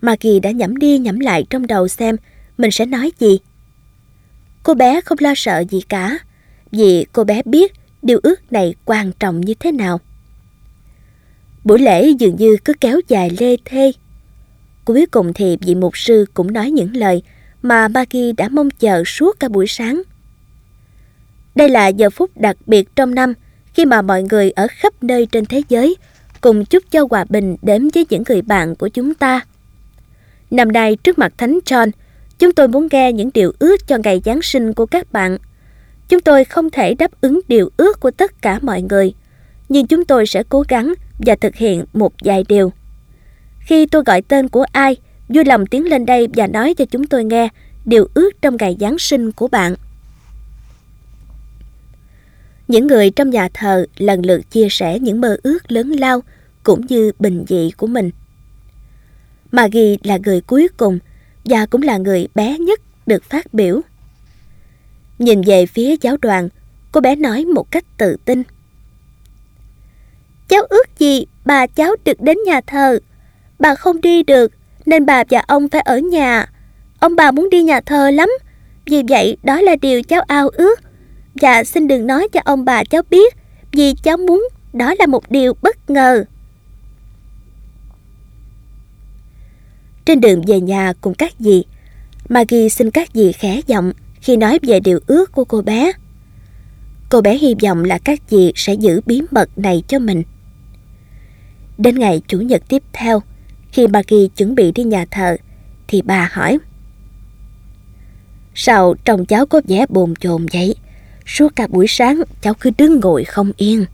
Maggie 0.00 0.40
đã 0.40 0.50
nhẩm 0.50 0.76
đi 0.76 0.98
nhẩm 0.98 1.20
lại 1.20 1.46
trong 1.50 1.66
đầu 1.66 1.88
xem 1.88 2.16
mình 2.58 2.70
sẽ 2.70 2.86
nói 2.86 3.12
gì. 3.18 3.38
Cô 4.62 4.74
bé 4.74 5.00
không 5.00 5.18
lo 5.20 5.32
sợ 5.36 5.64
gì 5.70 5.80
cả, 5.88 6.18
vì 6.70 7.06
cô 7.12 7.24
bé 7.24 7.42
biết 7.44 7.72
điều 8.02 8.20
ước 8.22 8.52
này 8.52 8.74
quan 8.84 9.12
trọng 9.12 9.40
như 9.40 9.54
thế 9.60 9.72
nào. 9.72 10.00
Buổi 11.64 11.78
lễ 11.78 12.08
dường 12.08 12.36
như 12.36 12.56
cứ 12.64 12.72
kéo 12.80 13.00
dài 13.08 13.30
lê 13.38 13.56
thê. 13.64 13.92
Cuối 14.84 15.06
cùng 15.10 15.32
thì 15.32 15.56
vị 15.60 15.74
mục 15.74 15.96
sư 15.96 16.26
cũng 16.34 16.52
nói 16.52 16.70
những 16.70 16.96
lời 16.96 17.22
mà 17.62 17.88
Maggie 17.88 18.32
đã 18.32 18.48
mong 18.48 18.70
chờ 18.70 19.02
suốt 19.06 19.40
cả 19.40 19.48
buổi 19.48 19.66
sáng. 19.66 20.02
Đây 21.54 21.68
là 21.68 21.88
giờ 21.88 22.10
phút 22.10 22.30
đặc 22.36 22.56
biệt 22.66 22.96
trong 22.96 23.14
năm 23.14 23.34
khi 23.74 23.84
mà 23.84 24.02
mọi 24.02 24.22
người 24.22 24.50
ở 24.50 24.66
khắp 24.70 25.02
nơi 25.02 25.26
trên 25.26 25.44
thế 25.44 25.62
giới 25.68 25.96
cùng 26.40 26.64
chúc 26.64 26.82
cho 26.90 27.06
hòa 27.10 27.24
bình 27.28 27.56
đến 27.62 27.88
với 27.94 28.06
những 28.10 28.22
người 28.28 28.42
bạn 28.42 28.76
của 28.76 28.88
chúng 28.88 29.14
ta. 29.14 29.40
Năm 30.50 30.72
nay 30.72 30.96
trước 30.96 31.18
mặt 31.18 31.32
Thánh 31.38 31.58
John, 31.64 31.90
chúng 32.38 32.52
tôi 32.52 32.68
muốn 32.68 32.88
nghe 32.90 33.12
những 33.12 33.30
điều 33.34 33.52
ước 33.58 33.86
cho 33.86 33.98
ngày 34.04 34.22
Giáng 34.24 34.42
sinh 34.42 34.72
của 34.72 34.86
các 34.86 35.12
bạn. 35.12 35.38
Chúng 36.08 36.20
tôi 36.20 36.44
không 36.44 36.70
thể 36.70 36.94
đáp 36.94 37.10
ứng 37.20 37.40
điều 37.48 37.70
ước 37.76 38.00
của 38.00 38.10
tất 38.10 38.42
cả 38.42 38.58
mọi 38.62 38.82
người, 38.82 39.14
nhưng 39.68 39.86
chúng 39.86 40.04
tôi 40.04 40.26
sẽ 40.26 40.42
cố 40.48 40.64
gắng 40.68 40.94
và 41.18 41.34
thực 41.40 41.54
hiện 41.54 41.84
một 41.92 42.12
vài 42.24 42.44
điều. 42.48 42.72
Khi 43.64 43.86
tôi 43.86 44.02
gọi 44.06 44.22
tên 44.22 44.48
của 44.48 44.66
ai, 44.72 44.96
vui 45.28 45.44
lòng 45.44 45.66
tiến 45.66 45.88
lên 45.88 46.06
đây 46.06 46.28
và 46.34 46.46
nói 46.46 46.74
cho 46.74 46.84
chúng 46.84 47.06
tôi 47.06 47.24
nghe 47.24 47.48
điều 47.84 48.08
ước 48.14 48.30
trong 48.42 48.56
ngày 48.56 48.76
Giáng 48.80 48.98
sinh 48.98 49.32
của 49.32 49.48
bạn. 49.48 49.74
Những 52.68 52.86
người 52.86 53.10
trong 53.10 53.30
nhà 53.30 53.48
thờ 53.54 53.86
lần 53.96 54.26
lượt 54.26 54.50
chia 54.50 54.68
sẻ 54.70 54.98
những 54.98 55.20
mơ 55.20 55.36
ước 55.42 55.72
lớn 55.72 55.90
lao 55.90 56.20
cũng 56.62 56.86
như 56.86 57.12
bình 57.18 57.44
dị 57.48 57.70
của 57.76 57.86
mình. 57.86 58.10
Maggie 59.52 59.96
là 60.02 60.18
người 60.24 60.40
cuối 60.40 60.68
cùng 60.76 60.98
và 61.44 61.66
cũng 61.66 61.82
là 61.82 61.96
người 61.96 62.28
bé 62.34 62.58
nhất 62.58 62.80
được 63.06 63.24
phát 63.24 63.54
biểu. 63.54 63.80
Nhìn 65.18 65.42
về 65.42 65.66
phía 65.66 65.96
giáo 66.00 66.16
đoàn, 66.16 66.48
cô 66.92 67.00
bé 67.00 67.16
nói 67.16 67.44
một 67.44 67.70
cách 67.70 67.84
tự 67.98 68.16
tin. 68.24 68.42
Cháu 70.48 70.62
ước 70.62 70.98
gì 70.98 71.26
bà 71.44 71.66
cháu 71.66 71.96
được 72.04 72.20
đến 72.20 72.38
nhà 72.46 72.60
thờ. 72.66 72.98
Bà 73.58 73.74
không 73.74 74.00
đi 74.00 74.22
được 74.22 74.52
nên 74.86 75.06
bà 75.06 75.24
và 75.30 75.42
ông 75.46 75.68
phải 75.68 75.80
ở 75.80 75.98
nhà. 75.98 76.46
Ông 76.98 77.16
bà 77.16 77.30
muốn 77.30 77.50
đi 77.50 77.62
nhà 77.62 77.80
thờ 77.80 78.10
lắm. 78.10 78.30
Vì 78.86 79.02
vậy 79.08 79.36
đó 79.42 79.60
là 79.60 79.76
điều 79.82 80.02
cháu 80.02 80.22
ao 80.22 80.48
ước. 80.48 80.80
Và 81.34 81.64
xin 81.64 81.88
đừng 81.88 82.06
nói 82.06 82.28
cho 82.32 82.40
ông 82.44 82.64
bà 82.64 82.84
cháu 82.84 83.02
biết 83.10 83.34
vì 83.72 83.94
cháu 84.02 84.16
muốn 84.16 84.48
đó 84.72 84.94
là 84.98 85.06
một 85.06 85.30
điều 85.30 85.54
bất 85.62 85.90
ngờ. 85.90 86.24
Trên 90.04 90.20
đường 90.20 90.42
về 90.46 90.60
nhà 90.60 90.92
cùng 91.00 91.14
các 91.14 91.32
dì, 91.38 91.64
Maggie 92.28 92.68
xin 92.68 92.90
các 92.90 93.08
dì 93.14 93.32
khẽ 93.32 93.60
giọng 93.66 93.92
khi 94.20 94.36
nói 94.36 94.58
về 94.62 94.80
điều 94.80 94.98
ước 95.06 95.32
của 95.32 95.44
cô 95.44 95.62
bé. 95.62 95.92
Cô 97.10 97.20
bé 97.20 97.38
hy 97.38 97.54
vọng 97.62 97.84
là 97.84 97.98
các 97.98 98.20
dì 98.30 98.52
sẽ 98.54 98.74
giữ 98.74 99.00
bí 99.06 99.22
mật 99.30 99.58
này 99.58 99.82
cho 99.88 99.98
mình. 99.98 100.22
Đến 101.78 101.98
ngày 101.98 102.22
Chủ 102.28 102.38
nhật 102.38 102.62
tiếp 102.68 102.82
theo, 102.92 103.22
khi 103.74 103.86
Maggie 103.86 104.26
chuẩn 104.36 104.54
bị 104.54 104.72
đi 104.72 104.84
nhà 104.84 105.04
thờ, 105.10 105.36
thì 105.86 106.02
bà 106.02 106.28
hỏi. 106.32 106.58
Sao 108.54 108.94
trông 109.04 109.26
cháu 109.26 109.46
có 109.46 109.60
vẻ 109.68 109.86
bồn 109.88 110.14
chồn 110.20 110.46
vậy? 110.52 110.74
Suốt 111.26 111.56
cả 111.56 111.66
buổi 111.66 111.86
sáng 111.88 112.22
cháu 112.42 112.54
cứ 112.54 112.70
đứng 112.78 113.00
ngồi 113.00 113.24
không 113.24 113.52
yên. 113.56 113.84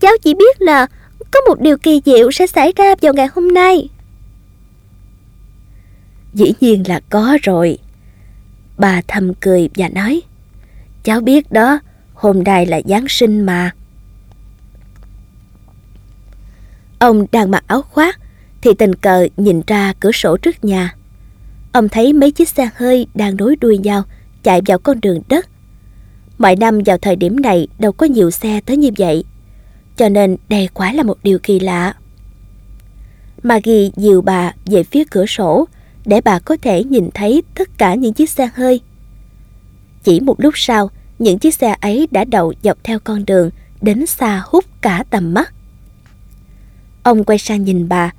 Cháu 0.00 0.12
chỉ 0.22 0.34
biết 0.34 0.62
là 0.62 0.86
có 1.30 1.40
một 1.48 1.60
điều 1.60 1.78
kỳ 1.78 2.00
diệu 2.04 2.30
sẽ 2.30 2.46
xảy 2.46 2.72
ra 2.76 2.94
vào 3.02 3.14
ngày 3.14 3.28
hôm 3.32 3.54
nay. 3.54 3.88
Dĩ 6.34 6.52
nhiên 6.60 6.88
là 6.88 7.00
có 7.10 7.38
rồi. 7.42 7.78
Bà 8.78 9.02
thầm 9.08 9.34
cười 9.34 9.68
và 9.74 9.88
nói, 9.88 10.22
cháu 11.02 11.20
biết 11.20 11.52
đó, 11.52 11.78
hôm 12.14 12.44
nay 12.44 12.66
là 12.66 12.80
Giáng 12.84 13.08
sinh 13.08 13.40
mà. 13.40 13.72
Ông 16.98 17.26
đang 17.32 17.50
mặc 17.50 17.64
áo 17.66 17.82
khoác 17.82 18.20
thì 18.62 18.70
tình 18.74 18.94
cờ 18.94 19.28
nhìn 19.36 19.62
ra 19.66 19.92
cửa 20.00 20.12
sổ 20.12 20.36
trước 20.36 20.64
nhà. 20.64 20.94
Ông 21.72 21.88
thấy 21.88 22.12
mấy 22.12 22.30
chiếc 22.30 22.48
xe 22.48 22.68
hơi 22.76 23.06
đang 23.14 23.36
nối 23.36 23.56
đuôi 23.56 23.78
nhau 23.78 24.02
chạy 24.42 24.60
vào 24.66 24.78
con 24.78 25.00
đường 25.00 25.20
đất. 25.28 25.48
Mọi 26.38 26.56
năm 26.56 26.80
vào 26.86 26.98
thời 26.98 27.16
điểm 27.16 27.40
này 27.40 27.68
đâu 27.78 27.92
có 27.92 28.06
nhiều 28.06 28.30
xe 28.30 28.60
tới 28.66 28.76
như 28.76 28.90
vậy, 28.98 29.24
cho 29.96 30.08
nên 30.08 30.36
đây 30.48 30.68
quả 30.74 30.92
là 30.92 31.02
một 31.02 31.18
điều 31.22 31.38
kỳ 31.38 31.60
lạ. 31.60 31.94
Maggie 33.42 33.90
dìu 33.96 34.20
bà 34.20 34.52
về 34.66 34.82
phía 34.82 35.04
cửa 35.10 35.26
sổ 35.26 35.68
để 36.04 36.20
bà 36.20 36.38
có 36.38 36.56
thể 36.62 36.84
nhìn 36.84 37.10
thấy 37.14 37.42
tất 37.54 37.68
cả 37.78 37.94
những 37.94 38.12
chiếc 38.12 38.30
xe 38.30 38.50
hơi. 38.54 38.80
Chỉ 40.04 40.20
một 40.20 40.40
lúc 40.40 40.58
sau, 40.58 40.90
những 41.18 41.38
chiếc 41.38 41.54
xe 41.54 41.76
ấy 41.80 42.08
đã 42.10 42.24
đậu 42.24 42.52
dọc 42.62 42.78
theo 42.84 42.98
con 42.98 43.26
đường 43.26 43.50
đến 43.82 44.06
xa 44.06 44.42
hút 44.46 44.64
cả 44.80 45.04
tầm 45.10 45.34
mắt. 45.34 45.54
Ông 47.08 47.24
quay 47.24 47.38
sang 47.38 47.64
nhìn 47.64 47.88
bà, 47.88 48.12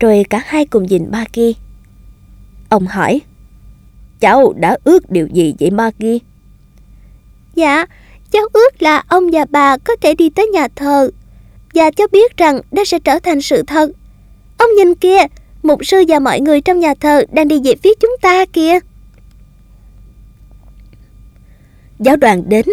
rồi 0.00 0.24
cả 0.30 0.42
hai 0.46 0.66
cùng 0.66 0.86
nhìn 0.86 1.10
Maggie. 1.10 1.52
Ông 2.68 2.86
hỏi, 2.86 3.20
Cháu 4.20 4.52
đã 4.56 4.78
ước 4.84 5.10
điều 5.10 5.26
gì 5.26 5.54
vậy 5.60 5.70
Maggie? 5.70 6.18
Dạ, 7.54 7.86
cháu 8.30 8.42
ước 8.52 8.82
là 8.82 9.02
ông 9.08 9.30
và 9.32 9.44
bà 9.50 9.76
có 9.76 9.96
thể 10.00 10.14
đi 10.14 10.30
tới 10.30 10.46
nhà 10.46 10.68
thờ. 10.76 11.10
Và 11.74 11.90
cháu 11.90 12.06
biết 12.12 12.36
rằng 12.36 12.60
đó 12.72 12.84
sẽ 12.84 12.98
trở 12.98 13.18
thành 13.18 13.42
sự 13.42 13.62
thật. 13.66 13.90
Ông 14.58 14.70
nhìn 14.76 14.94
kia, 14.94 15.18
mục 15.62 15.86
sư 15.86 16.04
và 16.08 16.18
mọi 16.18 16.40
người 16.40 16.60
trong 16.60 16.80
nhà 16.80 16.94
thờ 17.00 17.24
đang 17.32 17.48
đi 17.48 17.60
về 17.64 17.74
phía 17.82 17.94
chúng 18.00 18.16
ta 18.22 18.44
kìa. 18.44 18.78
Giáo 21.98 22.16
đoàn 22.16 22.42
đến, 22.48 22.66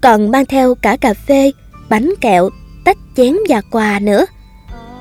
còn 0.00 0.30
mang 0.30 0.46
theo 0.46 0.74
cả 0.74 0.96
cà 0.96 1.14
phê, 1.14 1.52
bánh 1.88 2.14
kẹo, 2.20 2.50
tách 2.84 2.98
chén 3.16 3.36
và 3.48 3.60
quà 3.70 3.98
nữa. 3.98 4.26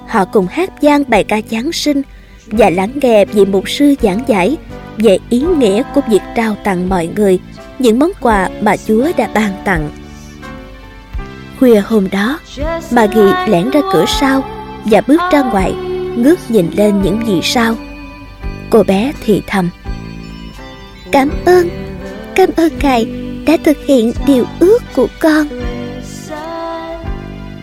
Họ 0.07 0.25
cùng 0.25 0.47
hát 0.47 0.81
gian 0.81 1.03
bài 1.07 1.23
ca 1.23 1.41
Giáng 1.51 1.71
sinh 1.71 2.01
và 2.45 2.69
lắng 2.69 2.91
nghe 3.01 3.25
vị 3.25 3.45
mục 3.45 3.69
sư 3.69 3.95
giảng 4.01 4.23
giải 4.27 4.57
về 4.97 5.17
ý 5.29 5.43
nghĩa 5.57 5.83
của 5.95 6.01
việc 6.09 6.21
trao 6.35 6.55
tặng 6.63 6.89
mọi 6.89 7.09
người 7.15 7.39
những 7.79 7.99
món 7.99 8.11
quà 8.21 8.49
mà 8.61 8.75
Chúa 8.87 9.07
đã 9.17 9.29
ban 9.33 9.51
tặng. 9.65 9.89
Khuya 11.59 11.79
hôm 11.79 12.09
đó, 12.09 12.39
bà 12.91 13.05
ghi 13.05 13.21
lẻn 13.47 13.69
ra 13.69 13.81
cửa 13.93 14.05
sau 14.07 14.43
và 14.85 15.01
bước 15.07 15.21
ra 15.31 15.41
ngoài, 15.41 15.73
ngước 16.15 16.51
nhìn 16.51 16.71
lên 16.75 17.01
những 17.01 17.23
vì 17.27 17.39
sao. 17.43 17.75
Cô 18.69 18.83
bé 18.83 19.11
thì 19.25 19.41
thầm. 19.47 19.69
Cảm 21.11 21.29
ơn, 21.45 21.69
cảm 22.35 22.49
ơn 22.55 22.71
Ngài 22.81 23.07
đã 23.47 23.57
thực 23.63 23.77
hiện 23.85 24.13
điều 24.27 24.45
ước 24.59 24.79
của 24.95 25.07
con. 25.19 25.47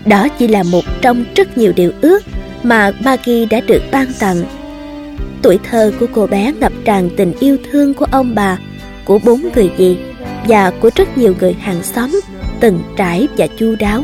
Đó 0.06 0.28
chỉ 0.38 0.48
là 0.48 0.62
một 0.62 0.84
trong 1.00 1.24
rất 1.36 1.58
nhiều 1.58 1.72
điều 1.76 1.92
ước 2.00 2.22
mà 2.62 2.92
Maggie 3.04 3.46
đã 3.50 3.60
được 3.60 3.82
ban 3.92 4.06
tặng. 4.18 4.44
Tuổi 5.42 5.58
thơ 5.70 5.92
của 6.00 6.06
cô 6.12 6.26
bé 6.26 6.52
ngập 6.60 6.72
tràn 6.84 7.10
tình 7.16 7.32
yêu 7.40 7.56
thương 7.70 7.94
của 7.94 8.06
ông 8.10 8.34
bà, 8.34 8.58
của 9.04 9.18
bốn 9.18 9.42
người 9.54 9.70
dì 9.78 9.98
và 10.48 10.70
của 10.70 10.90
rất 10.94 11.18
nhiều 11.18 11.34
người 11.40 11.52
hàng 11.60 11.82
xóm 11.82 12.20
từng 12.60 12.82
trải 12.96 13.28
và 13.36 13.46
chu 13.46 13.74
đáo. 13.78 14.02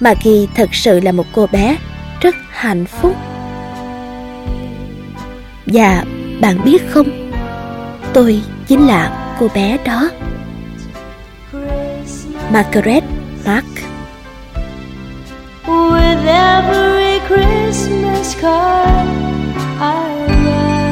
Maggie 0.00 0.46
thật 0.54 0.74
sự 0.74 1.00
là 1.00 1.12
một 1.12 1.26
cô 1.32 1.46
bé 1.52 1.76
rất 2.20 2.34
hạnh 2.50 2.84
phúc. 2.86 3.16
Và 5.66 6.04
bạn 6.40 6.64
biết 6.64 6.82
không, 6.90 7.32
tôi 8.12 8.40
chính 8.66 8.86
là 8.86 9.34
cô 9.40 9.48
bé 9.54 9.78
đó. 9.84 10.10
Margaret 12.52 13.04
Mark 13.46 13.66
with 15.66 16.26
every 16.26 17.20
Christmas 17.28 18.36
card 18.40 19.08
I 19.80 20.26
write. 20.44 20.84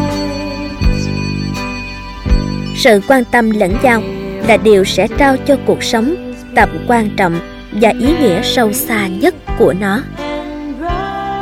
Sự 2.76 3.00
quan 3.08 3.24
tâm 3.24 3.50
lẫn 3.50 3.76
nhau 3.82 4.02
là 4.48 4.56
điều 4.56 4.84
sẽ 4.84 5.08
trao 5.18 5.36
cho 5.46 5.56
cuộc 5.66 5.82
sống 5.82 6.34
tầm 6.54 6.68
quan 6.88 7.10
trọng 7.16 7.40
và 7.72 7.92
ý 8.00 8.14
nghĩa 8.20 8.42
sâu 8.42 8.72
xa 8.72 9.06
nhất 9.06 9.34
của 9.58 9.74
nó. 9.80 10.00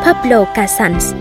Pablo 0.04 0.44
Casals 0.54 1.14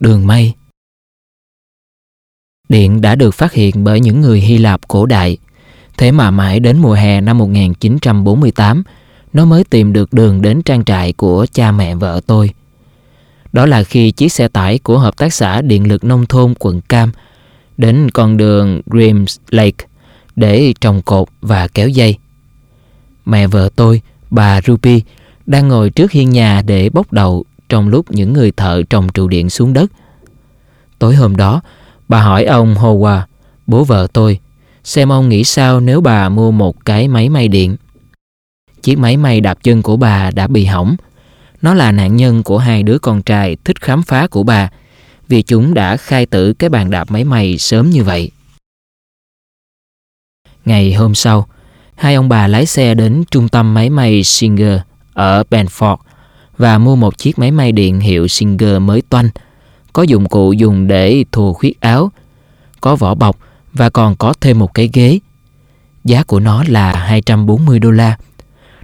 đường 0.00 0.26
mây. 0.26 0.52
Điện 2.68 3.00
đã 3.00 3.14
được 3.14 3.34
phát 3.34 3.52
hiện 3.52 3.84
bởi 3.84 4.00
những 4.00 4.20
người 4.20 4.40
Hy 4.40 4.58
Lạp 4.58 4.88
cổ 4.88 5.06
đại, 5.06 5.38
thế 5.96 6.12
mà 6.12 6.30
mãi 6.30 6.60
đến 6.60 6.78
mùa 6.78 6.92
hè 6.94 7.20
năm 7.20 7.38
1948, 7.38 8.82
nó 9.32 9.44
mới 9.44 9.64
tìm 9.64 9.92
được 9.92 10.12
đường 10.12 10.42
đến 10.42 10.62
trang 10.62 10.84
trại 10.84 11.12
của 11.12 11.46
cha 11.52 11.72
mẹ 11.72 11.94
vợ 11.94 12.20
tôi. 12.26 12.50
Đó 13.52 13.66
là 13.66 13.84
khi 13.84 14.10
chiếc 14.10 14.32
xe 14.32 14.48
tải 14.48 14.78
của 14.78 14.98
Hợp 14.98 15.16
tác 15.16 15.34
xã 15.34 15.60
Điện 15.60 15.88
lực 15.88 16.04
Nông 16.04 16.26
thôn 16.26 16.54
quận 16.58 16.80
Cam 16.80 17.12
đến 17.76 18.10
con 18.10 18.36
đường 18.36 18.80
Grims 18.86 19.36
Lake 19.50 19.86
để 20.36 20.74
trồng 20.80 21.02
cột 21.02 21.28
và 21.40 21.68
kéo 21.68 21.88
dây. 21.88 22.16
Mẹ 23.24 23.46
vợ 23.46 23.68
tôi, 23.76 24.00
bà 24.30 24.60
Ruby, 24.60 25.02
đang 25.46 25.68
ngồi 25.68 25.90
trước 25.90 26.12
hiên 26.12 26.30
nhà 26.30 26.62
để 26.62 26.88
bốc 26.88 27.12
đầu 27.12 27.44
trong 27.68 27.88
lúc 27.88 28.10
những 28.10 28.32
người 28.32 28.52
thợ 28.52 28.82
trồng 28.90 29.08
trụ 29.08 29.28
điện 29.28 29.50
xuống 29.50 29.72
đất. 29.72 29.92
Tối 30.98 31.14
hôm 31.14 31.36
đó, 31.36 31.60
bà 32.08 32.22
hỏi 32.22 32.44
ông 32.44 32.74
Hoa, 32.74 33.26
bố 33.66 33.84
vợ 33.84 34.06
tôi, 34.12 34.40
xem 34.84 35.12
ông 35.12 35.28
nghĩ 35.28 35.44
sao 35.44 35.80
nếu 35.80 36.00
bà 36.00 36.28
mua 36.28 36.50
một 36.50 36.84
cái 36.84 37.08
máy 37.08 37.28
may 37.28 37.48
điện. 37.48 37.76
Chiếc 38.82 38.98
máy 38.98 39.16
may 39.16 39.40
đạp 39.40 39.58
chân 39.62 39.82
của 39.82 39.96
bà 39.96 40.30
đã 40.30 40.46
bị 40.46 40.64
hỏng. 40.64 40.96
Nó 41.62 41.74
là 41.74 41.92
nạn 41.92 42.16
nhân 42.16 42.42
của 42.42 42.58
hai 42.58 42.82
đứa 42.82 42.98
con 42.98 43.22
trai 43.22 43.56
thích 43.64 43.80
khám 43.80 44.02
phá 44.02 44.26
của 44.26 44.42
bà 44.42 44.70
vì 45.28 45.42
chúng 45.42 45.74
đã 45.74 45.96
khai 45.96 46.26
tử 46.26 46.52
cái 46.52 46.70
bàn 46.70 46.90
đạp 46.90 47.10
máy 47.10 47.24
may 47.24 47.58
sớm 47.58 47.90
như 47.90 48.04
vậy. 48.04 48.30
Ngày 50.64 50.92
hôm 50.92 51.14
sau, 51.14 51.48
hai 51.94 52.14
ông 52.14 52.28
bà 52.28 52.46
lái 52.46 52.66
xe 52.66 52.94
đến 52.94 53.24
trung 53.30 53.48
tâm 53.48 53.74
máy 53.74 53.90
may 53.90 54.24
Singer 54.24 54.80
ở 55.12 55.42
Benford 55.50 55.96
và 56.58 56.78
mua 56.78 56.96
một 56.96 57.18
chiếc 57.18 57.38
máy 57.38 57.50
may 57.50 57.72
điện 57.72 58.00
hiệu 58.00 58.28
Singer 58.28 58.82
mới 58.82 59.02
toanh, 59.02 59.28
có 59.92 60.02
dụng 60.02 60.28
cụ 60.28 60.52
dùng 60.52 60.86
để 60.86 61.24
thùa 61.32 61.52
khuyết 61.52 61.80
áo, 61.80 62.12
có 62.80 62.96
vỏ 62.96 63.14
bọc 63.14 63.38
và 63.72 63.90
còn 63.90 64.16
có 64.16 64.34
thêm 64.40 64.58
một 64.58 64.74
cái 64.74 64.90
ghế. 64.92 65.18
Giá 66.04 66.22
của 66.22 66.40
nó 66.40 66.64
là 66.68 66.92
240 66.92 67.78
đô 67.78 67.90
la. 67.90 68.16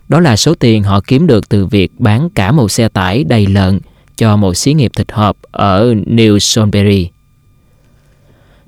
Đó 0.08 0.20
là 0.20 0.36
số 0.36 0.54
tiền 0.54 0.82
họ 0.82 1.00
kiếm 1.06 1.26
được 1.26 1.48
từ 1.48 1.66
việc 1.66 2.00
bán 2.00 2.30
cả 2.30 2.52
một 2.52 2.70
xe 2.70 2.88
tải 2.88 3.24
đầy 3.24 3.46
lợn 3.46 3.80
cho 4.16 4.36
một 4.36 4.54
xí 4.54 4.72
nghiệp 4.72 4.92
thịt 4.96 5.12
hộp 5.12 5.36
ở 5.50 5.94
New 5.94 6.38
Sunbury. 6.38 7.10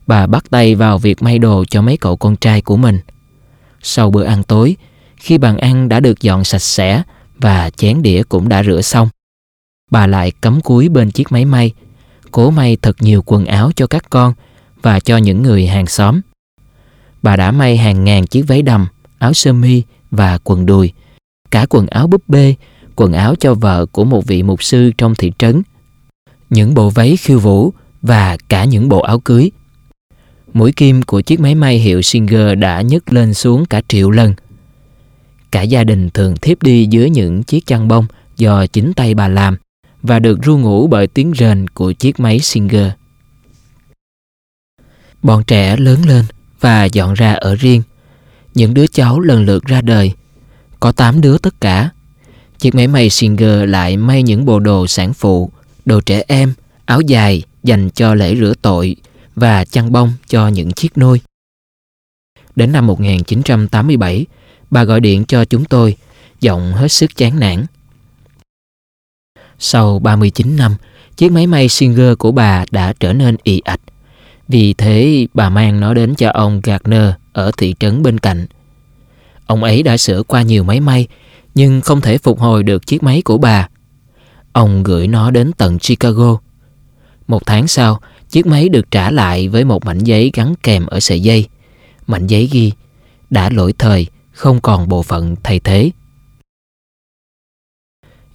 Bà 0.06 0.26
bắt 0.26 0.44
tay 0.50 0.74
vào 0.74 0.98
việc 0.98 1.22
may 1.22 1.38
đồ 1.38 1.64
cho 1.64 1.82
mấy 1.82 1.96
cậu 1.96 2.16
con 2.16 2.36
trai 2.36 2.60
của 2.60 2.76
mình. 2.76 3.00
Sau 3.82 4.10
bữa 4.10 4.24
ăn 4.24 4.42
tối, 4.42 4.76
khi 5.16 5.38
bàn 5.38 5.58
ăn 5.58 5.88
đã 5.88 6.00
được 6.00 6.20
dọn 6.20 6.44
sạch 6.44 6.62
sẽ 6.62 7.02
và 7.38 7.70
chén 7.70 8.02
đĩa 8.02 8.22
cũng 8.22 8.48
đã 8.48 8.62
rửa 8.62 8.82
xong, 8.82 9.08
bà 9.90 10.06
lại 10.06 10.32
cắm 10.42 10.60
cúi 10.60 10.88
bên 10.88 11.10
chiếc 11.10 11.32
máy 11.32 11.44
may, 11.44 11.72
cố 12.30 12.50
may 12.50 12.76
thật 12.82 12.96
nhiều 13.00 13.22
quần 13.26 13.46
áo 13.46 13.70
cho 13.76 13.86
các 13.86 14.10
con 14.10 14.32
và 14.82 15.00
cho 15.00 15.16
những 15.16 15.42
người 15.42 15.66
hàng 15.66 15.86
xóm. 15.86 16.20
Bà 17.22 17.36
đã 17.36 17.50
may 17.50 17.76
hàng 17.76 18.04
ngàn 18.04 18.26
chiếc 18.26 18.42
váy 18.42 18.62
đầm, 18.62 18.86
áo 19.18 19.32
sơ 19.32 19.52
mi 19.52 19.82
và 20.10 20.38
quần 20.44 20.66
đùi, 20.66 20.92
cả 21.50 21.66
quần 21.68 21.86
áo 21.86 22.06
búp 22.06 22.22
bê, 22.28 22.54
quần 22.96 23.12
áo 23.12 23.34
cho 23.40 23.54
vợ 23.54 23.86
của 23.86 24.04
một 24.04 24.26
vị 24.26 24.42
mục 24.42 24.62
sư 24.62 24.90
trong 24.98 25.14
thị 25.14 25.32
trấn, 25.38 25.62
những 26.50 26.74
bộ 26.74 26.90
váy 26.90 27.16
khiêu 27.16 27.38
vũ 27.38 27.72
và 28.02 28.36
cả 28.48 28.64
những 28.64 28.88
bộ 28.88 29.00
áo 29.00 29.20
cưới. 29.20 29.50
Mũi 30.54 30.72
kim 30.72 31.02
của 31.02 31.20
chiếc 31.20 31.40
máy 31.40 31.54
may 31.54 31.78
hiệu 31.78 32.02
Singer 32.02 32.58
đã 32.58 32.80
nhấc 32.80 33.12
lên 33.12 33.34
xuống 33.34 33.64
cả 33.64 33.80
triệu 33.88 34.10
lần. 34.10 34.34
Cả 35.56 35.62
gia 35.62 35.84
đình 35.84 36.10
thường 36.10 36.36
thiếp 36.36 36.62
đi 36.62 36.86
dưới 36.90 37.10
những 37.10 37.42
chiếc 37.42 37.66
chăn 37.66 37.88
bông 37.88 38.06
do 38.36 38.66
chính 38.66 38.92
tay 38.92 39.14
bà 39.14 39.28
làm 39.28 39.56
và 40.02 40.18
được 40.18 40.38
ru 40.42 40.58
ngủ 40.58 40.86
bởi 40.86 41.06
tiếng 41.06 41.32
rền 41.38 41.68
của 41.68 41.92
chiếc 41.92 42.20
máy 42.20 42.38
Singer. 42.38 42.90
Bọn 45.22 45.44
trẻ 45.44 45.76
lớn 45.76 45.98
lên 46.06 46.24
và 46.60 46.84
dọn 46.84 47.14
ra 47.14 47.32
ở 47.32 47.54
riêng. 47.54 47.82
Những 48.54 48.74
đứa 48.74 48.86
cháu 48.86 49.20
lần 49.20 49.44
lượt 49.44 49.64
ra 49.64 49.80
đời. 49.80 50.12
Có 50.80 50.92
8 50.92 51.20
đứa 51.20 51.38
tất 51.38 51.60
cả. 51.60 51.90
Chiếc 52.58 52.74
máy 52.74 52.86
may 52.86 53.10
Singer 53.10 53.68
lại 53.68 53.96
may 53.96 54.22
những 54.22 54.44
bộ 54.44 54.58
đồ 54.58 54.86
sản 54.86 55.14
phụ, 55.14 55.50
đồ 55.84 56.00
trẻ 56.00 56.22
em, 56.28 56.54
áo 56.84 57.00
dài 57.00 57.42
dành 57.62 57.90
cho 57.90 58.14
lễ 58.14 58.36
rửa 58.36 58.54
tội 58.62 58.96
và 59.34 59.64
chăn 59.64 59.92
bông 59.92 60.12
cho 60.28 60.48
những 60.48 60.72
chiếc 60.72 60.98
nôi. 60.98 61.20
Đến 62.56 62.72
năm 62.72 62.86
1987, 62.86 64.26
bà 64.70 64.84
gọi 64.84 65.00
điện 65.00 65.24
cho 65.24 65.44
chúng 65.44 65.64
tôi, 65.64 65.96
giọng 66.40 66.72
hết 66.72 66.88
sức 66.88 67.16
chán 67.16 67.40
nản. 67.40 67.66
Sau 69.58 69.98
39 69.98 70.56
năm, 70.56 70.76
chiếc 71.16 71.32
máy 71.32 71.46
may 71.46 71.68
Singer 71.68 72.18
của 72.18 72.32
bà 72.32 72.64
đã 72.70 72.92
trở 73.00 73.12
nên 73.12 73.36
ì 73.42 73.60
ạch. 73.64 73.80
Vì 74.48 74.74
thế 74.74 75.26
bà 75.34 75.50
mang 75.50 75.80
nó 75.80 75.94
đến 75.94 76.14
cho 76.14 76.30
ông 76.30 76.60
Gardner 76.64 77.10
ở 77.32 77.50
thị 77.56 77.74
trấn 77.80 78.02
bên 78.02 78.18
cạnh. 78.18 78.46
Ông 79.46 79.62
ấy 79.62 79.82
đã 79.82 79.96
sửa 79.96 80.22
qua 80.22 80.42
nhiều 80.42 80.64
máy 80.64 80.80
may 80.80 81.06
nhưng 81.54 81.80
không 81.80 82.00
thể 82.00 82.18
phục 82.18 82.40
hồi 82.40 82.62
được 82.62 82.86
chiếc 82.86 83.02
máy 83.02 83.22
của 83.24 83.38
bà. 83.38 83.68
Ông 84.52 84.82
gửi 84.82 85.06
nó 85.06 85.30
đến 85.30 85.52
tận 85.52 85.78
Chicago. 85.78 86.38
Một 87.28 87.46
tháng 87.46 87.68
sau, 87.68 88.00
chiếc 88.30 88.46
máy 88.46 88.68
được 88.68 88.90
trả 88.90 89.10
lại 89.10 89.48
với 89.48 89.64
một 89.64 89.84
mảnh 89.84 89.98
giấy 89.98 90.30
gắn 90.34 90.54
kèm 90.62 90.86
ở 90.86 91.00
sợi 91.00 91.20
dây. 91.20 91.48
Mảnh 92.06 92.26
giấy 92.26 92.48
ghi, 92.52 92.72
đã 93.30 93.50
lỗi 93.50 93.74
thời, 93.78 94.06
không 94.36 94.60
còn 94.60 94.88
bộ 94.88 95.02
phận 95.02 95.36
thay 95.42 95.60
thế. 95.60 95.90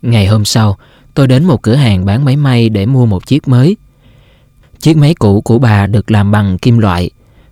Ngày 0.01 0.27
hôm 0.27 0.45
sau, 0.45 0.77
tôi 1.13 1.27
đến 1.27 1.43
một 1.43 1.61
cửa 1.61 1.75
hàng 1.75 2.05
bán 2.05 2.25
máy 2.25 2.35
may 2.35 2.69
để 2.69 2.85
mua 2.85 3.05
một 3.05 3.27
chiếc 3.27 3.47
mới. 3.47 3.77
Chiếc 4.79 4.97
máy 4.97 5.13
cũ 5.13 5.41
của 5.41 5.59
bà 5.59 5.87
được 5.87 6.11
làm 6.11 6.31
bằng 6.31 6.57
kim 6.57 6.77
loại, 6.77 7.09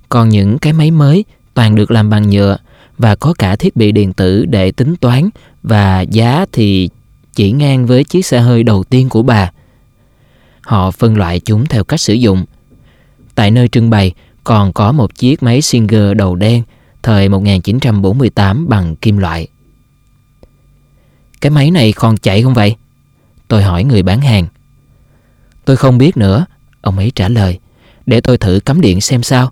còn 0.09 0.29
những 0.29 0.59
cái 0.59 0.73
máy 0.73 0.91
mới 0.91 1.25
toàn 1.53 1.75
được 1.75 1.91
làm 1.91 2.09
bằng 2.09 2.29
nhựa 2.29 2.57
và 2.97 3.15
có 3.15 3.33
cả 3.33 3.55
thiết 3.55 3.75
bị 3.75 3.91
điện 3.91 4.13
tử 4.13 4.45
để 4.45 4.71
tính 4.71 4.95
toán 4.95 5.29
và 5.63 6.01
giá 6.01 6.45
thì 6.51 6.89
chỉ 7.33 7.51
ngang 7.51 7.85
với 7.85 8.03
chiếc 8.03 8.25
xe 8.25 8.39
hơi 8.39 8.63
đầu 8.63 8.83
tiên 8.83 9.09
của 9.09 9.23
bà. 9.23 9.51
Họ 10.61 10.91
phân 10.91 11.17
loại 11.17 11.39
chúng 11.39 11.65
theo 11.65 11.83
cách 11.83 12.01
sử 12.01 12.13
dụng. 12.13 12.45
Tại 13.35 13.51
nơi 13.51 13.67
trưng 13.67 13.89
bày 13.89 14.13
còn 14.43 14.73
có 14.73 14.91
một 14.91 15.15
chiếc 15.15 15.43
máy 15.43 15.61
Singer 15.61 16.17
đầu 16.17 16.35
đen 16.35 16.63
thời 17.09 17.29
1948 17.29 18.69
bằng 18.69 18.95
kim 18.95 19.17
loại. 19.17 19.47
Cái 21.41 21.49
máy 21.49 21.71
này 21.71 21.93
còn 21.93 22.17
chạy 22.17 22.43
không 22.43 22.53
vậy? 22.53 22.75
Tôi 23.47 23.63
hỏi 23.63 23.83
người 23.83 24.03
bán 24.03 24.21
hàng. 24.21 24.47
Tôi 25.65 25.75
không 25.75 25.97
biết 25.97 26.17
nữa, 26.17 26.45
ông 26.81 26.97
ấy 26.97 27.11
trả 27.15 27.29
lời. 27.29 27.59
Để 28.05 28.21
tôi 28.21 28.37
thử 28.37 28.59
cắm 28.65 28.81
điện 28.81 29.01
xem 29.01 29.23
sao. 29.23 29.51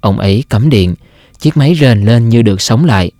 Ông 0.00 0.18
ấy 0.18 0.44
cắm 0.50 0.70
điện, 0.70 0.94
chiếc 1.38 1.56
máy 1.56 1.74
rền 1.80 2.04
lên 2.04 2.28
như 2.28 2.42
được 2.42 2.60
sống 2.60 2.84
lại. 2.84 3.10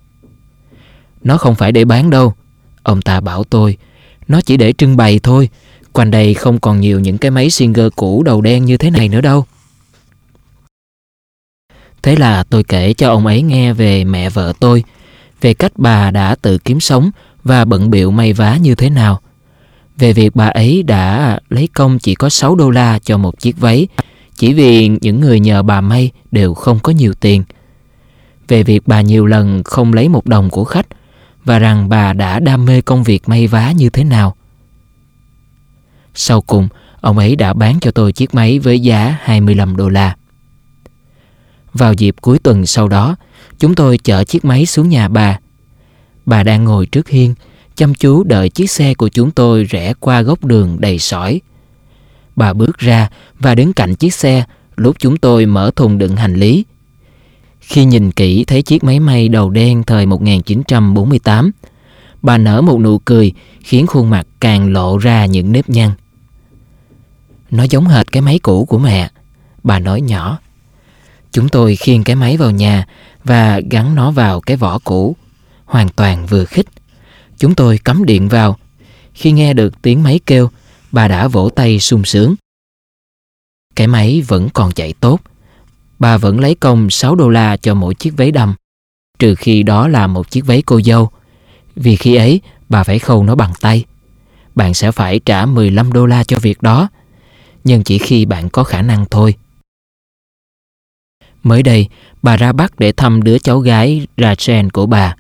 Nó 1.25 1.39
không 1.39 1.55
phải 1.55 1.73
để 1.73 1.85
bán 1.85 2.11
đâu, 2.11 2.35
ông 2.83 3.03
ta 3.03 3.21
bảo 3.21 3.45
tôi. 3.45 3.77
Nó 4.29 4.41
chỉ 4.41 4.57
để 4.57 4.73
trưng 4.73 4.97
bày 4.97 5.21
thôi, 5.23 5.49
quanh 5.93 6.11
đây 6.11 6.35
không 6.35 6.61
còn 6.61 6.81
nhiều 6.81 7.01
những 7.01 7.19
cái 7.19 7.31
máy 7.31 7.51
Singer 7.51 7.87
cũ 7.97 8.23
đầu 8.23 8.41
đen 8.41 8.65
như 8.65 8.77
thế 8.77 8.91
này 8.91 9.09
nữa 9.09 9.21
đâu. 9.21 9.47
Thế 12.03 12.17
là 12.17 12.43
tôi 12.43 12.65
kể 12.65 12.93
cho 12.93 13.11
ông 13.11 13.27
ấy 13.27 13.43
nghe 13.43 13.73
về 13.73 14.05
mẹ 14.05 14.31
vợ 14.31 14.53
tôi, 14.61 14.85
về 15.41 15.55
cách 15.55 15.73
bà 15.77 16.11
đã 16.11 16.35
tự 16.43 16.59
kiếm 16.59 16.81
sống 16.81 17.11
và 17.45 17.65
bận 17.65 17.91
biệu 17.91 18.11
may 18.11 18.33
vá 18.33 18.57
như 18.57 18.75
thế 18.75 18.91
nào. 18.91 19.21
Về 19.99 20.13
việc 20.13 20.37
bà 20.37 20.47
ấy 20.47 20.83
đã 20.83 21.39
lấy 21.49 21.69
công 21.75 21.99
chỉ 21.99 22.15
có 22.15 22.29
6 22.29 22.55
đô 22.55 22.71
la 22.71 22.99
cho 22.99 23.17
một 23.19 23.41
chiếc 23.41 23.59
váy, 23.59 23.87
chỉ 24.37 24.53
vì 24.53 24.89
những 24.89 25.21
người 25.21 25.41
nhờ 25.41 25.63
bà 25.63 25.81
may 25.81 26.11
đều 26.31 26.55
không 26.55 26.79
có 26.79 26.93
nhiều 26.93 27.15
tiền. 27.15 27.45
Về 28.49 28.63
việc 28.63 28.83
bà 28.87 29.01
nhiều 29.01 29.27
lần 29.27 29.63
không 29.65 29.93
lấy 29.93 30.09
một 30.09 30.27
đồng 30.27 30.51
của 30.51 30.65
khách 30.65 30.87
và 31.45 31.59
rằng 31.59 31.89
bà 31.89 32.13
đã 32.13 32.41
đam 32.41 32.65
mê 32.65 32.81
công 32.81 33.03
việc 33.03 33.29
may 33.29 33.47
vá 33.47 33.73
như 33.73 33.91
thế 33.91 34.05
nào. 34.05 34.37
Sau 36.15 36.41
cùng, 36.41 36.69
ông 37.01 37.19
ấy 37.19 37.37
đã 37.37 37.53
bán 37.53 37.81
cho 37.81 37.91
tôi 37.91 38.13
chiếc 38.13 38.35
máy 38.35 38.59
với 38.59 38.81
giá 38.81 39.17
25 39.23 39.77
đô 39.77 39.89
la. 39.89 40.17
Vào 41.79 41.93
dịp 41.93 42.15
cuối 42.21 42.39
tuần 42.39 42.67
sau 42.67 42.89
đó, 42.89 43.17
chúng 43.59 43.75
tôi 43.75 43.99
chở 43.99 44.25
chiếc 44.25 44.45
máy 44.45 44.67
xuống 44.67 44.89
nhà 44.89 45.09
bà. 45.09 45.39
Bà 46.27 46.43
đang 46.43 46.65
ngồi 46.65 46.87
trước 46.87 47.09
hiên, 47.09 47.35
chăm 47.77 47.95
chú 47.95 48.25
đợi 48.25 48.49
chiếc 48.49 48.71
xe 48.71 48.95
của 48.95 49.09
chúng 49.09 49.31
tôi 49.31 49.65
rẽ 49.65 49.95
qua 50.01 50.23
góc 50.23 50.45
đường 50.45 50.77
đầy 50.81 50.99
sỏi. 50.99 51.41
Bà 52.37 52.53
bước 52.53 52.79
ra 52.79 53.09
và 53.39 53.55
đứng 53.55 53.73
cạnh 53.73 53.95
chiếc 53.95 54.15
xe 54.15 54.45
lúc 54.77 54.97
chúng 54.99 55.17
tôi 55.17 55.47
mở 55.47 55.71
thùng 55.77 55.99
đựng 55.99 56.17
hành 56.17 56.35
lý. 56.35 56.65
Khi 57.61 57.85
nhìn 57.85 58.13
kỹ 58.13 58.45
thấy 58.45 58.63
chiếc 58.63 58.85
máy 58.85 59.01
may 59.01 59.29
đầu 59.29 59.51
đen 59.51 59.83
thời 59.83 60.07
1948, 60.07 61.51
bà 62.23 62.39
nở 62.39 62.61
một 62.61 62.81
nụ 62.81 62.99
cười 62.99 63.33
khiến 63.61 63.87
khuôn 63.87 64.11
mặt 64.11 64.27
càng 64.41 64.73
lộ 64.73 64.99
ra 64.99 65.27
những 65.27 65.53
nếp 65.53 65.69
nhăn. 65.69 65.91
Nó 67.51 67.63
giống 67.63 67.87
hệt 67.87 68.13
cái 68.13 68.21
máy 68.23 68.39
cũ 68.39 68.65
của 68.65 68.79
mẹ, 68.79 69.11
bà 69.63 69.79
nói 69.79 70.01
nhỏ. 70.01 70.39
Chúng 71.33 71.49
tôi 71.49 71.77
khiêng 71.77 72.05
cái 72.05 72.17
máy 72.17 72.37
vào 72.37 72.51
nhà 72.51 72.87
và 73.25 73.61
gắn 73.71 73.95
nó 73.95 74.11
vào 74.11 74.41
cái 74.41 74.57
vỏ 74.57 74.79
cũ, 74.79 75.17
hoàn 75.65 75.89
toàn 75.89 76.27
vừa 76.27 76.45
khích. 76.45 76.67
Chúng 77.39 77.55
tôi 77.55 77.79
cắm 77.79 78.05
điện 78.05 78.29
vào. 78.29 78.57
Khi 79.15 79.33
nghe 79.33 79.53
được 79.53 79.83
tiếng 79.83 80.03
máy 80.03 80.21
kêu, 80.27 80.51
bà 80.93 81.09
đã 81.09 81.29
vỗ 81.29 81.49
tay 81.49 81.81
sung 81.81 82.05
sướng. 82.05 82.35
Cái 83.77 83.87
máy 83.87 84.23
vẫn 84.29 84.49
còn 84.55 84.73
chạy 84.73 84.93
tốt. 85.01 85.21
Bà 85.99 86.17
vẫn 86.17 86.41
lấy 86.41 86.55
công 86.55 86.91
6 86.91 87.15
đô 87.15 87.29
la 87.29 87.57
cho 87.57 87.75
mỗi 87.75 87.95
chiếc 87.95 88.17
váy 88.17 88.31
đầm, 88.31 88.55
trừ 89.19 89.35
khi 89.35 89.63
đó 89.63 89.89
là 89.89 90.07
một 90.07 90.31
chiếc 90.31 90.47
váy 90.47 90.63
cô 90.63 90.81
dâu. 90.81 91.11
Vì 91.77 91.97
khi 91.97 92.15
ấy, 92.15 92.41
bà 92.69 92.85
phải 92.85 92.99
khâu 92.99 93.23
nó 93.23 93.35
bằng 93.35 93.53
tay. 93.61 93.85
Bạn 94.55 94.75
sẽ 94.75 94.93
phải 94.93 95.21
trả 95.25 95.47
15 95.47 95.93
đô 95.93 96.07
la 96.07 96.25
cho 96.25 96.39
việc 96.39 96.63
đó, 96.63 96.89
nhưng 97.65 97.83
chỉ 97.83 97.99
khi 97.99 98.25
bạn 98.25 98.49
có 98.51 98.65
khả 98.65 98.83
năng 98.83 99.05
thôi. 99.11 99.35
Mới 101.43 101.63
đây, 101.63 101.89
bà 102.23 102.37
ra 102.37 102.53
Bắc 102.53 102.79
để 102.79 102.93
thăm 102.93 103.23
đứa 103.23 103.39
cháu 103.39 103.59
gái 103.59 104.07
Rachel 104.17 104.69
của 104.69 104.87
bà. 104.87 105.15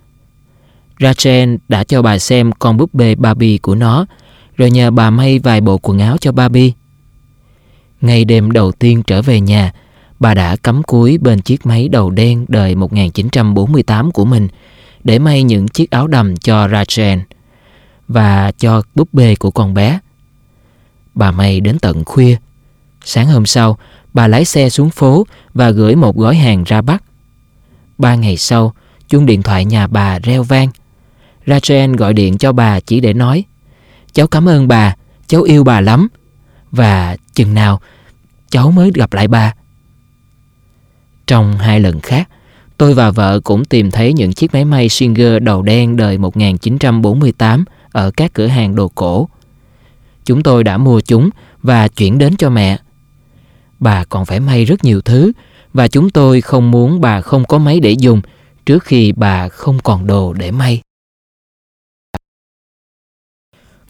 Rachel 1.00 1.54
đã 1.68 1.84
cho 1.84 2.02
bà 2.02 2.18
xem 2.18 2.52
con 2.52 2.76
búp 2.76 2.94
bê 2.94 3.14
Barbie 3.14 3.58
của 3.58 3.74
nó, 3.74 4.06
rồi 4.56 4.70
nhờ 4.70 4.90
bà 4.90 5.10
may 5.10 5.38
vài 5.38 5.60
bộ 5.60 5.78
quần 5.78 5.98
áo 5.98 6.16
cho 6.18 6.32
Barbie. 6.32 6.72
Ngày 8.00 8.24
đêm 8.24 8.50
đầu 8.50 8.72
tiên 8.72 9.02
trở 9.06 9.22
về 9.22 9.40
nhà, 9.40 9.72
bà 10.20 10.34
đã 10.34 10.56
cắm 10.56 10.82
cúi 10.82 11.18
bên 11.18 11.40
chiếc 11.40 11.66
máy 11.66 11.88
đầu 11.88 12.10
đen 12.10 12.44
đời 12.48 12.74
1948 12.74 14.10
của 14.10 14.24
mình 14.24 14.48
để 15.04 15.18
may 15.18 15.42
những 15.42 15.68
chiếc 15.68 15.90
áo 15.90 16.06
đầm 16.06 16.36
cho 16.36 16.68
Rachel 16.68 17.18
và 18.08 18.52
cho 18.58 18.82
búp 18.94 19.08
bê 19.12 19.34
của 19.34 19.50
con 19.50 19.74
bé. 19.74 19.98
Bà 21.14 21.30
may 21.30 21.60
đến 21.60 21.78
tận 21.78 22.04
khuya. 22.04 22.36
Sáng 23.04 23.26
hôm 23.26 23.46
sau, 23.46 23.78
bà 24.14 24.28
lái 24.28 24.44
xe 24.44 24.70
xuống 24.70 24.90
phố 24.90 25.26
và 25.54 25.70
gửi 25.70 25.94
một 25.94 26.16
gói 26.16 26.36
hàng 26.36 26.64
ra 26.64 26.82
Bắc. 26.82 27.02
Ba 27.98 28.14
ngày 28.14 28.36
sau, 28.36 28.74
chuông 29.08 29.26
điện 29.26 29.42
thoại 29.42 29.64
nhà 29.64 29.86
bà 29.86 30.18
reo 30.18 30.42
vang. 30.42 30.68
Rachel 31.46 31.96
gọi 31.96 32.12
điện 32.14 32.38
cho 32.38 32.52
bà 32.52 32.80
chỉ 32.80 33.00
để 33.00 33.12
nói 33.12 33.44
Cháu 34.12 34.26
cảm 34.26 34.48
ơn 34.48 34.68
bà, 34.68 34.94
cháu 35.26 35.42
yêu 35.42 35.64
bà 35.64 35.80
lắm. 35.80 36.08
Và 36.70 37.16
chừng 37.34 37.54
nào 37.54 37.80
cháu 38.50 38.70
mới 38.70 38.90
gặp 38.94 39.12
lại 39.12 39.28
bà. 39.28 39.54
Trong 41.26 41.56
hai 41.56 41.80
lần 41.80 42.00
khác, 42.00 42.28
tôi 42.76 42.94
và 42.94 43.10
vợ 43.10 43.40
cũng 43.40 43.64
tìm 43.64 43.90
thấy 43.90 44.12
những 44.12 44.32
chiếc 44.32 44.54
máy 44.54 44.64
may 44.64 44.88
Singer 44.88 45.42
đầu 45.42 45.62
đen 45.62 45.96
đời 45.96 46.18
1948 46.18 47.64
ở 47.92 48.10
các 48.10 48.32
cửa 48.32 48.46
hàng 48.46 48.74
đồ 48.74 48.88
cổ. 48.94 49.28
Chúng 50.24 50.42
tôi 50.42 50.64
đã 50.64 50.78
mua 50.78 51.00
chúng 51.00 51.30
và 51.62 51.88
chuyển 51.88 52.18
đến 52.18 52.36
cho 52.36 52.50
mẹ. 52.50 52.78
Bà 53.80 54.04
còn 54.04 54.24
phải 54.24 54.40
may 54.40 54.64
rất 54.64 54.84
nhiều 54.84 55.00
thứ 55.00 55.32
và 55.72 55.88
chúng 55.88 56.10
tôi 56.10 56.40
không 56.40 56.70
muốn 56.70 57.00
bà 57.00 57.20
không 57.20 57.44
có 57.44 57.58
máy 57.58 57.80
để 57.80 57.90
dùng 57.90 58.20
trước 58.66 58.84
khi 58.84 59.12
bà 59.12 59.48
không 59.48 59.78
còn 59.84 60.06
đồ 60.06 60.32
để 60.32 60.50
may. 60.50 60.82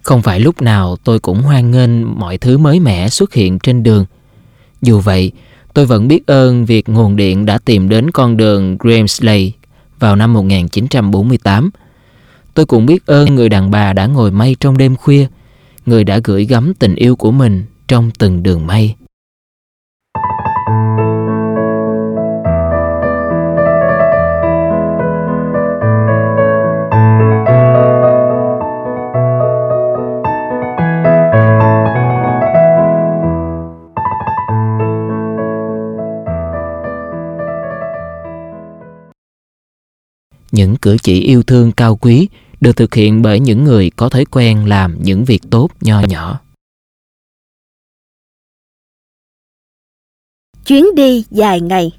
Không 0.02 0.22
phải 0.22 0.40
lúc 0.40 0.62
nào 0.62 0.96
tôi 1.04 1.18
cũng 1.18 1.42
hoan 1.42 1.70
nghênh 1.70 2.18
mọi 2.18 2.38
thứ 2.38 2.58
mới 2.58 2.80
mẻ 2.80 3.08
xuất 3.08 3.34
hiện 3.34 3.58
trên 3.58 3.82
đường. 3.82 4.04
Dù 4.82 5.00
vậy, 5.00 5.32
tôi 5.74 5.86
vẫn 5.86 6.08
biết 6.08 6.26
ơn 6.26 6.64
việc 6.64 6.88
nguồn 6.88 7.16
điện 7.16 7.46
đã 7.46 7.58
tìm 7.58 7.88
đến 7.88 8.10
con 8.10 8.36
đường 8.36 8.76
Grimsley 8.80 9.52
vào 9.98 10.16
năm 10.16 10.32
1948. 10.32 11.70
Tôi 12.54 12.66
cũng 12.66 12.86
biết 12.86 13.06
ơn 13.06 13.34
người 13.34 13.48
đàn 13.48 13.70
bà 13.70 13.92
đã 13.92 14.06
ngồi 14.06 14.30
may 14.30 14.56
trong 14.60 14.78
đêm 14.78 14.96
khuya, 14.96 15.26
người 15.86 16.04
đã 16.04 16.20
gửi 16.24 16.44
gắm 16.44 16.74
tình 16.74 16.94
yêu 16.94 17.16
của 17.16 17.30
mình 17.30 17.64
trong 17.88 18.10
từng 18.18 18.42
đường 18.42 18.66
may. 18.66 18.96
Những 40.52 40.76
cử 40.76 40.96
chỉ 41.02 41.20
yêu 41.20 41.42
thương 41.42 41.72
cao 41.72 41.96
quý 41.96 42.28
được 42.60 42.76
thực 42.76 42.94
hiện 42.94 43.22
bởi 43.22 43.40
những 43.40 43.64
người 43.64 43.90
có 43.96 44.08
thói 44.08 44.24
quen 44.24 44.64
làm 44.66 44.96
những 45.02 45.24
việc 45.24 45.42
tốt 45.50 45.68
nho 45.80 46.00
nhỏ. 46.00 46.40
Chuyến 50.66 50.94
đi 50.94 51.24
dài 51.30 51.60
ngày 51.60 51.90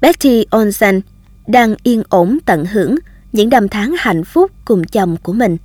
Betty 0.00 0.44
Olsen 0.56 1.00
đang 1.46 1.74
yên 1.82 2.02
ổn 2.08 2.38
tận 2.46 2.64
hưởng 2.64 2.94
những 3.32 3.48
năm 3.48 3.68
tháng 3.68 3.94
hạnh 3.98 4.24
phúc 4.24 4.50
cùng 4.64 4.84
chồng 4.84 5.16
của 5.22 5.32
mình. 5.32 5.56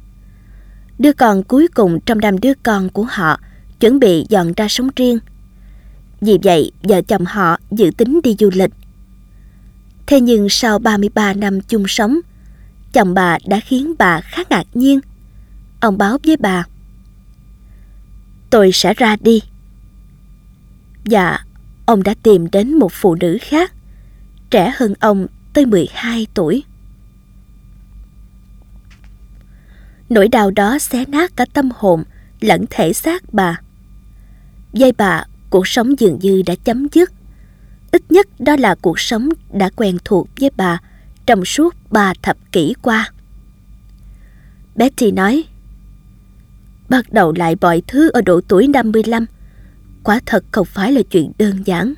Đứa 1.00 1.14
con 1.14 1.44
cuối 1.44 1.68
cùng 1.68 2.00
trong 2.06 2.20
năm 2.20 2.40
đứa 2.40 2.54
con 2.64 2.90
của 2.90 3.06
họ 3.10 3.40
chuẩn 3.80 4.00
bị 4.00 4.26
dọn 4.30 4.54
ra 4.58 4.68
sống 4.68 4.90
riêng. 4.96 5.20
Vì 6.22 6.38
vậy, 6.44 6.72
vợ 6.84 7.02
chồng 7.02 7.26
họ 7.26 7.58
dự 7.72 7.92
tính 7.98 8.20
đi 8.24 8.36
du 8.40 8.50
lịch. 8.54 8.72
Thế 10.12 10.22
nhưng 10.22 10.50
sau 10.50 10.80
33 10.80 11.34
năm 11.34 11.62
chung 11.62 11.88
sống, 11.88 12.20
chồng 12.94 13.14
bà 13.14 13.38
đã 13.48 13.60
khiến 13.60 13.94
bà 13.98 14.22
khá 14.22 14.44
ngạc 14.50 14.64
nhiên. 14.74 15.00
Ông 15.80 15.98
báo 15.98 16.18
với 16.26 16.38
bà. 16.38 16.66
Tôi 18.50 18.72
sẽ 18.72 18.94
ra 18.94 19.16
đi. 19.22 19.42
Dạ, 21.06 21.40
ông 21.86 22.04
đã 22.04 22.14
tìm 22.24 22.52
đến 22.52 22.74
một 22.74 22.92
phụ 22.94 23.16
nữ 23.16 23.38
khác, 23.42 23.74
trẻ 24.50 24.74
hơn 24.76 24.94
ông 25.00 25.28
tới 25.54 25.66
12 25.66 26.28
tuổi. 26.34 26.64
Nỗi 30.10 30.28
đau 30.28 30.52
đó 30.52 30.80
xé 30.80 31.06
nát 31.06 31.36
cả 31.36 31.46
tâm 31.54 31.70
hồn 31.76 32.04
lẫn 32.40 32.66
thể 32.70 32.94
xác 32.94 33.34
bà. 33.34 33.60
Dây 34.74 34.92
bà, 34.92 35.26
cuộc 35.50 35.68
sống 35.68 36.00
dường 36.00 36.20
như 36.20 36.42
đã 36.46 36.56
chấm 36.64 36.88
dứt. 36.92 37.12
Ít 37.92 38.12
nhất 38.12 38.28
đó 38.40 38.56
là 38.60 38.76
cuộc 38.76 39.00
sống 39.00 39.30
đã 39.54 39.70
quen 39.76 39.98
thuộc 40.06 40.28
với 40.40 40.52
bà 40.58 40.80
trong 41.26 41.46
suốt 41.46 41.76
ba 41.92 42.14
thập 42.22 42.38
kỷ 42.52 42.74
qua. 42.82 43.12
Betty 44.76 45.12
nói, 45.12 45.44
Bắt 46.90 47.14
đầu 47.14 47.34
lại 47.36 47.56
mọi 47.62 47.82
thứ 47.88 48.10
ở 48.10 48.22
độ 48.22 48.42
tuổi 48.48 48.68
55, 48.68 49.26
quả 50.04 50.20
thật 50.26 50.44
không 50.52 50.66
phải 50.66 50.92
là 50.92 51.02
chuyện 51.12 51.32
đơn 51.38 51.64
giản. 51.66 51.94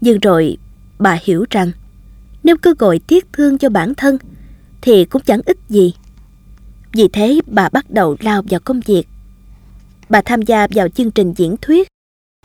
Nhưng 0.00 0.20
rồi 0.20 0.56
bà 0.98 1.18
hiểu 1.22 1.44
rằng 1.50 1.72
nếu 2.44 2.56
cứ 2.62 2.74
gọi 2.78 2.98
tiếc 3.06 3.32
thương 3.32 3.58
cho 3.58 3.68
bản 3.68 3.94
thân 3.94 4.18
thì 4.80 5.04
cũng 5.04 5.22
chẳng 5.22 5.40
ích 5.46 5.58
gì. 5.68 5.94
Vì 6.92 7.08
thế 7.12 7.40
bà 7.46 7.68
bắt 7.68 7.90
đầu 7.90 8.16
lao 8.20 8.42
vào 8.50 8.60
công 8.60 8.80
việc. 8.80 9.08
Bà 10.08 10.20
tham 10.20 10.42
gia 10.42 10.66
vào 10.74 10.88
chương 10.88 11.10
trình 11.10 11.34
diễn 11.36 11.56
thuyết 11.56 11.88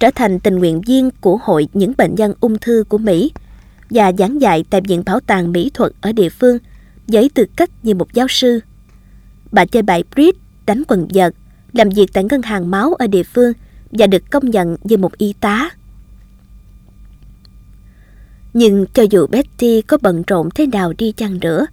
trở 0.01 0.11
thành 0.15 0.39
tình 0.39 0.55
nguyện 0.55 0.81
viên 0.81 1.09
của 1.21 1.37
Hội 1.43 1.67
những 1.73 1.93
bệnh 1.97 2.15
nhân 2.15 2.33
ung 2.39 2.57
thư 2.57 2.83
của 2.89 2.97
Mỹ 2.97 3.31
và 3.89 4.11
giảng 4.17 4.41
dạy 4.41 4.65
tại 4.69 4.81
Viện 4.81 5.03
Bảo 5.05 5.19
tàng 5.19 5.51
Mỹ 5.51 5.71
thuật 5.73 5.91
ở 6.01 6.11
địa 6.11 6.29
phương 6.29 6.57
với 7.07 7.29
tư 7.33 7.45
cách 7.55 7.69
như 7.83 7.95
một 7.95 8.13
giáo 8.13 8.27
sư. 8.27 8.59
Bà 9.51 9.65
chơi 9.65 9.83
bài 9.83 10.03
bridge, 10.15 10.37
đánh 10.65 10.83
quần 10.87 11.07
vợt, 11.13 11.33
làm 11.73 11.89
việc 11.89 12.13
tại 12.13 12.23
ngân 12.23 12.41
hàng 12.41 12.71
máu 12.71 12.93
ở 12.93 13.07
địa 13.07 13.23
phương 13.23 13.53
và 13.91 14.07
được 14.07 14.23
công 14.31 14.49
nhận 14.49 14.77
như 14.83 14.97
một 14.97 15.17
y 15.17 15.33
tá. 15.33 15.69
Nhưng 18.53 18.85
cho 18.93 19.03
dù 19.09 19.27
Betty 19.27 19.81
có 19.81 19.97
bận 20.01 20.23
rộn 20.27 20.49
thế 20.55 20.65
nào 20.65 20.93
đi 20.97 21.11
chăng 21.11 21.39
nữa, 21.39 21.65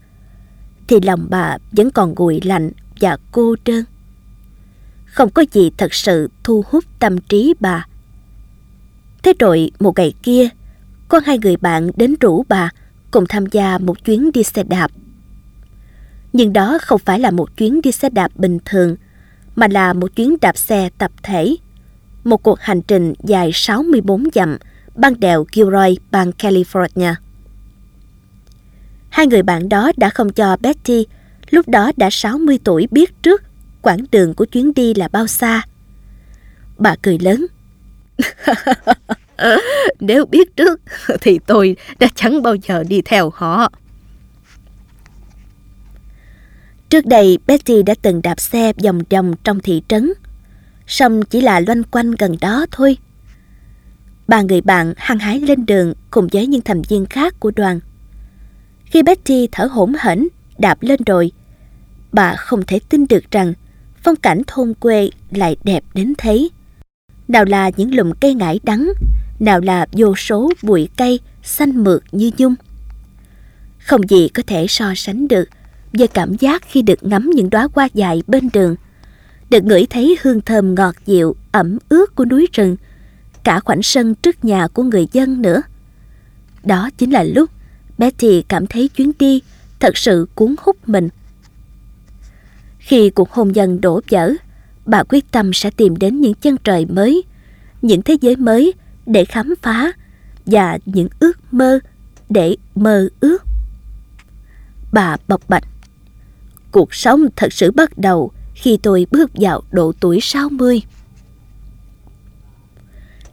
thì 0.87 1.01
lòng 1.01 1.27
bà 1.31 1.59
vẫn 1.73 1.91
còn 1.91 2.15
nguội 2.17 2.41
lạnh 2.45 2.71
và 3.01 3.17
cô 3.33 3.57
đơn. 3.65 3.85
Không 5.05 5.31
có 5.31 5.45
gì 5.53 5.71
thật 5.79 5.95
sự 5.95 6.31
thu 6.45 6.65
hút 6.71 6.85
tâm 6.99 7.21
trí 7.21 7.55
bà 7.61 7.87
Thế 9.25 9.33
rồi 9.39 9.71
một 9.81 9.99
ngày 9.99 10.15
kia, 10.23 10.49
có 11.09 11.21
hai 11.25 11.39
người 11.39 11.57
bạn 11.57 11.91
đến 11.97 12.15
rủ 12.21 12.45
bà 12.49 12.71
cùng 13.11 13.25
tham 13.29 13.47
gia 13.47 13.79
một 13.79 14.05
chuyến 14.05 14.33
đi 14.33 14.43
xe 14.43 14.63
đạp. 14.63 14.91
Nhưng 16.33 16.53
đó 16.53 16.79
không 16.83 17.01
phải 17.05 17.21
là 17.21 17.31
một 17.31 17.57
chuyến 17.57 17.83
đi 17.83 17.93
xe 17.93 18.11
đạp 18.11 18.33
bình 18.35 18.59
thường, 18.65 18.97
mà 19.57 19.69
là 19.69 19.93
một 19.93 20.17
chuyến 20.17 20.37
đạp 20.41 20.57
xe 20.57 20.91
tập 20.99 21.11
thể. 21.23 21.57
Một 22.25 22.43
cuộc 22.43 22.61
hành 22.61 22.83
trình 22.83 23.15
dài 23.25 23.51
64 23.55 24.25
dặm 24.35 24.57
băng 24.95 25.21
đèo 25.21 25.45
Gilroy, 25.53 25.99
bang 26.11 26.31
California. 26.39 27.15
Hai 29.09 29.27
người 29.27 29.43
bạn 29.43 29.69
đó 29.69 29.93
đã 29.97 30.11
không 30.11 30.33
cho 30.33 30.57
Betty, 30.61 31.07
lúc 31.51 31.69
đó 31.69 31.93
đã 31.97 32.09
60 32.11 32.59
tuổi 32.65 32.89
biết 32.91 33.23
trước 33.23 33.43
quãng 33.83 34.05
đường 34.11 34.35
của 34.35 34.45
chuyến 34.45 34.75
đi 34.75 34.95
là 34.95 35.09
bao 35.09 35.27
xa. 35.27 35.63
Bà 36.79 36.97
cười 37.03 37.19
lớn. 37.19 37.47
Nếu 40.01 40.27
biết 40.27 40.57
trước 40.57 40.81
thì 41.21 41.39
tôi 41.47 41.77
đã 41.99 42.09
chẳng 42.15 42.43
bao 42.43 42.55
giờ 42.55 42.85
đi 42.89 43.03
theo 43.05 43.31
họ. 43.35 43.73
Trước 46.91 47.07
đây 47.07 47.39
Betty 47.47 47.83
đã 47.83 47.95
từng 48.03 48.23
đạp 48.23 48.41
xe 48.41 48.73
vòng 48.85 49.01
vòng 49.11 49.35
trong 49.45 49.61
thị 49.61 49.83
trấn, 49.89 50.13
song 50.87 51.23
chỉ 51.23 51.41
là 51.41 51.61
loanh 51.61 51.83
quanh 51.85 52.11
gần 52.11 52.37
đó 52.41 52.67
thôi. 52.71 52.97
Ba 54.29 54.43
người 54.43 54.61
bạn 54.61 54.95
hăng 54.97 55.19
hái 55.19 55.41
lên 55.41 55.67
đường 55.67 55.95
cùng 56.11 56.29
với 56.33 56.47
những 56.47 56.63
thành 56.63 56.83
viên 56.83 57.07
khác 57.07 57.35
của 57.41 57.51
đoàn. 57.51 57.81
Khi 58.85 59.03
Betty 59.03 59.49
thở 59.53 59.65
hổn 59.65 59.93
hển 60.01 60.29
đạp 60.59 60.83
lên 60.83 61.01
rồi, 61.07 61.33
bà 62.13 62.37
không 62.37 62.63
thể 62.67 62.81
tin 62.89 63.07
được 63.09 63.31
rằng 63.31 63.53
phong 64.03 64.17
cảnh 64.17 64.43
thôn 64.47 64.75
quê 64.75 65.11
lại 65.31 65.57
đẹp 65.65 65.85
đến 65.95 66.15
thế. 66.19 66.49
Nào 67.29 67.45
là 67.45 67.71
những 67.77 67.95
lùm 67.95 68.13
cây 68.21 68.35
ngải 68.35 68.61
đắng, 68.63 68.93
nào 69.41 69.61
là 69.61 69.87
vô 69.93 70.17
số 70.17 70.53
bụi 70.63 70.89
cây 70.97 71.21
xanh 71.43 71.85
mượt 71.85 72.03
như 72.13 72.31
nhung. 72.39 72.55
Không 73.79 74.11
gì 74.11 74.29
có 74.29 74.43
thể 74.47 74.67
so 74.69 74.93
sánh 74.97 75.29
được 75.29 75.49
với 75.93 76.09
cảm 76.09 76.35
giác 76.35 76.63
khi 76.69 76.83
được 76.83 77.03
ngắm 77.03 77.31
những 77.35 77.51
đóa 77.51 77.69
hoa 77.75 77.89
dài 77.95 78.23
bên 78.27 78.49
đường, 78.53 78.77
được 79.51 79.65
ngửi 79.65 79.87
thấy 79.91 80.17
hương 80.23 80.41
thơm 80.41 80.75
ngọt 80.75 80.95
dịu, 81.07 81.37
ẩm 81.53 81.79
ướt 81.89 82.15
của 82.15 82.25
núi 82.25 82.49
rừng, 82.53 82.77
cả 83.45 83.61
khoảnh 83.61 83.83
sân 83.83 84.15
trước 84.15 84.45
nhà 84.45 84.69
của 84.69 84.83
người 84.83 85.07
dân 85.13 85.43
nữa. 85.43 85.63
Đó 86.65 86.91
chính 86.99 87.11
là 87.11 87.23
lúc 87.23 87.51
Betty 87.99 88.43
cảm 88.49 88.67
thấy 88.67 88.89
chuyến 88.89 89.13
đi 89.19 89.43
thật 89.81 89.97
sự 89.97 90.27
cuốn 90.35 90.55
hút 90.59 90.89
mình. 90.89 91.09
Khi 92.79 93.11
cuộc 93.11 93.31
hôn 93.31 93.53
nhân 93.53 93.81
đổ 93.81 94.01
vỡ, 94.11 94.33
bà 94.87 95.03
quyết 95.09 95.31
tâm 95.31 95.53
sẽ 95.53 95.71
tìm 95.71 95.97
đến 95.97 96.21
những 96.21 96.35
chân 96.35 96.57
trời 96.65 96.87
mới, 96.87 97.23
những 97.83 98.03
thế 98.03 98.17
giới 98.21 98.37
mới 98.37 98.73
để 99.07 99.25
khám 99.25 99.55
phá 99.63 99.93
và 100.47 100.79
những 100.87 101.09
ước 101.21 101.33
mơ 101.51 101.79
để 102.31 102.57
mơ 102.75 103.09
ước. 103.21 103.43
Bà 104.93 105.17
bộc 105.29 105.41
bạch. 105.49 105.65
Cuộc 106.71 106.95
sống 106.95 107.27
thật 107.37 107.53
sự 107.53 107.71
bắt 107.71 107.99
đầu 107.99 108.33
khi 108.55 108.79
tôi 108.83 109.07
bước 109.11 109.31
vào 109.35 109.63
độ 109.71 109.93
tuổi 110.01 110.19
60. 110.23 110.83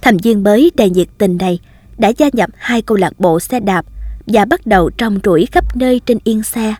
Thành 0.01 0.17
viên 0.17 0.43
mới 0.43 0.71
đầy 0.75 0.89
nhiệt 0.89 1.07
tình 1.17 1.37
này 1.37 1.59
đã 1.97 2.11
gia 2.17 2.29
nhập 2.33 2.49
hai 2.57 2.81
câu 2.81 2.97
lạc 2.97 3.19
bộ 3.19 3.39
xe 3.39 3.59
đạp 3.59 3.85
và 4.27 4.45
bắt 4.45 4.67
đầu 4.67 4.89
trong 4.89 5.19
rủi 5.23 5.45
khắp 5.45 5.77
nơi 5.77 6.01
trên 6.05 6.17
yên 6.23 6.43
xe. 6.43 6.75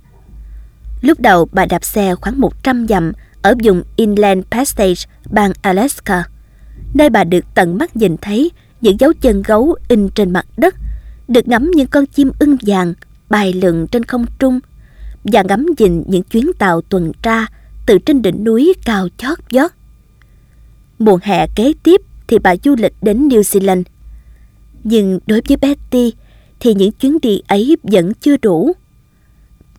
Lúc 1.02 1.19
đầu 1.19 1.48
bà 1.52 1.65
đạp 1.65 1.84
xe 1.84 2.15
khoảng 2.15 2.39
100 2.39 2.88
dặm 2.88 3.11
ở 3.41 3.55
vùng 3.63 3.84
Inland 3.95 4.43
Passage, 4.51 5.01
bang 5.30 5.51
Alaska, 5.61 6.23
nơi 6.93 7.09
bà 7.09 7.23
được 7.23 7.45
tận 7.55 7.77
mắt 7.77 7.95
nhìn 7.95 8.18
thấy 8.18 8.51
những 8.81 8.99
dấu 8.99 9.13
chân 9.22 9.41
gấu 9.41 9.76
in 9.88 10.09
trên 10.09 10.34
mặt 10.34 10.45
đất, 10.57 10.76
được 11.27 11.47
ngắm 11.47 11.72
những 11.76 11.88
con 11.88 12.05
chim 12.05 12.31
ưng 12.39 12.57
vàng 12.61 12.93
bay 13.30 13.53
lượn 13.53 13.88
trên 13.88 14.03
không 14.03 14.26
trung 14.39 14.59
và 15.23 15.43
ngắm 15.43 15.65
nhìn 15.77 16.03
những 16.07 16.23
chuyến 16.23 16.51
tàu 16.59 16.81
tuần 16.81 17.11
tra 17.22 17.45
từ 17.85 17.97
trên 17.97 18.22
đỉnh 18.22 18.43
núi 18.43 18.73
cao 18.85 19.07
chót 19.18 19.38
vót. 19.51 19.72
Mùa 20.99 21.19
hè 21.23 21.47
kế 21.55 21.73
tiếp 21.84 22.01
thì 22.27 22.39
bà 22.39 22.55
du 22.63 22.76
lịch 22.76 22.93
đến 23.01 23.27
New 23.27 23.41
Zealand. 23.41 23.84
Nhưng 24.84 25.19
đối 25.27 25.41
với 25.47 25.57
Betty 25.57 26.13
thì 26.59 26.73
những 26.73 26.91
chuyến 26.91 27.18
đi 27.22 27.41
ấy 27.47 27.77
vẫn 27.84 28.13
chưa 28.13 28.38
đủ. 28.38 28.72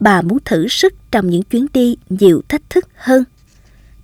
Bà 0.01 0.22
muốn 0.22 0.39
thử 0.44 0.68
sức 0.68 0.94
trong 1.10 1.30
những 1.30 1.43
chuyến 1.43 1.66
đi 1.72 1.97
nhiều 2.09 2.43
thách 2.48 2.70
thức 2.70 2.89
hơn. 2.97 3.24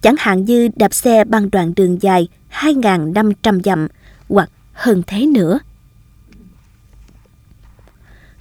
Chẳng 0.03 0.15
hạn 0.19 0.45
như 0.45 0.69
đạp 0.77 0.95
xe 0.95 1.25
bằng 1.25 1.51
đoạn 1.51 1.73
đường 1.77 2.03
dài 2.03 2.29
2.500 2.53 3.63
dặm 3.65 3.89
hoặc 4.29 4.51
hơn 4.73 5.03
thế 5.07 5.27
nữa. 5.27 5.59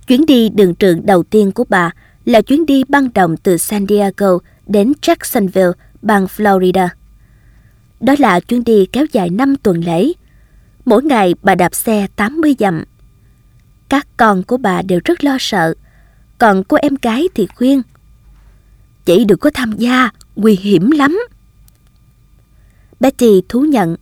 Chuyến 0.08 0.26
đi 0.26 0.50
đường 0.50 0.76
trường 0.76 1.06
đầu 1.06 1.24
tiên 1.24 1.52
của 1.52 1.64
bà 1.70 1.92
là 2.26 2.42
chuyến 2.42 2.66
đi 2.66 2.84
băng 2.84 3.10
động 3.14 3.38
từ 3.38 3.58
San 3.58 3.88
Diego 3.88 4.38
đến 4.68 4.94
Jacksonville, 5.02 5.74
bang 6.02 6.26
Florida. 6.26 6.88
Đó 8.00 8.16
là 8.20 8.40
chuyến 8.40 8.64
đi 8.64 8.86
kéo 8.86 9.06
dài 9.12 9.30
5 9.30 9.56
tuần 9.56 9.84
lễ. 9.84 10.12
Mỗi 10.86 11.04
ngày 11.04 11.36
bà 11.42 11.56
đạp 11.56 11.76
xe 11.76 12.08
80 12.16 12.56
dặm. 12.60 12.84
Các 13.90 14.08
con 14.18 14.44
của 14.44 14.58
bà 14.58 14.82
đều 14.82 15.00
rất 15.06 15.24
lo 15.24 15.38
sợ, 15.40 15.74
còn 16.38 16.64
cô 16.64 16.78
em 16.82 16.96
gái 17.02 17.30
thì 17.36 17.48
khuyên. 17.56 17.82
chỉ 19.06 19.26
đừng 19.26 19.38
có 19.38 19.50
tham 19.54 19.78
gia, 19.78 20.10
nguy 20.36 20.56
hiểm 20.56 20.92
lắm. 20.92 21.20
Betty 23.00 23.42
thú 23.50 23.62
nhận. 23.62 23.96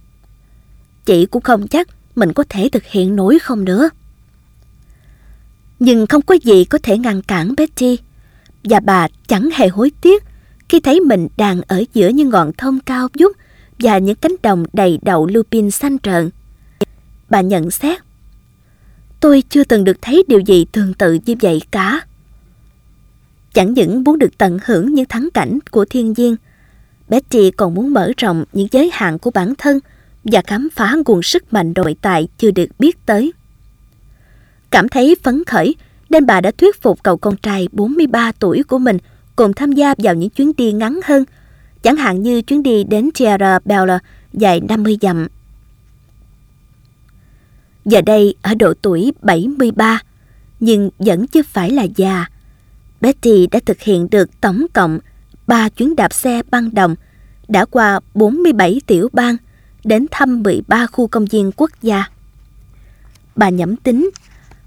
Chị 1.06 1.26
cũng 1.26 1.42
không 1.42 1.68
chắc 1.68 1.88
mình 2.16 2.34
có 2.34 2.44
thể 2.50 2.70
thực 2.72 2.84
hiện 2.84 3.16
nổi 3.16 3.40
không 3.40 3.66
nữa. 3.66 3.90
Nhưng 5.80 6.08
không 6.08 6.22
có 6.22 6.36
gì 6.44 6.66
có 6.66 6.78
thể 6.84 6.98
ngăn 6.98 7.22
cản 7.22 7.54
Betty. 7.58 7.98
Và 8.64 8.80
bà 8.80 9.08
chẳng 9.28 9.50
hề 9.54 9.68
hối 9.68 9.92
tiếc 10.02 10.24
khi 10.70 10.80
thấy 10.80 11.00
mình 11.00 11.28
đang 11.38 11.62
ở 11.68 11.84
giữa 11.94 12.08
những 12.08 12.30
ngọn 12.30 12.52
thông 12.58 12.80
cao 12.80 13.08
vút 13.20 13.32
và 13.80 13.98
những 13.98 14.16
cánh 14.16 14.36
đồng 14.44 14.66
đầy 14.74 15.00
đậu 15.02 15.28
lupin 15.28 15.72
xanh 15.72 16.00
trợn. 16.00 16.30
Bà 17.30 17.42
nhận 17.42 17.72
xét, 17.72 18.00
tôi 19.20 19.44
chưa 19.50 19.64
từng 19.64 19.84
được 19.84 19.98
thấy 20.02 20.24
điều 20.28 20.40
gì 20.40 20.66
tương 20.72 20.94
tự 20.94 21.18
như 21.26 21.36
vậy 21.42 21.62
cả. 21.72 22.02
Chẳng 23.54 23.74
những 23.74 24.04
muốn 24.04 24.20
được 24.20 24.38
tận 24.38 24.60
hưởng 24.66 24.94
những 24.94 25.06
thắng 25.06 25.30
cảnh 25.34 25.60
của 25.72 25.86
thiên 25.86 26.14
nhiên, 26.18 26.36
Betty 27.10 27.52
còn 27.52 27.74
muốn 27.74 27.94
mở 27.94 28.12
rộng 28.18 28.46
những 28.54 28.68
giới 28.72 28.90
hạn 28.94 29.20
của 29.20 29.32
bản 29.32 29.54
thân 29.58 29.80
và 30.24 30.42
khám 30.48 30.70
phá 30.74 30.96
nguồn 31.06 31.24
sức 31.24 31.54
mạnh 31.54 31.74
nội 31.76 31.96
tại 32.02 32.28
chưa 32.38 32.52
được 32.52 32.68
biết 32.80 33.06
tới. 33.06 33.34
Cảm 34.70 34.90
thấy 34.90 35.16
phấn 35.24 35.44
khởi 35.44 35.76
nên 36.10 36.26
bà 36.26 36.42
đã 36.42 36.52
thuyết 36.58 36.82
phục 36.82 37.04
cậu 37.04 37.18
con 37.18 37.38
trai 37.38 37.68
43 37.72 38.32
tuổi 38.32 38.64
của 38.64 38.80
mình 38.80 38.98
cùng 39.36 39.54
tham 39.54 39.72
gia 39.72 39.94
vào 39.98 40.16
những 40.16 40.30
chuyến 40.30 40.52
đi 40.58 40.72
ngắn 40.72 41.00
hơn 41.04 41.26
chẳng 41.84 41.96
hạn 41.96 42.24
như 42.24 42.42
chuyến 42.42 42.64
đi 42.64 42.84
đến 42.84 43.10
Tierra 43.20 43.60
Bella 43.66 44.00
dài 44.34 44.60
50 44.60 44.98
dặm. 45.02 45.28
Giờ 47.86 48.02
đây 48.02 48.36
ở 48.42 48.56
độ 48.56 48.74
tuổi 48.82 49.14
73, 49.22 50.00
nhưng 50.60 50.90
vẫn 51.00 51.28
chưa 51.28 51.44
phải 51.44 51.72
là 51.72 51.84
già, 51.84 52.26
Betty 53.02 53.48
đã 53.48 53.60
thực 53.66 53.82
hiện 53.82 54.08
được 54.12 54.42
tổng 54.42 54.66
cộng 54.74 55.00
3 55.48 55.70
chuyến 55.70 55.96
đạp 55.96 56.14
xe 56.14 56.42
băng 56.52 56.74
đồng, 56.74 56.96
đã 57.48 57.66
qua 57.66 58.00
47 58.14 58.82
tiểu 58.88 59.10
bang, 59.14 59.38
đến 59.84 60.06
thăm 60.12 60.44
13 60.44 60.88
khu 60.88 61.08
công 61.08 61.26
viên 61.26 61.52
quốc 61.52 61.72
gia. 61.82 62.04
Bà 63.36 63.50
nhẩm 63.50 63.76
tính, 63.76 64.10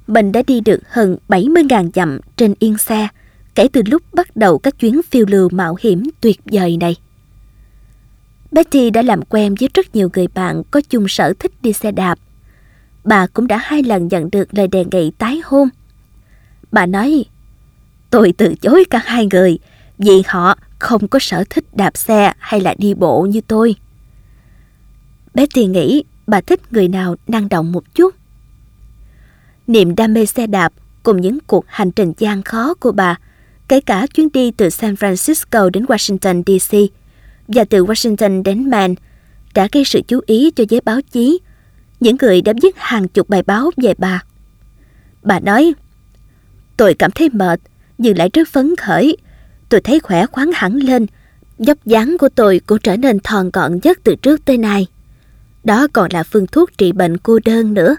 mình 0.07 0.33
đã 0.33 0.43
đi 0.47 0.61
được 0.61 0.81
hơn 0.89 1.17
70.000 1.29 1.91
dặm 1.95 2.19
trên 2.37 2.55
yên 2.59 2.79
xe 2.79 3.09
kể 3.55 3.69
từ 3.73 3.83
lúc 3.87 4.03
bắt 4.13 4.37
đầu 4.37 4.59
các 4.59 4.79
chuyến 4.79 5.01
phiêu 5.11 5.27
lưu 5.29 5.49
mạo 5.49 5.77
hiểm 5.81 6.11
tuyệt 6.21 6.41
vời 6.45 6.77
này. 6.77 6.97
Betty 8.53 8.91
đã 8.91 9.03
làm 9.03 9.23
quen 9.23 9.55
với 9.61 9.69
rất 9.75 9.97
nhiều 9.97 10.11
người 10.15 10.27
bạn 10.35 10.63
có 10.71 10.81
chung 10.91 11.09
sở 11.09 11.33
thích 11.39 11.53
đi 11.63 11.73
xe 11.73 11.93
đạp. 11.93 12.19
Bà 13.05 13.27
cũng 13.27 13.47
đã 13.47 13.59
hai 13.63 13.83
lần 13.83 14.09
nhận 14.09 14.31
được 14.31 14.55
lời 14.55 14.69
đề 14.69 14.85
nghị 14.93 15.11
tái 15.11 15.41
hôn. 15.45 15.69
Bà 16.73 16.87
nói, 16.87 17.25
tôi 18.11 18.35
từ 18.39 18.55
chối 18.55 18.85
cả 18.91 19.01
hai 19.05 19.29
người 19.33 19.59
vì 19.99 20.23
họ 20.27 20.59
không 20.79 21.09
có 21.09 21.19
sở 21.19 21.45
thích 21.51 21.65
đạp 21.73 21.97
xe 21.97 22.33
hay 22.39 22.61
là 22.61 22.75
đi 22.79 22.95
bộ 22.95 23.23
như 23.23 23.41
tôi. 23.41 23.75
Betty 25.35 25.67
nghĩ 25.67 26.05
bà 26.27 26.41
thích 26.41 26.73
người 26.73 26.89
nào 26.89 27.17
năng 27.29 27.49
động 27.49 27.73
một 27.73 27.95
chút. 27.95 28.15
Niềm 29.67 29.97
đam 29.97 30.15
mê 30.15 30.27
xe 30.27 30.47
đạp 30.47 30.73
cùng 31.03 31.21
những 31.21 31.39
cuộc 31.47 31.65
hành 31.69 31.91
trình 31.91 32.13
gian 32.19 32.43
khó 32.43 32.75
của 32.75 32.93
bà, 32.93 33.19
kể 33.69 33.81
cả 33.81 34.07
chuyến 34.15 34.29
đi 34.33 34.51
từ 34.51 34.71
San 34.71 34.95
Francisco 34.95 35.71
đến 35.71 35.85
Washington 35.85 36.43
DC, 36.47 36.77
và 37.49 37.65
từ 37.65 37.85
Washington 37.85 38.43
đến 38.43 38.71
Maine, 38.71 38.95
đã 39.55 39.69
gây 39.73 39.85
sự 39.85 40.01
chú 40.09 40.21
ý 40.27 40.51
cho 40.51 40.65
giới 40.69 40.81
báo 40.81 41.01
chí, 41.11 41.39
những 42.01 42.17
người 42.21 42.43
đã 42.43 42.53
viết 42.63 42.77
hàng 42.77 43.09
chục 43.09 43.29
bài 43.29 43.43
báo 43.43 43.71
về 43.77 43.95
bà. 43.99 44.23
Bà 45.23 45.41
nói, 45.41 45.73
tôi 46.77 46.95
cảm 46.95 47.11
thấy 47.11 47.29
mệt 47.33 47.61
nhưng 47.99 48.19
lại 48.19 48.31
rất 48.33 48.49
phấn 48.49 48.77
khởi. 48.77 49.17
Tôi 49.69 49.81
thấy 49.81 50.01
khỏe 50.01 50.27
khoắn 50.27 50.51
hẳn 50.55 50.77
lên, 50.77 51.07
dốc 51.59 51.79
dáng 51.85 52.17
của 52.19 52.29
tôi 52.29 52.61
cũng 52.67 52.79
trở 52.79 52.97
nên 52.97 53.21
thòn 53.21 53.51
gọn 53.53 53.79
nhất 53.83 53.99
từ 54.05 54.15
trước 54.15 54.45
tới 54.45 54.59
nay. 54.59 54.87
Đó 55.65 55.87
còn 55.93 56.13
là 56.13 56.23
phương 56.23 56.47
thuốc 56.47 56.79
trị 56.79 56.93
bệnh 56.93 57.19
cô 57.19 57.39
đơn 57.45 57.75
nữa. 57.75 57.97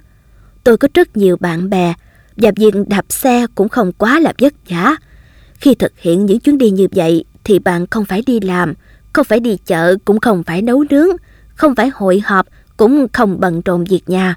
Tôi 0.63 0.77
có 0.77 0.87
rất 0.93 1.17
nhiều 1.17 1.37
bạn 1.37 1.69
bè 1.69 1.93
và 2.37 2.51
việc 2.55 2.73
đạp 2.87 3.05
xe 3.09 3.45
cũng 3.55 3.69
không 3.69 3.91
quá 3.91 4.19
là 4.19 4.33
vất 4.39 4.53
vả. 4.69 4.95
Khi 5.53 5.75
thực 5.75 5.99
hiện 5.99 6.25
những 6.25 6.39
chuyến 6.39 6.57
đi 6.57 6.69
như 6.71 6.87
vậy 6.91 7.25
thì 7.43 7.59
bạn 7.59 7.87
không 7.87 8.05
phải 8.05 8.23
đi 8.25 8.39
làm, 8.39 8.73
không 9.13 9.25
phải 9.25 9.39
đi 9.39 9.57
chợ, 9.65 9.95
cũng 10.05 10.19
không 10.19 10.43
phải 10.43 10.61
nấu 10.61 10.85
nướng, 10.89 11.07
không 11.55 11.75
phải 11.75 11.89
hội 11.93 12.21
họp, 12.25 12.47
cũng 12.77 13.07
không 13.13 13.39
bận 13.39 13.61
rộn 13.65 13.83
việc 13.83 14.09
nhà. 14.09 14.35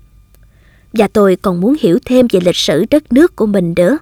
Và 0.93 1.09
tôi 1.13 1.37
còn 1.43 1.61
muốn 1.61 1.77
hiểu 1.81 1.99
thêm 2.05 2.27
về 2.33 2.41
lịch 2.41 2.57
sử 2.57 2.85
đất 2.91 3.13
nước 3.13 3.37
của 3.37 3.47
mình 3.47 3.75
nữa. 3.77 3.99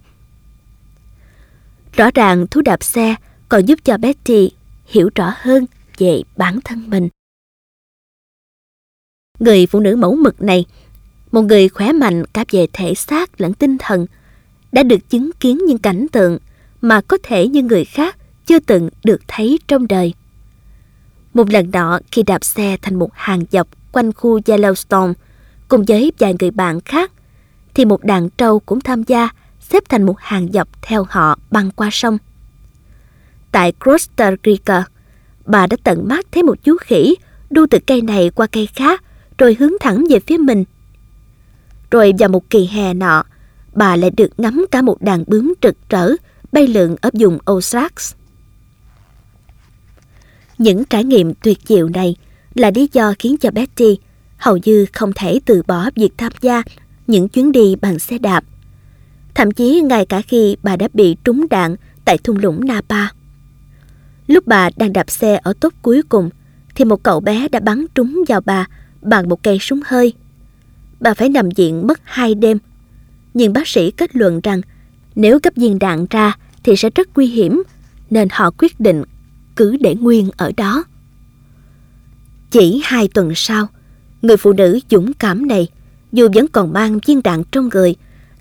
Rõ 1.96 2.10
ràng 2.14 2.46
thú 2.46 2.60
đạp 2.60 2.84
xe 2.84 3.14
còn 3.48 3.66
giúp 3.66 3.78
cho 3.84 3.96
Betty 3.96 4.50
hiểu 4.86 5.10
rõ 5.14 5.34
hơn 5.36 5.66
về 5.98 6.22
bản 6.36 6.60
thân 6.64 6.90
mình. 6.90 7.08
Người 9.38 9.66
phụ 9.66 9.80
nữ 9.80 9.96
mẫu 9.96 10.16
mực 10.16 10.42
này, 10.42 10.64
một 11.32 11.42
người 11.42 11.68
khỏe 11.68 11.92
mạnh 11.92 12.24
cả 12.26 12.44
về 12.50 12.66
thể 12.72 12.94
xác 12.94 13.40
lẫn 13.40 13.54
tinh 13.54 13.78
thần, 13.78 14.06
đã 14.72 14.82
được 14.82 15.10
chứng 15.10 15.30
kiến 15.40 15.58
những 15.66 15.78
cảnh 15.78 16.06
tượng 16.12 16.38
mà 16.80 17.00
có 17.00 17.18
thể 17.22 17.48
như 17.48 17.62
người 17.62 17.84
khác 17.84 18.16
chưa 18.46 18.58
từng 18.58 18.90
được 19.04 19.20
thấy 19.28 19.58
trong 19.68 19.88
đời. 19.88 20.14
Một 21.34 21.50
lần 21.50 21.70
nọ 21.70 22.00
khi 22.12 22.22
đạp 22.22 22.44
xe 22.44 22.76
thành 22.82 22.98
một 22.98 23.10
hàng 23.14 23.44
dọc 23.50 23.68
quanh 23.92 24.12
khu 24.12 24.40
Yellowstone 24.40 25.12
cùng 25.68 25.84
với 25.88 26.12
vài 26.18 26.34
người 26.40 26.50
bạn 26.50 26.80
khác, 26.80 27.12
thì 27.74 27.84
một 27.84 28.04
đàn 28.04 28.30
trâu 28.30 28.60
cũng 28.60 28.80
tham 28.80 29.02
gia 29.02 29.28
xếp 29.72 29.82
thành 29.88 30.02
một 30.02 30.16
hàng 30.18 30.52
dọc 30.52 30.68
theo 30.82 31.06
họ 31.10 31.38
băng 31.50 31.70
qua 31.70 31.88
sông. 31.92 32.18
Tại 33.52 33.72
Costa 33.72 34.32
Rica, 34.44 34.84
bà 35.46 35.66
đã 35.66 35.76
tận 35.84 36.08
mắt 36.08 36.26
thấy 36.32 36.42
một 36.42 36.64
chú 36.64 36.76
khỉ 36.80 37.14
đu 37.50 37.66
từ 37.70 37.78
cây 37.86 38.02
này 38.02 38.30
qua 38.30 38.46
cây 38.46 38.66
khác 38.66 39.02
rồi 39.38 39.56
hướng 39.58 39.72
thẳng 39.80 40.04
về 40.10 40.20
phía 40.20 40.38
mình. 40.38 40.64
Rồi 41.90 42.12
vào 42.18 42.28
một 42.28 42.50
kỳ 42.50 42.66
hè 42.66 42.94
nọ, 42.94 43.22
bà 43.74 43.96
lại 43.96 44.10
được 44.16 44.30
ngắm 44.40 44.64
cả 44.70 44.82
một 44.82 45.02
đàn 45.02 45.24
bướm 45.26 45.54
trực 45.60 45.76
trở 45.88 46.12
bay 46.52 46.66
lượn 46.66 46.96
ở 47.00 47.10
vùng 47.12 47.38
Ozarks. 47.44 48.14
Những 50.58 50.84
trải 50.84 51.04
nghiệm 51.04 51.34
tuyệt 51.34 51.58
diệu 51.64 51.88
này 51.88 52.16
là 52.54 52.70
lý 52.74 52.88
do 52.92 53.14
khiến 53.18 53.36
cho 53.36 53.50
Betty 53.50 53.98
hầu 54.36 54.56
như 54.56 54.86
không 54.92 55.12
thể 55.12 55.40
từ 55.46 55.62
bỏ 55.66 55.90
việc 55.94 56.10
tham 56.16 56.32
gia 56.40 56.62
những 57.06 57.28
chuyến 57.28 57.52
đi 57.52 57.76
bằng 57.76 57.98
xe 57.98 58.18
đạp. 58.18 58.44
Thậm 59.40 59.50
chí 59.50 59.80
ngay 59.80 60.06
cả 60.06 60.22
khi 60.22 60.56
bà 60.62 60.76
đã 60.76 60.88
bị 60.92 61.16
trúng 61.24 61.46
đạn 61.50 61.76
tại 62.04 62.18
thung 62.18 62.36
lũng 62.36 62.66
Napa. 62.66 63.06
Lúc 64.26 64.46
bà 64.46 64.70
đang 64.76 64.92
đạp 64.92 65.10
xe 65.10 65.40
ở 65.42 65.52
tốt 65.60 65.72
cuối 65.82 66.02
cùng 66.08 66.30
thì 66.74 66.84
một 66.84 67.02
cậu 67.02 67.20
bé 67.20 67.48
đã 67.48 67.60
bắn 67.60 67.86
trúng 67.94 68.24
vào 68.28 68.40
bà 68.40 68.66
bằng 69.02 69.28
một 69.28 69.42
cây 69.42 69.58
súng 69.60 69.80
hơi. 69.86 70.12
Bà 71.00 71.14
phải 71.14 71.28
nằm 71.28 71.48
viện 71.56 71.86
mất 71.86 72.00
hai 72.04 72.34
đêm. 72.34 72.58
Nhưng 73.34 73.52
bác 73.52 73.68
sĩ 73.68 73.90
kết 73.90 74.16
luận 74.16 74.40
rằng 74.40 74.60
nếu 75.14 75.40
cấp 75.40 75.52
viên 75.56 75.78
đạn 75.78 76.06
ra 76.10 76.36
thì 76.62 76.76
sẽ 76.76 76.90
rất 76.94 77.08
nguy 77.14 77.26
hiểm 77.26 77.62
nên 78.10 78.28
họ 78.32 78.50
quyết 78.58 78.80
định 78.80 79.02
cứ 79.56 79.76
để 79.80 79.94
nguyên 79.94 80.30
ở 80.36 80.52
đó. 80.56 80.84
Chỉ 82.50 82.80
hai 82.84 83.08
tuần 83.14 83.32
sau, 83.36 83.66
người 84.22 84.36
phụ 84.36 84.52
nữ 84.52 84.80
dũng 84.90 85.12
cảm 85.12 85.46
này 85.46 85.68
dù 86.12 86.28
vẫn 86.34 86.48
còn 86.48 86.72
mang 86.72 86.98
viên 87.06 87.22
đạn 87.22 87.42
trong 87.52 87.68
người 87.68 87.94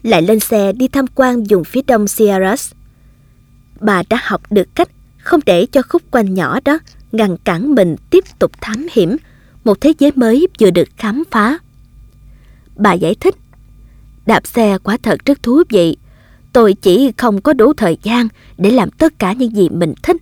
lại 0.04 0.22
lên 0.22 0.40
xe 0.40 0.72
đi 0.72 0.88
tham 0.88 1.06
quan 1.16 1.44
vùng 1.44 1.64
phía 1.64 1.82
đông 1.88 2.08
Sierras. 2.08 2.72
Bà 3.80 4.04
đã 4.10 4.18
học 4.24 4.42
được 4.50 4.76
cách 4.76 4.90
không 5.18 5.40
để 5.46 5.66
cho 5.66 5.82
khúc 5.90 6.02
quanh 6.12 6.34
nhỏ 6.34 6.60
đó 6.66 6.80
ngăn 7.12 7.38
cản 7.38 7.76
mình 7.76 7.96
tiếp 8.10 8.24
tục 8.40 8.52
thám 8.62 8.88
hiểm 8.92 9.18
một 9.64 9.82
thế 9.82 9.94
giới 10.00 10.12
mới 10.16 10.48
vừa 10.60 10.72
được 10.72 10.88
khám 10.98 11.24
phá. 11.32 11.60
Bà 12.76 12.94
giải 12.94 13.16
thích, 13.16 13.36
đạp 14.26 14.48
xe 14.48 14.78
quả 14.84 14.98
thật 15.04 15.26
rất 15.26 15.44
thú 15.44 15.64
vị. 15.70 15.98
Tôi 16.54 16.74
chỉ 16.74 17.12
không 17.18 17.42
có 17.42 17.54
đủ 17.54 17.74
thời 17.74 17.98
gian 18.04 18.28
để 18.58 18.72
làm 18.72 18.92
tất 18.92 19.20
cả 19.20 19.34
những 19.34 19.56
gì 19.56 19.70
mình 19.70 19.94
thích. 20.04 20.18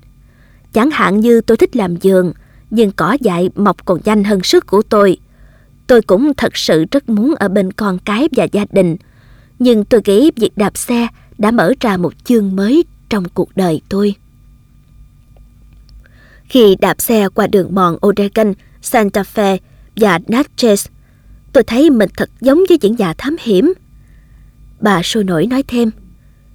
Chẳng 0.74 0.90
hạn 0.92 1.20
như 1.20 1.42
tôi 1.42 1.58
thích 1.58 1.76
làm 1.76 1.96
giường, 1.96 2.34
nhưng 2.70 2.92
cỏ 2.92 3.18
dại 3.22 3.50
mọc 3.56 3.86
còn 3.86 4.00
nhanh 4.06 4.24
hơn 4.24 4.44
sức 4.44 4.68
của 4.68 4.82
tôi. 4.82 5.18
Tôi 5.88 6.02
cũng 6.02 6.34
thật 6.34 6.58
sự 6.58 6.86
rất 6.92 7.10
muốn 7.10 7.36
ở 7.36 7.48
bên 7.48 7.74
con 7.74 8.00
cái 8.00 8.30
và 8.32 8.48
gia 8.52 8.66
đình. 8.72 8.98
Nhưng 9.60 9.86
tôi 9.86 10.02
nghĩ 10.06 10.32
việc 10.36 10.58
đạp 10.58 10.78
xe 10.78 11.08
đã 11.38 11.52
mở 11.52 11.74
ra 11.80 11.98
một 11.98 12.14
chương 12.24 12.56
mới 12.56 12.86
trong 13.10 13.24
cuộc 13.34 13.50
đời 13.56 13.82
tôi. 13.90 14.16
Khi 16.50 16.76
đạp 16.80 17.02
xe 17.02 17.30
qua 17.30 17.48
đường 17.48 17.76
mòn 17.76 17.98
Oregon, 18.08 18.54
Santa 18.82 19.24
Fe 19.36 19.58
và 19.96 20.20
Natchez, 20.28 20.88
tôi 21.54 21.64
thấy 21.64 21.90
mình 21.90 22.10
thật 22.18 22.30
giống 22.42 22.64
với 22.70 22.78
những 22.82 22.96
nhà 22.96 23.14
thám 23.18 23.36
hiểm. 23.42 23.74
Bà 24.80 25.04
sôi 25.04 25.24
nổi 25.24 25.46
nói 25.46 25.64
thêm, 25.68 25.92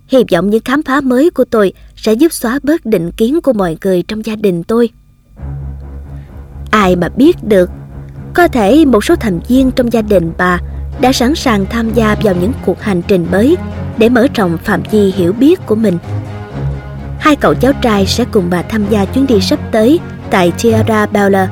hy 0.09 0.19
vọng 0.33 0.51
những 0.51 0.63
khám 0.65 0.83
phá 0.83 1.01
mới 1.01 1.31
của 1.31 1.45
tôi 1.45 1.73
sẽ 1.97 2.13
giúp 2.13 2.33
xóa 2.33 2.59
bớt 2.63 2.87
định 2.87 3.11
kiến 3.13 3.41
của 3.41 3.53
mọi 3.53 3.77
người 3.85 4.03
trong 4.03 4.27
gia 4.27 4.37
đình 4.37 4.65
tôi. 4.65 4.89
Ai 6.71 6.97
mà 6.97 7.09
biết 7.09 7.37
được, 7.43 7.71
có 8.35 8.49
thể 8.49 8.85
một 8.85 9.05
số 9.05 9.17
thành 9.17 9.41
viên 9.49 9.71
trong 9.71 9.93
gia 9.93 10.03
đình 10.03 10.33
bà 10.39 10.61
đã 11.01 11.13
sẵn 11.13 11.35
sàng 11.35 11.67
tham 11.67 11.93
gia 11.95 12.17
vào 12.23 12.35
những 12.35 12.53
cuộc 12.67 12.83
hành 12.83 13.03
trình 13.03 13.27
mới 13.31 13.57
để 13.99 14.09
mở 14.09 14.27
rộng 14.35 14.59
phạm 14.65 14.83
vi 14.91 15.13
hiểu 15.17 15.33
biết 15.33 15.67
của 15.67 15.75
mình. 15.75 15.99
Hai 17.19 17.37
cậu 17.37 17.55
cháu 17.55 17.73
trai 17.73 18.07
sẽ 18.07 18.25
cùng 18.25 18.51
bà 18.51 18.63
tham 18.63 18.87
gia 18.91 19.05
chuyến 19.05 19.27
đi 19.27 19.41
sắp 19.41 19.59
tới 19.73 20.01
tại 20.31 20.53
Tierra 20.63 21.07
Bella. 21.07 21.49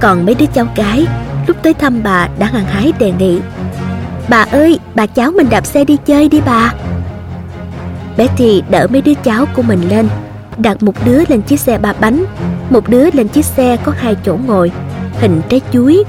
Còn 0.00 0.26
mấy 0.26 0.34
đứa 0.34 0.46
cháu 0.46 0.66
gái 0.76 1.06
lúc 1.46 1.56
tới 1.62 1.74
thăm 1.74 2.02
bà 2.02 2.28
đã 2.38 2.46
hăng 2.46 2.64
hái 2.64 2.92
đề 2.98 3.12
nghị 3.18 3.40
Bà 4.28 4.42
ơi, 4.42 4.78
bà 4.94 5.06
cháu 5.06 5.30
mình 5.30 5.46
đạp 5.50 5.66
xe 5.66 5.84
đi 5.84 5.96
chơi 6.06 6.28
đi 6.28 6.40
bà. 6.46 6.74
Betty 8.16 8.62
đỡ 8.70 8.86
mấy 8.90 9.02
đứa 9.02 9.14
cháu 9.14 9.44
của 9.54 9.62
mình 9.62 9.88
lên, 9.88 10.08
đặt 10.58 10.82
một 10.82 10.94
đứa 11.04 11.22
lên 11.28 11.42
chiếc 11.42 11.60
xe 11.60 11.78
ba 11.78 11.92
bánh, 12.00 12.24
một 12.70 12.88
đứa 12.88 13.10
lên 13.12 13.28
chiếc 13.28 13.44
xe 13.44 13.76
có 13.84 13.92
hai 13.96 14.16
chỗ 14.24 14.38
ngồi, 14.46 14.72
hình 15.20 15.40
trái 15.48 15.60
chuối. 15.72 16.04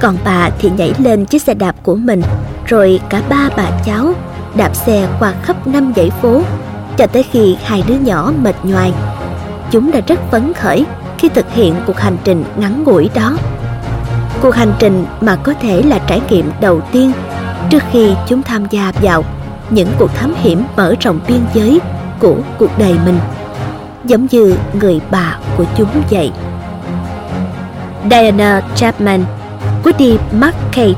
Còn 0.00 0.16
bà 0.24 0.50
thì 0.58 0.70
nhảy 0.76 0.92
lên 0.98 1.24
chiếc 1.24 1.42
xe 1.42 1.54
đạp 1.54 1.74
của 1.82 1.94
mình, 1.94 2.22
rồi 2.66 3.00
cả 3.08 3.22
ba 3.28 3.48
bà 3.56 3.70
cháu 3.84 4.12
đạp 4.54 4.76
xe 4.76 5.08
qua 5.18 5.32
khắp 5.42 5.66
năm 5.66 5.92
dãy 5.96 6.10
phố 6.22 6.42
cho 6.96 7.06
tới 7.06 7.22
khi 7.22 7.56
hai 7.64 7.82
đứa 7.86 7.94
nhỏ 7.94 8.32
mệt 8.42 8.54
nhoài. 8.62 8.92
Chúng 9.70 9.90
đã 9.92 10.00
rất 10.06 10.20
phấn 10.30 10.52
khởi 10.52 10.86
khi 11.18 11.28
thực 11.28 11.52
hiện 11.52 11.74
cuộc 11.86 11.98
hành 11.98 12.16
trình 12.24 12.44
ngắn 12.56 12.84
ngủi 12.84 13.10
đó. 13.14 13.36
Cuộc 14.42 14.54
hành 14.54 14.72
trình 14.78 15.06
mà 15.20 15.36
có 15.36 15.54
thể 15.60 15.82
là 15.82 15.98
trải 15.98 16.20
nghiệm 16.30 16.50
đầu 16.60 16.80
tiên 16.92 17.12
trước 17.70 17.82
khi 17.92 18.14
chúng 18.28 18.42
tham 18.42 18.66
gia 18.70 18.92
vào 19.02 19.24
những 19.70 19.88
cuộc 19.98 20.10
thám 20.14 20.34
hiểm 20.36 20.64
mở 20.76 20.94
rộng 21.00 21.20
biên 21.28 21.40
giới 21.54 21.80
của 22.20 22.36
cuộc 22.58 22.78
đời 22.78 22.96
mình 23.04 23.18
giống 24.04 24.26
như 24.30 24.54
người 24.72 25.00
bà 25.10 25.38
của 25.56 25.64
chúng 25.76 25.88
vậy 26.10 26.32
Diana 28.10 28.62
Chapman 28.74 29.24
Woody 29.86 30.18
McKay 30.32 30.94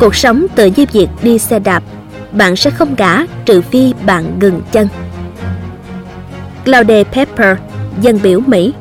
Cuộc 0.00 0.14
sống 0.14 0.46
tự 0.54 0.70
như 0.76 0.84
việc 0.92 1.08
đi 1.22 1.38
xe 1.38 1.58
đạp 1.58 1.82
bạn 2.32 2.56
sẽ 2.56 2.70
không 2.70 2.94
ngã 2.98 3.26
trừ 3.44 3.62
phi 3.62 3.94
bạn 4.06 4.38
ngừng 4.38 4.62
chân. 4.72 4.88
Claude 6.64 7.04
Pepper, 7.04 7.56
dân 8.00 8.18
biểu 8.22 8.40
Mỹ 8.40 8.72